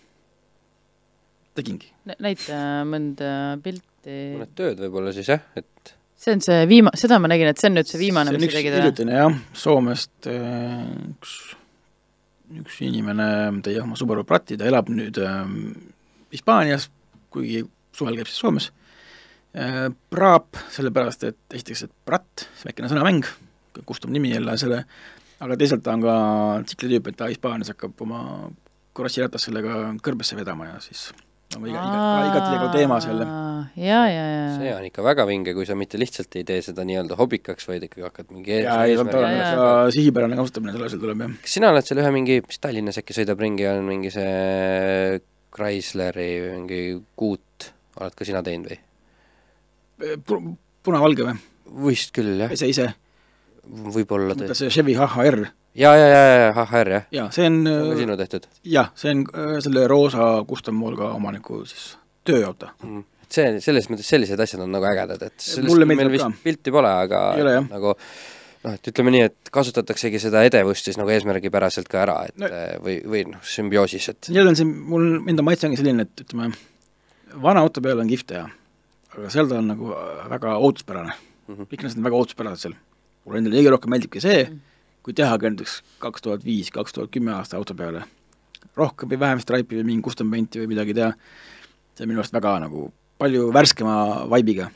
Tegingi. 1.61 1.93
näita 2.19 2.59
mõnda 2.89 3.31
pilti. 3.65 4.19
mõned 4.41 4.59
tööd 4.59 4.83
võib-olla 4.83 5.15
siis 5.17 5.31
jah, 5.31 5.45
et 5.61 5.95
see 6.21 6.35
on 6.37 6.43
see 6.45 6.65
viima-, 6.69 6.93
seda 6.99 7.19
ma 7.23 7.31
nägin, 7.31 7.51
et 7.51 7.61
see 7.61 7.71
on 7.71 7.79
nüüd 7.79 7.89
see 7.89 8.01
viimane, 8.01 8.35
mis 8.37 8.51
sa 8.53 8.59
tegid 8.59 8.77
hiljutine 8.77 9.17
jah, 9.17 9.39
Soomest 9.57 10.29
äh, 10.31 10.83
üks, 11.11 11.37
üks 12.61 12.81
inimene 12.87 13.29
tõi 13.65 13.79
oma 13.83 13.99
Subaru 13.99 14.27
Prati, 14.29 14.59
ta 14.61 14.69
elab 14.69 14.91
nüüd 14.93 15.21
äh, 15.25 15.39
Hispaanias, 16.35 16.91
kuigi 17.33 17.65
suvel 17.97 18.21
käib 18.21 18.31
siis 18.31 18.43
Soomes 18.43 18.71
äh,. 19.55 19.89
Praap, 20.13 20.59
sellepärast 20.75 21.25
et 21.31 21.57
esiteks, 21.57 21.87
et 21.89 21.95
Pratt, 22.07 22.49
see 22.59 22.69
väikene 22.69 22.93
sõnamäng, 22.93 23.27
kustub 23.89 24.13
nimi 24.13 24.35
jälle 24.35 24.59
selle, 24.61 24.85
aga 25.41 25.57
teisalt 25.57 25.83
ta 25.87 25.97
on 25.97 26.05
ka 26.05 26.19
tsikli 26.69 26.93
tüüp, 26.95 27.11
et 27.11 27.19
ta 27.19 27.31
Hispaanias 27.33 27.73
hakkab 27.73 28.05
oma 28.05 28.23
krossiratast 28.97 29.49
sellega 29.49 29.83
kõrbesse 30.05 30.37
vedama 30.37 30.69
ja 30.69 30.79
siis 30.85 31.09
no 31.57 31.67
iga, 31.67 31.83
iga, 31.83 32.03
igati 32.29 32.53
tegev 32.55 32.71
teema 32.75 32.99
selle. 33.03 33.27
ja, 33.81 34.01
ja, 34.07 34.25
ja. 34.25 34.45
see 34.55 34.71
on 34.75 34.87
ikka 34.87 35.05
väga 35.05 35.27
vinge, 35.29 35.55
kui 35.57 35.67
sa 35.69 35.77
mitte 35.79 35.99
lihtsalt 36.01 36.37
ei 36.39 36.47
tee 36.47 36.61
seda 36.65 36.85
nii-öelda 36.87 37.19
hobikaks, 37.19 37.67
vaid 37.71 37.89
ikkagi 37.89 38.07
hakkad 38.07 38.31
mingi 38.35 38.61
jaa, 38.63 38.79
ei, 38.87 38.97
sihipärane 39.97 40.39
kasutamine 40.39 40.77
selle 40.77 40.91
asjal 40.91 41.03
tuleb, 41.03 41.25
jah. 41.27 41.35
kas 41.43 41.59
sina 41.59 41.73
oled 41.75 41.89
seal 41.89 42.03
ühe 42.05 42.15
mingi, 42.15 42.39
mis 42.47 42.63
Tallinnas 42.63 43.01
äkki 43.03 43.17
sõidab 43.17 43.43
ringi, 43.43 43.67
on 43.71 43.85
mingi 43.89 44.15
see 44.15 45.21
Chrysleri 45.51 46.31
mingi 46.55 46.83
kuut, 47.19 47.71
oled 47.99 48.19
ka 48.19 48.29
sina 48.29 48.45
teinud 48.47 48.71
või? 48.71 48.83
punavalge 50.87 51.27
või? 51.27 51.39
vist 51.91 52.15
küll, 52.15 52.37
jah. 52.39 52.53
ise, 52.55 52.71
ise? 52.71 52.93
võib-olla 53.67 54.39
tõesti. 54.39 54.63
see 54.63 54.77
Chevy 54.79 54.95
HHR 54.99 55.51
ja, 55.75 55.95
ja, 55.97 56.07
ja, 56.07 56.23
ja 56.47 56.65
HR 56.65 56.89
jah? 56.89 57.07
jaa, 57.15 57.29
see 57.35 57.47
on 57.47 57.63
see 57.67 57.77
on 57.77 57.93
ka 57.93 58.01
sinu 58.01 58.17
tehtud? 58.19 58.49
jah, 58.67 58.91
see 58.99 59.15
on 59.15 59.23
äh, 59.31 59.55
selle 59.65 59.87
roosa 59.91 60.33
custom 60.49 60.83
Volga 60.83 61.13
omaniku 61.15 61.63
siis 61.69 61.95
tööauto 62.27 62.73
mm.. 62.83 63.05
see, 63.29 63.55
selles 63.65 63.89
mõttes 63.93 64.11
sellised 64.11 64.43
asjad 64.43 64.65
on 64.65 64.75
nagu 64.75 64.89
ägedad, 64.91 65.23
et 65.31 65.39
sellest 65.45 65.87
meil 65.87 66.13
vist 66.13 66.27
ka. 66.27 66.33
pilti 66.45 66.75
pole, 66.75 66.93
aga 67.07 67.23
ole, 67.39 67.57
nagu 67.71 67.95
noh, 67.95 68.75
et 68.75 68.93
ütleme 68.93 69.15
nii, 69.15 69.25
et 69.31 69.53
kasutataksegi 69.55 70.23
seda 70.23 70.43
edevust 70.49 70.91
siis 70.91 70.99
nagu 71.01 71.13
eesmärgipäraselt 71.15 71.91
ka 71.91 72.03
ära, 72.05 72.19
et 72.31 72.41
no, 72.41 72.51
või, 72.85 72.99
või 73.07 73.25
noh, 73.31 73.45
sümbioosis, 73.47 74.11
et 74.15 74.33
jälle 74.35 74.53
on 74.53 74.59
see, 74.59 74.67
mul 74.67 75.31
enda 75.31 75.47
maitse 75.47 75.71
ongi 75.71 75.79
selline, 75.81 76.09
et 76.09 76.25
ütleme, 76.27 76.51
vana 77.47 77.63
auto 77.63 77.83
peal 77.85 78.03
on 78.03 78.11
kihvt 78.11 78.33
teha, 78.35 78.49
aga 79.15 79.31
seal 79.33 79.51
ta 79.51 79.61
on 79.63 79.71
nagu 79.71 79.95
väga 80.35 80.57
ootuspärane 80.59 81.15
mm. 81.15 81.55
-hmm. 81.55 81.71
kõik 81.71 81.87
need 81.87 82.03
on 82.03 82.11
väga 82.11 82.25
ootuspärased 82.25 82.67
seal. 82.67 82.77
mulle 83.25 83.45
endale 83.45 83.61
kõige 83.61 83.73
rohkem 83.77 83.95
meeldibki 83.95 84.25
see 84.25 84.43
mm, 84.43 84.51
-hmm 84.51 84.67
kui 85.03 85.17
tehagi 85.17 85.51
näiteks 85.51 85.77
kaks 86.03 86.27
tuhat 86.27 86.45
viis, 86.45 86.71
kaks 86.75 86.97
tuhat 86.97 87.13
kümme 87.15 87.35
aasta 87.37 87.59
auto 87.61 87.75
peale, 87.75 88.05
rohkem 88.77 89.11
või 89.13 89.21
vähem 89.21 89.43
stripe'i 89.43 89.81
või 89.81 89.93
mingi 89.93 90.07
custom 90.09 90.31
paint'i 90.33 90.63
või 90.63 90.73
midagi 90.75 90.97
teha, 90.97 91.13
see 91.95 92.07
on 92.07 92.13
minu 92.13 92.23
arust 92.23 92.37
väga 92.37 92.59
nagu 92.67 92.89
palju 93.21 93.51
värskema 93.55 93.97
vibe'iga. 94.31 94.71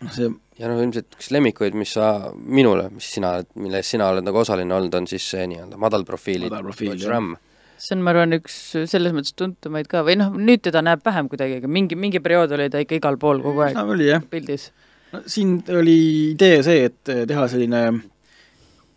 noh, 0.00 0.14
see 0.14 0.30
ja 0.60 0.68
noh, 0.68 0.80
ilmselt 0.84 1.16
üks 1.16 1.30
lemmikuid, 1.34 1.76
mis 1.78 1.94
sa, 1.96 2.08
minule, 2.34 2.88
mis 2.94 3.08
sina 3.14 3.36
oled, 3.36 3.48
milles 3.60 3.92
sina 3.94 4.10
oled 4.12 4.26
nagu 4.26 4.42
osaline 4.42 4.76
olnud, 4.76 4.96
on 4.98 5.08
siis 5.10 5.24
see 5.32 5.46
nii-öelda 5.50 5.80
madalprofiili 5.80 6.50
Dodge 6.52 7.08
Ram. 7.08 7.32
see 7.80 7.96
on, 7.96 8.04
ma 8.04 8.12
arvan, 8.12 8.36
üks 8.36 8.58
selles 8.90 9.14
mõttes 9.16 9.32
tuntumaid 9.38 9.88
ka 9.90 10.04
või 10.06 10.18
noh, 10.20 10.34
nüüd 10.36 10.64
teda 10.66 10.82
näeb 10.84 11.04
vähem 11.06 11.30
kuidagi, 11.32 11.60
aga 11.62 11.70
mingi, 11.78 11.96
mingi 11.96 12.20
periood 12.20 12.52
oli 12.56 12.68
ta 12.72 12.82
ikka 12.84 12.98
igal 13.00 13.16
pool 13.20 13.40
kogu 13.44 13.64
aeg 13.64 13.78
no, 13.78 13.86
oli, 13.94 14.10
jah. 14.10 14.24
pildis. 14.32 14.68
no 15.14 15.22
siin 15.24 15.58
oli 15.72 15.98
idee 16.34 16.60
see, 16.66 16.90
et 16.90 17.14
teha 17.30 17.48
selline 17.48 17.84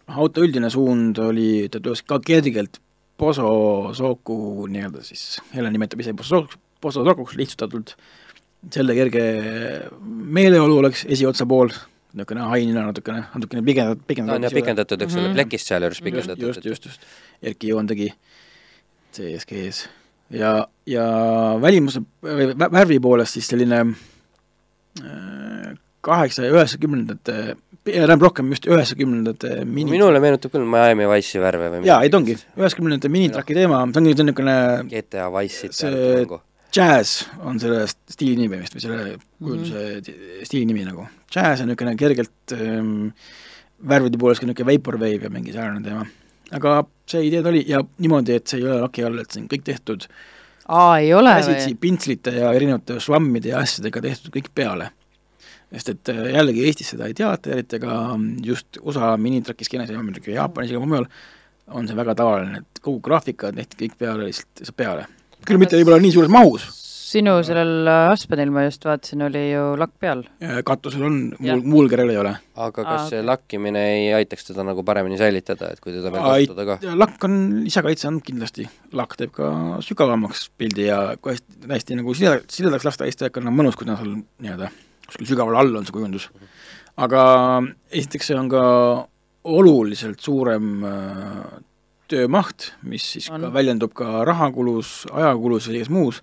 auto 0.07 0.43
üldine 0.43 0.69
suund 0.73 1.19
oli, 1.21 1.67
ta 1.71 1.79
töötas 1.79 2.03
ka 2.07 2.19
kergelt 2.23 2.79
Poso 3.17 3.93
Soku 3.93 4.65
nii-öelda 4.73 5.03
siis, 5.05 5.37
Helen 5.53 5.73
nimetab 5.75 6.01
ise 6.01 6.15
Poso, 6.17 6.43
Poso 6.81 7.05
Sokuks 7.05 7.37
lihtsustatult, 7.39 7.95
selle 8.73 8.95
kerge 8.97 9.23
meeleolu 10.03 10.79
oleks 10.81 11.05
esiotsa 11.11 11.45
pool, 11.49 11.71
niisugune 12.13 12.47
hainina 12.51 12.85
natukene, 12.87 13.25
natukene 13.33 13.63
pikendatud, 13.65 14.05
pikendatud. 14.07 14.37
on 14.37 14.47
jah 14.47 14.55
pikendatud, 14.55 15.01
eks 15.01 15.15
ole 15.15 15.21
mm 15.21 15.29
-hmm., 15.29 15.41
plekist 15.41 15.67
sealjuures 15.71 16.01
pikendatud. 16.01 16.47
just, 16.47 16.65
just, 16.65 16.85
just, 16.85 17.01
Erki 17.41 17.67
Joon 17.67 17.87
tegi 17.87 18.13
CSG-s 19.13 19.89
ja, 20.29 20.67
ja 20.85 21.05
välimuse, 21.61 22.01
värvi 22.71 22.99
poolest 22.99 23.33
siis 23.33 23.47
selline 23.47 23.79
äh, 25.03 25.73
kaheksa- 26.03 26.47
ja 26.47 26.53
üheksakümnendate 26.53 27.55
enam 27.91 28.21
rohkem 28.21 28.49
just 28.53 28.67
üheksakümnendate 28.69 29.65
mini 29.65 29.91
minule 29.91 30.19
meenutab 30.23 30.53
küll 30.53 30.65
Miami 30.67 31.07
Wice'i 31.09 31.41
värve 31.43 31.69
või 31.73 31.83
jaa, 31.87 31.99
ei 32.05 32.11
ta 32.11 32.19
ongi, 32.19 32.37
üheksakümnendate 32.59 33.11
minitraki 33.11 33.57
teema, 33.57 33.83
ta 33.91 34.01
ongi 34.01 34.13
niisugune 34.13 34.57
GTA 34.91 35.29
Wice'it 35.33 35.75
see. 35.77 36.41
Jazz 36.73 37.27
on 37.45 37.59
selle 37.61 37.83
stiili 37.85 38.47
nimi 38.47 38.57
vist 38.63 38.73
või 38.73 38.81
selle 38.81 39.01
kujunduse 39.37 39.77
mm 39.77 39.99
-hmm. 39.99 40.47
stiili 40.47 40.65
nimi 40.71 40.87
nagu. 40.87 41.05
Jazz 41.29 41.61
on 41.61 41.69
niisugune 41.69 41.95
kergelt 41.99 42.55
ähm, 42.55 43.11
värvide 43.89 44.17
poolest 44.17 44.41
ka 44.41 44.49
niisugune 44.49 44.71
vaporwave 44.71 45.27
ja 45.27 45.29
mingi 45.29 45.53
säärane 45.53 45.83
teema. 45.83 46.05
aga 46.53 46.83
see 47.09 47.27
idee 47.27 47.41
ta 47.41 47.49
oli 47.49 47.63
ja 47.67 47.83
niimoodi, 47.97 48.35
et 48.37 48.47
see 48.47 48.59
ei 48.59 48.65
ole 48.67 48.81
laki 48.81 49.03
all, 49.03 49.19
et 49.19 49.31
see 49.31 49.41
on 49.41 49.47
kõik 49.49 49.63
tehtud 49.65 50.07
aa, 50.67 50.99
ei 50.99 51.13
ole 51.13 51.31
käsitsi 51.39 51.75
pintslite 51.75 52.31
ja 52.35 52.51
erinevate 52.53 52.99
švammide 52.99 53.49
ja 53.49 53.63
asjadega 53.63 54.01
tehtud 54.01 54.35
kõik 54.35 54.51
peale 54.55 54.91
sest 55.73 55.93
et 55.93 56.13
äh, 56.13 56.21
jällegi 56.35 56.67
Eestis 56.67 56.93
seda 56.93 57.09
ei 57.09 57.15
teata, 57.17 57.53
eriti 57.53 57.79
ka 57.81 57.97
just 58.45 58.79
USA 58.83 59.13
minitraki 59.17 59.65
skeenes 59.67 59.89
ja 59.93 60.03
muidugi 60.03 60.35
Jaapanis 60.35 60.73
ja 60.73 60.81
mujal 60.83 61.07
on 61.73 61.87
see 61.87 61.97
väga 61.97 62.15
tavaline, 62.19 62.61
et 62.61 62.83
kogu 62.83 63.01
graafika 63.03 63.53
tehti 63.55 63.85
kõik 63.85 63.97
peale, 63.99 64.29
lihtsalt 64.29 64.77
peale. 64.77 65.09
küll 65.47 65.61
mitte 65.61 65.79
võib-olla 65.79 66.01
nii 66.03 66.13
suures 66.13 66.31
mahus. 66.31 66.67
sinu 67.13 67.33
sellel 67.45 67.87
äh, 67.89 68.11
Aspenil 68.11 68.51
ma 68.53 68.67
just 68.67 68.85
vaatasin, 68.85 69.25
oli 69.25 69.43
ju 69.51 69.65
lakk 69.79 69.95
peal. 70.01 70.23
katusel 70.65 71.07
on, 71.09 71.17
muul, 71.39 71.65
muul 71.75 71.89
kerel 71.89 72.13
ei 72.13 72.21
ole. 72.21 72.35
aga 72.53 72.77
kas 72.83 72.93
Aa, 72.93 73.09
see 73.09 73.25
lakkimine 73.25 73.83
ei 73.95 74.07
aitaks 74.19 74.51
teda 74.51 74.67
nagu 74.67 74.85
paremini 74.85 75.17
säilitada, 75.17 75.73
et 75.73 75.81
kui 75.81 75.95
teda 75.95 76.13
veel 76.13 76.29
kasutada 76.29 76.69
ka? 76.69 76.95
lakk 77.01 77.29
on, 77.29 77.37
lisakaitse 77.65 78.11
on 78.11 78.21
kindlasti, 78.21 78.69
lakk 78.93 79.17
teeb 79.17 79.33
ka 79.33 79.51
sügavamaks 79.85 80.49
pildi 80.57 80.89
ja 80.91 81.03
kui 81.17 81.33
hästi, 81.33 81.61
hästi 81.69 82.01
nagu 82.03 82.17
siledaks, 82.17 82.61
siledaks 82.61 82.91
lasta, 82.91 83.09
siis 83.09 83.21
ta 83.21 83.31
ikka 83.31 83.41
on 83.41 83.55
mõnus, 83.55 83.79
kui 83.79 83.89
ta 83.89 83.97
seal 83.97 84.19
nii-öelda 84.19 84.73
kuskil 85.13 85.29
sügaval 85.35 85.59
all 85.61 85.75
on 85.77 85.85
see 85.85 85.93
kujundus. 85.93 86.29
aga 86.97 87.23
esiteks 87.91 88.31
see 88.31 88.37
on 88.37 88.49
ka 88.49 88.63
oluliselt 89.43 90.23
suurem 90.23 90.83
äh, 90.87 91.61
töömaht, 92.11 92.71
mis 92.87 93.05
siis 93.15 93.29
on. 93.31 93.45
ka 93.45 93.53
väljendub 93.53 93.93
ka 93.97 94.23
rahakulus, 94.27 95.03
ajakulus 95.11 95.67
ja 95.67 95.75
kõiges 95.75 95.91
muus, 95.93 96.21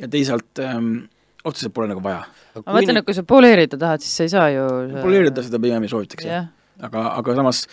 ja 0.00 0.08
teisalt 0.10 0.62
ähm, 0.62 1.06
otseselt 1.44 1.74
pole 1.74 1.88
nagu 1.90 2.02
vaja. 2.04 2.24
ma 2.62 2.78
mõtlen, 2.78 3.00
et 3.00 3.06
kui 3.06 3.16
sa 3.16 3.26
poleerida 3.26 3.78
tahad, 3.80 4.04
siis 4.04 4.14
sa 4.16 4.26
ei 4.26 4.32
saa 4.32 4.50
ju 4.52 4.68
poleerida 5.00 5.44
seda 5.44 5.60
pigem 5.62 5.84
ei 5.84 5.92
soovitaks 5.92 6.26
yeah., 6.26 6.46
jah. 6.46 6.86
aga, 6.88 7.06
aga 7.20 7.36
samas 7.40 7.64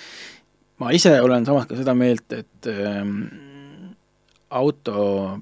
ma 0.82 0.92
ise 0.96 1.14
olen 1.22 1.46
samas 1.48 1.70
ka 1.70 1.78
seda 1.80 1.96
meelt, 1.98 2.28
et 2.34 2.72
ähm, 2.72 3.22
auto 4.50 5.40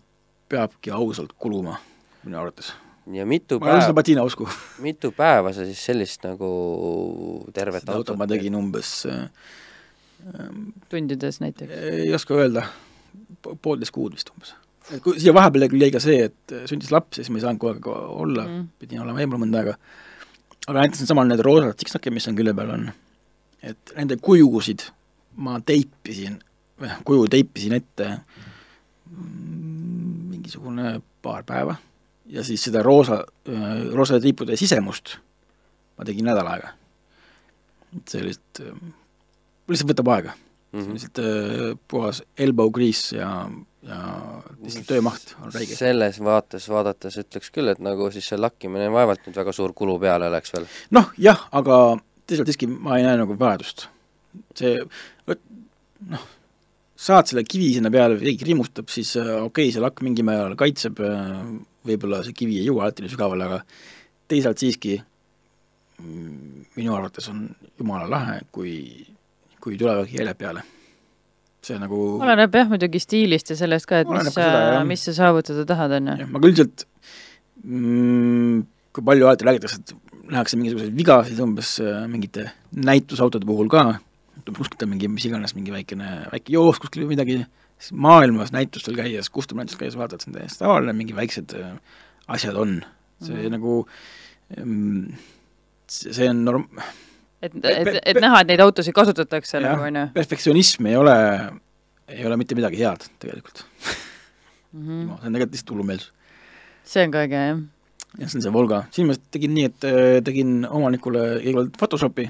peabki 0.49 0.93
ausalt 0.93 1.35
kuluma, 1.37 1.77
minu 2.25 2.39
arvates 2.41 2.73
ja 3.13 3.25
mitu 3.25 3.57
ma 3.59 3.65
päeva, 3.71 3.81
seda 3.87 3.93
patina 3.97 4.23
usku. 4.27 4.47
mitu 4.85 5.11
päeva 5.17 5.53
sa 5.55 5.65
siis 5.65 5.81
sellist 5.89 6.23
nagu 6.27 6.49
tervet 7.55 7.81
seda 7.85 7.95
autot 7.97 8.17
ma 8.19 8.27
tegin 8.29 8.55
umbes 8.59 9.05
tundides 10.89 11.39
näiteks? 11.41 11.71
ei 11.73 12.13
oska 12.13 12.33
öelda. 12.35 12.63
po- 13.41 13.55
poolteist 13.61 13.91
kuud 13.95 14.13
vist 14.17 14.29
umbes. 14.33 14.53
et 14.91 15.01
kui 15.03 15.19
siia 15.19 15.33
vahepeale 15.33 15.69
küll 15.71 15.81
jäi 15.85 15.91
ka 15.93 15.99
see, 16.03 16.23
et 16.29 16.53
sündis 16.69 16.91
laps 16.93 17.17
ja 17.17 17.23
siis 17.23 17.31
ma 17.33 17.39
ei 17.39 17.45
saanud 17.45 17.61
kogu 17.61 17.73
aeg 17.73 17.87
olla 18.25 18.45
Mm. 18.47 18.67
pidin 18.79 19.01
olema 19.01 19.21
eemal 19.21 19.39
mõnda 19.41 19.61
aega. 19.63 19.75
aga 20.67 20.79
näiteks 20.81 21.01
needsamad 21.03 21.27
need 21.29 21.39
roosad 21.45 21.77
siksnakid, 21.79 22.13
mis 22.13 22.27
on 22.27 22.35
külje 22.37 22.53
peal 22.55 22.69
on, 22.75 22.89
et 23.63 23.93
nende 23.97 24.17
kujusid 24.21 24.83
ma 25.39 25.59
teipisin, 25.61 26.39
või 26.81 26.89
kuju 27.07 27.27
teipisin 27.31 27.73
ette 27.77 28.07
mm, 29.09 30.29
mingisugune 30.33 30.99
paar 31.21 31.43
päeva 31.47 31.75
ja 32.29 32.43
siis 32.45 32.63
seda 32.63 32.83
roosa, 32.85 33.23
roosade 33.93 34.21
triipude 34.21 34.57
sisemust 34.59 35.17
ma 35.99 36.07
tegin 36.07 36.29
nädal 36.29 36.47
aega. 36.47 36.73
et 37.97 38.13
see 38.13 38.21
lihtsalt, 38.23 38.61
lihtsalt 39.67 39.91
võtab 39.91 40.13
aega 40.13 40.35
mm, 40.35 40.79
-hmm. 40.79 40.93
lihtsalt 40.95 41.21
äh, 41.23 41.77
puhas 41.91 42.21
elbow 42.37 42.71
grease 42.71 43.17
ja, 43.17 43.49
ja 43.83 43.99
lihtsalt 44.61 44.87
töömaht 44.87 45.35
on 45.43 45.53
räige. 45.53 45.75
selles 45.75 46.21
vaates 46.23 46.69
vaadates 46.69 47.19
ütleks 47.23 47.51
küll, 47.51 47.71
et 47.73 47.83
nagu 47.83 48.11
siis 48.11 48.31
see 48.31 48.39
lakkimine 48.39 48.91
vaevalt 48.93 49.27
nüüd 49.27 49.39
väga 49.41 49.55
suur 49.55 49.73
kulu 49.73 49.99
peale 49.99 50.31
läks 50.31 50.53
veel. 50.55 50.67
noh, 50.95 51.11
jah, 51.17 51.47
aga 51.51 51.99
teisalt 52.27 52.51
siiski 52.51 52.69
ma 52.69 52.99
ei 52.99 53.07
näe 53.07 53.17
nagu 53.19 53.35
vajadust. 53.39 53.87
see, 54.55 54.77
noh, 56.13 56.27
saad 56.99 57.27
selle 57.27 57.43
kivi 57.43 57.73
sinna 57.73 57.91
peale, 57.91 58.19
keegi 58.21 58.47
rimustab, 58.53 58.87
siis 58.93 59.15
äh, 59.17 59.25
okei 59.25 59.67
okay,, 59.67 59.73
see 59.73 59.83
lakk 59.83 60.05
mingil 60.05 60.27
määral 60.29 60.55
kaitseb 60.59 61.01
äh,, 61.03 61.43
võib-olla 61.87 62.23
see 62.25 62.35
kivi 62.37 62.59
ei 62.59 62.67
jõua 62.67 62.87
alati 62.87 63.05
nii 63.05 63.13
sügavale, 63.13 63.47
aga 63.47 63.61
teisalt 64.29 64.61
siiski 64.61 64.97
mm, 65.99 66.65
minu 66.77 66.95
arvates 66.95 67.29
on 67.31 67.45
jumala 67.79 68.09
lahe, 68.11 68.39
kui, 68.55 68.73
kui 69.63 69.77
tulevadki 69.79 70.19
jäljed 70.19 70.39
peale. 70.39 70.65
see 71.59 71.75
nagu 71.75 71.97
oleneb 72.23 72.53
jah 72.55 72.69
muidugi 72.71 73.01
stiilist 73.03 73.49
ja 73.51 73.57
sellest 73.59 73.87
ka, 73.89 74.03
et 74.03 74.11
mis 74.11 74.29
sa, 74.31 74.45
mis 74.87 75.01
sa 75.03 75.15
saavutada 75.17 75.65
tahad, 75.67 75.97
on 75.97 76.13
ju. 76.13 76.27
aga 76.39 76.51
üldiselt 76.51 76.85
mm, 77.63 78.61
kui 78.95 79.05
palju 79.05 79.27
alati 79.27 79.47
räägitakse, 79.47 79.81
et 79.81 79.95
nähakse 80.29 80.59
mingisuguseid 80.59 80.95
vigasid 80.95 81.41
umbes 81.43 81.75
äh, 81.83 82.05
mingite 82.11 82.49
näitusautode 82.75 83.47
puhul 83.49 83.69
ka, 83.71 83.99
kuskilt 84.49 84.83
on 84.85 84.93
mingi 84.93 85.09
mis 85.11 85.25
iganes, 85.27 85.55
mingi 85.57 85.73
väikene, 85.73 86.09
väike 86.31 86.53
joos 86.55 86.79
kuskil 86.81 87.03
või 87.03 87.15
midagi, 87.15 87.41
siis 87.79 87.93
maailmas 87.95 88.51
näitustel 88.55 88.95
käies, 88.99 89.29
kustumnäitustel 89.33 89.85
käies 89.85 89.97
vaatad, 89.97 90.21
see 90.23 90.31
on 90.33 90.37
täiesti 90.39 90.59
tavaline, 90.63 90.93
mingi 90.97 91.15
väiksed 91.17 91.55
äh, 91.59 91.73
asjad 92.27 92.55
on. 92.59 92.81
see 93.23 93.35
Mhm. 93.35 93.45
mm. 93.45 93.51
nagu 93.51 93.87
mm, 94.57 95.13
see 95.91 96.13
see 96.15 96.29
on 96.31 96.43
norm-, 96.45 96.69
et, 97.41 97.55
et, 97.63 97.89
et 98.05 98.19
näha, 98.21 98.41
et 98.43 98.47
neid 98.53 98.61
autosid 98.63 98.93
kasutatakse 98.95 99.59
nagu, 99.63 99.83
on 99.89 99.95
ju. 99.95 100.05
perfektsionism 100.13 100.87
ei 100.91 100.95
ole, 100.99 101.15
ei 102.07 102.25
ole 102.25 102.37
mitte 102.39 102.55
midagi 102.59 102.79
head 102.83 103.07
tegelikult 103.19 103.65
Mhm. 104.71 105.07
no, 105.09 105.15
see 105.17 105.27
on 105.27 105.33
tegelikult 105.33 105.51
lihtsalt 105.55 105.71
hullumeelsus. 105.73 106.11
see 106.85 107.03
on 107.07 107.11
ka 107.11 107.23
äge, 107.25 107.39
jah. 107.47 107.61
jah, 108.19 108.29
see 108.29 108.37
on 108.37 108.43
see 108.45 108.53
Volga, 108.53 108.83
siin 108.93 109.07
ma 109.09 109.15
tegin 109.33 109.53
nii, 109.57 109.65
et 109.71 109.87
äh, 109.89 110.19
tegin 110.25 110.59
omanikule 110.69 111.23
kõigepealt 111.41 111.79
Photoshopi, 111.81 112.27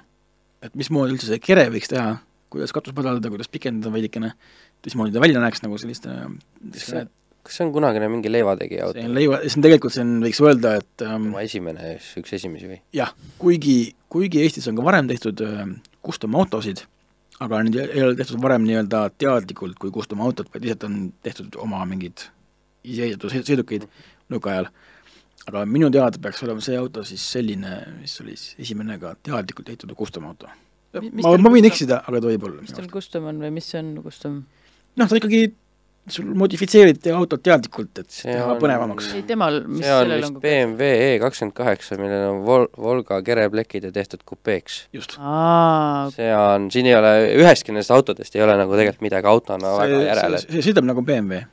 et 0.63 0.75
mismoodi 0.79 1.13
üldse 1.17 1.27
see 1.27 1.39
kere 1.43 1.65
võiks 1.73 1.91
teha, 1.91 2.13
kuidas 2.49 2.73
katust 2.75 2.97
madaldada, 2.97 3.31
kuidas 3.33 3.49
pikendada 3.51 3.93
veidikene, 3.93 4.33
mismoodi 4.85 5.15
ta 5.15 5.23
välja 5.23 5.41
näeks 5.43 5.63
nagu 5.65 5.77
selliste 5.81 6.13
see, 6.73 7.05
kas 7.45 7.57
see 7.59 7.65
on 7.67 7.73
kunagine 7.75 8.09
mingi 8.11 8.31
leivategija 8.31 8.87
auto 8.87 8.99
see 8.99 9.09
on? 9.09 9.17
leiva, 9.17 9.41
see 9.45 9.59
on 9.59 9.65
tegelikult, 9.65 9.95
see 9.95 10.05
on, 10.05 10.15
võiks 10.25 10.41
öelda, 10.45 10.75
et 10.81 11.05
ähm, 11.05 11.29
tema 11.29 11.43
esimene, 11.45 11.95
üks 12.21 12.35
esimesi 12.39 12.71
või? 12.71 12.79
jah, 12.95 13.13
kuigi, 13.41 13.77
kuigi 14.11 14.43
Eestis 14.45 14.69
on 14.71 14.79
ka 14.79 14.85
varem 14.87 15.09
tehtud 15.11 15.43
äh, 15.45 15.63
custom 16.05 16.37
autosid, 16.39 16.83
aga 17.39 17.61
need 17.65 17.79
ei 17.85 18.03
ole 18.03 18.17
tehtud 18.19 18.41
varem 18.43 18.65
nii-öelda 18.67 19.05
teadlikult 19.21 19.79
kui 19.79 19.93
custom 19.95 20.21
autot, 20.25 20.51
vaid 20.53 20.65
lihtsalt 20.65 20.87
on 20.89 21.01
tehtud 21.25 21.59
oma 21.63 21.81
mingid 21.89 22.27
iseehitatud 22.87 23.33
sõid- 23.33 23.47
sõidukeid 23.47 23.89
nõukaajal. 24.31 24.69
aga 25.49 25.65
minu 25.65 25.87
teada 25.89 26.19
peaks 26.21 26.43
olema 26.45 26.61
see 26.61 26.77
auto 26.77 27.03
siis 27.07 27.23
selline, 27.33 27.79
mis 28.01 28.19
oli 28.21 28.35
siis 28.37 28.59
esimene 28.67 28.99
ka 29.01 29.15
teadlikult 29.23 29.71
ehitatud 29.71 29.97
custom 29.97 30.27
auto. 30.29 30.49
Ma, 30.93 31.35
ma 31.37 31.49
võin 31.53 31.67
eksida, 31.69 31.99
aga 32.07 32.19
ta 32.23 32.27
võib 32.31 32.43
olla. 32.49 32.61
mis 32.65 32.73
tal 32.73 32.87
custom 32.89 33.27
on 33.29 33.37
või 33.43 33.51
mis 33.53 33.67
see 33.69 33.77
on 33.83 33.91
custom? 34.03 34.39
noh, 34.97 35.07
ta 35.11 35.19
ikkagi, 35.19 35.51
sul 36.09 36.31
modifitseeriti 36.33 37.11
autot 37.13 37.43
teadlikult, 37.45 37.91
et 38.01 38.09
See 38.09 38.31
teha 38.33 38.47
on- 38.55 38.57
põnevamaks. 38.63 39.11
ei, 39.13 39.21
temal, 39.29 39.59
mis 39.67 39.85
see 39.85 39.93
on 39.93 40.01
sellel 40.07 40.23
vist 40.23 40.31
on? 40.33 40.39
BMW 40.41 40.89
E 41.05 41.19
kakskümmend 41.21 41.53
kaheksa, 41.59 41.99
millel 42.01 42.25
on 42.31 42.39
Vol-, 42.47 42.65
Volga 42.81 43.19
kereplekid 43.21 43.85
ja 43.85 43.91
tehtud 43.93 44.23
kupeeks. 44.25 44.79
just. 44.97 45.13
aa, 45.21 46.09
see 46.15 46.31
on, 46.33 46.71
siin 46.73 46.89
ei 46.89 46.95
ole, 46.97 47.13
ühestki 47.37 47.69
nendest 47.75 47.93
autodest 47.93 48.35
ei 48.35 48.41
ole 48.47 48.57
nagu 48.57 48.73
tegelikult 48.73 49.05
midagi 49.05 49.29
autona 49.29 49.75
väga 49.77 49.93
see, 49.99 50.07
järele 50.09 50.41
see,, 50.41 50.51
see 50.57 50.65
sõidab 50.71 50.89
nagu 50.89 51.05
BMW. 51.05 51.43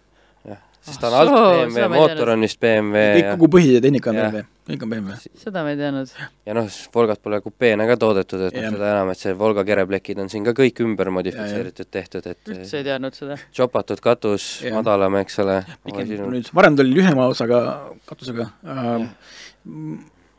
jah, 0.49 0.63
sest 0.81 1.01
ta 1.05 1.13
on 1.13 1.21
alt 1.21 1.37
BMW 1.75 1.93
mootor 1.93 2.33
on 2.33 2.41
vist 2.49 2.61
BMW 2.65 3.05
kõik 3.19 3.25
ja 3.29 3.37
kogu 3.37 3.53
põhitehnika 3.59 4.15
on. 4.15 4.23
BMW, 4.25 4.47
on 4.69 4.91
BMW. 4.91 5.15
seda 5.39 5.63
ma 5.63 5.71
ei 5.73 5.79
teadnud. 5.79 6.11
ja 6.47 6.55
noh, 6.57 6.67
Volgat 6.95 7.23
pole 7.23 7.39
kupeena 7.45 7.87
ka 7.87 7.97
toodetud, 8.01 8.47
et 8.49 8.57
Jah. 8.57 8.73
seda 8.75 8.91
enam, 8.95 9.13
et 9.13 9.21
see 9.21 9.35
Volga 9.39 9.65
kereplekid 9.67 10.19
on 10.23 10.31
siin 10.33 10.47
ka 10.47 10.55
kõik 10.57 10.83
ümber 10.85 11.11
modifitseeritud, 11.15 11.91
tehtud, 11.93 12.27
et 12.33 12.53
üldse 12.53 12.81
ei 12.81 12.89
teadnud 12.89 13.17
seda. 13.17 13.39
chopatud 13.55 14.03
katus, 14.05 14.49
Jah. 14.67 14.79
madalam, 14.79 15.21
eks 15.23 15.39
ole. 15.45 15.61
nüüd, 15.87 16.51
varem 16.57 16.77
ta 16.77 16.85
oli 16.87 16.99
lühema 16.99 17.29
osaga 17.31 17.63
katusega 18.09 18.51
äh,, 18.67 19.09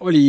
oli 0.07 0.25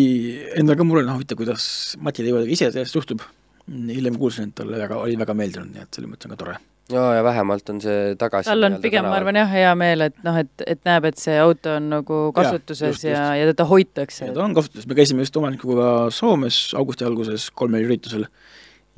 endal 0.56 0.78
ka 0.78 0.86
mure, 0.86 1.04
noh 1.04 1.18
huvitav, 1.18 1.38
kuidas 1.40 1.96
Mati 2.00 2.24
Leivadega 2.24 2.54
ise 2.54 2.70
sellest 2.72 2.94
suhtub, 2.94 3.22
hiljem 3.68 4.16
kuulsin, 4.20 4.48
et 4.48 4.60
talle 4.62 4.80
väga, 4.80 5.02
oli 5.02 5.18
väga 5.20 5.36
meeldinud, 5.36 5.74
nii 5.74 5.84
et 5.84 5.94
selles 5.94 6.10
mõttes 6.10 6.30
on 6.30 6.36
ka 6.36 6.44
tore. 6.44 6.58
jaa, 6.92 7.08
ja 7.18 7.24
vähemalt 7.24 7.72
on 7.72 7.80
see 7.84 8.14
tagasi 8.20 8.50
tal 8.50 8.68
on 8.68 8.78
pigem, 8.84 9.06
ma 9.06 9.16
arvan 9.18 9.40
jah, 9.40 9.50
hea 9.52 9.74
meel, 9.78 10.06
et 10.08 10.22
noh, 10.26 10.38
et, 10.40 10.66
et 10.66 10.80
näeb, 10.88 11.10
et 11.10 11.20
see 11.20 11.36
auto 11.40 11.76
on 11.78 11.90
nagu 11.96 12.20
kasutuses 12.36 13.04
ja, 13.04 13.16
ja, 13.16 13.26
ja 13.42 13.50
teda 13.52 13.68
hoitakse. 13.68 14.30
ta 14.34 14.44
on 14.44 14.56
kasutuses, 14.56 14.88
me 14.88 14.98
käisime 14.98 15.26
just 15.26 15.36
omanikuga 15.40 16.08
Soomes 16.14 16.68
augusti 16.78 17.08
alguses 17.08 17.50
kolmel 17.54 17.88
üritusel 17.88 18.28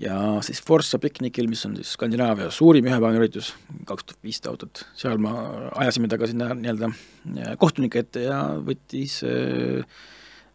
ja 0.00 0.16
siis 0.44 0.62
Forza 0.64 0.98
Picnicil, 0.98 1.48
mis 1.50 1.62
on 1.66 1.76
siis 1.76 1.92
Skandinaavia 1.96 2.50
suurim 2.54 2.86
ühepäevane 2.88 3.20
üritus, 3.20 3.52
kaks 3.88 4.06
tuhat 4.06 4.24
viissada 4.24 4.52
autot, 4.54 4.84
seal 4.98 5.20
ma 5.20 5.34
ajasime 5.82 6.08
temaga 6.08 6.28
sinna 6.30 6.50
nii-öelda 6.56 6.90
äh, 6.90 7.54
kohtunike 7.60 8.04
ette 8.04 8.24
ja 8.24 8.40
võttis 8.64 9.18
äh, 9.26 9.82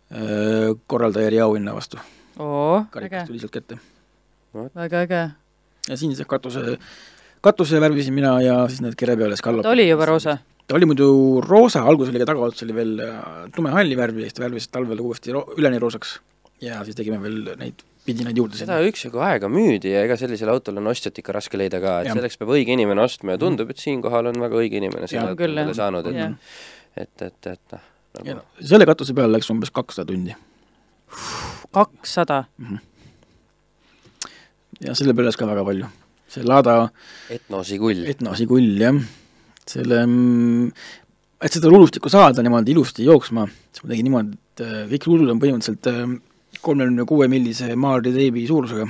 äh, 0.09 0.71
korraldaja 0.89 1.29
eriauhinna 1.31 1.75
vastu, 1.77 2.01
karikas, 2.95 3.27
tuli 3.29 3.41
sealt 3.41 3.53
kätte. 3.53 3.77
väga 4.55 5.03
äge. 5.05 5.21
ja 5.89 5.99
siin 5.99 6.15
see 6.17 6.25
katuse, 6.29 6.79
katuse 7.45 7.79
värvisin 7.83 8.15
mina 8.15 8.35
ja 8.43 8.59
siis 8.71 8.83
need 8.83 8.97
kere 8.99 9.15
peale 9.19 9.37
skallop. 9.39 9.65
ta 9.65 9.73
oli 9.73 9.87
juba 9.89 10.07
roosa? 10.09 10.37
ta 10.67 10.77
oli 10.77 10.89
muidu 10.89 11.09
roosa, 11.45 11.83
alguses 11.85 12.13
oli 12.13 12.21
ka 12.23 12.29
tagaots 12.31 12.65
oli 12.65 12.77
veel 12.77 12.95
äh, 13.05 13.19
tume 13.55 13.73
halli 13.75 13.97
värvi 13.97 14.25
ja 14.25 14.29
siis 14.29 14.37
ta 14.37 14.45
värvis 14.45 14.69
talvel 14.73 15.03
uuesti 15.03 15.35
ro 15.35 15.45
üleni 15.57 15.81
roosaks. 15.81 16.17
ja 16.65 16.81
siis 16.87 16.97
tegime 16.97 17.21
veel 17.23 17.55
neid 17.61 17.85
pidinaid 18.05 18.37
juurde 18.37 18.57
seda 18.57 18.77
sinna. 18.77 18.89
üksjagu 18.91 19.21
aega 19.25 19.49
müüdi 19.49 19.93
ja 19.93 20.03
ega 20.05 20.17
sellisele 20.19 20.53
autole 20.53 20.81
on 20.81 20.93
ostjat 20.93 21.21
ikka 21.21 21.35
raske 21.37 21.57
leida 21.57 21.81
ka, 21.81 21.99
et 22.01 22.11
Jah. 22.11 22.17
selleks 22.19 22.37
peab 22.41 22.53
õige 22.57 22.73
inimene 22.77 23.01
ostma 23.05 23.37
ja 23.37 23.41
tundub, 23.41 23.71
et 23.73 23.81
siinkohal 23.81 24.29
on 24.33 24.41
väga 24.45 24.61
õige 24.61 24.81
inimene 24.81 25.09
selle 25.09 25.33
jah. 25.33 25.73
saanud, 25.77 26.11
et 26.11 26.19
Jah. 26.21 26.35
et, 26.95 27.29
et, 27.29 27.53
et 27.53 27.77
noh, 27.77 27.87
ja 28.25 28.37
nagu 28.41 28.67
selle 28.73 28.89
katuse 28.89 29.17
peale 29.17 29.37
läks 29.37 29.49
umbes 29.53 29.73
kakssada 29.73 30.13
tundi 30.13 30.37
kakssada. 31.75 32.43
ja 34.85 34.95
selle 34.95 35.13
peale 35.13 35.29
läks 35.29 35.39
ka 35.39 35.47
väga 35.49 35.65
palju. 35.67 35.89
See 36.35 36.45
Lada 36.47 36.77
etnosi 37.31 37.79
kull. 37.81 38.05
Etnosi 38.11 38.47
kull, 38.49 38.71
jah, 38.81 38.99
selle, 39.69 40.03
et 41.41 41.57
seda 41.57 41.71
ruudustikku 41.71 42.11
saada 42.11 42.45
niimoodi 42.45 42.75
ilusti 42.75 43.07
jooksma, 43.07 43.47
siis 43.71 43.83
ma 43.83 43.91
tegin 43.93 44.09
niimoodi, 44.09 44.39
et 44.55 44.65
äh, 44.65 44.79
kõik 44.93 45.09
ruudud 45.09 45.33
on 45.33 45.41
põhimõtteliselt 45.41 45.91
äh, 45.91 46.01
kolmekümne 46.65 47.05
kuue 47.09 47.29
millise 47.31 47.69
maardi 47.79 48.13
teibi 48.15 48.45
suurusega. 48.49 48.87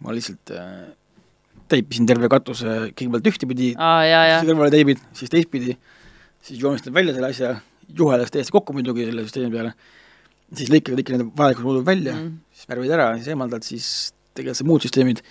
ma 0.00 0.14
lihtsalt 0.16 0.52
äh, 0.56 0.90
teipisin 1.70 2.06
terve 2.08 2.28
katuse 2.32 2.90
kõigepealt 2.96 3.30
ühtepidi, 3.30 3.72
aa, 3.78 4.04
ja, 4.08 4.20
ja 4.26 4.36
siis 4.40 4.50
kõrvale 4.50 4.72
teibid, 4.74 5.02
siis 5.16 5.32
teistpidi, 5.32 5.76
siis 6.46 6.62
joonistan 6.62 6.94
välja 6.96 7.14
selle 7.16 7.30
asja, 7.30 7.50
juhe 7.98 8.18
läks 8.18 8.34
täiesti 8.34 8.54
kokku 8.54 8.74
muidugi 8.74 9.06
selle 9.06 9.26
süsteemi 9.26 9.52
peale, 9.54 9.74
siis 10.56 10.72
lõikad 10.72 10.98
kõik 10.98 11.12
need 11.14 11.28
vajalikud 11.38 11.68
ruudud 11.68 11.86
välja 11.86 12.16
mm., 12.16 12.32
siis 12.56 12.70
värvid 12.70 12.96
ära, 12.96 13.10
siis 13.18 13.30
eemaldad, 13.34 13.66
siis 13.66 13.90
tegelikult 14.34 14.70
muud 14.70 14.86
süsteemid, 14.86 15.22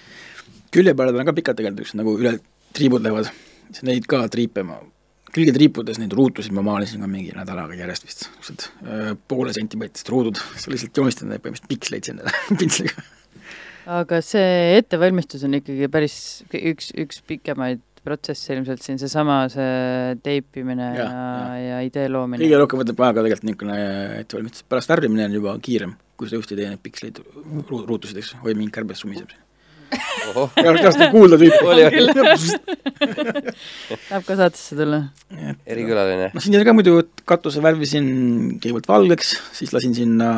külje 0.74 0.96
peale 0.98 1.14
ta 1.14 1.22
on 1.22 1.30
ka 1.30 1.36
pikad 1.38 1.60
tegelikult, 1.60 1.86
üks 1.86 1.96
nagu 1.98 2.16
üle 2.20 2.38
triibud 2.78 3.04
lähevad, 3.06 3.30
siis 3.74 3.86
neid 3.88 4.08
ka 4.10 4.24
triipe 4.32 4.64
ma, 4.68 4.80
külgetriipudes 5.34 6.00
neid 6.02 6.14
ruutusid 6.18 6.54
ma 6.58 6.64
maalisin 6.66 7.04
ka 7.06 7.10
mingi 7.10 7.36
nädal 7.38 7.62
aega 7.64 7.78
järjest 7.84 8.08
vist, 8.08 8.26
niisugused 8.38 8.68
öö, 8.86 9.16
poole 9.30 9.54
sentimeetrist 9.56 10.10
ruudud, 10.10 10.40
sa 10.58 10.74
lihtsalt 10.74 10.98
joonistad 10.98 11.30
neid 11.30 11.44
põhimõtteliselt 11.44 11.70
piksleid 11.74 12.10
sinna 12.10 12.34
pintsliga. 12.60 13.06
aga 14.00 14.22
see 14.26 14.80
ettevalmistus 14.80 15.46
on 15.48 15.58
ikkagi 15.60 15.90
päris 15.94 16.18
üks, 16.54 16.92
üks 16.98 17.22
pikemaid 17.30 17.84
protsesse 18.06 18.56
ilmselt 18.56 18.82
siin, 18.82 18.98
seesama 19.02 19.42
see 19.52 20.16
teipimine 20.24 20.86
ja, 20.96 21.06
ja, 21.10 21.58
ja 21.66 21.80
idee 21.86 22.08
loomine 22.10 22.42
kõige. 22.42 22.62
rohkem 22.62 22.82
võtab 22.84 23.04
aega 23.06 23.26
tegelikult 23.26 23.50
niisugune 23.50 23.78
ettevalmistus, 24.22 24.66
pärast 24.72 24.94
värvimine 24.94 25.28
on 25.28 25.36
juba 25.36 25.56
kiirem, 25.66 25.94
kui 26.18 26.32
sa 26.32 26.40
just 26.40 26.54
ei 26.54 26.62
tee 26.62 26.72
neid 26.72 26.82
piksleid 26.86 27.20
ru- 27.20 27.84
ruutusid, 27.90 28.22
eks, 28.22 28.34
või 28.46 28.56
mingi 28.62 28.74
kärbes 28.80 29.04
sumiseb. 29.04 29.36
ohoh, 29.36 29.49
reaalselt 30.64 31.04
ei 31.06 31.12
kuulda 31.14 31.40
tüüpi. 31.42 31.60
oli, 31.66 31.86
oli, 31.88 32.14
tahab 34.10 34.26
ka 34.28 34.38
saatesse 34.40 34.78
tulla? 34.78 35.02
erikülaline. 35.66 36.30
noh, 36.36 36.44
siin 36.44 36.58
ka 36.66 36.76
muidu, 36.76 37.00
katuse 37.30 37.64
värvisin 37.64 38.10
kõigepealt 38.62 38.90
valgeks, 38.92 39.34
siis 39.58 39.74
lasin 39.76 39.96
sinna 39.98 40.30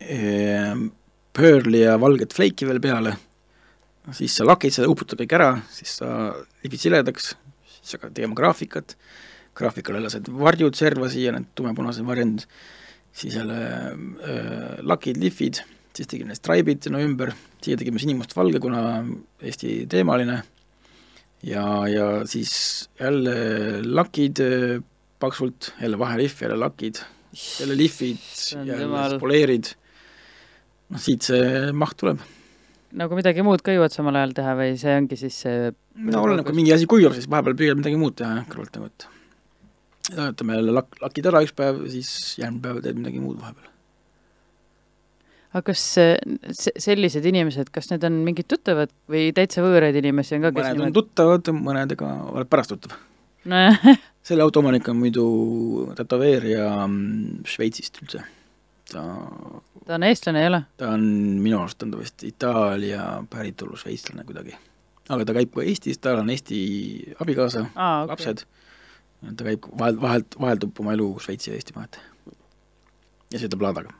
eh, 0.00 0.74
Pearli 1.36 1.84
ja 1.84 1.94
valget 2.02 2.34
flake'i 2.34 2.68
veel 2.68 2.82
peale, 2.82 3.14
siis 4.16 4.34
sa 4.36 4.46
lakid 4.48 4.74
seda, 4.74 4.90
uputad 4.90 5.20
kõik 5.20 5.34
ära, 5.38 5.50
siis 5.72 5.98
sa 6.00 6.30
lihvid 6.64 6.82
siledaks, 6.82 7.32
siis 7.78 7.96
hakkad 7.96 8.16
tegema 8.16 8.36
graafikat, 8.38 8.96
graafikule 9.56 10.02
lased 10.02 10.28
varjud 10.40 10.78
serva 10.78 11.10
siia, 11.12 11.34
need 11.36 11.52
tumepunased 11.58 12.06
varjendid, 12.06 12.46
siis 13.16 13.36
jälle 13.38 13.60
äh, 13.60 14.80
lakid, 14.86 15.20
lihvid, 15.22 15.62
siis 15.96 16.08
tegime 16.10 16.36
stripe'id 16.36 16.86
sinna 16.86 17.02
ümber, 17.04 17.32
siia 17.62 17.78
tegime 17.80 18.00
sinimustvalge, 18.02 18.60
kuna 18.62 18.82
Eesti 19.42 19.84
teemaline 19.90 20.40
ja, 21.46 21.64
ja 21.88 22.08
siis 22.28 22.52
jälle 23.00 23.34
lakid 23.84 24.42
äh, 24.44 24.82
paksult, 25.20 25.72
jälle 25.80 25.98
vahelihv, 25.98 26.42
jälle 26.42 26.56
lakid, 26.56 27.02
jälle 27.60 27.76
lihvid, 27.76 28.18
jälle 28.66 28.82
jumal. 28.82 29.18
poleerid, 29.20 29.72
noh 30.90 31.00
siit 31.00 31.26
see 31.26 31.72
maht 31.72 31.96
tuleb. 32.00 32.20
nagu 32.90 33.14
midagi 33.14 33.44
muud 33.46 33.62
ka 33.62 33.74
jõuad 33.74 33.94
samal 33.94 34.18
ajal 34.18 34.34
teha 34.34 34.56
või 34.58 34.74
see 34.80 34.96
ongi 34.98 35.18
siis 35.18 35.36
see 35.44 35.70
no 36.10 36.24
oleneb, 36.26 36.46
kui 36.48 36.56
mingi 36.58 36.74
asi 36.74 36.88
kuivab, 36.90 37.14
siis 37.14 37.30
vahepeal 37.30 37.58
püüad 37.58 37.78
midagi 37.78 38.00
muud 38.00 38.16
teha 38.18 38.40
jah, 38.40 38.48
kõrvalt 38.50 38.78
nagu, 38.78 38.90
et 38.90 39.06
võtame 40.16 40.56
jälle 40.58 40.74
lak-, 40.74 40.98
lakid 41.02 41.30
ära 41.30 41.44
üks 41.46 41.54
päev, 41.56 41.84
siis 41.92 42.10
järgmine 42.40 42.64
päev 42.64 42.80
teed 42.84 42.98
midagi 42.98 43.22
muud 43.22 43.38
vahepeal. 43.40 43.69
Aga 45.50 45.62
kas 45.72 45.82
se- 45.96 46.74
sellised 46.78 47.24
inimesed, 47.26 47.70
kas 47.74 47.90
need 47.90 48.04
on 48.06 48.20
mingid 48.26 48.46
tuttavad 48.50 48.92
või 49.10 49.30
täitsa 49.34 49.64
võõraid 49.64 49.96
inimesi 49.98 50.36
on 50.36 50.46
ka, 50.46 50.52
kes 50.54 50.68
mõned 50.72 50.86
on 50.90 50.96
tuttavad, 51.00 51.50
mõnedega 51.56 52.10
oled 52.30 52.50
pärast 52.50 52.70
tuttav. 52.74 52.94
nojah, 53.50 53.80
selle 54.26 54.44
auto 54.46 54.62
omanik 54.62 54.86
on 54.92 55.00
muidu 55.00 55.24
tätoveerija 55.98 56.68
mm, 56.86 57.42
Šveitsist 57.50 57.98
üldse. 58.04 58.22
ta, 58.92 59.02
ta 59.86 59.96
on 59.98 60.06
eestlane, 60.06 60.44
ei 60.44 60.50
ole? 60.52 60.62
ta 60.78 60.92
on 60.94 61.06
minu 61.42 61.58
arust 61.62 61.82
on 61.82 61.94
ta 61.96 62.02
vist 62.02 62.22
Itaalia 62.28 63.08
päritolu 63.30 63.78
šveitslane 63.80 64.24
kuidagi. 64.28 64.54
aga 65.10 65.26
ta 65.26 65.34
käib 65.34 65.50
ka 65.56 65.66
Eestis, 65.66 65.98
tal 65.98 66.22
on 66.22 66.30
Eesti 66.30 66.60
abikaasa, 67.18 67.64
aa, 67.74 68.04
okei. 68.04 68.12
lapsed. 68.12 68.44
ta 69.34 69.48
käib 69.50 69.66
vahel, 69.82 69.98
vahelt, 70.00 70.38
vaheldub 70.38 70.78
oma 70.84 70.94
elu 70.94 71.10
Šveitsi 71.18 71.50
ja 71.50 71.58
Eesti 71.58 71.74
vahet. 71.74 71.98
ja 73.34 73.42
sõidab 73.42 73.66
laadaga. 73.66 73.96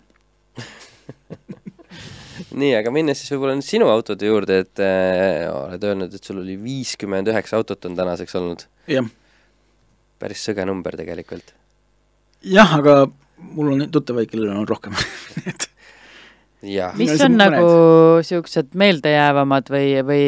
nii, 2.60 2.72
aga 2.78 2.92
minnes 2.94 3.20
siis 3.20 3.32
võib-olla 3.34 3.56
nüüd 3.58 3.66
sinu 3.66 3.88
autode 3.92 4.28
juurde, 4.28 4.60
et 4.64 4.82
äh, 4.84 5.46
oled 5.52 5.86
öelnud, 5.90 6.14
et 6.14 6.26
sul 6.26 6.42
oli 6.42 6.56
viiskümmend 6.60 7.30
üheksa 7.32 7.60
autot 7.60 7.88
on 7.88 7.96
tänaseks 7.98 8.36
olnud. 8.40 8.66
jah, 8.90 9.08
päris 10.22 10.44
sõge 10.48 10.66
number 10.68 10.96
tegelikult. 11.00 11.54
jah, 12.46 12.78
aga 12.78 13.02
mul 13.54 13.74
on 13.74 13.86
tuttavaid, 13.92 14.30
kellel 14.30 14.54
on 14.54 14.68
rohkem 14.68 14.96
et 15.50 15.68
jah, 16.62 16.96
mis 16.98 17.14
on 17.16 17.22
siin 17.24 17.40
nagu 17.40 17.70
siuksed 18.26 18.76
meeldejäävamad 18.78 19.72
või, 19.72 19.88
või 20.06 20.26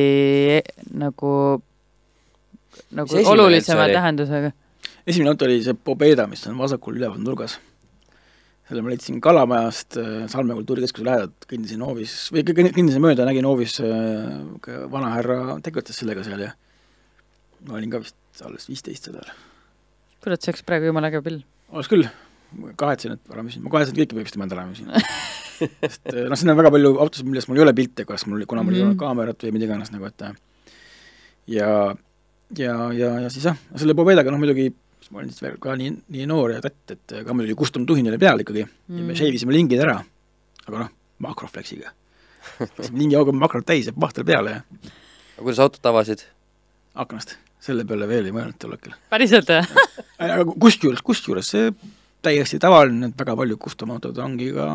nagu, 0.97 1.35
nagu 2.97 3.09
esimene 3.13 3.35
olulisema 3.37 3.89
tähendusega? 3.93 4.53
esimene 5.07 5.35
auto 5.35 5.49
oli 5.49 5.61
see 5.65 5.77
Pobeda, 5.77 6.27
mis 6.31 6.45
on 6.49 6.59
vasakul 6.59 6.97
üleval 7.01 7.21
nurgas. 7.23 7.59
Selle 8.73 8.83
ma 8.87 8.93
leidsin 8.95 9.21
Kalamajast 9.23 9.99
äh, 10.01 10.11
Salme 10.33 10.57
kultuurikeskuse 10.57 11.05
lähedalt, 11.07 11.45
kõndisin 11.51 11.85
hoovis 11.85 12.17
või 12.33 12.43
kõ- 12.49 12.57
kõ- 12.57 12.73
kõndisin 12.79 13.05
mööda, 13.05 13.27
nägin 13.29 13.45
hoovis 13.49 13.77
äh, 13.85 14.83
vanahärra 14.93 15.59
tegutses 15.65 16.01
sellega 16.01 16.25
seal 16.27 16.41
ja 16.49 16.53
ma 17.69 17.77
olin 17.79 17.93
ka 17.93 18.01
vist 18.03 18.17
alles 18.43 18.65
viisteist 18.71 19.07
seda 19.11 19.21
ajal. 19.23 19.37
kurat, 20.25 20.41
see 20.43 20.51
oleks 20.55 20.65
praegu 20.67 20.89
jumala 20.89 21.11
äge 21.13 21.21
pill. 21.23 21.43
oleks 21.75 21.91
küll, 21.93 22.09
kahetsen, 22.81 23.19
et 23.19 23.33
ära 23.35 23.45
müüsin, 23.45 23.63
ma 23.63 23.71
kahetsen, 23.77 23.99
et 24.01 24.15
kõiki 24.17 24.41
ma 24.41 24.49
endale 24.49 24.65
ära 24.65 24.71
müüsin. 24.73 24.89
sest 25.85 26.09
äh, 26.15 26.25
noh, 26.33 26.39
siin 26.41 26.51
on 26.55 26.59
väga 26.59 26.73
palju 26.75 26.95
autosid, 27.05 27.29
millest 27.29 27.51
mul 27.53 27.61
ei 27.61 27.67
ole 27.67 27.75
pilte, 27.77 28.07
kas 28.09 28.25
mul, 28.27 28.43
kuna 28.51 28.65
mul 28.67 28.75
ei 28.79 28.83
Mhm. 28.83 28.95
ole 28.95 29.01
kaamerat 29.05 29.45
või 29.47 29.53
mida 29.59 29.69
iganes 29.69 29.93
nagu, 29.95 30.09
et 30.09 30.25
ja 31.53 31.69
ja, 32.59 32.75
ja, 32.93 33.11
ja 33.27 33.29
siis 33.33 33.45
jah, 33.49 33.57
selle 33.77 33.95
Pobedaga 33.99 34.31
noh 34.33 34.41
muidugi 34.43 34.71
siis 35.03 35.13
ma 35.13 35.21
olin 35.21 35.33
siis 35.33 35.43
veel 35.45 35.59
ka 35.63 35.75
nii, 35.79 35.93
nii 36.15 36.27
noor 36.31 36.57
ja 36.57 36.63
tätt, 36.65 36.95
et 36.95 37.15
ka 37.27 37.35
muidugi 37.35 37.59
custom 37.59 37.87
tuhin 37.89 38.09
oli 38.11 38.21
peal 38.23 38.43
ikkagi 38.45 38.65
mm. 38.65 38.99
ja 39.01 39.07
me 39.09 39.17
shave 39.19 39.39
isime 39.39 39.55
lingid 39.57 39.83
ära, 39.83 39.99
aga 40.67 40.85
noh, 40.85 40.93
makroflexiga. 41.27 41.93
lingi 42.99 43.19
auga 43.19 43.35
makrot 43.35 43.67
täis 43.67 43.89
ja 43.91 43.95
pahtel 43.95 44.27
peale 44.27 44.59
ja 44.59 44.61
aga 44.63 45.43
kuidas 45.43 45.63
autot 45.63 45.91
avasid? 45.93 46.27
aknast, 46.95 47.37
selle 47.63 47.87
peale 47.89 48.07
veel 48.11 48.29
ei 48.29 48.35
mõelnud 48.35 48.59
tol 48.61 48.77
hetkel. 48.77 48.95
päriselt 49.11 49.51
või? 49.51 49.89
aga 50.29 50.45
kusjuures, 50.67 51.03
kusjuures 51.07 51.53
see 51.55 51.73
täiesti 52.23 52.61
tavaline, 52.63 53.11
et 53.11 53.19
väga 53.19 53.35
paljud 53.39 53.61
custom 53.63 53.95
autod 53.95 54.19
ongi 54.23 54.53
ka 54.55 54.69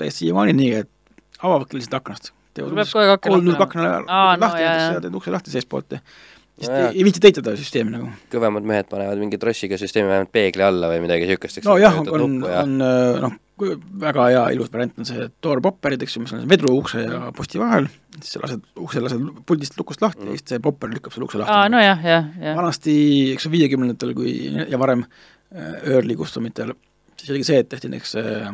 täiesti 0.00 0.24
siiamaani 0.24 0.56
nii, 0.56 0.70
et 0.84 0.90
avavadki 1.42 1.78
lihtsalt 1.78 2.00
aknast. 2.00 2.32
Aeg 2.54 3.10
aken 3.16 3.32
kolm 3.32 3.42
null 3.42 3.58
lahti 3.58 3.64
akna 3.66 4.36
lahti 4.38 5.00
teed 5.02 5.16
ukse 5.18 5.32
lahti 5.34 5.50
seestpoolt 5.50 5.96
ja 5.96 6.00
siis 6.58 6.70
Nojah. 6.70 6.90
ei, 6.90 6.98
ei 6.98 7.06
viitsi 7.06 7.22
täita 7.22 7.42
seda 7.42 7.54
süsteemi 7.58 7.94
nagu. 7.94 8.10
kõvemad 8.32 8.66
mehed 8.68 8.88
panevad 8.90 9.20
mingi 9.20 9.40
trossiga 9.42 9.78
süsteemi 9.80 10.10
vähemalt 10.10 10.32
peegli 10.34 10.64
alla 10.64 10.90
või 10.92 11.02
midagi 11.04 11.28
siukest, 11.30 11.60
eks. 11.60 11.68
nojah, 11.68 11.98
on, 12.04 12.38
on 12.46 12.76
äh, 12.84 13.18
noh, 13.24 13.36
väga 14.04 14.28
hea 14.30 14.44
ilus 14.56 14.70
variant 14.72 15.02
on 15.02 15.08
see 15.08 15.28
door 15.42 15.62
popperid, 15.64 16.02
eks 16.06 16.16
ju, 16.16 16.24
mis 16.24 16.34
on 16.36 16.46
vedru 16.50 16.74
ukse 16.78 17.02
ja 17.02 17.20
posti 17.36 17.62
vahel, 17.62 17.88
siis 18.20 18.36
sa 18.36 18.44
lased 18.44 18.64
ukse, 18.86 19.02
lased 19.04 19.28
puldist 19.48 19.78
lukust 19.80 20.02
lahti 20.04 20.22
mm. 20.22 20.32
ja 20.32 20.40
siis 20.40 20.54
see 20.54 20.64
popper 20.64 20.94
lükkab 20.94 21.14
selle 21.14 21.28
ukse 21.28 21.42
lahti. 21.42 21.54
aa, 21.54 21.68
nojah, 21.72 22.02
jah, 22.06 22.32
jah. 22.42 22.58
vanasti, 22.58 22.96
eks 23.34 23.48
ju 23.48 23.54
viiekümnendatel 23.54 24.14
kui 24.16 24.34
ja 24.54 24.80
varem 24.80 25.06
äh, 25.06 25.78
early 25.96 26.18
customitel, 26.18 26.74
siis 27.18 27.34
oligi 27.34 27.50
see, 27.50 27.62
et 27.64 27.70
tehti 27.72 27.90
näiteks 27.90 28.18
äh, 28.22 28.50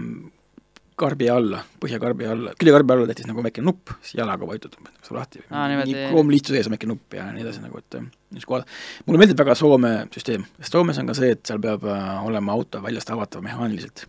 karbi 1.01 1.28
alla, 1.32 1.62
põhjakarbi 1.82 2.27
alla, 2.28 2.52
küljekarbi 2.60 2.93
alla 2.94 3.06
tehti 3.10 3.24
nagu 3.28 3.43
väike 3.47 3.62
nupp, 3.64 3.93
siis 4.05 4.18
jalaga 4.20 4.47
vajutad 4.48 4.77
nagu 4.81 5.16
lahti. 5.16 5.40
Niimoodi. 5.51 5.94
kroomliitu 6.10 6.52
sees 6.55 6.68
on 6.68 6.74
väike 6.77 6.89
nupp 6.90 7.16
ja 7.16 7.27
nii 7.32 7.44
edasi 7.47 7.62
nagu, 7.64 7.81
et 7.81 7.97
mis 8.36 8.44
kohad, 8.48 8.68
mulle 9.06 9.22
meeldib 9.22 9.40
väga 9.40 9.56
Soome 9.59 9.93
süsteem, 10.14 10.44
sest 10.60 10.77
Soomes 10.77 10.98
on 11.02 11.09
ka 11.10 11.16
see, 11.18 11.32
et 11.36 11.43
seal 11.48 11.62
peab 11.64 11.85
äh, 11.89 12.10
olema 12.28 12.52
auto 12.56 12.82
väljast 12.85 13.10
avatav 13.14 13.43
mehaaniliselt. 13.47 14.05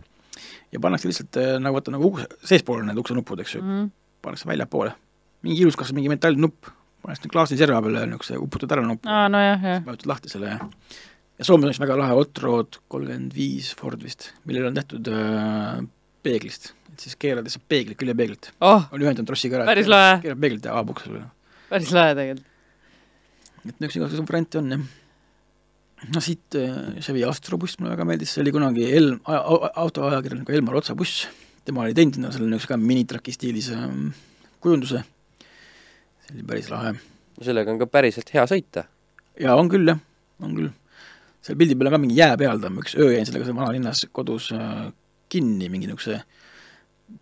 ja 0.72 0.80
pannakse 0.80 1.08
lihtsalt 1.10 1.36
äh, 1.40 1.54
nagu 1.60 1.76
vaata 1.80 1.92
nagu 1.92 2.06
ukse, 2.12 2.28
seespool 2.48 2.80
on 2.84 2.86
need 2.92 3.00
uksenupud, 3.02 3.40
eks 3.44 3.54
ju, 3.56 3.62
Mhm. 3.62 3.88
pannakse 4.22 4.46
väljapoole. 4.48 4.92
mingi 5.42 5.62
ilus, 5.64 5.76
kas 5.76 5.92
mingi 5.92 6.08
metallnupp, 6.12 6.68
pannakse 7.02 7.28
klaasi 7.32 7.56
serva 7.58 7.80
peale 7.82 8.04
niisuguse, 8.06 8.36
uputad 8.38 8.72
ära 8.76 8.84
nupp 8.86 9.06
aa, 9.06 9.28
nojah, 9.32 9.64
jah. 9.64 9.82
vajutad 9.88 10.06
lahti 10.12 10.28
selle 10.32 10.46
ja 10.52 10.58
ja 11.38 11.44
Soomes 11.48 11.64
on 11.66 11.72
üks 11.72 11.80
väga 11.82 11.96
lahe 11.98 12.12
Hot 12.14 12.38
Rod 12.44 12.76
kolmkümmend 12.92 13.32
viis 13.34 13.72
Ford 13.74 13.98
vist, 14.04 14.28
millel 14.46 14.68
on 14.68 14.74
tehtud 14.78 15.08
äh, 15.10 15.80
peeglist, 16.22 16.68
siis 17.02 17.18
keerades 17.20 17.56
saab 17.56 17.66
peeglit, 17.70 17.98
küljepeeglit, 18.00 18.50
oh, 18.64 18.88
on 18.92 19.04
ühendanud 19.04 19.28
trossiga 19.28 19.60
ära. 19.60 19.68
Päris 19.68 19.90
lahe. 19.90 20.16
keerab 20.24 20.42
peeglit 20.44 20.66
ja 20.68 20.74
avab 20.76 20.94
ukse 20.94 21.10
sulle. 21.10 21.22
päris 21.70 21.92
lahe 21.96 22.16
tegelikult. 22.18 22.50
et 23.62 23.76
niisuguseid 23.76 24.02
igasuguseid 24.02 24.32
variante 24.32 24.62
on 24.62 24.74
jah. 24.74 24.88
no 26.16 26.24
siit 26.24 26.58
äh, 26.58 26.80
Chevy 27.04 27.24
Astro 27.28 27.60
buss 27.62 27.78
mulle 27.78 27.94
väga 27.96 28.08
meeldis, 28.08 28.34
see 28.34 28.42
oli 28.44 28.54
kunagi 28.54 28.88
El-, 28.96 29.14
autoajakirjaniku 29.26 30.58
Elmar 30.58 30.80
Otsa 30.82 30.98
buss, 30.98 31.26
tema 31.66 31.86
oli 31.86 31.96
teinud 31.98 32.20
endale 32.20 32.36
selle 32.38 32.50
niisuguse 32.50 32.74
ka 32.74 32.82
minitraki 32.82 33.34
stiilis 33.34 33.72
äh, 33.76 33.88
kujunduse, 34.62 35.06
see 36.26 36.36
oli 36.36 36.46
päris 36.46 36.70
lahe 36.72 36.96
sellega 37.40 37.72
on 37.72 37.80
ka 37.80 37.88
päriselt 37.90 38.30
hea 38.34 38.44
sõita. 38.48 38.86
jaa, 39.40 39.56
on 39.56 39.70
küll 39.72 39.88
jah, 39.88 40.00
on 40.42 40.54
küll. 40.56 40.70
seal 41.42 41.58
pildi 41.58 41.76
peal 41.78 41.90
on 41.90 41.96
ka 41.96 42.02
mingi 42.02 42.18
jää 42.18 42.36
peal, 42.38 42.60
ta 42.60 42.70
üks 42.82 42.96
öö 42.98 43.10
jäin 43.14 43.26
sellega 43.26 43.48
seal 43.48 43.58
vanalinnas 43.58 44.06
kodus 44.12 44.50
äh, 44.56 44.90
kinni 45.32 45.70
mingi 45.72 45.88
niisuguse 45.88 46.22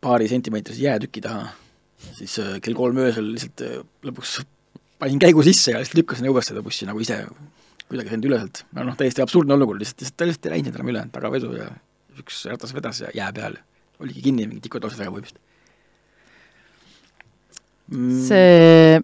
paari 0.00 0.28
sentimeetrise 0.30 0.82
jäätüki 0.84 1.22
taha, 1.24 1.48
siis 2.18 2.38
äh, 2.42 2.58
kell 2.64 2.78
kolm 2.78 3.00
öösel 3.02 3.32
lihtsalt 3.34 3.64
äh, 3.66 3.78
lõpuks 4.06 4.40
panin 5.00 5.20
käigu 5.22 5.44
sisse 5.46 5.74
ja 5.74 5.80
lihtsalt 5.80 6.02
lükkasin 6.02 6.30
õuest 6.30 6.52
seda 6.52 6.62
bussi 6.64 6.88
nagu 6.88 7.00
ise 7.02 7.22
kuidagi 7.90 8.14
sealt, 8.14 8.64
no 8.76 8.84
noh, 8.86 8.96
täiesti 8.98 9.22
absurdne 9.24 9.56
olukord, 9.56 9.80
lihtsalt, 9.82 10.04
lihtsalt 10.04 10.18
ta 10.20 10.28
lihtsalt 10.28 10.46
ei 10.46 10.52
läinud 10.54 10.76
enam 10.78 10.90
üle, 10.92 11.04
tagavedu 11.10 11.54
ja 11.58 11.70
üks 12.20 12.44
ratas 12.50 12.74
vedas 12.76 13.00
ja 13.02 13.10
jää 13.16 13.30
peal 13.34 13.56
oligi 14.00 14.22
kinni 14.24 14.46
mingi 14.46 14.62
tikutoos 14.64 14.96
taga 14.96 15.10
põhimõtteliselt 15.10 15.40
mm,. 17.90 18.20
see, 18.28 19.00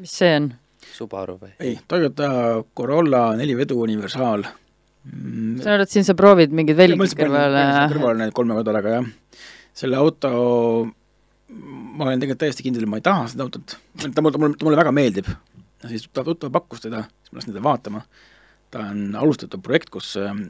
mis 0.00 0.14
see 0.22 0.32
on? 0.40 0.52
Subaru 0.96 1.36
või? 1.42 1.52
ei, 1.60 1.76
Toyota 1.88 2.30
Corolla 2.78 3.26
nelivedu 3.38 3.78
universaal 3.84 4.46
mm, 4.46 5.60
sa 5.64 5.76
arvad, 5.76 5.92
siin 5.92 6.06
sa 6.08 6.16
proovid 6.18 6.54
mingeid 6.56 6.80
panin- 6.80 7.20
kõrvale 7.20 7.66
kõrvale 7.92 8.22
need 8.24 8.34
kolme 8.36 8.56
kodaga, 8.62 8.98
jah. 8.98 9.44
Selle 9.76 9.98
auto 10.00 10.30
ma 11.48 12.04
olen 12.04 12.20
tegelikult 12.20 12.42
täiesti 12.42 12.64
kindel, 12.66 12.86
et 12.86 12.90
ma 12.90 13.00
ei 13.00 13.04
taha 13.06 13.26
seda 13.30 13.46
autot, 13.46 13.76
ta 14.02 14.22
mulle, 14.24 14.40
mulle, 14.40 14.58
ta 14.58 14.66
mulle 14.66 14.78
väga 14.80 14.92
meeldib. 14.94 15.28
ja 15.82 15.90
siis 15.90 16.08
ta 16.12 16.24
tuttav 16.24 16.50
pakkus 16.52 16.82
teda, 16.82 17.04
siis 17.22 17.32
ma 17.32 17.38
läksin 17.40 17.52
teda 17.52 17.64
vaatama, 17.64 18.02
ta 18.72 18.86
on 18.90 19.18
alustatud 19.20 19.62
projekt, 19.62 19.90
kus 19.94 20.14
ähm, 20.20 20.48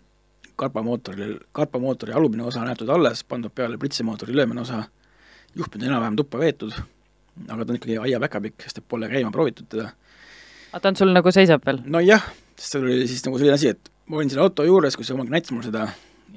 karpamootoril, 0.56 1.36
karpamootori 1.52 2.14
alumine 2.16 2.46
osa 2.46 2.62
on 2.62 2.70
jäetud 2.72 2.92
alles, 2.94 3.24
pandud 3.24 3.52
peale 3.54 3.78
pritsimootori 3.78 4.32
ülemine 4.32 4.62
osa, 4.62 4.84
juhtmed 5.54 5.82
on 5.82 5.90
enam-vähem 5.90 6.16
tuppa 6.16 6.40
veetud, 6.40 6.72
aga 7.48 7.64
ta 7.64 7.74
on 7.74 7.80
ikkagi 7.80 7.98
aiapäkapikk, 8.06 8.64
sest 8.64 8.80
et 8.80 8.88
pole 8.88 9.10
käima 9.12 9.34
proovitud 9.34 9.68
teda. 9.68 9.90
aga 10.70 10.80
ta 10.80 10.94
on 10.94 11.02
sul 11.02 11.12
nagu 11.12 11.34
seisab 11.34 11.66
veel? 11.66 11.82
nojah, 11.84 12.24
sest 12.56 12.78
seal 12.78 12.88
oli 12.88 13.10
siis 13.10 13.26
nagu 13.28 13.42
selline 13.42 13.58
asi, 13.58 13.74
et 13.76 13.92
ma 14.08 14.22
olin 14.22 14.32
selle 14.32 14.46
auto 14.46 14.64
juures, 14.64 14.96
kus 14.96 15.10
see 15.10 15.18
omanik 15.18 15.36
näitas 15.36 15.52
mulle 15.52 15.68
seda 15.68 15.90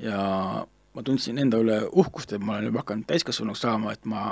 ja 0.03 0.65
ma 0.95 1.03
tundsin 1.05 1.39
enda 1.41 1.59
üle 1.61 1.81
uhkust, 1.91 2.33
et 2.33 2.43
ma 2.43 2.57
olen 2.57 2.69
juba 2.71 2.83
hakanud 2.83 3.07
täiskasvanuks 3.09 3.61
saama, 3.65 3.93
et 3.93 4.05
ma 4.09 4.23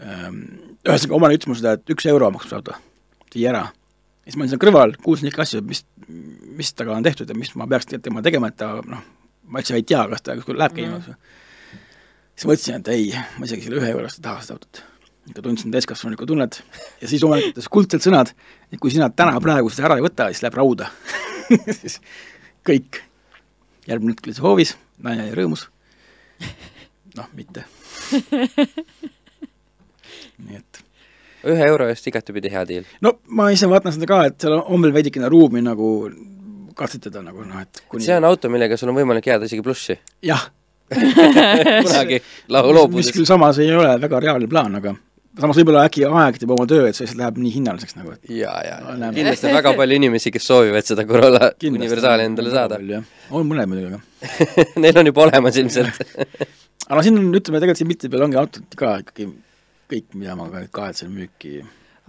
ähm, 0.00 0.42
ühesõnaga, 0.86 1.18
omanik 1.18 1.40
ütles 1.40 1.50
mulle 1.50 1.62
seda, 1.62 1.76
et 1.78 1.94
üks 1.94 2.08
euro 2.10 2.30
maksab 2.34 2.50
see 2.50 2.60
auto, 2.60 2.76
vii 3.34 3.48
ära. 3.50 3.64
ja 3.68 4.30
siis 4.30 4.38
ma 4.38 4.46
olin 4.46 4.54
seal 4.54 4.62
kõrval, 4.62 4.96
kuulsin 5.04 5.28
kõiki 5.28 5.44
asju, 5.44 5.64
mis, 5.68 5.84
mis 6.58 6.72
temaga 6.78 7.00
on 7.00 7.08
tehtud 7.08 7.28
ja 7.28 7.36
mis 7.38 7.52
ma 7.58 7.68
peaks 7.70 7.90
tema 7.92 8.24
tegema, 8.24 8.52
et 8.52 8.58
ta 8.60 8.74
noh, 8.80 9.04
ma 9.52 9.62
üldse 9.62 9.76
ei 9.76 9.86
tea, 9.86 10.02
kas 10.10 10.24
ta 10.24 10.38
kuskil 10.38 10.58
läheb 10.58 10.74
käima 10.76 10.96
mm. 10.96 11.04
-hmm. 11.04 11.78
siis 12.36 12.48
mõtlesin, 12.48 12.80
et 12.80 12.90
ei, 12.94 13.12
ma 13.38 13.48
isegi 13.48 13.68
selle 13.68 13.80
ühe 13.82 13.92
euro 13.92 14.08
eest 14.08 14.22
ei 14.22 14.26
taha 14.28 14.42
seda 14.46 14.58
autot. 14.58 14.82
ikka 15.30 15.42
tundsin 15.42 15.70
täiskasvanulikku 15.70 16.26
tunnet 16.26 16.62
ja 17.00 17.08
siis 17.08 17.22
omanik 17.24 17.52
ütles 17.52 17.68
kuldselt 17.70 18.02
sõnad, 18.02 18.32
et 18.72 18.80
kui 18.80 18.90
sina 18.90 19.10
täna 19.10 19.40
praegu 19.40 19.70
seda 19.70 19.86
ära 19.90 20.00
ei 20.00 20.06
võta, 20.06 20.32
siis 20.32 20.42
läheb 20.42 20.58
rauda 20.58 20.90
siis 21.80 22.00
kõik. 22.66 23.02
Järgmine 23.88 24.14
hetk 24.14 24.28
oli 24.28 24.36
see 24.36 24.46
hoovis, 24.46 24.76
naine 25.02 25.26
oli 25.26 25.36
rõõmus. 25.38 25.66
noh, 27.16 27.28
mitte 27.36 27.64
nii 30.42 30.58
et 30.58 30.82
ühe 31.52 31.66
euro 31.66 31.88
eest 31.90 32.06
igatepidi 32.10 32.50
hea 32.52 32.64
deal. 32.68 32.88
no 33.04 33.16
ma 33.36 33.50
ise 33.54 33.68
vaatan 33.70 33.94
seda 33.94 34.08
ka, 34.10 34.22
et 34.30 34.40
seal 34.42 34.58
on 34.60 34.82
veel 34.84 34.94
veidikene 34.94 35.30
ruumi 35.32 35.62
nagu 35.64 35.92
katsetada 36.78 37.22
nagu 37.24 37.44
noh, 37.46 37.62
et 37.62 37.84
kuni 37.88 38.06
see 38.06 38.16
on 38.16 38.26
auto, 38.28 38.50
millega 38.52 38.78
sul 38.80 38.92
on 38.92 38.98
võimalik 39.00 39.28
jääda 39.30 39.48
isegi 39.48 39.64
plussi? 39.64 39.98
jah 40.24 40.48
kunagi 40.92 42.20
loobudes. 42.52 42.96
mis 42.96 43.12
küll 43.14 43.28
samas 43.28 43.60
ei 43.62 43.72
ole 43.74 43.94
väga 44.00 44.20
reaalne 44.20 44.48
plaan, 44.50 44.76
aga 44.80 44.94
samas 45.40 45.58
võib-olla 45.58 45.86
äkki 45.88 46.04
aeg 46.06 46.38
teeb 46.40 46.52
oma 46.52 46.66
töö, 46.68 46.86
et 46.88 46.96
see 46.96 47.06
lihtsalt 47.06 47.20
läheb 47.22 47.38
nii 47.40 47.52
hinnaliseks 47.54 47.96
nagu, 47.96 48.14
et 48.16 48.32
jaa, 48.36 48.56
jaa 48.66 48.96
no,, 49.00 49.10
kindlasti 49.16 49.48
on 49.48 49.56
väga 49.56 49.74
palju 49.78 50.00
inimesi, 50.00 50.32
kes 50.34 50.48
soovivad 50.48 50.88
seda 50.88 51.06
Corolla 51.08 51.52
universaali 51.68 52.26
endale 52.28 52.52
saada. 52.52 52.80
on 53.30 53.46
mõned 53.48 53.70
muidugi, 53.70 53.92
aga 53.92 54.00
Neil 54.82 55.00
on 55.00 55.08
juba 55.08 55.24
olemas 55.26 55.56
ilmselt 55.62 56.02
aga 56.88 56.98
no 56.98 57.06
siin 57.06 57.16
on, 57.20 57.30
ütleme 57.32 57.62
tegelikult 57.62 57.80
siin 57.80 57.92
pilti 57.94 58.12
peal 58.12 58.26
ongi 58.26 58.40
autod 58.42 58.76
ka 58.78 58.98
ikkagi 59.04 59.30
kõik, 59.92 60.10
mida 60.18 60.36
ma 60.36 60.50
ka 60.52 60.66
kahetsen 60.80 61.12
müüki. 61.14 61.62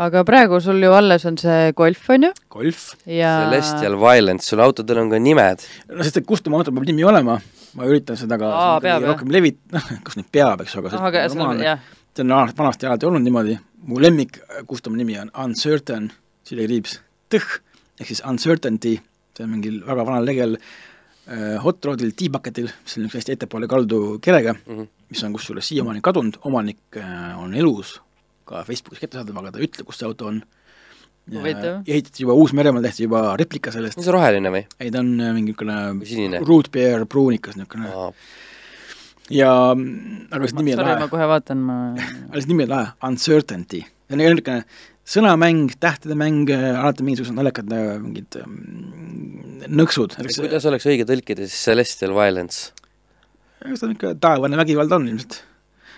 aga 0.03 0.25
praegu 0.27 0.59
sul 0.63 0.83
ju 0.83 0.91
alles 0.91 1.23
on 1.29 1.39
see 1.39 1.71
Golf, 1.79 2.03
on 2.11 2.27
ju? 2.27 2.35
Golf. 2.51 2.85
ja 3.07 3.33
Celestial 3.45 3.95
Violence, 4.03 4.51
sul 4.51 4.67
autodel 4.67 4.99
on 5.05 5.15
ka 5.15 5.23
nimed. 5.23 5.63
no 5.87 6.03
sest, 6.03 6.19
et 6.19 6.27
kust 6.27 6.51
oma 6.51 6.59
auto 6.59 6.75
peab 6.75 6.91
nimi 6.91 7.07
olema, 7.07 7.39
ma 7.79 7.87
üritan 7.87 8.19
seda 8.19 8.35
ka 8.41 8.51
Aa, 8.51 8.77
peab, 8.83 9.07
rohkem 9.13 9.31
levit-, 9.31 9.63
noh, 9.71 9.91
kas 10.05 10.19
nüüd 10.19 10.27
peab, 10.27 10.67
eks 10.67 10.75
ju, 10.75 10.83
aga 10.91 11.29
see 11.31 11.39
on, 11.39 11.67
jah 11.71 11.91
see 12.15 12.23
on 12.23 12.53
vanasti 12.57 12.87
alati 12.87 13.05
olnud 13.05 13.25
niimoodi, 13.25 13.57
mu 13.89 13.99
lemmik 14.01 14.39
custom 14.69 14.95
nimi 14.97 15.17
on 15.19 15.31
Uncertain, 15.45 16.11
silikriips, 16.47 16.99
tõh, 17.33 17.59
ehk 17.99 18.09
siis 18.09 18.23
Uncertainty, 18.29 18.97
see 19.33 19.45
on 19.45 19.53
mingil 19.55 19.79
väga 19.87 20.05
vanal 20.07 20.27
legel 20.27 20.57
äh, 20.57 21.57
Hot 21.63 21.85
Rodil 21.85 22.13
T-Bucketil, 22.17 22.69
mis 22.69 22.97
on 22.99 23.07
üks 23.09 23.17
hästi 23.19 23.37
ettepoole 23.37 23.69
kaldu 23.71 24.19
kerega 24.21 24.53
mm, 24.53 24.75
-hmm. 24.77 24.89
mis 25.09 25.23
on 25.23 25.33
kusjuures 25.33 25.71
siiamaani 25.73 26.03
kadunud, 26.05 26.37
omanik 26.49 26.97
äh, 26.97 27.39
on 27.39 27.55
elus, 27.55 27.99
ka 28.45 28.63
Facebookis 28.67 29.01
kättesaadav, 29.01 29.37
aga 29.41 29.51
ta 29.51 29.59
ei 29.59 29.69
ütle, 29.69 29.87
kus 29.87 30.01
see 30.01 30.07
auto 30.07 30.29
on. 30.29 30.43
ehitati 31.87 32.23
juba 32.23 32.33
Uus-Meremaal, 32.35 32.83
tehti 32.83 33.03
juba 33.03 33.37
replika 33.39 33.71
sellest. 33.71 33.97
on 33.97 34.03
see 34.03 34.13
roheline 34.13 34.49
või? 34.51 34.65
ei, 34.79 34.91
ta 34.91 34.99
on 34.99 35.13
äh, 35.19 35.33
mingi 35.33 35.55
niisugune 35.55 36.41
root 36.45 36.71
beer 36.71 37.05
pruunikas 37.05 37.55
niisugune 37.55 38.13
ja 39.31 39.51
aga 39.71 40.47
see 40.49 40.57
nimi 40.59 40.73
on 40.75 40.83
lahe. 40.83 40.97
ma 40.99 41.11
kohe 41.11 41.27
vaatan, 41.31 41.61
ma 41.63 41.77
aga 41.95 42.41
see 42.41 42.51
nimi 42.51 42.65
on 42.65 42.73
lahe, 42.73 42.89
Uncertainty. 43.07 43.83
see 43.83 44.17
on 44.17 44.23
niisugune 44.23 44.63
sõnamäng, 45.03 45.73
tähtede 45.83 46.15
mäng, 46.15 46.47
alati 46.51 47.03
mingisugused 47.03 47.35
naljakad 47.35 47.71
äh, 47.75 47.95
mingid 47.99 48.37
ähm, 48.39 49.63
nõksud. 49.67 50.15
kuidas 50.19 50.67
oleks 50.69 50.87
õige 50.87 51.07
tõlkida 51.07 51.47
siis 51.47 51.59
Celestial 51.69 52.15
Violence? 52.15 52.71
eks 53.63 53.83
ta 53.83 53.89
niisugune 53.89 54.19
taevane 54.23 54.59
vägivald 54.59 54.95
on 54.95 55.07
ilmselt. 55.11 55.39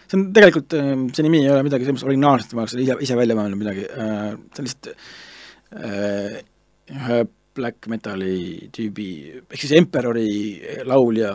see 0.05 0.19
on 0.19 0.27
tegelikult, 0.33 0.77
ähm, 0.77 1.07
see 1.13 1.25
nimi 1.25 1.43
ei 1.45 1.53
ole 1.53 1.65
midagi 1.65 1.87
sellist 1.87 2.05
originaalset, 2.05 2.53
ma 2.53 2.65
oleks 2.65 2.75
selle 2.75 2.85
ise, 2.85 2.99
ise 3.07 3.17
välja 3.17 3.37
mõelnud 3.37 3.61
midagi, 3.61 3.87
äh, 3.89 4.29
see 4.53 4.61
on 4.61 4.69
lihtsalt 4.69 4.91
äh, 5.81 6.37
ühe 6.93 7.19
black 7.55 7.87
metali 7.89 8.69
tüübi, 8.75 9.09
ehk 9.47 9.61
siis 9.61 9.77
Emperori 9.77 10.29
laulja 10.85 11.31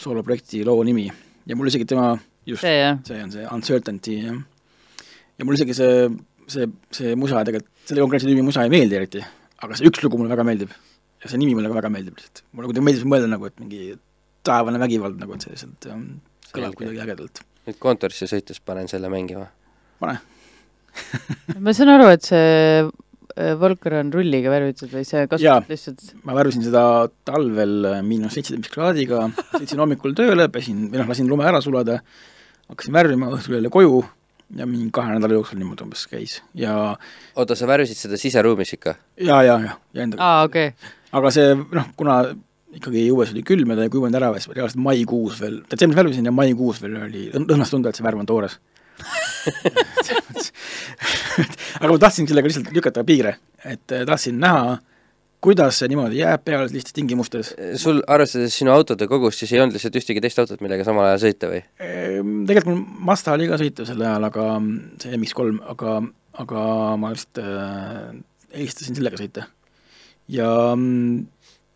sooloprojekti 0.00 0.64
loo 0.66 0.80
nimi 0.84 1.06
ja 1.50 1.58
mul 1.58 1.70
isegi 1.70 1.88
tema 1.90 2.12
just, 2.46 2.62
see, 2.62 3.22
on 3.22 3.32
see 3.34 3.46
Uncertainty, 3.50 4.16
jah. 4.22 4.38
ja 5.38 5.48
mul 5.48 5.58
isegi 5.58 5.76
see, 5.76 6.06
see, 6.50 6.70
see 6.94 7.16
musa 7.18 7.42
tegelikult, 7.46 7.72
selle 7.88 8.04
konkreetse 8.04 8.30
tüübi 8.30 8.46
musa 8.46 8.64
ei 8.66 8.72
meeldi 8.72 8.98
eriti, 9.00 9.24
aga 9.64 9.78
see 9.78 9.90
üks 9.90 10.02
lugu 10.04 10.20
mulle 10.20 10.32
väga 10.32 10.46
meeldib. 10.46 10.72
ja 11.20 11.30
see 11.30 11.40
nimi 11.42 11.56
mulle 11.58 11.72
ka 11.72 11.78
väga 11.80 11.92
meeldib 11.92 12.18
lihtsalt. 12.18 12.44
mulle 12.52 12.70
kuidagi 12.70 12.86
meeldib 12.86 13.12
mõelda 13.12 13.30
nagu, 13.34 13.50
et 13.50 13.62
mingi 13.62 13.94
taevane 14.46 14.80
vägivald 14.82 15.18
nagu, 15.20 15.36
et 15.36 15.46
see 15.46 15.54
lihtsalt 15.56 15.90
kõlab 16.54 16.76
kuidagi 16.78 17.02
ägedalt. 17.06 17.42
nüüd 17.66 17.80
kontorisse 17.82 18.30
sõites 18.30 18.62
panen 18.64 18.88
selle 18.90 19.10
mängima. 19.12 19.48
pane 20.00 20.20
ma 21.58 21.74
saan 21.76 21.94
aru, 21.96 22.10
et 22.14 22.26
see 22.26 22.86
Volker 23.60 23.98
on 24.00 24.12
rulliga 24.14 24.52
värvitud 24.52 24.92
või 24.92 25.04
see 25.08 25.26
kasutab 25.30 25.70
lihtsalt 25.70 26.14
ma 26.26 26.36
värvisin 26.36 26.64
seda 26.66 26.84
talvel 27.28 27.76
äh, 27.88 28.00
miinus 28.06 28.36
seitseteist 28.36 28.72
kraadiga, 28.74 29.26
sõitsin 29.54 29.82
hommikul 29.82 30.16
tööle, 30.18 30.48
pesin, 30.52 30.88
või 30.90 31.02
noh, 31.02 31.10
lasin 31.10 31.30
lume 31.30 31.46
ära 31.48 31.62
sulada, 31.64 32.00
hakkasin 32.70 32.96
värvima, 32.96 33.30
õhtul 33.36 33.58
jälle 33.58 33.72
koju 33.72 34.02
ja 34.58 34.66
mingi 34.66 34.90
kahe 34.94 35.14
nädala 35.14 35.36
jooksul 35.38 35.60
niimoodi 35.60 35.86
umbes 35.86 36.06
käis. 36.10 36.40
Ja 36.58 36.74
oota, 37.38 37.56
sa 37.58 37.68
värvisid 37.70 37.98
seda 38.00 38.18
siseruumis 38.20 38.74
ikka? 38.76 38.96
ja, 39.20 39.42
ja, 39.46 39.58
ja, 39.62 39.76
ja 39.94 40.06
enda 40.06 40.20
aa, 40.20 40.46
okei. 40.48 40.72
Okay.. 40.72 40.94
aga 41.20 41.34
see 41.34 41.52
noh, 41.60 41.90
kuna 41.98 42.22
ikkagi 42.76 43.06
õues 43.10 43.32
oli 43.34 43.42
külm 43.46 43.72
ja 43.72 43.78
ta 43.78 43.86
ei 43.86 43.92
kuivanud 43.92 44.18
ära, 44.18 44.32
siis 44.38 44.54
reaalselt 44.54 44.82
maikuus 44.82 45.40
veel, 45.42 45.60
detsembris 45.70 45.98
värvisin 45.98 46.28
ja 46.30 46.34
maikuus 46.34 46.82
veel 46.82 46.98
oli 47.02 47.28
õhnas 47.34 47.72
tunda, 47.72 47.90
et 47.90 47.98
see 47.98 48.06
värv 48.06 48.22
on 48.22 48.30
toores 48.30 48.58
aga 51.80 51.90
ma 51.90 51.98
tahtsin 52.00 52.28
sellega 52.28 52.50
lihtsalt 52.50 52.70
lükata 52.74 53.04
piire, 53.06 53.36
et 53.64 53.94
eh, 53.94 54.04
tahtsin 54.08 54.38
näha, 54.40 54.78
kuidas 55.44 55.78
see 55.80 55.88
niimoodi 55.88 56.20
jääb 56.20 56.42
peale 56.44 56.68
sellistes 56.68 56.96
tingimustes. 56.96 57.52
sul, 57.80 58.02
arvestades 58.10 58.56
sinu 58.60 58.74
autode 58.74 59.08
kogust, 59.08 59.40
siis 59.40 59.54
ei 59.54 59.62
olnud 59.62 59.76
lihtsalt 59.76 59.96
ühtegi 60.00 60.22
teist 60.24 60.40
autot, 60.42 60.60
millega 60.64 60.84
samal 60.86 61.08
ajal 61.08 61.22
sõita 61.24 61.52
või? 61.52 61.62
Ehm, 61.84 62.34
tegelikult 62.48 62.74
mul 62.74 63.06
Mazda 63.10 63.36
oli 63.36 63.48
ka 63.50 63.60
sõita 63.60 63.88
sel 63.88 64.04
ajal, 64.04 64.28
aga 64.28 64.48
see 65.02 65.14
MX3, 65.16 65.62
aga, 65.74 65.96
aga 66.44 66.64
ma 67.00 67.12
lihtsalt 67.14 67.42
äh, 67.44 68.10
eelistasin 68.52 68.98
sellega 68.98 69.20
sõita. 69.20 69.46
ja 70.30 70.50
mm, 70.74 71.22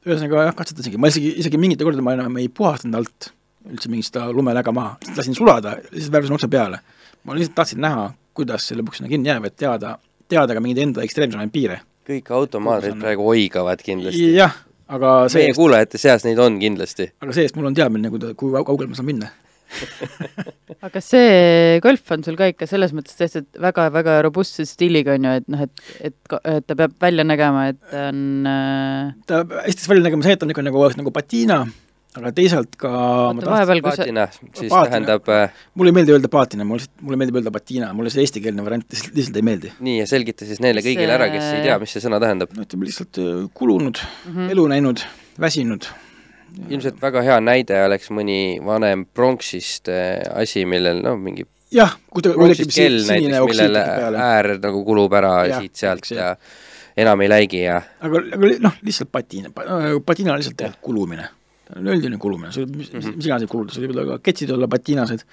ühesõnaga 0.05 0.51
jah, 0.51 0.59
katsetasingi, 0.59 1.01
ma 1.01 1.09
isegi, 1.13 1.33
isegi 1.41 1.61
mingite 1.61 1.87
kordadel 1.87 2.05
ma 2.05 2.19
enam 2.19 2.37
ei 2.43 2.53
puhastanud 2.53 3.01
alt 3.01 3.33
üldse 3.65 3.89
mingit 3.89 4.11
seda 4.11 4.27
lumeläga 4.29 4.75
maha, 4.77 4.99
lasin 5.17 5.33
sulada, 5.37 5.79
siis 5.89 6.11
värvisin 6.13 6.37
otse 6.37 6.51
peale 6.53 6.83
ma 7.25 7.37
lihtsalt 7.37 7.57
tahtsin 7.57 7.81
näha, 7.81 8.11
kuidas 8.35 8.69
see 8.69 8.79
lõpuks 8.79 9.01
sinna 9.01 9.13
kinni 9.13 9.31
jääb, 9.33 9.49
et 9.49 9.57
teada, 9.61 9.97
teada 10.31 10.57
ka 10.57 10.63
mingeid 10.65 10.89
enda 10.89 11.05
ekstreemsemaid 11.07 11.53
piire. 11.55 11.81
kõik 12.05 12.29
automaadrid 12.37 12.99
praegu 13.01 13.31
oigavad 13.33 13.81
kindlasti. 13.85 14.35
jah, 14.37 14.59
aga 14.89 15.15
see 15.33 15.47
meie 15.47 15.57
kuulajate 15.57 16.01
seas 16.01 16.27
neid 16.27 16.43
on 16.43 16.59
kindlasti. 16.61 17.11
aga 17.23 17.37
see-eest 17.37 17.57
mul 17.57 17.71
on 17.71 17.79
teadmine, 17.79 18.13
kuida-, 18.13 18.35
kui 18.39 18.53
kaugele 18.53 18.93
ma 18.93 18.99
saan 19.01 19.11
minna 19.13 19.33
aga 20.87 21.01
see 21.03 21.79
Golf 21.85 22.11
on 22.15 22.25
sul 22.27 22.37
ka 22.39 22.49
ikka 22.53 22.69
selles 22.71 22.93
mõttes 22.95 23.17
tehtud 23.19 23.47
väga-väga 23.63 24.19
robustse 24.27 24.67
stiiliga, 24.69 25.17
on 25.19 25.27
ju, 25.27 25.33
et 25.41 25.49
noh, 25.51 25.65
et, 25.65 25.85
et, 26.11 26.19
et 26.43 26.67
ta 26.69 26.77
peab 26.79 26.95
välja 27.03 27.27
nägema, 27.27 27.69
et 27.73 27.81
ta 27.91 28.09
on 28.11 28.21
äh... 28.51 29.15
ta 29.31 29.43
hästi 29.65 29.91
välja 29.91 30.07
nägema 30.09 30.27
see, 30.27 30.37
et 30.37 30.43
ta 30.43 30.47
on 30.47 30.53
niisugune 30.53 30.71
nagu, 30.71 30.85
nagu 31.01 31.15
patiina, 31.15 31.63
aga 32.15 32.31
teisalt 32.35 32.77
ka 32.79 32.91
oota, 32.93 33.49
vahepeal 33.49 33.81
kui 33.83 33.91
paatina, 33.91 34.25
siis 34.31 34.71
paatina. 34.71 34.85
tähendab 34.91 35.31
äh... 35.35 35.65
mulle 35.75 35.91
ei 35.91 35.97
meeldi 35.99 36.15
öelda 36.15 36.31
paatina, 36.31 36.67
mulle 36.69 36.85
lihtsalt, 36.85 37.03
mulle 37.07 37.19
meeldib 37.21 37.39
öelda 37.41 37.53
patina, 37.55 37.91
mulle 37.97 38.13
see 38.15 38.23
eestikeelne 38.23 38.67
variant 38.67 38.87
lihtsalt, 38.95 39.17
lihtsalt 39.19 39.41
ei 39.41 39.47
meeldi. 39.49 39.73
nii, 39.89 39.97
ja 39.99 40.07
selgita 40.11 40.49
siis 40.49 40.63
neile 40.63 40.85
kõigile 40.85 41.11
see... 41.11 41.17
ära, 41.19 41.29
kes 41.33 41.51
ei 41.57 41.65
tea, 41.67 41.79
mis 41.83 41.97
see 41.97 42.05
sõna 42.05 42.21
tähendab. 42.23 42.55
no 42.55 42.67
ütleme 42.67 42.89
lihtsalt 42.89 43.21
äh, 43.23 43.33
kulunud 43.59 43.99
mm, 43.99 44.37
-hmm. 44.37 44.55
elu 44.55 44.67
näinud, 44.75 45.05
väsinud. 45.43 45.91
ilmselt 46.69 47.03
väga 47.03 47.25
hea 47.27 47.41
näide 47.43 47.83
oleks 47.89 48.13
mõni 48.15 48.41
vanem 48.65 49.07
pronksist 49.11 49.91
äh, 49.91 50.23
asi, 50.39 50.63
millel 50.71 51.03
noh, 51.03 51.19
mingi 51.19 51.49
jah, 51.75 51.99
kui 52.11 52.23
ta 52.23 52.37
kui 52.39 52.53
tekib 52.55 52.75
kell 52.75 53.01
näiteks, 53.11 53.49
millel 53.51 53.81
äär 54.29 54.55
nagu 54.63 54.87
kulub 54.87 55.19
ära 55.19 55.37
siit-sealt 55.59 56.15
ja, 56.15 56.35
ja 56.37 56.37
enam 57.03 57.27
ei 57.27 57.31
läigi 57.33 57.65
ja 57.65 57.81
aga, 57.83 58.23
aga 58.37 58.59
noh, 58.69 58.83
lihtsalt 58.87 59.11
patina, 59.11 59.51
patina 60.07 60.39
lihtsalt 60.39 60.61
tegelikult 60.61 60.87
kulumine 60.93 61.33
on 61.75 61.91
üldine 61.95 62.21
kulumine, 62.23 62.53
see 62.55 62.65
võib 62.65 62.79
mis, 62.81 62.93
mm 62.93 63.01
-hmm. 63.01 63.19
mis 63.19 63.29
iganes 63.29 63.47
võib 63.47 63.55
kuluda, 63.57 63.75
sul 63.75 63.87
võivad 63.87 64.03
olla 64.05 64.19
ketsid 64.23 64.53
olla, 64.55 64.69
patinased, 64.71 65.25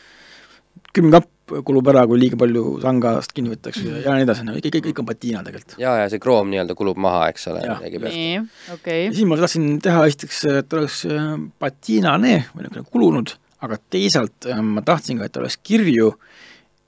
külmkapp 0.95 1.29
kulub 1.65 1.89
ära, 1.91 2.03
kui 2.07 2.19
liiga 2.19 2.37
palju 2.39 2.63
sangast 2.83 3.33
kinni 3.35 3.51
võetakse 3.51 3.83
ja, 3.83 4.01
ja 4.05 4.15
nii 4.15 4.25
edasi, 4.25 4.45
no 4.47 4.55
kõik, 4.55 4.77
kõik, 4.87 5.01
on 5.03 5.07
patiina 5.09 5.41
tegelikult. 5.43 5.75
jaa, 5.81 5.97
ja 6.03 6.09
see 6.11 6.21
kroom 6.23 6.51
nii-öelda 6.51 6.75
kulub 6.79 6.99
maha, 7.01 7.25
eks 7.33 7.49
ole. 7.51 7.63
nii, 7.65 8.37
okei 8.39 8.75
okay.. 8.77 9.01
ja 9.09 9.11
siis 9.17 9.27
ma 9.27 9.39
tahtsin 9.41 9.67
teha 9.83 10.05
esiteks, 10.07 10.39
et 10.61 10.77
oleks 10.77 11.01
äh, 11.09 11.27
patiinane 11.59 12.33
või 12.53 12.65
niisugune 12.67 12.87
kulunud, 12.95 13.35
aga 13.67 13.79
teisalt 13.91 14.47
äh, 14.47 14.63
ma 14.63 14.83
tahtsin 14.87 15.19
ka, 15.19 15.27
et 15.27 15.41
oleks 15.41 15.59
kirju 15.59 16.13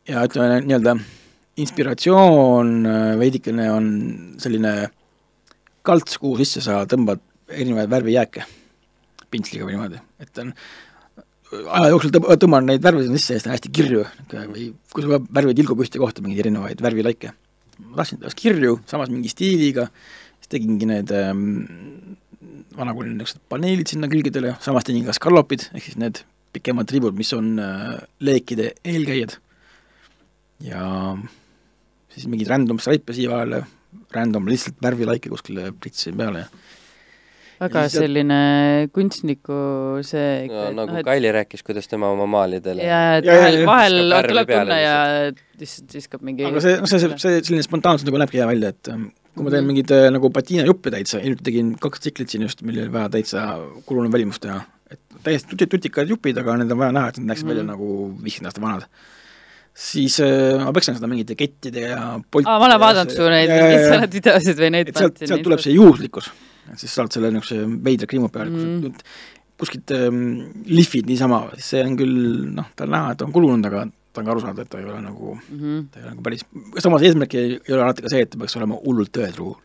ja 0.10 0.24
ütleme 0.30 0.64
nii-öelda 0.64 0.98
inspiratsioon 1.64 2.74
äh, 2.88 3.06
veidikene 3.20 3.70
on 3.74 3.94
selline 4.42 4.74
kalts, 5.84 6.18
kuhu 6.22 6.40
sisse 6.40 6.64
sa 6.64 6.84
tõmbad 6.90 7.24
erinevaid 7.52 7.92
värvijääke 7.92 8.48
pintsliga 9.34 9.68
või 9.68 9.76
niimoodi, 9.76 10.02
et 10.24 10.44
on 10.44 10.54
aja 11.54 11.92
jooksul 11.94 12.14
tõmb-, 12.14 12.34
tõmban 12.42 12.68
neid 12.70 12.84
värve 12.84 13.06
sinna 13.06 13.20
sisse 13.20 13.36
ja 13.36 13.40
siis 13.40 13.46
ta 13.46 13.52
on 13.52 13.56
hästi 13.58 13.72
kirju, 13.78 14.04
või 14.34 14.66
kui 14.94 15.06
sul 15.06 15.14
värvid 15.14 15.60
tilgub 15.60 15.84
ühte 15.84 16.02
kohta, 16.02 16.24
mingeid 16.24 16.46
erinevaid 16.46 16.82
värvilaike. 16.84 17.34
ma 17.84 18.00
tahtsin 18.00 18.22
teha 18.22 18.34
kirju, 18.38 18.78
samas 18.90 19.12
mingi 19.14 19.32
stiiliga, 19.32 19.88
siis 20.40 20.52
tegingi 20.56 20.90
need 20.90 21.14
ähm, 21.18 21.44
vanakooli 22.78 23.14
niisugused 23.14 23.44
paneelid 23.52 23.92
sinna 23.92 24.10
külgedele, 24.12 24.56
samas 24.64 24.88
tegin 24.88 25.06
ka 25.08 25.16
skallopid, 25.18 25.70
ehk 25.74 25.90
siis 25.90 26.00
need 26.02 26.24
pikemad 26.54 26.90
ribud, 26.94 27.18
mis 27.18 27.34
on 27.38 27.56
äh, 27.62 27.96
leekide 28.22 28.74
eelkäijad. 28.86 29.38
ja 30.64 30.84
siis 32.14 32.28
mingeid 32.30 32.50
random 32.52 32.80
stripe 32.80 33.14
siia 33.14 33.34
vahele, 33.34 33.64
random 34.14 34.48
lihtsalt 34.50 34.78
värvilaike 34.82 35.32
kuskile 35.34 35.72
pritsisin 35.74 36.18
peale 36.18 36.46
ja 36.46 36.63
väga 37.64 37.84
siis- 37.88 38.00
selline 38.04 38.40
kunstniku 38.96 39.58
see 40.06 40.48
no, 40.48 40.62
et 40.70 40.76
nagu 40.78 40.92
noh, 40.92 41.00
et- 41.02 41.06
Kaili 41.08 41.32
rääkis, 41.36 41.64
kuidas 41.66 41.88
tema 41.92 42.10
oma 42.14 42.26
maalidele 42.30 42.84
ja 42.86 43.02
et 43.18 43.26
Ja, 43.26 43.34
ja, 43.48 43.66
vahel, 43.68 44.00
vahel 44.10 44.30
tuleb 44.32 44.52
tunne 44.54 44.80
ja 44.82 44.96
lihtsalt 45.60 45.94
viskab 45.98 46.22
mingi 46.28 46.46
aga 46.50 46.62
see, 46.64 46.78
noh, 46.82 46.90
see, 46.90 47.00
see, 47.04 47.18
see 47.24 47.42
selline 47.42 47.64
spontaansus 47.66 48.06
nagu 48.08 48.20
näebki 48.22 48.42
hea 48.42 48.48
välja, 48.50 48.74
et 48.76 48.92
ähm, 48.94 49.10
kui 49.36 49.46
ma 49.48 49.54
teen 49.54 49.66
mingeid 49.70 49.92
äh, 49.96 50.10
nagu 50.14 50.30
patiinajuppe 50.34 50.92
täitsa, 50.94 51.20
hiljuti 51.24 51.44
tegin 51.50 51.74
kaks 51.82 52.04
tsiklit 52.06 52.30
siin 52.30 52.46
just, 52.46 52.62
millel 52.68 52.88
oli 52.88 52.94
vaja 52.94 53.10
täitsa 53.18 53.48
kulunud 53.90 54.12
välimust 54.14 54.42
teha. 54.46 54.62
et 54.94 55.00
täiesti 55.26 55.50
tuti- 55.50 55.66
tutikad 55.72 56.06
jupid, 56.10 56.38
aga 56.38 56.58
need 56.60 56.72
on 56.72 56.78
vaja 56.78 56.92
näha, 56.94 57.08
et 57.10 57.18
nad 57.18 57.32
näeksid 57.32 57.48
Mhm. 57.48 57.50
välja 57.54 57.64
nagu 57.66 57.88
viiskümmend 58.24 58.52
aastat 58.52 58.62
vanad. 58.64 58.84
siis 59.74 60.20
äh, 60.22 60.60
ma 60.62 60.70
peksan 60.76 60.94
seda 61.00 61.08
mingite 61.10 61.34
kettide 61.36 61.82
ja 61.90 62.20
polt- 62.30 62.46
aa, 62.46 62.60
ma 62.62 62.66
olen 62.68 62.80
vaadanud 62.84 63.10
su 63.16 63.26
neid 63.26 63.50
ja. 63.50 63.56
mingeid 63.58 64.14
videosid 64.14 64.60
või 64.62 64.70
neid 64.76 64.92
et 64.92 65.00
sealt, 65.02 65.18
sealt 65.26 65.42
tuleb 65.48 65.64
see 65.64 65.74
juhuslikkus, 65.74 66.28
siis 66.80 66.96
saad 66.96 67.14
selle 67.14 67.32
niisuguse 67.34 67.68
veidra 67.86 68.10
kriimu 68.10 68.30
peale 68.34 68.52
Mm. 68.54 68.88
mm. 68.88 68.94
kuskilt 69.60 69.92
ähm, 69.96 70.24
lihvid 70.66 71.08
niisama, 71.08 71.46
see 71.62 71.84
on 71.86 71.94
küll 71.98 72.16
noh, 72.58 72.66
ta 72.76 72.88
on 72.88 72.92
näha, 72.96 73.14
et 73.14 73.22
on 73.24 73.32
kulunud, 73.32 73.66
aga 73.70 73.86
ta 74.14 74.22
on 74.22 74.28
ka 74.28 74.34
aru 74.34 74.44
saada, 74.44 74.66
et 74.66 74.72
ta 74.72 74.82
ei 74.82 74.88
ole 74.90 75.00
nagu 75.02 75.36
mm. 75.36 75.60
-hmm. 75.60 75.86
ta 75.92 76.00
ei 76.00 76.04
ole 76.04 76.12
nagu 76.16 76.26
päris, 76.26 76.44
samas 76.84 77.06
eesmärk 77.06 77.38
ei, 77.40 77.56
ei 77.62 77.76
ole 77.76 77.86
alati 77.86 78.06
ka 78.06 78.12
see, 78.12 78.26
et 78.26 78.34
ta 78.34 78.42
peaks 78.42 78.58
olema 78.60 78.80
hullult 78.82 79.14
tõetruu. 79.18 79.56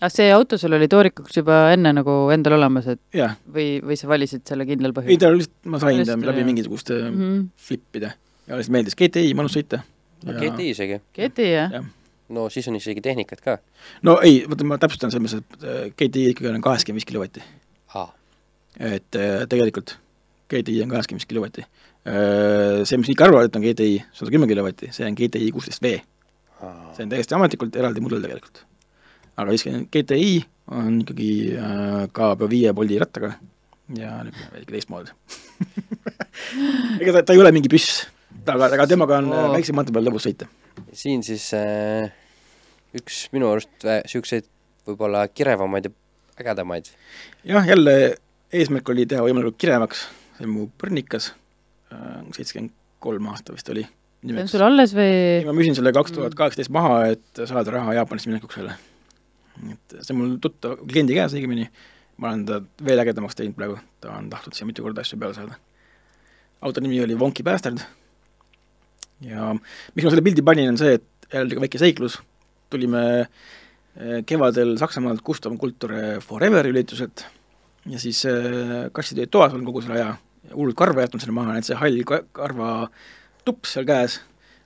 aga 0.00 0.12
see 0.12 0.28
auto 0.34 0.58
sul 0.58 0.76
oli 0.76 0.88
toorikuks 0.90 1.40
juba 1.40 1.58
enne 1.72 1.94
nagu 2.00 2.18
endal 2.34 2.58
olemas, 2.58 2.90
et 2.94 3.00
jah, 3.14 3.38
või, 3.56 3.80
või 3.80 3.96
sa 3.96 4.10
valisid 4.10 4.44
selle 4.48 4.66
kindlal 4.68 4.92
ei 4.92 4.98
põhjusel? 5.00 5.20
ta 5.24 5.32
oli 5.32 5.42
lihtsalt, 5.42 5.58
ma 5.64 5.82
sain 5.86 6.04
ta 6.04 6.18
läbi 6.20 6.44
jah. 6.44 6.48
mingisuguste 6.52 7.00
mm. 7.02 7.18
-hmm. 7.18 7.50
flippide 7.56 8.12
ja 8.46 8.56
lihtsalt 8.56 8.76
meeldis, 8.78 8.96
GTI, 8.98 9.34
mõnus 9.38 9.56
sõita. 9.56 9.84
GTI 10.24 10.70
isegi. 10.72 11.00
GT 11.16 11.52
jah 11.52 11.78
jah. 11.78 11.92
No 12.28 12.46
siis 12.50 12.68
on 12.68 12.78
isegi 12.78 13.02
tehnikat 13.04 13.40
ka. 13.44 13.58
no 14.02 14.18
ei, 14.22 14.44
vaata 14.48 14.68
ma 14.68 14.78
täpsustan 14.80 15.12
selles 15.12 15.34
mõttes, 15.34 15.44
et 15.44 15.66
äh, 15.68 15.90
GTI 15.92 16.32
ikkagi 16.32 16.52
on 16.52 16.64
kaheksakümmend 16.64 17.02
viis 17.02 17.10
kilovatti. 17.10 17.44
et 18.78 19.20
äh, 19.20 19.46
tegelikult 19.48 19.98
GTI 20.52 20.82
on 20.84 20.94
kaheksakümmend 20.94 21.24
viis 21.24 21.30
kilovatti. 21.30 21.66
See, 22.84 22.98
mis 23.00 23.08
kõik 23.08 23.22
arvavad, 23.24 23.46
et 23.48 23.54
on 23.56 23.62
GTI 23.64 23.92
sada 24.12 24.32
kümme 24.32 24.44
kilovatti, 24.44 24.90
see 24.92 25.06
on 25.08 25.14
GTI 25.16 25.46
kuusteist 25.56 25.80
V. 25.80 25.94
see 26.92 27.06
on 27.06 27.12
täiesti 27.12 27.34
ametlikult 27.36 27.76
eraldi 27.76 28.02
mudel 28.04 28.20
tegelikult. 28.20 28.60
aga 29.36 29.50
viiskümmend 29.50 29.88
GTI 29.88 30.42
on 30.72 31.00
ikkagi 31.02 31.30
äh, 31.60 32.04
ka 32.12 32.32
juba 32.32 32.48
viie 32.48 32.72
Bolti 32.76 32.98
rattaga 33.00 33.34
ja 33.98 34.16
niisugune 34.24 34.52
veidi 34.54 34.72
teistmoodi 34.72 35.12
ega 37.02 37.18
ta, 37.18 37.22
ta 37.22 37.34
ei 37.34 37.42
ole 37.42 37.52
mingi 37.52 37.68
püss, 37.72 38.06
aga, 38.48 38.70
aga 38.76 38.86
temaga 38.90 39.18
on 39.22 39.32
Oo. 39.32 39.46
oh. 39.48 39.52
väikse 39.54 39.74
maantee 39.76 39.94
peal 39.94 40.08
lõbus 40.08 40.26
sõita. 40.28 40.48
siin 40.92 41.22
siis 41.26 41.50
äh, 41.56 42.10
üks 42.94 43.26
minu 43.34 43.50
arust 43.52 43.86
niisuguseid 43.86 44.46
võib-olla 44.88 45.26
kirevamaid 45.32 45.88
ja 45.88 45.92
ägedamaid. 46.40 46.90
jah, 47.44 47.66
jälle 47.68 48.16
eesmärk 48.54 48.88
oli 48.88 49.06
teha 49.10 49.24
võimalikult 49.24 49.58
kirevaks, 49.60 50.06
see 50.38 50.46
on 50.46 50.52
mu 50.52 50.66
põrnikas, 50.80 51.32
seitsekümmend 52.34 52.74
kolm 53.04 53.28
aasta 53.32 53.54
vist 53.54 53.70
oli. 53.72 53.84
see 54.24 54.44
on 54.44 54.50
sul 54.50 54.64
alles 54.66 54.94
või 54.96 55.44
ma 55.46 55.56
müüsin 55.56 55.78
selle 55.78 55.94
kaks 55.96 56.14
tuhat 56.16 56.36
kaheksateist 56.38 56.72
maha, 56.74 57.00
et 57.14 57.44
saada 57.44 57.78
raha 57.78 57.96
Jaapanisse 58.00 58.30
minekuks 58.30 58.60
jälle. 58.60 58.78
et 59.72 59.98
see 60.00 60.14
on 60.14 60.22
mul 60.22 60.38
tuttav 60.42 60.78
kliendi 60.84 61.16
käes 61.18 61.36
õigemini, 61.36 61.68
ma 62.18 62.32
olen 62.32 62.46
ta 62.48 62.62
veel 62.84 63.04
ägedamaks 63.04 63.38
teinud 63.38 63.58
praegu, 63.58 63.78
ta 64.00 64.16
on 64.18 64.30
tahtnud 64.32 64.56
siia 64.56 64.68
mitu 64.70 64.86
korda 64.86 65.04
asju 65.04 65.20
peale 65.20 65.36
saada. 65.38 65.60
auto 66.60 66.80
nimi 66.80 67.02
oli 67.04 67.18
Wonky 67.18 67.46
Bastard 67.46 67.82
ja 69.24 69.52
miks 69.54 70.04
ma 70.04 70.10
selle 70.12 70.24
pildi 70.26 70.44
panin, 70.46 70.72
on 70.74 70.80
see, 70.80 70.98
et 71.00 71.32
jälle 71.32 71.60
väike 71.64 71.80
seiklus, 71.80 72.18
tulime 72.72 73.04
eh, 73.22 74.20
kevadel 74.28 74.76
Saksamaalt 74.80 75.24
Gustav 75.26 75.56
Kulture 75.60 76.20
Forever 76.24 76.68
ürituselt 76.70 77.24
ja 77.90 77.98
siis 78.00 78.22
äh, 78.28 78.86
kassid 78.96 79.18
olid 79.20 79.32
toas 79.32 79.52
olnud 79.54 79.68
kogu 79.68 79.82
selle 79.84 79.98
aja, 80.00 80.12
hullult 80.54 80.76
karva 80.78 81.04
jätnud 81.04 81.24
sinna 81.24 81.36
maha, 81.40 81.58
et 81.58 81.68
see 81.68 81.76
hall 81.80 82.00
ka- 82.08 82.24
karva 82.36 82.70
tups 83.44 83.74
seal 83.76 83.88
käes 83.88 84.20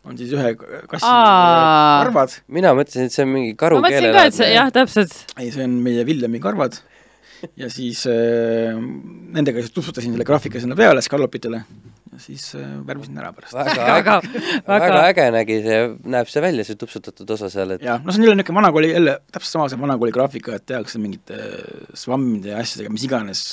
on 0.08 0.16
siis 0.18 0.30
ühe 0.32 0.52
kassi 0.58 1.06
Aa. 1.08 2.04
karvad, 2.04 2.36
mina 2.54 2.72
mõtlesin, 2.76 3.08
et 3.08 3.14
see 3.14 3.24
on 3.26 3.32
mingi 3.34 3.56
karu 3.58 3.80
ma 3.80 3.88
mõtlesin 3.88 4.14
ka, 4.14 4.22
et 4.30 4.36
see 4.38 4.52
jah, 4.54 4.70
täpselt. 4.74 5.16
ei, 5.36 5.50
see 5.54 5.66
on 5.66 5.74
meie 5.84 6.06
Villemi 6.08 6.40
karvad. 6.42 6.78
Ja 7.54 7.68
siis 7.70 8.00
äh, 8.10 8.74
nendega 8.74 9.62
siis 9.62 9.70
tutvutasin 9.70 10.10
selle 10.10 10.24
graafika 10.26 10.58
sinna 10.58 10.74
peale 10.78 11.02
skallopitele. 11.04 11.60
ja 11.60 11.97
siis 12.22 12.44
äh, 12.58 12.66
värvisin 12.86 13.18
ära 13.20 13.32
pärast. 13.36 13.54
väga 13.54 13.86
väga 13.86 14.16
väga 14.66 14.88
väga 14.88 15.02
äge 15.10 15.26
nägi 15.34 15.58
see, 15.64 15.80
näeb 16.14 16.30
see 16.32 16.42
välja, 16.44 16.66
see 16.66 16.78
tupsutatud 16.80 17.30
osa 17.36 17.50
seal, 17.52 17.76
et 17.76 17.84
jah, 17.84 18.00
no 18.02 18.12
see 18.12 18.22
on 18.22 18.28
jälle 18.28 18.38
niisugune 18.40 18.60
vanakooli 18.60 18.92
jälle 18.92 19.18
täpselt 19.32 19.52
sama 19.52 19.68
see 19.72 19.80
vanakooli 19.80 20.14
graafika, 20.14 20.58
et 20.58 20.66
tehakse 20.68 21.00
mingite 21.02 21.38
svammide 21.98 22.54
ja 22.54 22.62
asjadega, 22.62 22.92
mis 22.94 23.06
iganes 23.08 23.44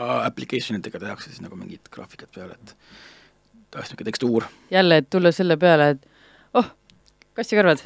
äh, 0.00 0.18
application 0.26 0.80
itega 0.80 1.02
tehakse 1.02 1.32
siis 1.32 1.42
nagu 1.44 1.58
mingid 1.58 1.90
graafikad 1.92 2.32
peale, 2.34 2.58
et 2.58 2.76
tahaks 3.70 3.90
niisugune 3.90 4.10
tekstuur. 4.10 4.48
jälle, 4.70 5.02
et 5.02 5.10
tulla 5.10 5.32
selle 5.34 5.58
peale, 5.60 5.90
et 5.96 6.06
oh, 6.56 6.70
kassikarvad, 7.38 7.84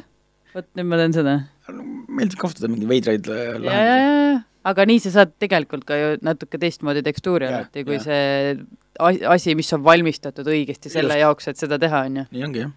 vot 0.55 0.69
nüüd 0.77 0.91
ma 0.91 1.01
teen 1.01 1.17
seda. 1.17 1.35
meeldib 1.71 2.39
kasutada 2.41 2.71
mingeid 2.71 2.89
veidraid 2.95 3.29
äh, 3.31 3.43
ja, 3.43 3.57
ja, 3.57 3.59
lahendusi. 3.65 4.47
ja, 4.61 4.67
ja, 4.67 4.71
aga 4.71 4.85
nii 4.89 4.99
sa 5.03 5.13
saad 5.15 5.33
tegelikult 5.41 5.85
ka 5.87 5.97
ju 5.97 6.11
natuke 6.25 6.59
teistmoodi 6.61 7.03
tekstuuri 7.05 7.49
alati, 7.49 7.85
kui 7.87 7.97
jaa. 7.97 8.05
see 8.05 8.57
as- 8.99 9.23
asi, 9.35 9.55
mis 9.55 9.71
on 9.73 9.83
valmistatud 9.83 10.47
õigesti 10.47 10.91
selle 10.93 11.15
Just. 11.15 11.25
jaoks, 11.25 11.47
et 11.47 11.57
seda 11.57 11.79
teha, 11.81 12.05
on 12.09 12.21
ju. 12.21 12.25
nii 12.31 12.45
ongi 12.47 12.63
jah. 12.63 12.71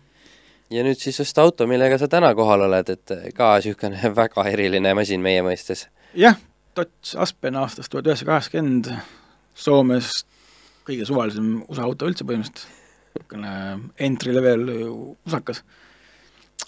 ja 0.70 0.84
nüüd 0.86 1.00
siis 1.00 1.20
just 1.20 1.38
auto, 1.38 1.66
millega 1.70 1.98
sa 2.00 2.08
täna 2.08 2.34
kohal 2.34 2.66
oled, 2.68 2.94
et 2.96 3.16
ka 3.36 3.54
niisugune 3.58 4.14
väga 4.22 4.46
eriline 4.52 4.94
masin 4.94 5.22
meie 5.24 5.44
mõistes. 5.46 5.88
jah, 6.14 6.40
Dodge 6.76 7.18
Aspen 7.22 7.56
aastast 7.60 7.92
tuhat 7.92 8.08
üheksasada 8.08 8.32
kaheksakümmend, 8.32 8.90
Soomes 9.54 10.24
kõige 10.84 11.06
suvalisem 11.06 11.62
USA 11.68 11.84
auto 11.86 12.08
üldse 12.08 12.26
põhimõtteliselt, 12.26 12.66
niisugune 13.14 13.52
entry 14.02 14.34
level 14.34 14.66
usakas. 15.26 15.62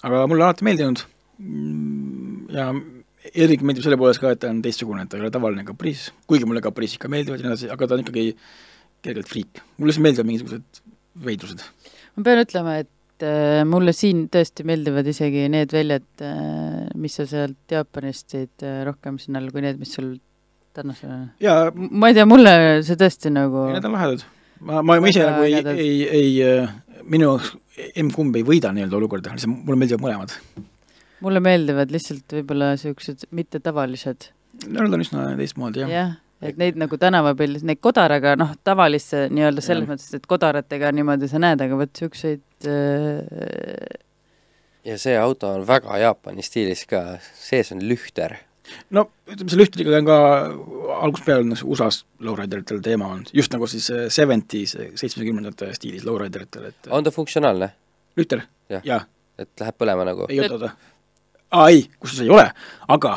aga 0.02 0.26
mulle 0.30 0.44
alati 0.47 0.64
meeldinud 0.64 1.02
Mm, 1.38 2.48
ja 2.48 2.70
eriti 3.34 3.66
meeldib 3.66 3.84
selle 3.86 3.98
poolest 4.00 4.22
ka, 4.22 4.32
et 4.34 4.42
ta 4.42 4.50
on 4.52 4.60
teistsugune, 4.64 5.04
et 5.04 5.12
ta 5.12 5.18
ei 5.18 5.24
ole 5.24 5.32
tavaline 5.34 5.64
kapriis, 5.66 6.10
kuigi 6.30 6.48
mulle 6.48 6.62
kapriisid 6.64 7.00
ka 7.02 7.10
meeldivad 7.12 7.40
ja 7.40 7.46
nii 7.46 7.52
edasi, 7.54 7.70
aga 7.72 7.88
ta 7.88 7.96
on 7.96 8.04
ikkagi 8.04 8.26
kergelt 9.06 9.30
friik. 9.30 9.62
mulle 9.76 9.92
lihtsalt 9.92 10.06
meeldivad 10.06 10.30
mingisugused 10.30 10.84
veidrused. 11.26 11.64
ma 12.16 12.26
pean 12.28 12.42
ütlema, 12.42 12.76
et 12.84 13.26
äh, 13.26 13.64
mulle 13.68 13.94
siin 13.96 14.26
tõesti 14.32 14.66
meeldivad 14.68 15.10
isegi 15.12 15.46
need 15.52 15.74
väljad 15.74 16.24
äh,, 16.24 16.86
mis 16.94 17.18
sa 17.18 17.28
sealt 17.30 17.76
Jaapanist 17.76 18.30
tõid 18.34 18.66
äh, 18.66 18.80
rohkem 18.88 19.20
siin 19.22 19.40
all, 19.40 19.50
kui 19.54 19.64
need, 19.64 19.80
mis 19.82 19.94
sul 19.98 20.16
tänasel 20.76 21.12
on. 21.12 21.28
jaa, 21.42 21.70
ma 21.74 22.12
ei 22.12 22.18
tea, 22.18 22.28
mulle 22.28 22.56
see 22.86 23.00
tõesti 23.00 23.32
nagu 23.34 23.68
Need 23.72 23.88
on 23.88 23.96
lahedad. 23.96 24.26
ma, 24.60 24.82
ma, 24.82 25.00
ma 25.00 25.12
ise 25.12 25.24
nagu 25.24 25.46
ei, 25.46 25.60
ägedad. 25.60 25.80
ei, 25.80 26.02
ei, 26.20 27.04
minu 27.06 27.32
jaoks 27.32 27.54
M-kumb 28.00 28.36
ei 28.38 28.44
võida 28.46 28.70
nii-öelda 28.72 28.96
olukorda, 28.96 29.34
lihtsalt 29.36 29.52
mulle 29.52 29.76
meeldivad 29.82 30.00
mõlemad. 30.00 30.32
Mulle 31.24 31.43
meeldivad 31.44 31.93
lihtsalt 31.94 32.38
võib-olla 32.38 32.74
niisugused 32.74 33.28
mittetavalised 33.36 34.30
Nad 34.66 34.88
on 34.88 35.02
üsna 35.05 35.26
teistmoodi, 35.36 35.82
jah 35.84 35.90
ja.. 35.90 36.01
jah, 36.01 36.14
et 36.48 36.56
neid 36.60 36.78
nagu 36.80 36.97
tänavapildis, 37.01 37.64
neid 37.68 37.80
kodaraga 37.84 38.34
noh, 38.40 38.55
tavalisse 38.64 39.26
nii-öelda 39.32 39.64
selles 39.64 39.84
Jah. 39.84 39.93
mõttes, 39.93 40.16
et 40.16 40.26
kodaratega 40.28 40.93
niimoodi 40.97 41.28
sa 41.30 41.40
näed, 41.43 41.62
aga 41.64 41.78
vot 41.80 41.93
niisuguseid 41.93 42.68
äh, 42.70 44.02
ja 44.86 44.98
see 45.02 45.16
auto 45.18 45.51
on 45.59 45.64
väga 45.68 45.98
Jaapani 46.02 46.44
stiilis 46.47 46.86
ka, 46.90 47.02
sees 47.34 47.72
on 47.74 47.82
lühter. 47.84 48.36
no 48.90 49.06
ütleme, 49.28 49.51
see 49.51 49.60
lühtidega 49.60 50.01
on 50.01 50.09
ka 50.09 50.18
algusest 51.02 51.26
peale 51.28 51.44
on 51.47 51.56
USA-s 51.56 52.05
lowrideritel 52.26 52.80
teema 52.84 53.10
olnud, 53.12 53.32
just 53.36 53.52
nagu 53.55 53.68
siis 53.70 53.90
seventies, 54.14 54.76
seitsmekümnendate 54.98 55.72
stiilis 55.76 56.06
lowrideritel, 56.06 56.70
et 56.72 56.90
on 56.90 57.06
ta 57.06 57.14
funktsionaalne, 57.14 57.70
lühter 58.18 58.47
Jah. 58.70 58.80
ja. 58.80 58.82
ja 58.94 59.01
et 59.38 59.52
läheb 59.60 59.76
põlema 59.78 60.06
nagu? 60.09 60.28
ei 60.32 60.40
oota, 60.43 60.59
oota. 60.59 60.93
Aa 61.52 61.68
ei, 61.70 61.86
kusjuures 62.01 62.27
ei 62.27 62.32
ole, 62.35 62.48
aga 62.89 63.14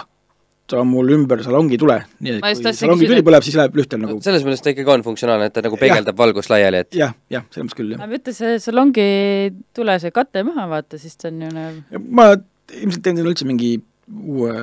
on 0.77 0.85
mul 0.85 1.09
ümber 1.15 1.41
salongitule, 1.41 1.95
nii 2.21 2.35
et 2.37 2.43
kui 2.45 2.73
salongituli 2.77 3.15
küsida- 3.17 3.25
põleb, 3.25 3.45
siis 3.47 3.55
läheb 3.57 3.77
lühtel 3.79 4.01
nagu 4.03 4.19
selles 4.21 4.43
mõttes 4.45 4.61
ta 4.61 4.69
ikkagi 4.73 4.91
on 4.93 5.05
funktsionaalne, 5.07 5.47
et 5.49 5.53
ta 5.55 5.63
nagu 5.65 5.79
peegeldab 5.81 6.17
valgust 6.19 6.51
laiali, 6.53 6.83
et 6.85 6.93
jah, 6.93 7.15
jah, 7.33 7.45
selles 7.49 7.65
mõttes 7.69 7.79
küll, 7.79 7.95
jah. 7.95 8.03
aga 8.03 8.13
võta 8.13 8.33
see 8.37 8.59
salongi 8.61 9.07
tule 9.73 9.95
see 10.03 10.11
kate 10.13 10.43
maha, 10.45 10.67
vaata, 10.75 10.99
siis 11.01 11.17
ta 11.17 11.31
on 11.31 11.41
ju 11.41 11.49
nagu 11.55 11.83
Ja 11.89 11.99
ma 12.05 12.27
ilmselt 12.69 13.01
teen 13.01 13.17
sinna 13.17 13.31
üldse 13.31 13.47
mingi 13.49 13.71
uue 14.09 14.53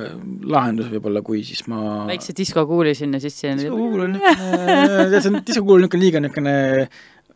lahenduse 0.47 0.91
võib-olla, 0.91 1.21
kui 1.23 1.43
siis 1.47 1.65
ma 1.71 2.05
väikse 2.07 2.33
diskokuuli 2.35 2.95
sinna 2.95 3.19
sisse. 3.23 3.53
diskokuul 3.59 4.07
on 4.07 4.15
niisugune, 4.17 4.79
tead 5.11 5.21
see 5.21 5.31
on, 5.31 5.39
diskokuul 5.47 5.77
on 5.79 5.85
niisugune 5.87 6.03
liiga 6.03 6.23
niisugune 6.23 6.55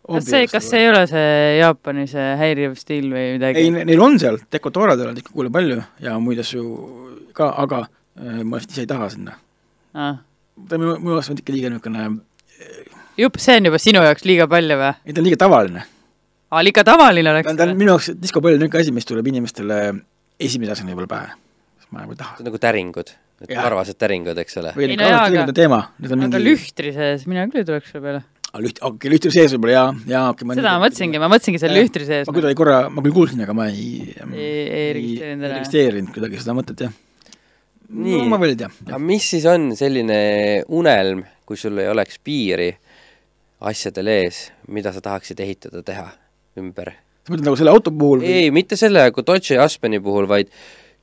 kas 0.07 0.26
see, 0.26 0.48
kas 0.49 0.65
see 0.69 0.80
ei 0.82 0.90
ole 0.90 1.03
see 1.10 1.30
Jaapani 1.60 2.07
see 2.10 2.28
häiriv 2.40 2.73
stiil 2.80 3.07
või 3.14 3.26
midagi? 3.38 3.61
ei, 3.61 3.72
neil 3.86 4.02
on 4.02 4.18
seal, 4.22 4.40
dekotooradel 4.52 5.11
on 5.11 5.15
diskokuule 5.19 5.52
palju 5.53 5.78
ja 6.02 6.18
muid 6.19 6.41
asju 6.41 6.64
ka, 7.38 7.52
aga 7.64 7.84
äh, 7.86 8.41
ma 8.44 8.57
vist 8.60 8.73
ise 8.73 8.84
ei 8.86 8.90
taha 8.90 9.10
sinna. 9.14 9.38
Ah. 9.94 10.18
ta 10.69 10.78
minu, 10.82 10.98
minu 10.99 11.18
arust 11.18 11.32
on 11.34 11.40
ikka 11.41 11.53
liiga 11.53 11.69
niisugune, 11.72 12.10
jupp, 13.19 13.38
see 13.44 13.57
on 13.60 13.69
juba 13.69 13.80
sinu 13.82 14.02
jaoks 14.06 14.26
liiga 14.28 14.48
palju 14.52 14.78
või? 14.82 14.94
ei 15.06 15.14
ta 15.15 15.22
on 15.22 15.28
liiga 15.30 15.40
tavaline. 15.45 15.86
aa, 16.52 16.64
liiga 16.65 16.84
tavaline 16.88 17.34
oleks 17.36 17.48
ta 17.48 17.53
on, 17.53 17.60
ta 17.61 17.69
on 17.69 17.78
minu 17.80 17.94
jaoks, 17.95 18.11
diskopall 18.22 18.57
on 18.57 18.64
niisugune 18.65 18.86
asi, 18.86 18.95
mis 18.95 19.07
tuleb 19.10 19.28
inimestele 19.34 19.80
esimese 20.41 20.73
asjana 20.76 20.91
võib-olla 20.94 21.11
pähe. 21.14 21.34
sest 21.82 21.91
ma 21.94 22.03
nagu 22.06 22.15
ei 22.15 22.22
taha. 22.23 22.36
see 22.38 22.45
on 22.45 22.49
nagu 22.52 22.61
täringud, 22.65 23.14
et 23.45 23.49
Jah. 23.53 23.64
karvased 23.68 23.99
täringud, 24.02 24.38
eks 24.44 24.57
ole. 24.64 24.73
või 24.78 24.88
Ei, 24.90 24.95
niisugune 24.95 25.38
no 25.38 25.45
aga- 25.45 25.57
teema, 25.61 25.82
need 25.99 26.11
on 26.15 26.19
aga 26.26 26.30
mingi 26.32 26.45
lühtri 26.49 26.94
sees, 26.95 27.28
mina 27.30 27.45
küll 27.52 27.64
ei 27.64 27.68
tuleks 27.69 27.91
selle 27.94 28.03
peale. 28.07 28.23
Ah, 28.52 28.60
lüht-, 28.60 28.82
okei 28.84 29.07
okay,, 29.07 29.11
lühtri 29.14 29.32
sees 29.32 29.53
võib-olla 29.56 29.73
jaa, 29.78 29.91
jaa, 30.11 30.23
okei 30.34 30.44
okay, 30.44 30.57
seda 30.60 30.73
ma 30.76 30.84
mõtlesingi, 30.84 31.19
ma 31.23 31.28
mõtlesingi 31.32 31.60
selle 31.61 31.78
lühtri 31.80 32.03
sees. 32.03 32.28
ma 32.28 32.36
kuidagi 32.36 32.57
korra, 32.60 32.80
ma 32.91 33.03
küll 33.06 33.15
kuulsin, 33.15 33.40
aga 33.45 33.56
ma 33.56 33.69
ei 33.72 34.11
Ei- 34.11 34.65
ei 34.68 34.90
registreerinud 34.98 35.48
ära. 35.48 35.60
registreerinud 35.61 36.11
kuidagi 36.18 36.41
seda 36.41 36.56
mõtet, 36.57 36.84
jah. 36.84 36.98
Nii. 37.91 38.28
no 38.28 38.40
aga 38.41 38.99
mis 39.03 39.30
siis 39.34 39.48
on 39.48 39.72
selline 39.80 40.19
unelm, 40.68 41.23
kui 41.48 41.60
sul 41.60 41.80
ei 41.80 41.88
oleks 41.91 42.19
piiri 42.23 42.69
asjadel 43.72 44.11
ees, 44.18 44.44
mida 44.68 44.91
sa 44.91 45.03
tahaksid 45.03 45.40
ehitada, 45.44 45.84
teha 45.88 46.10
ümber? 46.60 46.95
sa 47.23 47.32
mõtled 47.32 47.48
nagu 47.48 47.60
selle 47.60 47.72
auto 47.72 47.95
puhul 47.95 48.19
või? 48.26 48.36
ei, 48.36 48.52
mitte 48.52 48.76
selle 48.80 49.07
nagu 49.07 49.23
Dodge 49.23 49.60
Aspeni 49.64 50.03
puhul, 50.03 50.28
vaid 50.28 50.52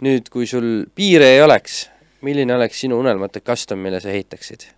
nüüd, 0.04 0.28
kui 0.28 0.44
sul 0.50 0.84
piire 0.92 1.32
ei 1.36 1.40
oleks, 1.44 1.86
milline 2.26 2.60
oleks 2.60 2.84
sinu 2.84 3.00
unelmate 3.00 3.40
custom, 3.40 3.80
mille 3.80 4.04
sa 4.04 4.12
ehitaksid? 4.12 4.68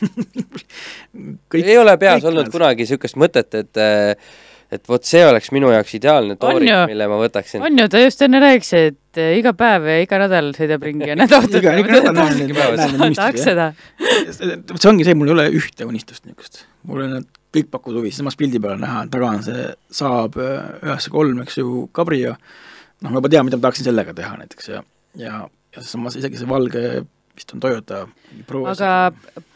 kõik 1.52 1.66
ei 1.66 1.80
ole 1.80 1.96
peas 2.00 2.24
olnud 2.24 2.46
nad- 2.46 2.54
kunagi 2.54 2.86
niisugust 2.86 3.18
mõtet, 3.20 3.54
et 3.60 3.80
äh, 3.80 4.30
et 4.70 4.86
vot 4.86 5.02
see 5.06 5.22
oleks 5.26 5.50
minu 5.54 5.70
jaoks 5.72 5.96
ideaalne 5.98 6.36
toorik, 6.40 6.70
mille 6.90 7.06
ma 7.10 7.18
võtaksin. 7.18 7.62
on 7.66 7.78
ju, 7.80 7.86
ta 7.90 8.02
just 8.02 8.22
enne 8.22 8.40
rääkis, 8.42 8.70
et 8.78 9.18
eh, 9.18 9.32
iga 9.40 9.52
päev 9.58 9.88
ja 9.90 9.96
iga 10.04 10.20
nädal 10.22 10.52
sõidab 10.56 10.86
ringi 10.86 11.10
ja 11.10 11.16
need 11.18 11.34
autod 11.34 11.58
iga, 11.58 11.74
iga 11.82 11.96
nädal 11.96 12.18
näen 12.20 12.54
näen 12.54 13.04
unistusi, 13.08 13.44
seda. 13.48 13.66
jah. 13.98 14.32
see 14.70 14.90
ongi 14.92 15.06
see, 15.08 15.18
mul 15.18 15.32
ei 15.32 15.36
ole 15.36 15.46
ühte 15.58 15.88
unistust 15.88 16.26
niisugust. 16.26 16.64
mul 16.86 17.04
on 17.06 17.14
need 17.18 17.28
kõik 17.56 17.70
pakuvad 17.74 17.98
huvi, 17.98 18.14
samas 18.14 18.38
pildi 18.38 18.62
peal 18.62 18.76
on 18.76 18.84
näha, 18.86 19.04
taga 19.10 19.32
on 19.34 19.42
see 19.42 19.70
Saab 20.00 20.38
üheksa 20.38 21.10
kolm, 21.10 21.40
eks 21.42 21.58
ju, 21.58 21.88
Cabrio, 21.96 22.36
noh, 23.02 23.10
ma 23.10 23.18
juba 23.18 23.32
tean, 23.32 23.48
mida 23.48 23.58
ma 23.58 23.66
tahaksin 23.66 23.90
sellega 23.90 24.14
teha 24.14 24.36
näiteks 24.38 24.70
ja, 24.70 24.84
ja, 25.18 25.40
ja 25.74 25.82
samas 25.82 26.14
isegi 26.20 26.38
see 26.38 26.50
valge 26.50 26.84
vist 27.40 27.54
on 27.56 27.60
Toyota 27.64 28.02
Pro. 28.46 28.64
aga 28.68 28.90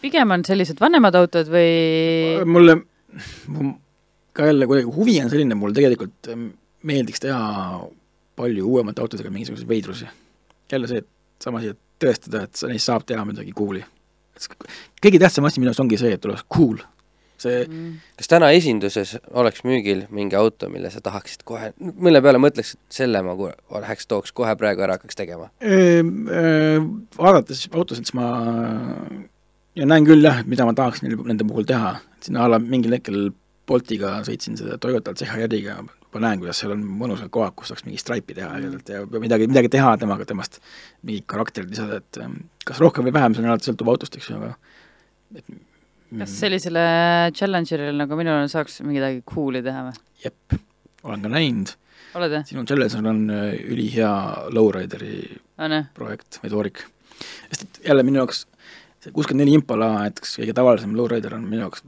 pigem 0.02 0.32
on 0.34 0.44
sellised 0.46 0.80
vanemad 0.82 1.14
autod 1.20 1.50
või 1.52 2.44
mulle, 2.48 2.78
ka 4.34 4.48
jälle 4.50 4.66
kuidagi 4.70 4.90
huvi 4.96 5.18
on 5.22 5.30
selline, 5.32 5.54
mul 5.58 5.74
tegelikult 5.76 6.32
em, 6.32 6.48
meeldiks 6.88 7.22
teha 7.24 7.82
palju 8.34 8.66
uuemate 8.66 9.02
autodega 9.04 9.30
mingisuguseid 9.30 9.68
veidrusi. 9.70 10.08
jälle 10.72 10.88
see, 10.90 10.98
et 11.04 11.08
sama 11.44 11.60
asi, 11.60 11.74
et 11.74 11.78
tõestada, 12.02 12.44
et 12.48 12.56
sa- 12.56 12.68
neist 12.72 12.88
saab 12.88 13.04
teha 13.06 13.24
midagi 13.24 13.52
cool'i. 13.54 13.84
kõige 15.04 15.20
tähtsam 15.22 15.44
asi 15.46 15.60
minu 15.60 15.70
arust 15.70 15.80
ongi 15.84 15.98
see, 16.00 16.12
et 16.16 16.24
oleks 16.24 16.42
cool. 16.50 16.80
See 17.40 17.64
Mm. 17.66 17.98
kas 18.18 18.30
täna 18.30 18.50
esinduses 18.54 19.16
oleks 19.32 19.64
müügil 19.64 20.06
mingi 20.10 20.36
auto, 20.38 20.68
mille 20.72 20.90
sa 20.90 21.00
tahaksid 21.04 21.42
kohe, 21.44 21.72
mille 21.78 22.22
peale 22.22 22.38
mõtleks, 22.38 22.74
et 22.74 22.98
selle 23.00 23.22
ma 23.22 23.34
läheks, 23.34 24.06
tooks 24.06 24.32
kohe 24.32 24.54
praegu 24.56 24.84
ära 24.86 24.98
hakkaks 24.98 25.16
tegema? 25.18 25.50
öö, 25.62 26.02
öö, 26.02 26.80
vaadates 27.18 27.68
autosid, 27.72 28.06
siis 28.06 28.14
ma 28.14 28.28
ja 29.74 29.86
näen 29.86 30.06
küll 30.06 30.24
jah, 30.24 30.40
et 30.40 30.50
mida 30.50 30.66
ma 30.66 30.74
tahaks 30.76 31.02
neil, 31.02 31.16
nende 31.26 31.46
puhul 31.48 31.66
teha, 31.68 31.96
et 32.16 32.28
sinna 32.28 32.44
a 32.44 32.52
la 32.54 32.60
mingil 32.62 32.94
hetkel 32.96 33.32
Boltiga 33.64 34.18
sõitsin 34.26 34.58
seda 34.60 34.76
Toyota 34.76 35.14
CHR-iga, 35.16 35.78
ma 36.14 36.20
näen, 36.20 36.40
kuidas 36.42 36.58
seal 36.60 36.74
on 36.74 36.82
mõnusad 37.00 37.30
kohad, 37.32 37.54
kus 37.56 37.70
saaks 37.72 37.86
mingi 37.86 37.96
stripe'i 37.98 38.36
teha 38.36 38.50
ägedalt 38.58 38.90
ja 38.92 39.04
midagi, 39.22 39.48
midagi 39.48 39.70
teha 39.72 39.94
temaga, 40.00 40.26
temast 40.28 40.60
mingit 41.02 41.24
karakterit 41.32 41.72
lisada, 41.72 42.02
et 42.02 42.20
ähm, 42.20 42.42
kas 42.68 42.82
rohkem 42.84 43.08
või 43.08 43.14
vähem, 43.16 43.34
see 43.34 43.42
on 43.42 43.48
alati 43.50 43.70
sõltub 43.70 43.88
autost, 43.94 44.18
eks 44.20 44.28
ju, 44.30 44.36
aga 44.36 44.52
et 45.40 45.56
kas 46.12 46.36
sellisele 46.40 46.84
Challengerile 47.34 47.96
nagu 47.96 48.18
minul 48.18 48.48
saaks 48.52 48.80
midagi 48.86 49.22
cool'i 49.28 49.62
teha 49.64 49.86
või? 49.88 49.96
jep, 50.24 50.56
olen 51.04 51.24
ka 51.24 51.32
näinud, 51.32 51.74
sinu 52.48 52.64
Challenger 52.68 53.10
on 53.10 53.22
äh, 53.34 53.54
ülihea 53.74 54.10
lowrideri 54.54 55.16
projekt 55.96 56.40
või 56.42 56.52
toorik. 56.52 56.84
sest 57.48 57.66
et 57.66 57.80
jälle 57.90 58.06
minu 58.06 58.22
jaoks 58.22 58.44
see 59.04 59.12
kuuskümmend 59.12 59.44
neli 59.44 59.58
Impala, 59.58 59.90
näiteks 60.06 60.38
kõige 60.40 60.56
tavalisem 60.56 60.94
lowrider 60.96 61.36
on 61.36 61.48
minu 61.48 61.66
jaoks 61.66 61.84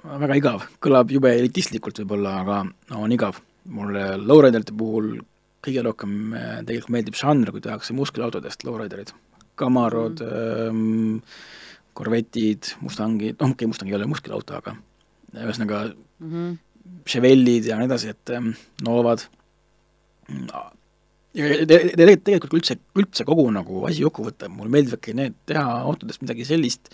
väga 0.00 0.36
igav, 0.38 0.66
kõlab 0.82 1.10
jube 1.12 1.32
elitistlikult 1.36 1.98
võib-olla, 2.02 2.36
aga 2.44 2.60
no 2.64 3.06
on 3.06 3.12
igav. 3.16 3.40
mulle 3.70 4.16
lowriderite 4.16 4.72
puhul 4.72 5.18
kõige 5.64 5.82
rohkem 5.84 6.34
äh, 6.34 6.52
tegelikult 6.64 6.94
meeldib 6.94 7.18
žanr, 7.18 7.50
kui 7.52 7.60
tehakse 7.60 7.92
muskelautodest 7.96 8.64
lowriderid. 8.64 9.12
Camarod 9.60 10.22
mm., 10.24 11.18
Corvette'id, 11.96 12.74
Mustangid, 12.84 13.36
noh 13.38 13.50
okei 13.50 13.64
okay,, 13.64 13.70
Mustang 13.70 13.90
ei 13.90 13.98
ole 13.98 14.08
muskelauto, 14.10 14.56
aga 14.56 14.76
ühesõnaga 15.34 15.90
Mm 16.20 16.32
-hmm. 16.32 16.56
Chevelid 17.08 17.64
ja 17.64 17.78
nii 17.78 17.86
edasi, 17.88 18.10
et 18.12 18.30
Novad. 18.84 19.22
ja 20.28 20.70
ja 21.34 21.66
te- 21.66 21.78
te- 21.96 22.16
tegelikult 22.16 22.54
üldse, 22.58 22.76
üldse 22.98 23.24
kogu 23.24 23.46
nagu 23.54 23.84
asi 23.88 24.02
kokku 24.06 24.26
võtta, 24.26 24.50
mulle 24.52 24.72
meeldivadki 24.74 25.14
need 25.14 25.36
teha 25.46 25.64
autodest 25.80 26.22
midagi 26.24 26.46
sellist, 26.48 26.90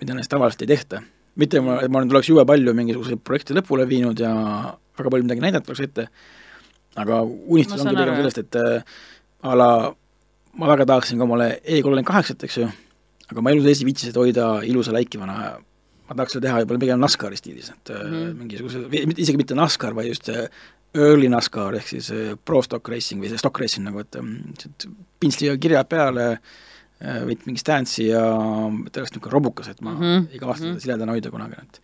mida 0.00 0.14
neist 0.14 0.30
tavaliselt 0.30 0.62
ei 0.62 0.70
tehta. 0.74 1.02
mitte 1.36 1.60
ma, 1.60 1.78
ma 1.88 2.00
nüüd 2.02 2.12
oleks 2.12 2.28
jube 2.28 2.42
palju 2.44 2.74
mingisuguseid 2.74 3.20
projekte 3.24 3.54
lõpule 3.54 3.86
viinud 3.88 4.18
ja 4.20 4.32
väga 4.98 5.10
palju 5.10 5.24
midagi 5.24 5.40
näidata 5.40 5.70
oleks 5.70 5.80
ette, 5.80 6.08
aga 6.96 7.22
unistus 7.22 7.80
ongi 7.80 7.96
pigem 7.96 8.16
sellest, 8.18 8.38
et 8.38 8.56
äh, 8.56 8.82
a 9.42 9.54
la 9.56 9.68
ma 10.58 10.66
väga 10.72 10.86
tahaksin 10.86 11.18
ka 11.18 11.24
omale 11.24 11.60
E38-t, 11.62 12.44
eks 12.44 12.58
ju, 12.58 12.68
aga 13.30 13.42
ma 13.42 13.52
elus 13.54 13.68
ei 13.70 13.88
viitsi 13.88 14.10
seda 14.10 14.22
hoida 14.22 14.46
ilusa 14.66 14.94
läikivana 14.94 15.36
ma 16.10 16.16
tahaks 16.18 16.34
seda 16.36 16.48
teha 16.48 16.62
võib-olla 16.62 16.82
pigem 16.82 17.02
NASCARi 17.04 17.38
stiilis, 17.38 17.70
et 17.70 17.92
mm. 17.94 18.10
-hmm. 18.10 18.32
mingisuguse, 18.40 18.82
isegi 19.14 19.38
mitte 19.38 19.58
NASCAR, 19.58 19.94
vaid 19.94 20.10
just 20.10 20.26
see 20.26 20.48
early 20.98 21.28
NASCAR 21.30 21.76
ehk 21.78 21.86
siis 21.86 22.10
äh, 22.10 22.32
pro 22.44 22.62
stock 22.66 22.88
racing 22.90 23.22
või 23.22 23.30
see 23.30 23.38
stock 23.38 23.60
racing 23.62 23.86
nagu, 23.86 24.02
et 24.02 24.18
siit 24.58 24.88
pintsliga 25.22 25.54
kirjad 25.62 25.86
peale, 25.90 26.26
võid 27.00 27.46
mingi 27.46 27.62
stance'i 27.62 28.10
ja 28.10 28.24
et 28.86 28.98
oleks 28.98 29.14
niisugune 29.14 29.32
robukas, 29.32 29.70
et 29.70 29.78
ma 29.80 29.94
mm 29.94 30.00
-hmm. 30.00 30.26
ei 30.34 30.42
kavatse 30.42 30.62
seda 30.62 30.72
mhm. 30.72 30.82
siledana 30.84 31.14
hoida 31.16 31.30
kunagi, 31.30 31.62
et 31.62 31.80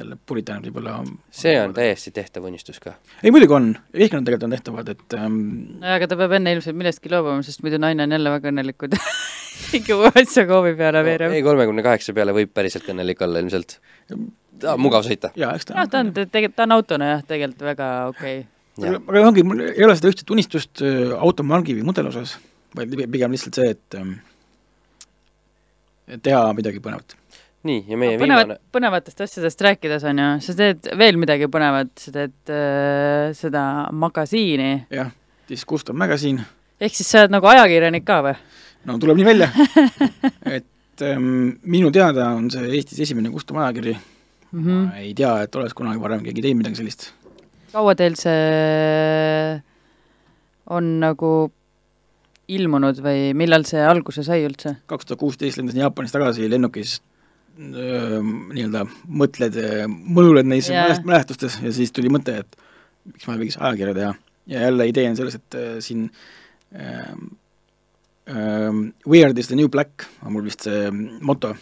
jälle 0.00 0.18
puritanid 0.26 0.68
võib-olla 0.68 0.96
see 1.34 1.54
on 1.60 1.74
täiesti 1.76 2.12
tehtav 2.14 2.46
unistus 2.48 2.78
ka. 2.82 2.94
ei 3.22 3.32
muidugi 3.34 3.56
on, 3.56 3.68
vihkanud 3.96 4.28
tegelikult 4.28 4.48
on 4.48 4.56
tehtavad, 4.56 4.90
et 4.94 5.16
ähm, 5.18 5.38
nojah, 5.80 5.96
aga 5.98 6.08
ta 6.10 6.18
peab 6.20 6.36
enne 6.38 6.56
ilmselt 6.56 6.78
millestki 6.78 7.12
loobuma, 7.12 7.44
sest 7.46 7.62
muidu 7.64 7.80
naine 7.82 8.06
on 8.06 8.16
jälle 8.16 8.32
väga 8.36 8.52
õnnelik, 8.52 8.78
kui 8.80 8.92
ta 8.92 9.00
ikka 9.78 10.00
uue 10.00 10.12
asja 10.22 10.46
koovi 10.48 10.74
peale 10.78 11.04
veereb. 11.06 11.36
ei, 11.36 11.44
kolmekümne 11.46 11.84
kaheksa 11.86 12.16
peale 12.16 12.34
võib 12.36 12.52
päriselt 12.56 12.88
õnnelik 12.92 13.22
olla 13.26 13.42
ilmselt. 13.44 13.78
mugav 14.82 15.06
sõita. 15.06 15.32
jaa, 15.36 15.54
eks 15.56 15.70
ta 15.70 15.80
noh, 15.80 15.90
ta 15.92 16.04
on 16.04 16.12
tegelikult, 16.16 16.58
ta 16.58 16.68
on 16.68 16.76
autona 16.78 17.10
jah, 17.14 17.26
tegelikult 17.26 17.66
väga 17.72 17.90
okei 18.12 18.38
okay.. 18.76 18.94
aga, 18.94 19.26
ongi, 19.26 19.46
mul 19.48 19.66
ei 19.70 19.84
ole 19.88 19.98
seda 19.98 20.12
ühtset 20.12 20.32
unistust 20.32 20.84
äh, 20.84 21.12
automargi 21.16 21.76
või 21.78 21.90
mudeli 21.90 22.12
osas, 22.12 22.38
vaid 22.76 22.96
pigem 23.04 23.36
lihtsalt 23.36 23.60
see, 23.60 23.76
et 23.76 24.00
ähm, 24.00 24.16
et 26.06 26.22
teha 26.22 26.42
midagi 26.56 26.80
põnevat. 26.82 27.16
Nii, 27.66 27.84
ja 27.90 27.98
meie 28.00 28.18
põnevat 28.20 28.46
viimane,, 28.46 28.58
põnevatest 28.74 29.24
asjadest 29.26 29.64
rääkides 29.66 30.06
on 30.08 30.22
ju, 30.22 30.28
sa 30.46 30.56
teed 30.58 30.90
veel 30.98 31.20
midagi 31.20 31.50
põnevat, 31.52 31.92
sa 32.00 32.14
teed 32.14 32.54
äh, 32.54 33.34
seda 33.36 33.64
magasiini, 33.92 34.72
jah, 34.94 35.12
siis 35.50 35.66
Gustav 35.68 35.98
Magazine, 35.98 36.46
ehk 36.80 36.96
siis 36.96 37.10
sa 37.10 37.24
oled 37.24 37.36
nagu 37.36 37.52
ajakirjanik 37.52 38.06
ka 38.06 38.22
või? 38.26 38.36
no 38.86 38.98
tuleb 39.02 39.18
nii 39.20 39.28
välja 39.28 39.50
et 40.56 41.06
ähm, 41.06 41.56
minu 41.66 41.90
teada 41.94 42.32
on 42.38 42.50
see 42.54 42.68
Eestis 42.78 43.02
esimene 43.06 43.32
Gustav 43.34 43.58
ajakiri 43.64 43.96
mm, 43.96 44.12
Mm 44.52 44.64
-hmm. 44.64 44.88
ma 44.88 44.96
ei 44.96 45.14
tea, 45.14 45.42
et 45.42 45.54
oleks 45.54 45.74
kunagi 45.74 46.00
varem 46.00 46.22
keegi 46.22 46.42
teinud 46.42 46.62
midagi 46.62 46.76
sellist. 46.76 47.12
kaua 47.72 47.94
teil 47.94 48.14
see 48.14 49.62
on 50.70 51.00
nagu 51.00 51.50
ilmunud 52.48 53.00
või 53.02 53.34
millal 53.34 53.66
see 53.68 53.82
alguse 53.82 54.22
sai 54.22 54.44
üldse? 54.46 54.76
kaks 54.86 55.06
tuhat 55.06 55.20
kuusteist 55.20 55.58
lendasin 55.58 55.80
Jaapanist 55.80 56.14
tagasi 56.14 56.50
lennukis 56.50 57.00
nii-öelda 57.56 58.84
mõtled, 59.08 59.58
mõnuled 59.88 60.48
neis 60.48 60.68
yeah. 60.70 60.98
mälestustes 61.04 61.58
ja 61.62 61.72
siis 61.72 61.92
tuli 61.94 62.10
mõte, 62.12 62.42
et 62.44 62.58
miks 63.08 63.28
ma 63.28 63.36
ei 63.36 63.46
võiks 63.46 63.58
ajakirja 63.60 63.94
teha. 63.96 64.12
ja 64.52 64.66
jälle 64.68 64.88
idee 64.90 65.08
on 65.10 65.16
selles, 65.18 65.38
et 65.38 65.58
siin 65.84 66.08
äh, 66.74 67.14
ähm, 68.28 68.92
Weird 69.06 69.38
is 69.38 69.48
the 69.48 69.56
new 69.56 69.68
black 69.68 70.06
on 70.22 70.34
mul 70.34 70.44
vist 70.46 70.66
see 70.66 70.90
moto 71.20 71.54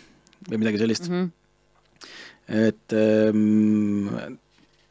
või 0.49 0.61
midagi 0.61 0.81
sellist 0.83 1.09
mm. 1.09 1.21
-hmm. 1.21 2.69
et 2.69 2.97
ähm, 2.99 4.39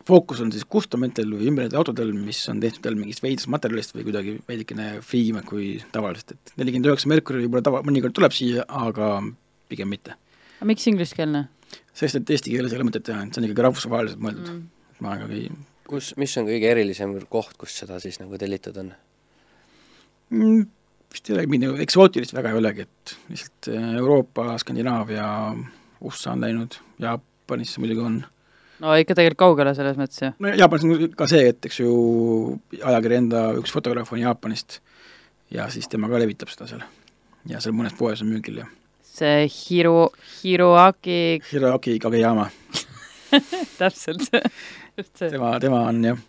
fookus 0.08 0.42
on 0.44 0.52
siis 0.52 0.66
customitel 0.66 1.32
või 1.32 1.48
ümbernevatel 1.52 1.80
autodel, 1.80 2.12
mis 2.14 2.42
on 2.52 2.60
tehtud 2.64 2.86
jälle 2.86 3.00
mingist 3.00 3.24
veidsest 3.24 3.52
materjalist 3.52 3.96
või 3.96 4.08
kuidagi 4.10 4.36
veidikene 4.48 4.90
friigimad 5.02 5.48
kui 5.48 5.78
tavaliselt, 5.96 6.36
et 6.36 6.54
nelikümmend 6.60 6.92
üheksa 6.92 7.12
Mercury 7.12 7.46
võib-olla 7.46 7.66
tava, 7.70 7.84
mõnikord 7.88 8.16
tuleb 8.16 8.36
siia, 8.36 8.68
aga 8.68 9.16
pigem 9.72 9.92
mitte. 9.94 10.18
Aga 10.64 10.72
miks 10.72 10.88
ingliskeelne 10.88 11.46
sest 11.92 12.22
et 12.22 12.34
eesti 12.34 12.54
keeles 12.54 12.74
ei 12.74 12.80
ole 12.80 12.88
mõtet 12.88 13.04
teha, 13.06 13.20
et 13.20 13.36
see 13.36 13.44
on 13.44 13.50
ikkagi 13.50 13.68
rahvusvaheliselt 13.68 14.24
mõeldud 14.24 14.50
mm. 14.50 14.66
ma 15.04 15.18
ikkagi 15.20 15.44
kus, 15.90 16.14
mis 16.20 16.34
on 16.40 16.48
kõige 16.48 16.72
erilisem 16.72 17.16
koht, 17.32 17.58
kus 17.60 17.76
seda 17.84 18.00
siis 18.04 18.20
nagu 18.22 18.40
tellitud 18.40 18.78
on? 18.82 18.92
mm, 20.34 20.62
vist 21.14 21.30
ei 21.30 21.38
olegi 21.38 21.54
midagi 21.54 21.86
eksootilist 21.86 22.36
väga 22.36 22.54
ei 22.54 22.60
olegi, 22.62 22.88
et 22.88 23.16
lihtsalt 23.32 23.72
äh, 23.74 23.90
Euroopa, 24.02 24.54
Skandinaavia, 24.62 25.28
USA 26.04 26.34
on 26.34 26.46
läinud, 26.46 26.80
Jaapanisse 27.04 27.84
muidugi 27.84 28.06
on. 28.06 28.22
no 28.84 28.96
ikka 29.00 29.18
tegelikult 29.20 29.44
kaugele 29.46 29.76
selles 29.78 30.00
mõttes 30.00 30.24
ju. 30.24 30.32
no 30.40 30.54
Jaapanis 30.56 30.88
on 30.88 31.18
ka 31.20 31.30
see, 31.32 31.50
et 31.54 31.70
eks 31.70 31.82
ju 31.84 31.94
ajakirja 32.80 33.24
enda 33.26 33.48
üks 33.60 33.76
fotograaf 33.76 34.14
on 34.16 34.24
Jaapanist 34.24 34.80
ja 35.54 35.68
siis 35.74 35.92
tema 35.92 36.10
ka 36.10 36.22
levitab 36.22 36.54
seda 36.54 36.70
seal. 36.72 36.88
ja 37.50 37.62
seal 37.62 37.76
mõnes 37.76 37.98
poes 38.00 38.24
on 38.24 38.32
müügil 38.32 38.64
ja 38.64 38.70
see 39.14 39.48
Hiro, 39.52 40.10
Hiroaki 40.40 41.20
Hiroaki 41.52 41.98
Kageyama, 42.02 42.48
täpselt 43.80 44.26
tema, 45.20 45.54
tema 45.62 45.84
on 45.90 46.02
jah, 46.06 46.24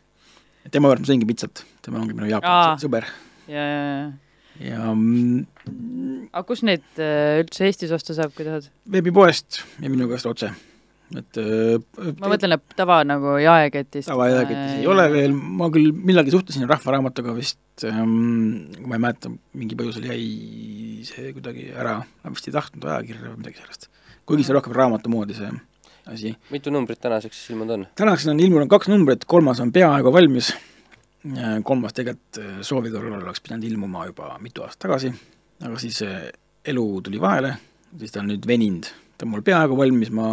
tema 0.71 0.91
juures 0.91 1.05
ma 1.05 1.11
sõingi 1.13 1.29
pitsat, 1.29 1.65
tema 1.85 2.03
ongi 2.03 2.17
minu 2.17 2.29
Aa. 2.29 2.35
Jaapani 2.37 2.85
sõber 2.85 3.09
ja, 3.49 3.65
ja, 3.65 3.81
ja. 3.89 4.69
ja 4.69 4.93
mm, 4.93 6.29
aga 6.33 6.45
kus 6.49 6.65
neid 6.67 6.85
äh, 7.01 7.41
üldse 7.43 7.69
Eestis 7.69 7.95
osta 7.97 8.17
saab, 8.17 8.35
kui 8.37 8.47
tahad? 8.49 8.69
veebipoest 8.93 9.63
ja 9.81 9.93
minu 9.93 10.09
käest 10.13 10.29
otse, 10.29 10.53
et 11.13 11.39
äh, 11.41 12.15
ma 12.21 12.31
mõtlen, 12.33 12.57
et 12.57 12.77
tava 12.79 13.01
nagu 13.07 13.37
jaeketist. 13.43 14.09
tavajaeketis 14.09 14.81
ei 14.81 14.89
ole 14.91 15.05
veel, 15.13 15.35
ma 15.35 15.69
küll 15.75 15.93
millalgi 15.93 16.33
suhtlesin 16.35 16.69
Rahvaraamatuga 16.71 17.35
vist 17.37 17.85
ähm,, 17.87 18.73
ma 18.87 18.97
ei 18.97 19.05
mäleta, 19.05 19.33
mingi 19.59 19.79
põhjusel 19.79 20.09
jäi 20.09 21.05
see 21.09 21.35
kuidagi 21.37 21.69
ära, 21.75 21.99
nad 22.25 22.37
vist 22.37 22.49
ei 22.49 22.57
tahtnud 22.57 22.89
ajakirja 22.89 23.31
või 23.31 23.43
midagi 23.43 23.61
sellest. 23.61 23.91
kuigi 24.25 24.47
see 24.47 24.55
on 24.55 24.61
rohkem 24.61 24.77
raamatu 24.77 25.13
moodi, 25.13 25.37
see 25.39 25.53
asi. 26.11 26.35
mitu 26.55 26.73
numbrit 26.75 27.01
tänaseks 27.05 27.37
siis 27.43 27.55
ilmunud 27.55 27.77
on? 27.77 27.87
tänaseks 28.01 28.33
on 28.33 28.41
ilmunud 28.41 28.73
kaks 28.73 28.89
numbrit, 28.93 29.29
kolmas 29.29 29.61
on 29.61 29.73
peaaegu 29.73 30.13
valmis, 30.13 30.55
kolmas 31.65 31.97
tegelikult 31.97 32.41
äh, 32.43 32.59
soovi 32.65 32.93
korral 32.95 33.21
oleks 33.21 33.45
pidanud 33.45 33.69
ilmuma 33.69 34.09
juba 34.11 34.35
mitu 34.43 34.65
aastat 34.65 34.89
tagasi, 34.89 35.13
aga 35.65 35.79
siis 35.81 36.03
äh, 36.07 36.29
elu 36.73 36.89
tuli 37.05 37.21
vahele, 37.21 37.55
siis 37.99 38.13
ta 38.13 38.25
on 38.25 38.33
nüüd 38.33 38.47
veninud, 38.49 38.89
ta 39.19 39.27
on 39.27 39.35
mul 39.35 39.45
peaaegu 39.47 39.79
valmis, 39.79 40.11
ma 40.15 40.29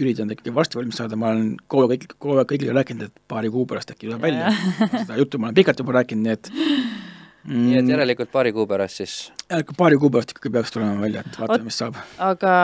üritan 0.00 0.28
ta 0.28 0.34
ikkagi 0.36 0.54
varsti 0.54 0.78
valmis 0.78 0.98
saada, 0.98 1.18
ma 1.18 1.30
olen 1.34 1.54
kogu 1.70 1.86
aeg, 1.94 2.08
kogu 2.18 2.40
aeg 2.40 2.50
kõigile 2.50 2.74
rääkinud, 2.76 3.10
et 3.10 3.24
paari 3.30 3.52
kuu 3.54 3.66
pärast 3.70 3.94
äkki 3.94 4.08
tuleb 4.08 4.24
välja. 4.24 4.50
seda 4.96 5.18
juttu 5.20 5.40
ma 5.40 5.50
olen 5.50 5.58
pikalt 5.60 5.82
juba 5.84 5.96
rääkinud, 6.00 6.26
nii 6.26 6.34
et 6.34 6.50
mm, 6.52 7.64
nii 7.68 7.80
et 7.80 7.94
järelikult 7.94 8.34
paari 8.34 8.54
kuu 8.56 8.66
pärast 8.70 9.02
siis 9.02 9.16
järelikult 9.46 9.80
paari 9.80 10.00
kuu 10.02 10.10
pärast 10.14 10.34
ikkagi 10.34 10.54
peaks 10.58 10.74
tulema 10.74 10.98
välja, 11.04 11.24
et 11.24 11.40
vaatame, 11.40 11.70
mis 11.70 11.80
saab. 11.82 11.98
aga 12.26 12.54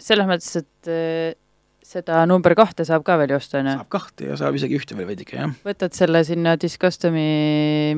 selles 0.00 0.30
mõttes, 0.30 0.64
et 0.64 0.92
äh, 0.92 1.36
seda 1.84 2.24
number 2.28 2.56
kahte 2.56 2.88
saab 2.88 3.04
ka 3.04 3.18
veel 3.20 3.36
ju 3.36 3.42
osta, 3.42 3.60
on 3.60 3.68
ju? 3.68 3.76
saab 3.82 3.92
kahte 3.92 4.32
ja 4.32 4.40
saab 4.40 4.56
isegi 4.56 4.80
ühte 4.80 4.96
veel 4.96 5.10
veidike, 5.12 5.36
jah. 5.36 5.54
võtad 5.68 5.96
selle 5.96 6.24
sinna 6.24 6.56
Discustomi 6.60 7.28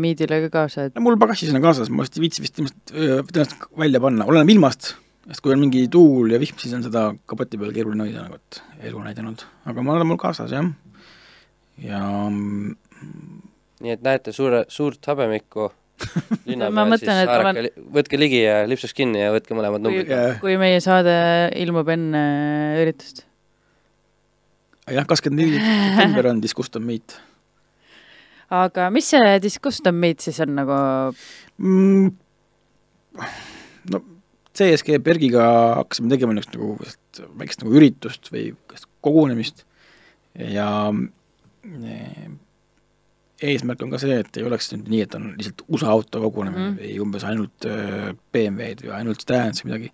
miidile 0.02 0.42
ka 0.48 0.54
kaasa, 0.60 0.90
et 0.90 0.98
no 0.98 1.06
mul 1.06 1.18
pagasis 1.22 1.54
on 1.54 1.62
kaasas, 1.62 1.94
ma 1.94 2.02
vist 2.02 2.18
ei 2.18 2.26
viitsi 2.26 2.42
vist 2.42 2.58
tõenäoliselt 2.58 3.68
välja 3.78 4.02
panna, 4.02 4.26
oleneb 4.26 4.56
ilmast, 4.56 4.96
sest 5.26 5.42
kui 5.44 5.54
on 5.54 5.62
mingi 5.62 5.86
tuul 5.92 6.34
ja 6.34 6.40
vihm, 6.42 6.58
siis 6.60 6.74
on 6.76 6.84
seda 6.86 7.08
kapoti 7.28 7.58
peal 7.60 7.74
keeruline 7.74 8.06
hoida 8.06 8.26
nagu, 8.26 8.38
et 8.38 8.88
elu 8.90 9.02
näidanud, 9.04 9.42
aga 9.70 9.84
ma 9.84 9.96
olen 9.96 10.10
mul 10.10 10.20
kaasas, 10.22 10.54
jah. 10.54 10.68
ja 11.82 12.02
mm, 12.28 12.74
nii 13.84 13.96
et 13.96 14.06
näete 14.06 14.34
suure, 14.36 14.64
suurt 14.72 15.10
habemikku 15.10 15.70
linna 16.48 16.68
Ma 16.70 16.84
peal, 16.84 16.98
siis 16.98 17.08
mõtlen, 17.08 17.22
et 17.22 17.32
haarake 17.32 17.62
olen-, 17.64 17.86
võtke 17.98 18.20
ligi 18.20 18.42
ja 18.42 18.58
lipsust 18.68 18.96
kinni 18.96 19.22
ja 19.22 19.30
võtke 19.34 19.56
mõlemad 19.56 19.80
kui 19.80 19.96
numbrid. 19.96 20.42
Kui 20.42 20.58
meie 20.60 20.82
saade 20.84 21.14
ilmub 21.56 21.88
enne 21.94 22.26
üritust. 22.82 23.24
jah, 24.92 25.08
kakskümmend 25.08 25.42
neli 25.42 25.62
september 25.96 26.32
on 26.34 26.44
Discustom 26.44 26.84
Meet 26.86 27.16
aga 28.52 28.90
mis 28.94 29.08
see 29.10 29.38
Discustom 29.42 29.98
Meet 29.98 30.22
siis 30.26 30.38
on 30.44 30.54
nagu, 30.60 30.78
mm,. 31.58 32.12
CSG 34.56 34.98
Bergiga 35.04 35.46
hakkasime 35.82 36.10
tegema 36.12 36.34
niisugust 36.36 37.20
nagu 37.20 37.38
väikest 37.40 37.62
nagu 37.62 37.76
üritust 37.76 38.30
või 38.32 38.50
kogunemist 39.04 39.64
ja 40.36 40.68
eh, 40.92 42.28
eesmärk 43.42 43.84
on 43.84 43.92
ka 43.92 44.00
see, 44.00 44.16
et 44.22 44.38
ei 44.38 44.46
oleks 44.48 44.70
nüüd 44.72 44.88
nii, 44.92 45.02
et 45.04 45.14
on 45.18 45.28
lihtsalt 45.36 45.64
USA 45.68 45.92
auto 45.92 46.22
kogunemine 46.24 46.70
mm 46.70 46.80
või 46.80 46.94
umbes 47.04 47.26
ainult 47.28 47.68
äh, 47.68 48.10
BMW-d 48.32 48.86
või 48.86 48.96
ainult 49.00 49.24
Stans 49.24 49.62
või 49.62 49.72
midagi. 49.72 49.92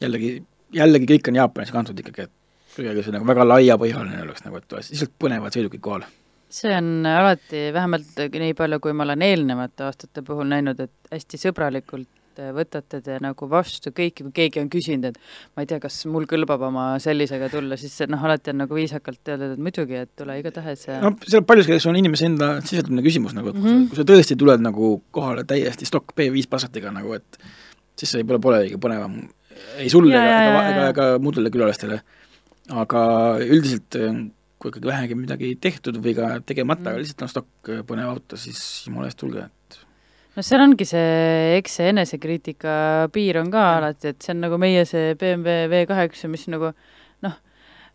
jällegi, 0.00 0.32
jällegi 0.72 1.10
kõik 1.12 1.30
on 1.30 1.40
Jaapanis 1.40 1.72
kantud 1.74 2.00
ikkagi, 2.00 2.28
et 2.28 2.74
kuidagi 2.74 3.04
see 3.04 3.14
nagu 3.14 3.28
väga 3.28 3.46
laiapõhjaline 3.46 4.22
oleks 4.24 4.44
nagu, 4.46 4.60
et 4.60 4.76
lihtsalt 4.80 5.16
põnevad 5.20 5.56
sõidukid 5.56 5.82
kohal. 5.84 6.08
see 6.48 6.72
on 6.72 7.06
alati, 7.10 7.68
vähemalt 7.74 8.24
nii 8.32 8.56
palju, 8.56 8.80
kui 8.80 8.96
ma 8.96 9.04
olen 9.04 9.22
eelnevate 9.28 9.88
aastate 9.88 10.22
puhul 10.22 10.48
näinud, 10.48 10.80
et 10.80 11.12
hästi 11.12 11.40
sõbralikult 11.48 12.08
võtate 12.56 13.00
te 13.02 13.18
nagu 13.22 13.48
vastu 13.48 13.90
kõiki, 13.90 14.22
kui 14.24 14.32
keegi 14.32 14.60
on 14.60 14.68
küsinud, 14.72 15.04
et 15.04 15.18
ma 15.56 15.62
ei 15.62 15.66
tea, 15.66 15.78
kas 15.80 16.00
mul 16.10 16.26
kõlbab 16.26 16.62
oma 16.68 16.98
sellisega 16.98 17.48
tulla, 17.52 17.76
siis 17.76 17.98
noh, 18.08 18.24
alati 18.24 18.50
on 18.50 18.58
nagu 18.64 18.74
viisakalt 18.74 19.20
öeldud, 19.28 19.52
et 19.56 19.58
muidugi, 19.58 19.94
et 20.02 20.10
tule 20.16 20.38
igatahes 20.40 20.86
ja 20.88 21.00
no 21.00 21.14
seal 21.26 21.42
paljuski 21.46 21.78
see 21.80 21.90
on 21.90 21.96
inimese 21.96 22.26
enda 22.26 22.60
sisetunne 22.60 23.02
küsimus 23.02 23.34
nagu, 23.34 23.48
et 23.48 23.54
Mhm. 23.56 23.84
sa, 23.84 23.88
kui 23.88 23.96
sa 23.96 24.04
tõesti 24.12 24.36
tuled 24.38 24.60
nagu 24.60 25.02
kohale 25.10 25.44
täiesti 25.44 25.86
stokk 25.86 26.14
B5 26.16 26.48
Passatiga 26.48 26.90
nagu, 26.90 27.12
et 27.14 27.38
siis 27.96 28.10
see 28.10 28.22
võib-olla 28.22 28.40
polegi 28.40 28.76
põnevam 28.76 29.20
ei 29.78 29.88
sulle 29.88 30.14
Ja, 30.14 30.22
ega, 30.24 30.62
ega, 30.70 30.88
ega, 30.90 31.18
muudele 31.18 31.50
külalistele. 31.50 32.00
aga 32.70 33.00
üldiselt 33.44 33.94
eh, 34.00 34.14
kui 34.58 34.70
ikkagi 34.70 34.88
vähegi 34.88 35.14
midagi 35.18 35.50
tehtud 35.60 35.98
või 36.02 36.14
ka 36.16 36.40
tegemata 36.40 36.80
Mhm. 36.80 36.88
mm., 36.88 36.94
aga 36.94 37.02
lihtsalt 37.02 37.22
on 37.22 37.28
stokk 37.28 37.68
eh, 37.68 37.82
põnev 37.82 38.08
auto, 38.08 38.36
siis 38.36 38.84
jumala 38.86 39.06
eest 39.10 39.18
tulge, 39.20 39.44
et 39.44 39.78
no 40.34 40.42
seal 40.42 40.62
ongi 40.64 40.86
see, 40.88 41.58
eks 41.60 41.76
see 41.78 41.90
enesekriitika 41.92 42.74
piir 43.14 43.38
on 43.38 43.52
ka 43.54 43.64
alati, 43.76 44.10
et 44.10 44.24
see 44.24 44.34
on 44.34 44.42
nagu 44.42 44.58
meie 44.58 44.82
see 44.88 45.14
BMW 45.20 45.68
V8, 45.70 46.26
mis 46.32 46.48
nagu 46.50 46.72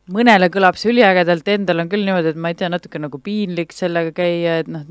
mõnele 0.09 0.47
kõlab 0.53 0.77
see 0.79 0.89
üliägedalt, 0.91 1.47
endal 1.53 1.83
on 1.83 1.89
küll 1.91 2.03
niimoodi, 2.07 2.31
et 2.33 2.39
ma 2.41 2.49
ei 2.51 2.57
tea, 2.57 2.69
natuke 2.73 2.99
nagu 3.01 3.19
piinlik 3.23 3.71
sellega 3.75 4.11
käia, 4.17 4.55
et 4.63 4.69
noh, 4.71 4.81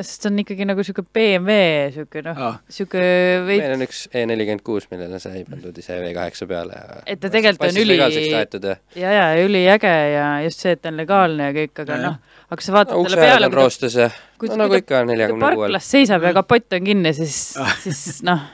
sest 0.00 0.24
see 0.24 0.30
on 0.30 0.38
ikkagi 0.42 0.66
nagu 0.68 0.80
niisugune 0.82 1.08
BMW, 1.18 1.58
niisugune 1.90 2.24
noh, 2.30 2.40
ah, 2.48 2.56
niisugune 2.68 3.10
veits 3.48 3.62
meil 3.64 3.74
on 3.76 3.84
üks 3.88 4.00
E 4.14 4.24
nelikümmend 4.30 4.64
kuus, 4.66 4.88
millele 4.92 5.20
sai 5.22 5.44
pandud 5.48 5.76
ise 5.82 5.98
V8 6.00 6.48
peale 6.50 6.78
ja 6.80 7.00
Et 7.06 7.20
ta 7.20 7.30
tegelikult 7.32 7.68
on 7.68 7.82
üli- 7.82 7.98
ja 7.98 9.12
ja, 9.12 9.12
ja 9.36 9.44
üliäge 9.44 9.92
ja 10.14 10.26
just 10.46 10.64
see, 10.64 10.72
et 10.78 10.82
ta 10.82 10.88
on 10.92 10.96
legaalne 11.00 11.50
ja 11.50 11.56
kõik, 11.60 11.84
aga 11.84 12.00
noh, 12.06 12.18
aga 12.48 12.64
sa 12.64 12.72
vaatad 12.78 12.96
no, 12.96 13.04
talle 13.04 13.20
peale, 13.20 13.46
on 13.46 13.52
kui 13.52 13.58
ta, 13.58 13.62
roostes 13.62 13.98
ja 14.00 14.08
kui 14.40 14.48
no 14.48 14.56
nagu 14.64 14.72
kui 14.72 14.80
ta- 14.80 14.84
ikka 14.86 14.94
kui 15.02 15.06
ta 15.06 15.12
neljakümne 15.12 15.44
kuuel. 15.52 15.68
parklas 15.68 15.90
seisab 15.92 16.24
ja 16.24 16.32
kapott 16.40 16.72
on 16.78 16.84
kinni, 16.88 17.12
siis 17.16 17.38
Ah. 17.60 17.76
siis 17.84 18.22
noh, 18.24 18.46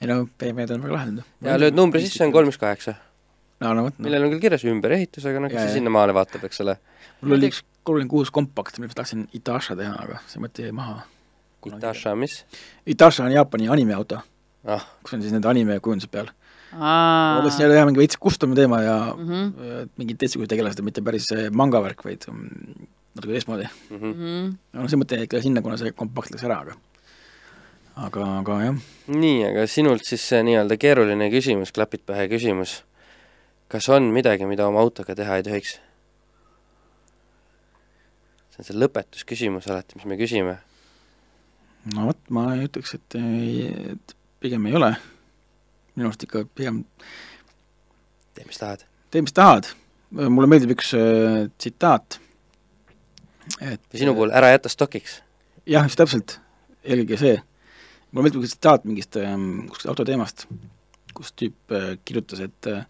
ei 0.00 0.08
no 0.08 0.22
BMW-d 0.38 0.76
on 0.78 0.82
väga 0.88 0.96
lahedad. 0.96 1.24
ja 1.44 1.58
lööd 1.60 1.76
numbri 1.76 2.00
sisse, 2.06 2.24
on 2.24 2.32
kolm 2.32 2.48
üks 2.48 2.58
kaheksa, 2.62 2.96
no, 3.62 3.72
no 3.78 3.86
no. 3.86 3.92
millel 4.02 4.26
on 4.26 4.34
küll 4.34 4.42
kirjas 4.44 4.64
ümberehitus, 4.68 5.24
aga 5.30 5.40
noh, 5.44 5.52
kes 5.52 5.68
see 5.68 5.78
sinnamaale 5.78 6.14
vaatab, 6.16 6.44
eks 6.48 6.60
ole. 6.64 6.76
mul 7.22 7.36
oli 7.38 7.48
üks 7.52 7.62
kolmkümmend 7.86 8.10
kuus 8.12 8.30
kompakt, 8.34 8.78
millest 8.82 8.98
tahtsin 8.98 9.24
Itasha 9.38 9.74
teha, 9.78 9.94
aga 10.04 10.20
see 10.30 10.42
mõte 10.42 10.66
jäi 10.68 10.74
maha. 10.76 11.02
Itasha, 11.66 12.12
mis? 12.18 12.40
Itasha 12.90 13.24
on 13.26 13.32
Jaapani 13.34 13.68
animeauto, 13.70 14.18
ah, 14.66 14.84
kus 15.02 15.14
on 15.14 15.22
siis 15.22 15.34
need 15.34 15.46
anime 15.46 15.78
kujundused 15.82 16.10
peal. 16.10 16.30
ma 16.72 16.88
aa 16.88 17.34
mõtlesin 17.40 17.60
jälle 17.66 17.74
teha 17.76 17.84
mingi 17.90 18.00
veits 18.00 18.16
custom'i 18.16 18.56
teema 18.56 18.78
ja 18.82 18.94
Mhm. 19.12 19.42
äh, 19.60 19.82
mingid 20.00 20.16
teistsugused 20.22 20.48
tegelased, 20.50 20.80
mitte 20.82 21.02
päris 21.04 21.26
see 21.28 21.50
manga 21.50 21.82
värk, 21.84 22.00
vaid 22.04 22.24
mm, 22.30 22.86
natuke 23.14 23.34
teistmoodi. 23.34 23.68
mhm. 23.90 24.08
Mhm. 24.14 24.54
no 24.72 24.88
see 24.88 24.96
mõte 25.02 25.18
jäi 25.20 25.26
ikka 25.28 25.42
sinna, 25.44 25.60
kuna 25.62 25.76
see 25.76 25.92
kompakt 25.92 26.32
läks 26.32 26.46
ära, 26.48 26.62
aga 26.64 26.78
aga, 28.06 28.24
aga 28.40 28.56
jah, 28.64 28.78
nii, 29.12 29.42
aga 29.50 29.66
sinult 29.68 30.06
siis 30.08 30.22
see 30.24 30.40
nii-öelda 30.48 30.78
keeruline 30.80 31.28
küsimus, 31.30 31.72
klapid 31.76 32.06
pähe 32.08 32.24
küsimus. 32.32 32.78
Kas 33.72 33.88
on 33.88 34.10
midagi, 34.12 34.44
mida 34.48 34.66
oma 34.68 34.82
autoga 34.84 35.16
teha 35.16 35.38
ei 35.40 35.46
tohiks? 35.46 35.78
see 38.52 38.60
on 38.60 38.68
see 38.68 38.76
lõpetusküsimus 38.76 39.68
alati, 39.72 39.96
mis 39.96 40.08
me 40.10 40.18
küsime. 40.20 40.58
no 41.94 42.10
vot, 42.10 42.20
ma 42.36 42.50
ütleks, 42.60 42.98
et, 42.98 43.16
et 43.94 44.16
pigem 44.44 44.66
ei 44.68 44.76
ole. 44.76 44.90
minu 45.94 46.10
arust 46.10 46.26
ikka 46.26 46.44
pigem 46.52 46.82
tee, 48.34 48.44
mis 48.44 48.60
tahad. 48.60 48.84
tee, 49.10 49.24
mis 49.24 49.32
tahad. 49.36 49.70
mulle 50.12 50.50
meeldib 50.52 50.74
üks 50.76 50.92
äh, 50.98 51.46
tsitaat. 51.56 52.18
et 53.56 53.80
ja 53.80 54.02
sinu 54.04 54.12
puhul 54.18 54.36
ära 54.36 54.52
jäta 54.52 54.72
stokiks. 54.72 55.22
jah, 55.64 55.88
just 55.88 56.00
täpselt, 56.02 56.36
eelkõige 56.84 57.22
see, 57.24 57.40
mul 58.12 58.28
meeldib 58.28 58.44
üks 58.44 58.52
tsitaat 58.52 58.84
mingist 58.84 59.16
ähm, 59.16 59.64
kuskilt 59.72 59.94
autoteemast, 59.94 60.44
kus 61.16 61.32
tüüp 61.32 61.72
äh, 61.72 61.94
kirjutas, 62.04 62.44
et 62.44 62.68
äh, 62.68 62.84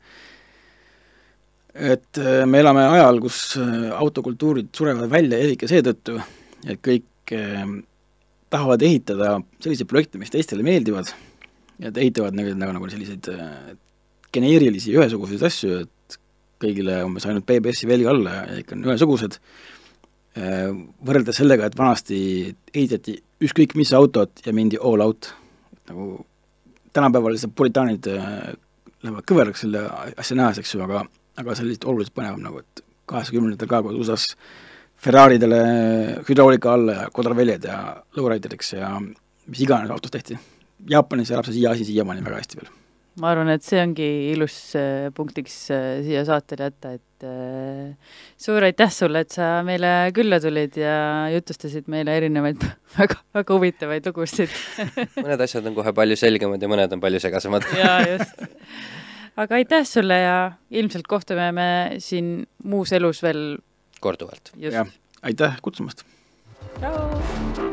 et 1.74 2.18
äh, 2.20 2.44
me 2.46 2.60
elame 2.60 2.84
ajal, 2.84 3.20
kus 3.24 3.56
äh, 3.60 3.88
autokultuurid 3.96 4.70
surevad 4.76 5.10
välja 5.12 5.40
eelkõige 5.40 5.70
seetõttu, 5.70 6.18
et 6.68 6.80
kõik 6.84 7.32
äh, 7.36 7.62
tahavad 8.52 8.84
ehitada 8.84 9.38
selliseid 9.62 9.88
projekte, 9.88 10.20
mis 10.20 10.32
teistele 10.32 10.64
meeldivad, 10.66 11.08
et 11.80 11.96
ehitavad 11.96 12.36
nagu, 12.36 12.52
nagu, 12.58 12.74
nagu 12.76 12.90
selliseid 12.92 13.30
geneerilisi 14.32 14.92
ühesuguseid 14.92 15.44
asju, 15.48 15.78
et 15.86 16.18
kõigile 16.62 17.00
umbes 17.06 17.24
ainult 17.26 17.48
BBS-i 17.48 17.88
velg 17.88 18.10
alla 18.12 18.42
ja 18.42 18.58
ikka 18.60 18.76
on 18.76 18.84
ühesugused, 18.86 19.38
võrreldes 20.36 21.40
sellega, 21.40 21.66
et 21.66 21.76
vanasti 21.76 22.18
ehitati 22.72 23.16
ükskõik 23.42 23.74
mis 23.76 23.90
autot 23.96 24.44
ja 24.46 24.54
mindi 24.56 24.78
all 24.78 25.02
out, 25.04 25.32
nagu 25.88 26.22
tänapäeval 26.94 27.34
lihtsalt 27.34 27.56
puritaanid 27.56 28.06
lähevad 28.06 29.26
kõveraks 29.28 29.64
selle 29.64 29.82
asja 30.12 30.38
nähes, 30.38 30.60
eks 30.62 30.76
ju, 30.76 30.84
aga 30.84 31.02
aga 31.40 31.54
see 31.54 31.64
oli 31.64 31.74
lihtsalt 31.74 31.90
oluliselt 31.92 32.16
põnevam 32.16 32.42
nagu, 32.44 32.62
et 32.62 32.84
kaheksakümnendatel 33.10 33.70
ka, 33.70 33.82
kui 33.84 33.98
USA-s 34.00 34.36
Ferraridele 35.02 35.62
hüdraulika 36.28 36.76
alla 36.76 37.00
ja 37.00 37.08
kodraveljed 37.14 37.64
ja 37.66 37.78
lowrideriks 38.16 38.76
ja 38.76 38.92
mis 39.02 39.64
iganes 39.64 39.90
autos 39.90 40.14
tehti. 40.14 40.38
Jaapanis 40.90 41.32
elab 41.34 41.48
see 41.48 41.58
siia 41.58 41.72
asi 41.74 41.86
siiamaani 41.88 42.22
väga 42.22 42.38
hästi 42.38 42.60
veel. 42.60 42.70
ma 43.20 43.28
arvan, 43.28 43.50
et 43.52 43.60
see 43.60 43.76
ongi 43.76 44.06
ilus 44.32 44.54
äh, 44.78 45.10
punktiks 45.12 45.56
äh, 45.74 45.98
siia 46.06 46.22
saatele 46.24 46.70
jätta, 46.70 46.94
et 46.96 47.26
äh, 47.28 48.14
suur 48.40 48.64
aitäh 48.64 48.88
sulle, 48.94 49.20
et 49.26 49.34
sa 49.34 49.50
meile 49.66 49.90
külla 50.16 50.38
tulid 50.40 50.78
ja 50.80 50.94
jutustasid 51.34 51.90
meile 51.92 52.14
erinevaid 52.16 52.64
väga, 52.96 53.18
väga 53.36 53.58
huvitavaid 53.58 54.08
lugusid 54.08 54.56
mõned 55.18 55.44
asjad 55.44 55.68
on 55.68 55.76
kohe 55.76 55.92
palju 55.98 56.16
selgemad 56.16 56.64
ja 56.64 56.72
mõned 56.72 56.96
on 56.96 57.04
palju 57.04 57.20
segasemad. 57.26 57.68
jaa, 57.82 58.00
just 58.14 58.46
aga 59.36 59.54
aitäh 59.60 59.86
sulle 59.88 60.18
ja 60.20 60.38
ilmselt 60.70 61.08
kohtume 61.08 61.52
me 61.52 61.68
siin 61.98 62.34
muus 62.64 62.92
elus 62.92 63.22
veel 63.22 63.58
korduvalt. 64.00 64.52
jah, 64.56 64.88
aitäh 65.22 65.60
kutsumast! 65.62 66.04
tšau! 66.80 67.71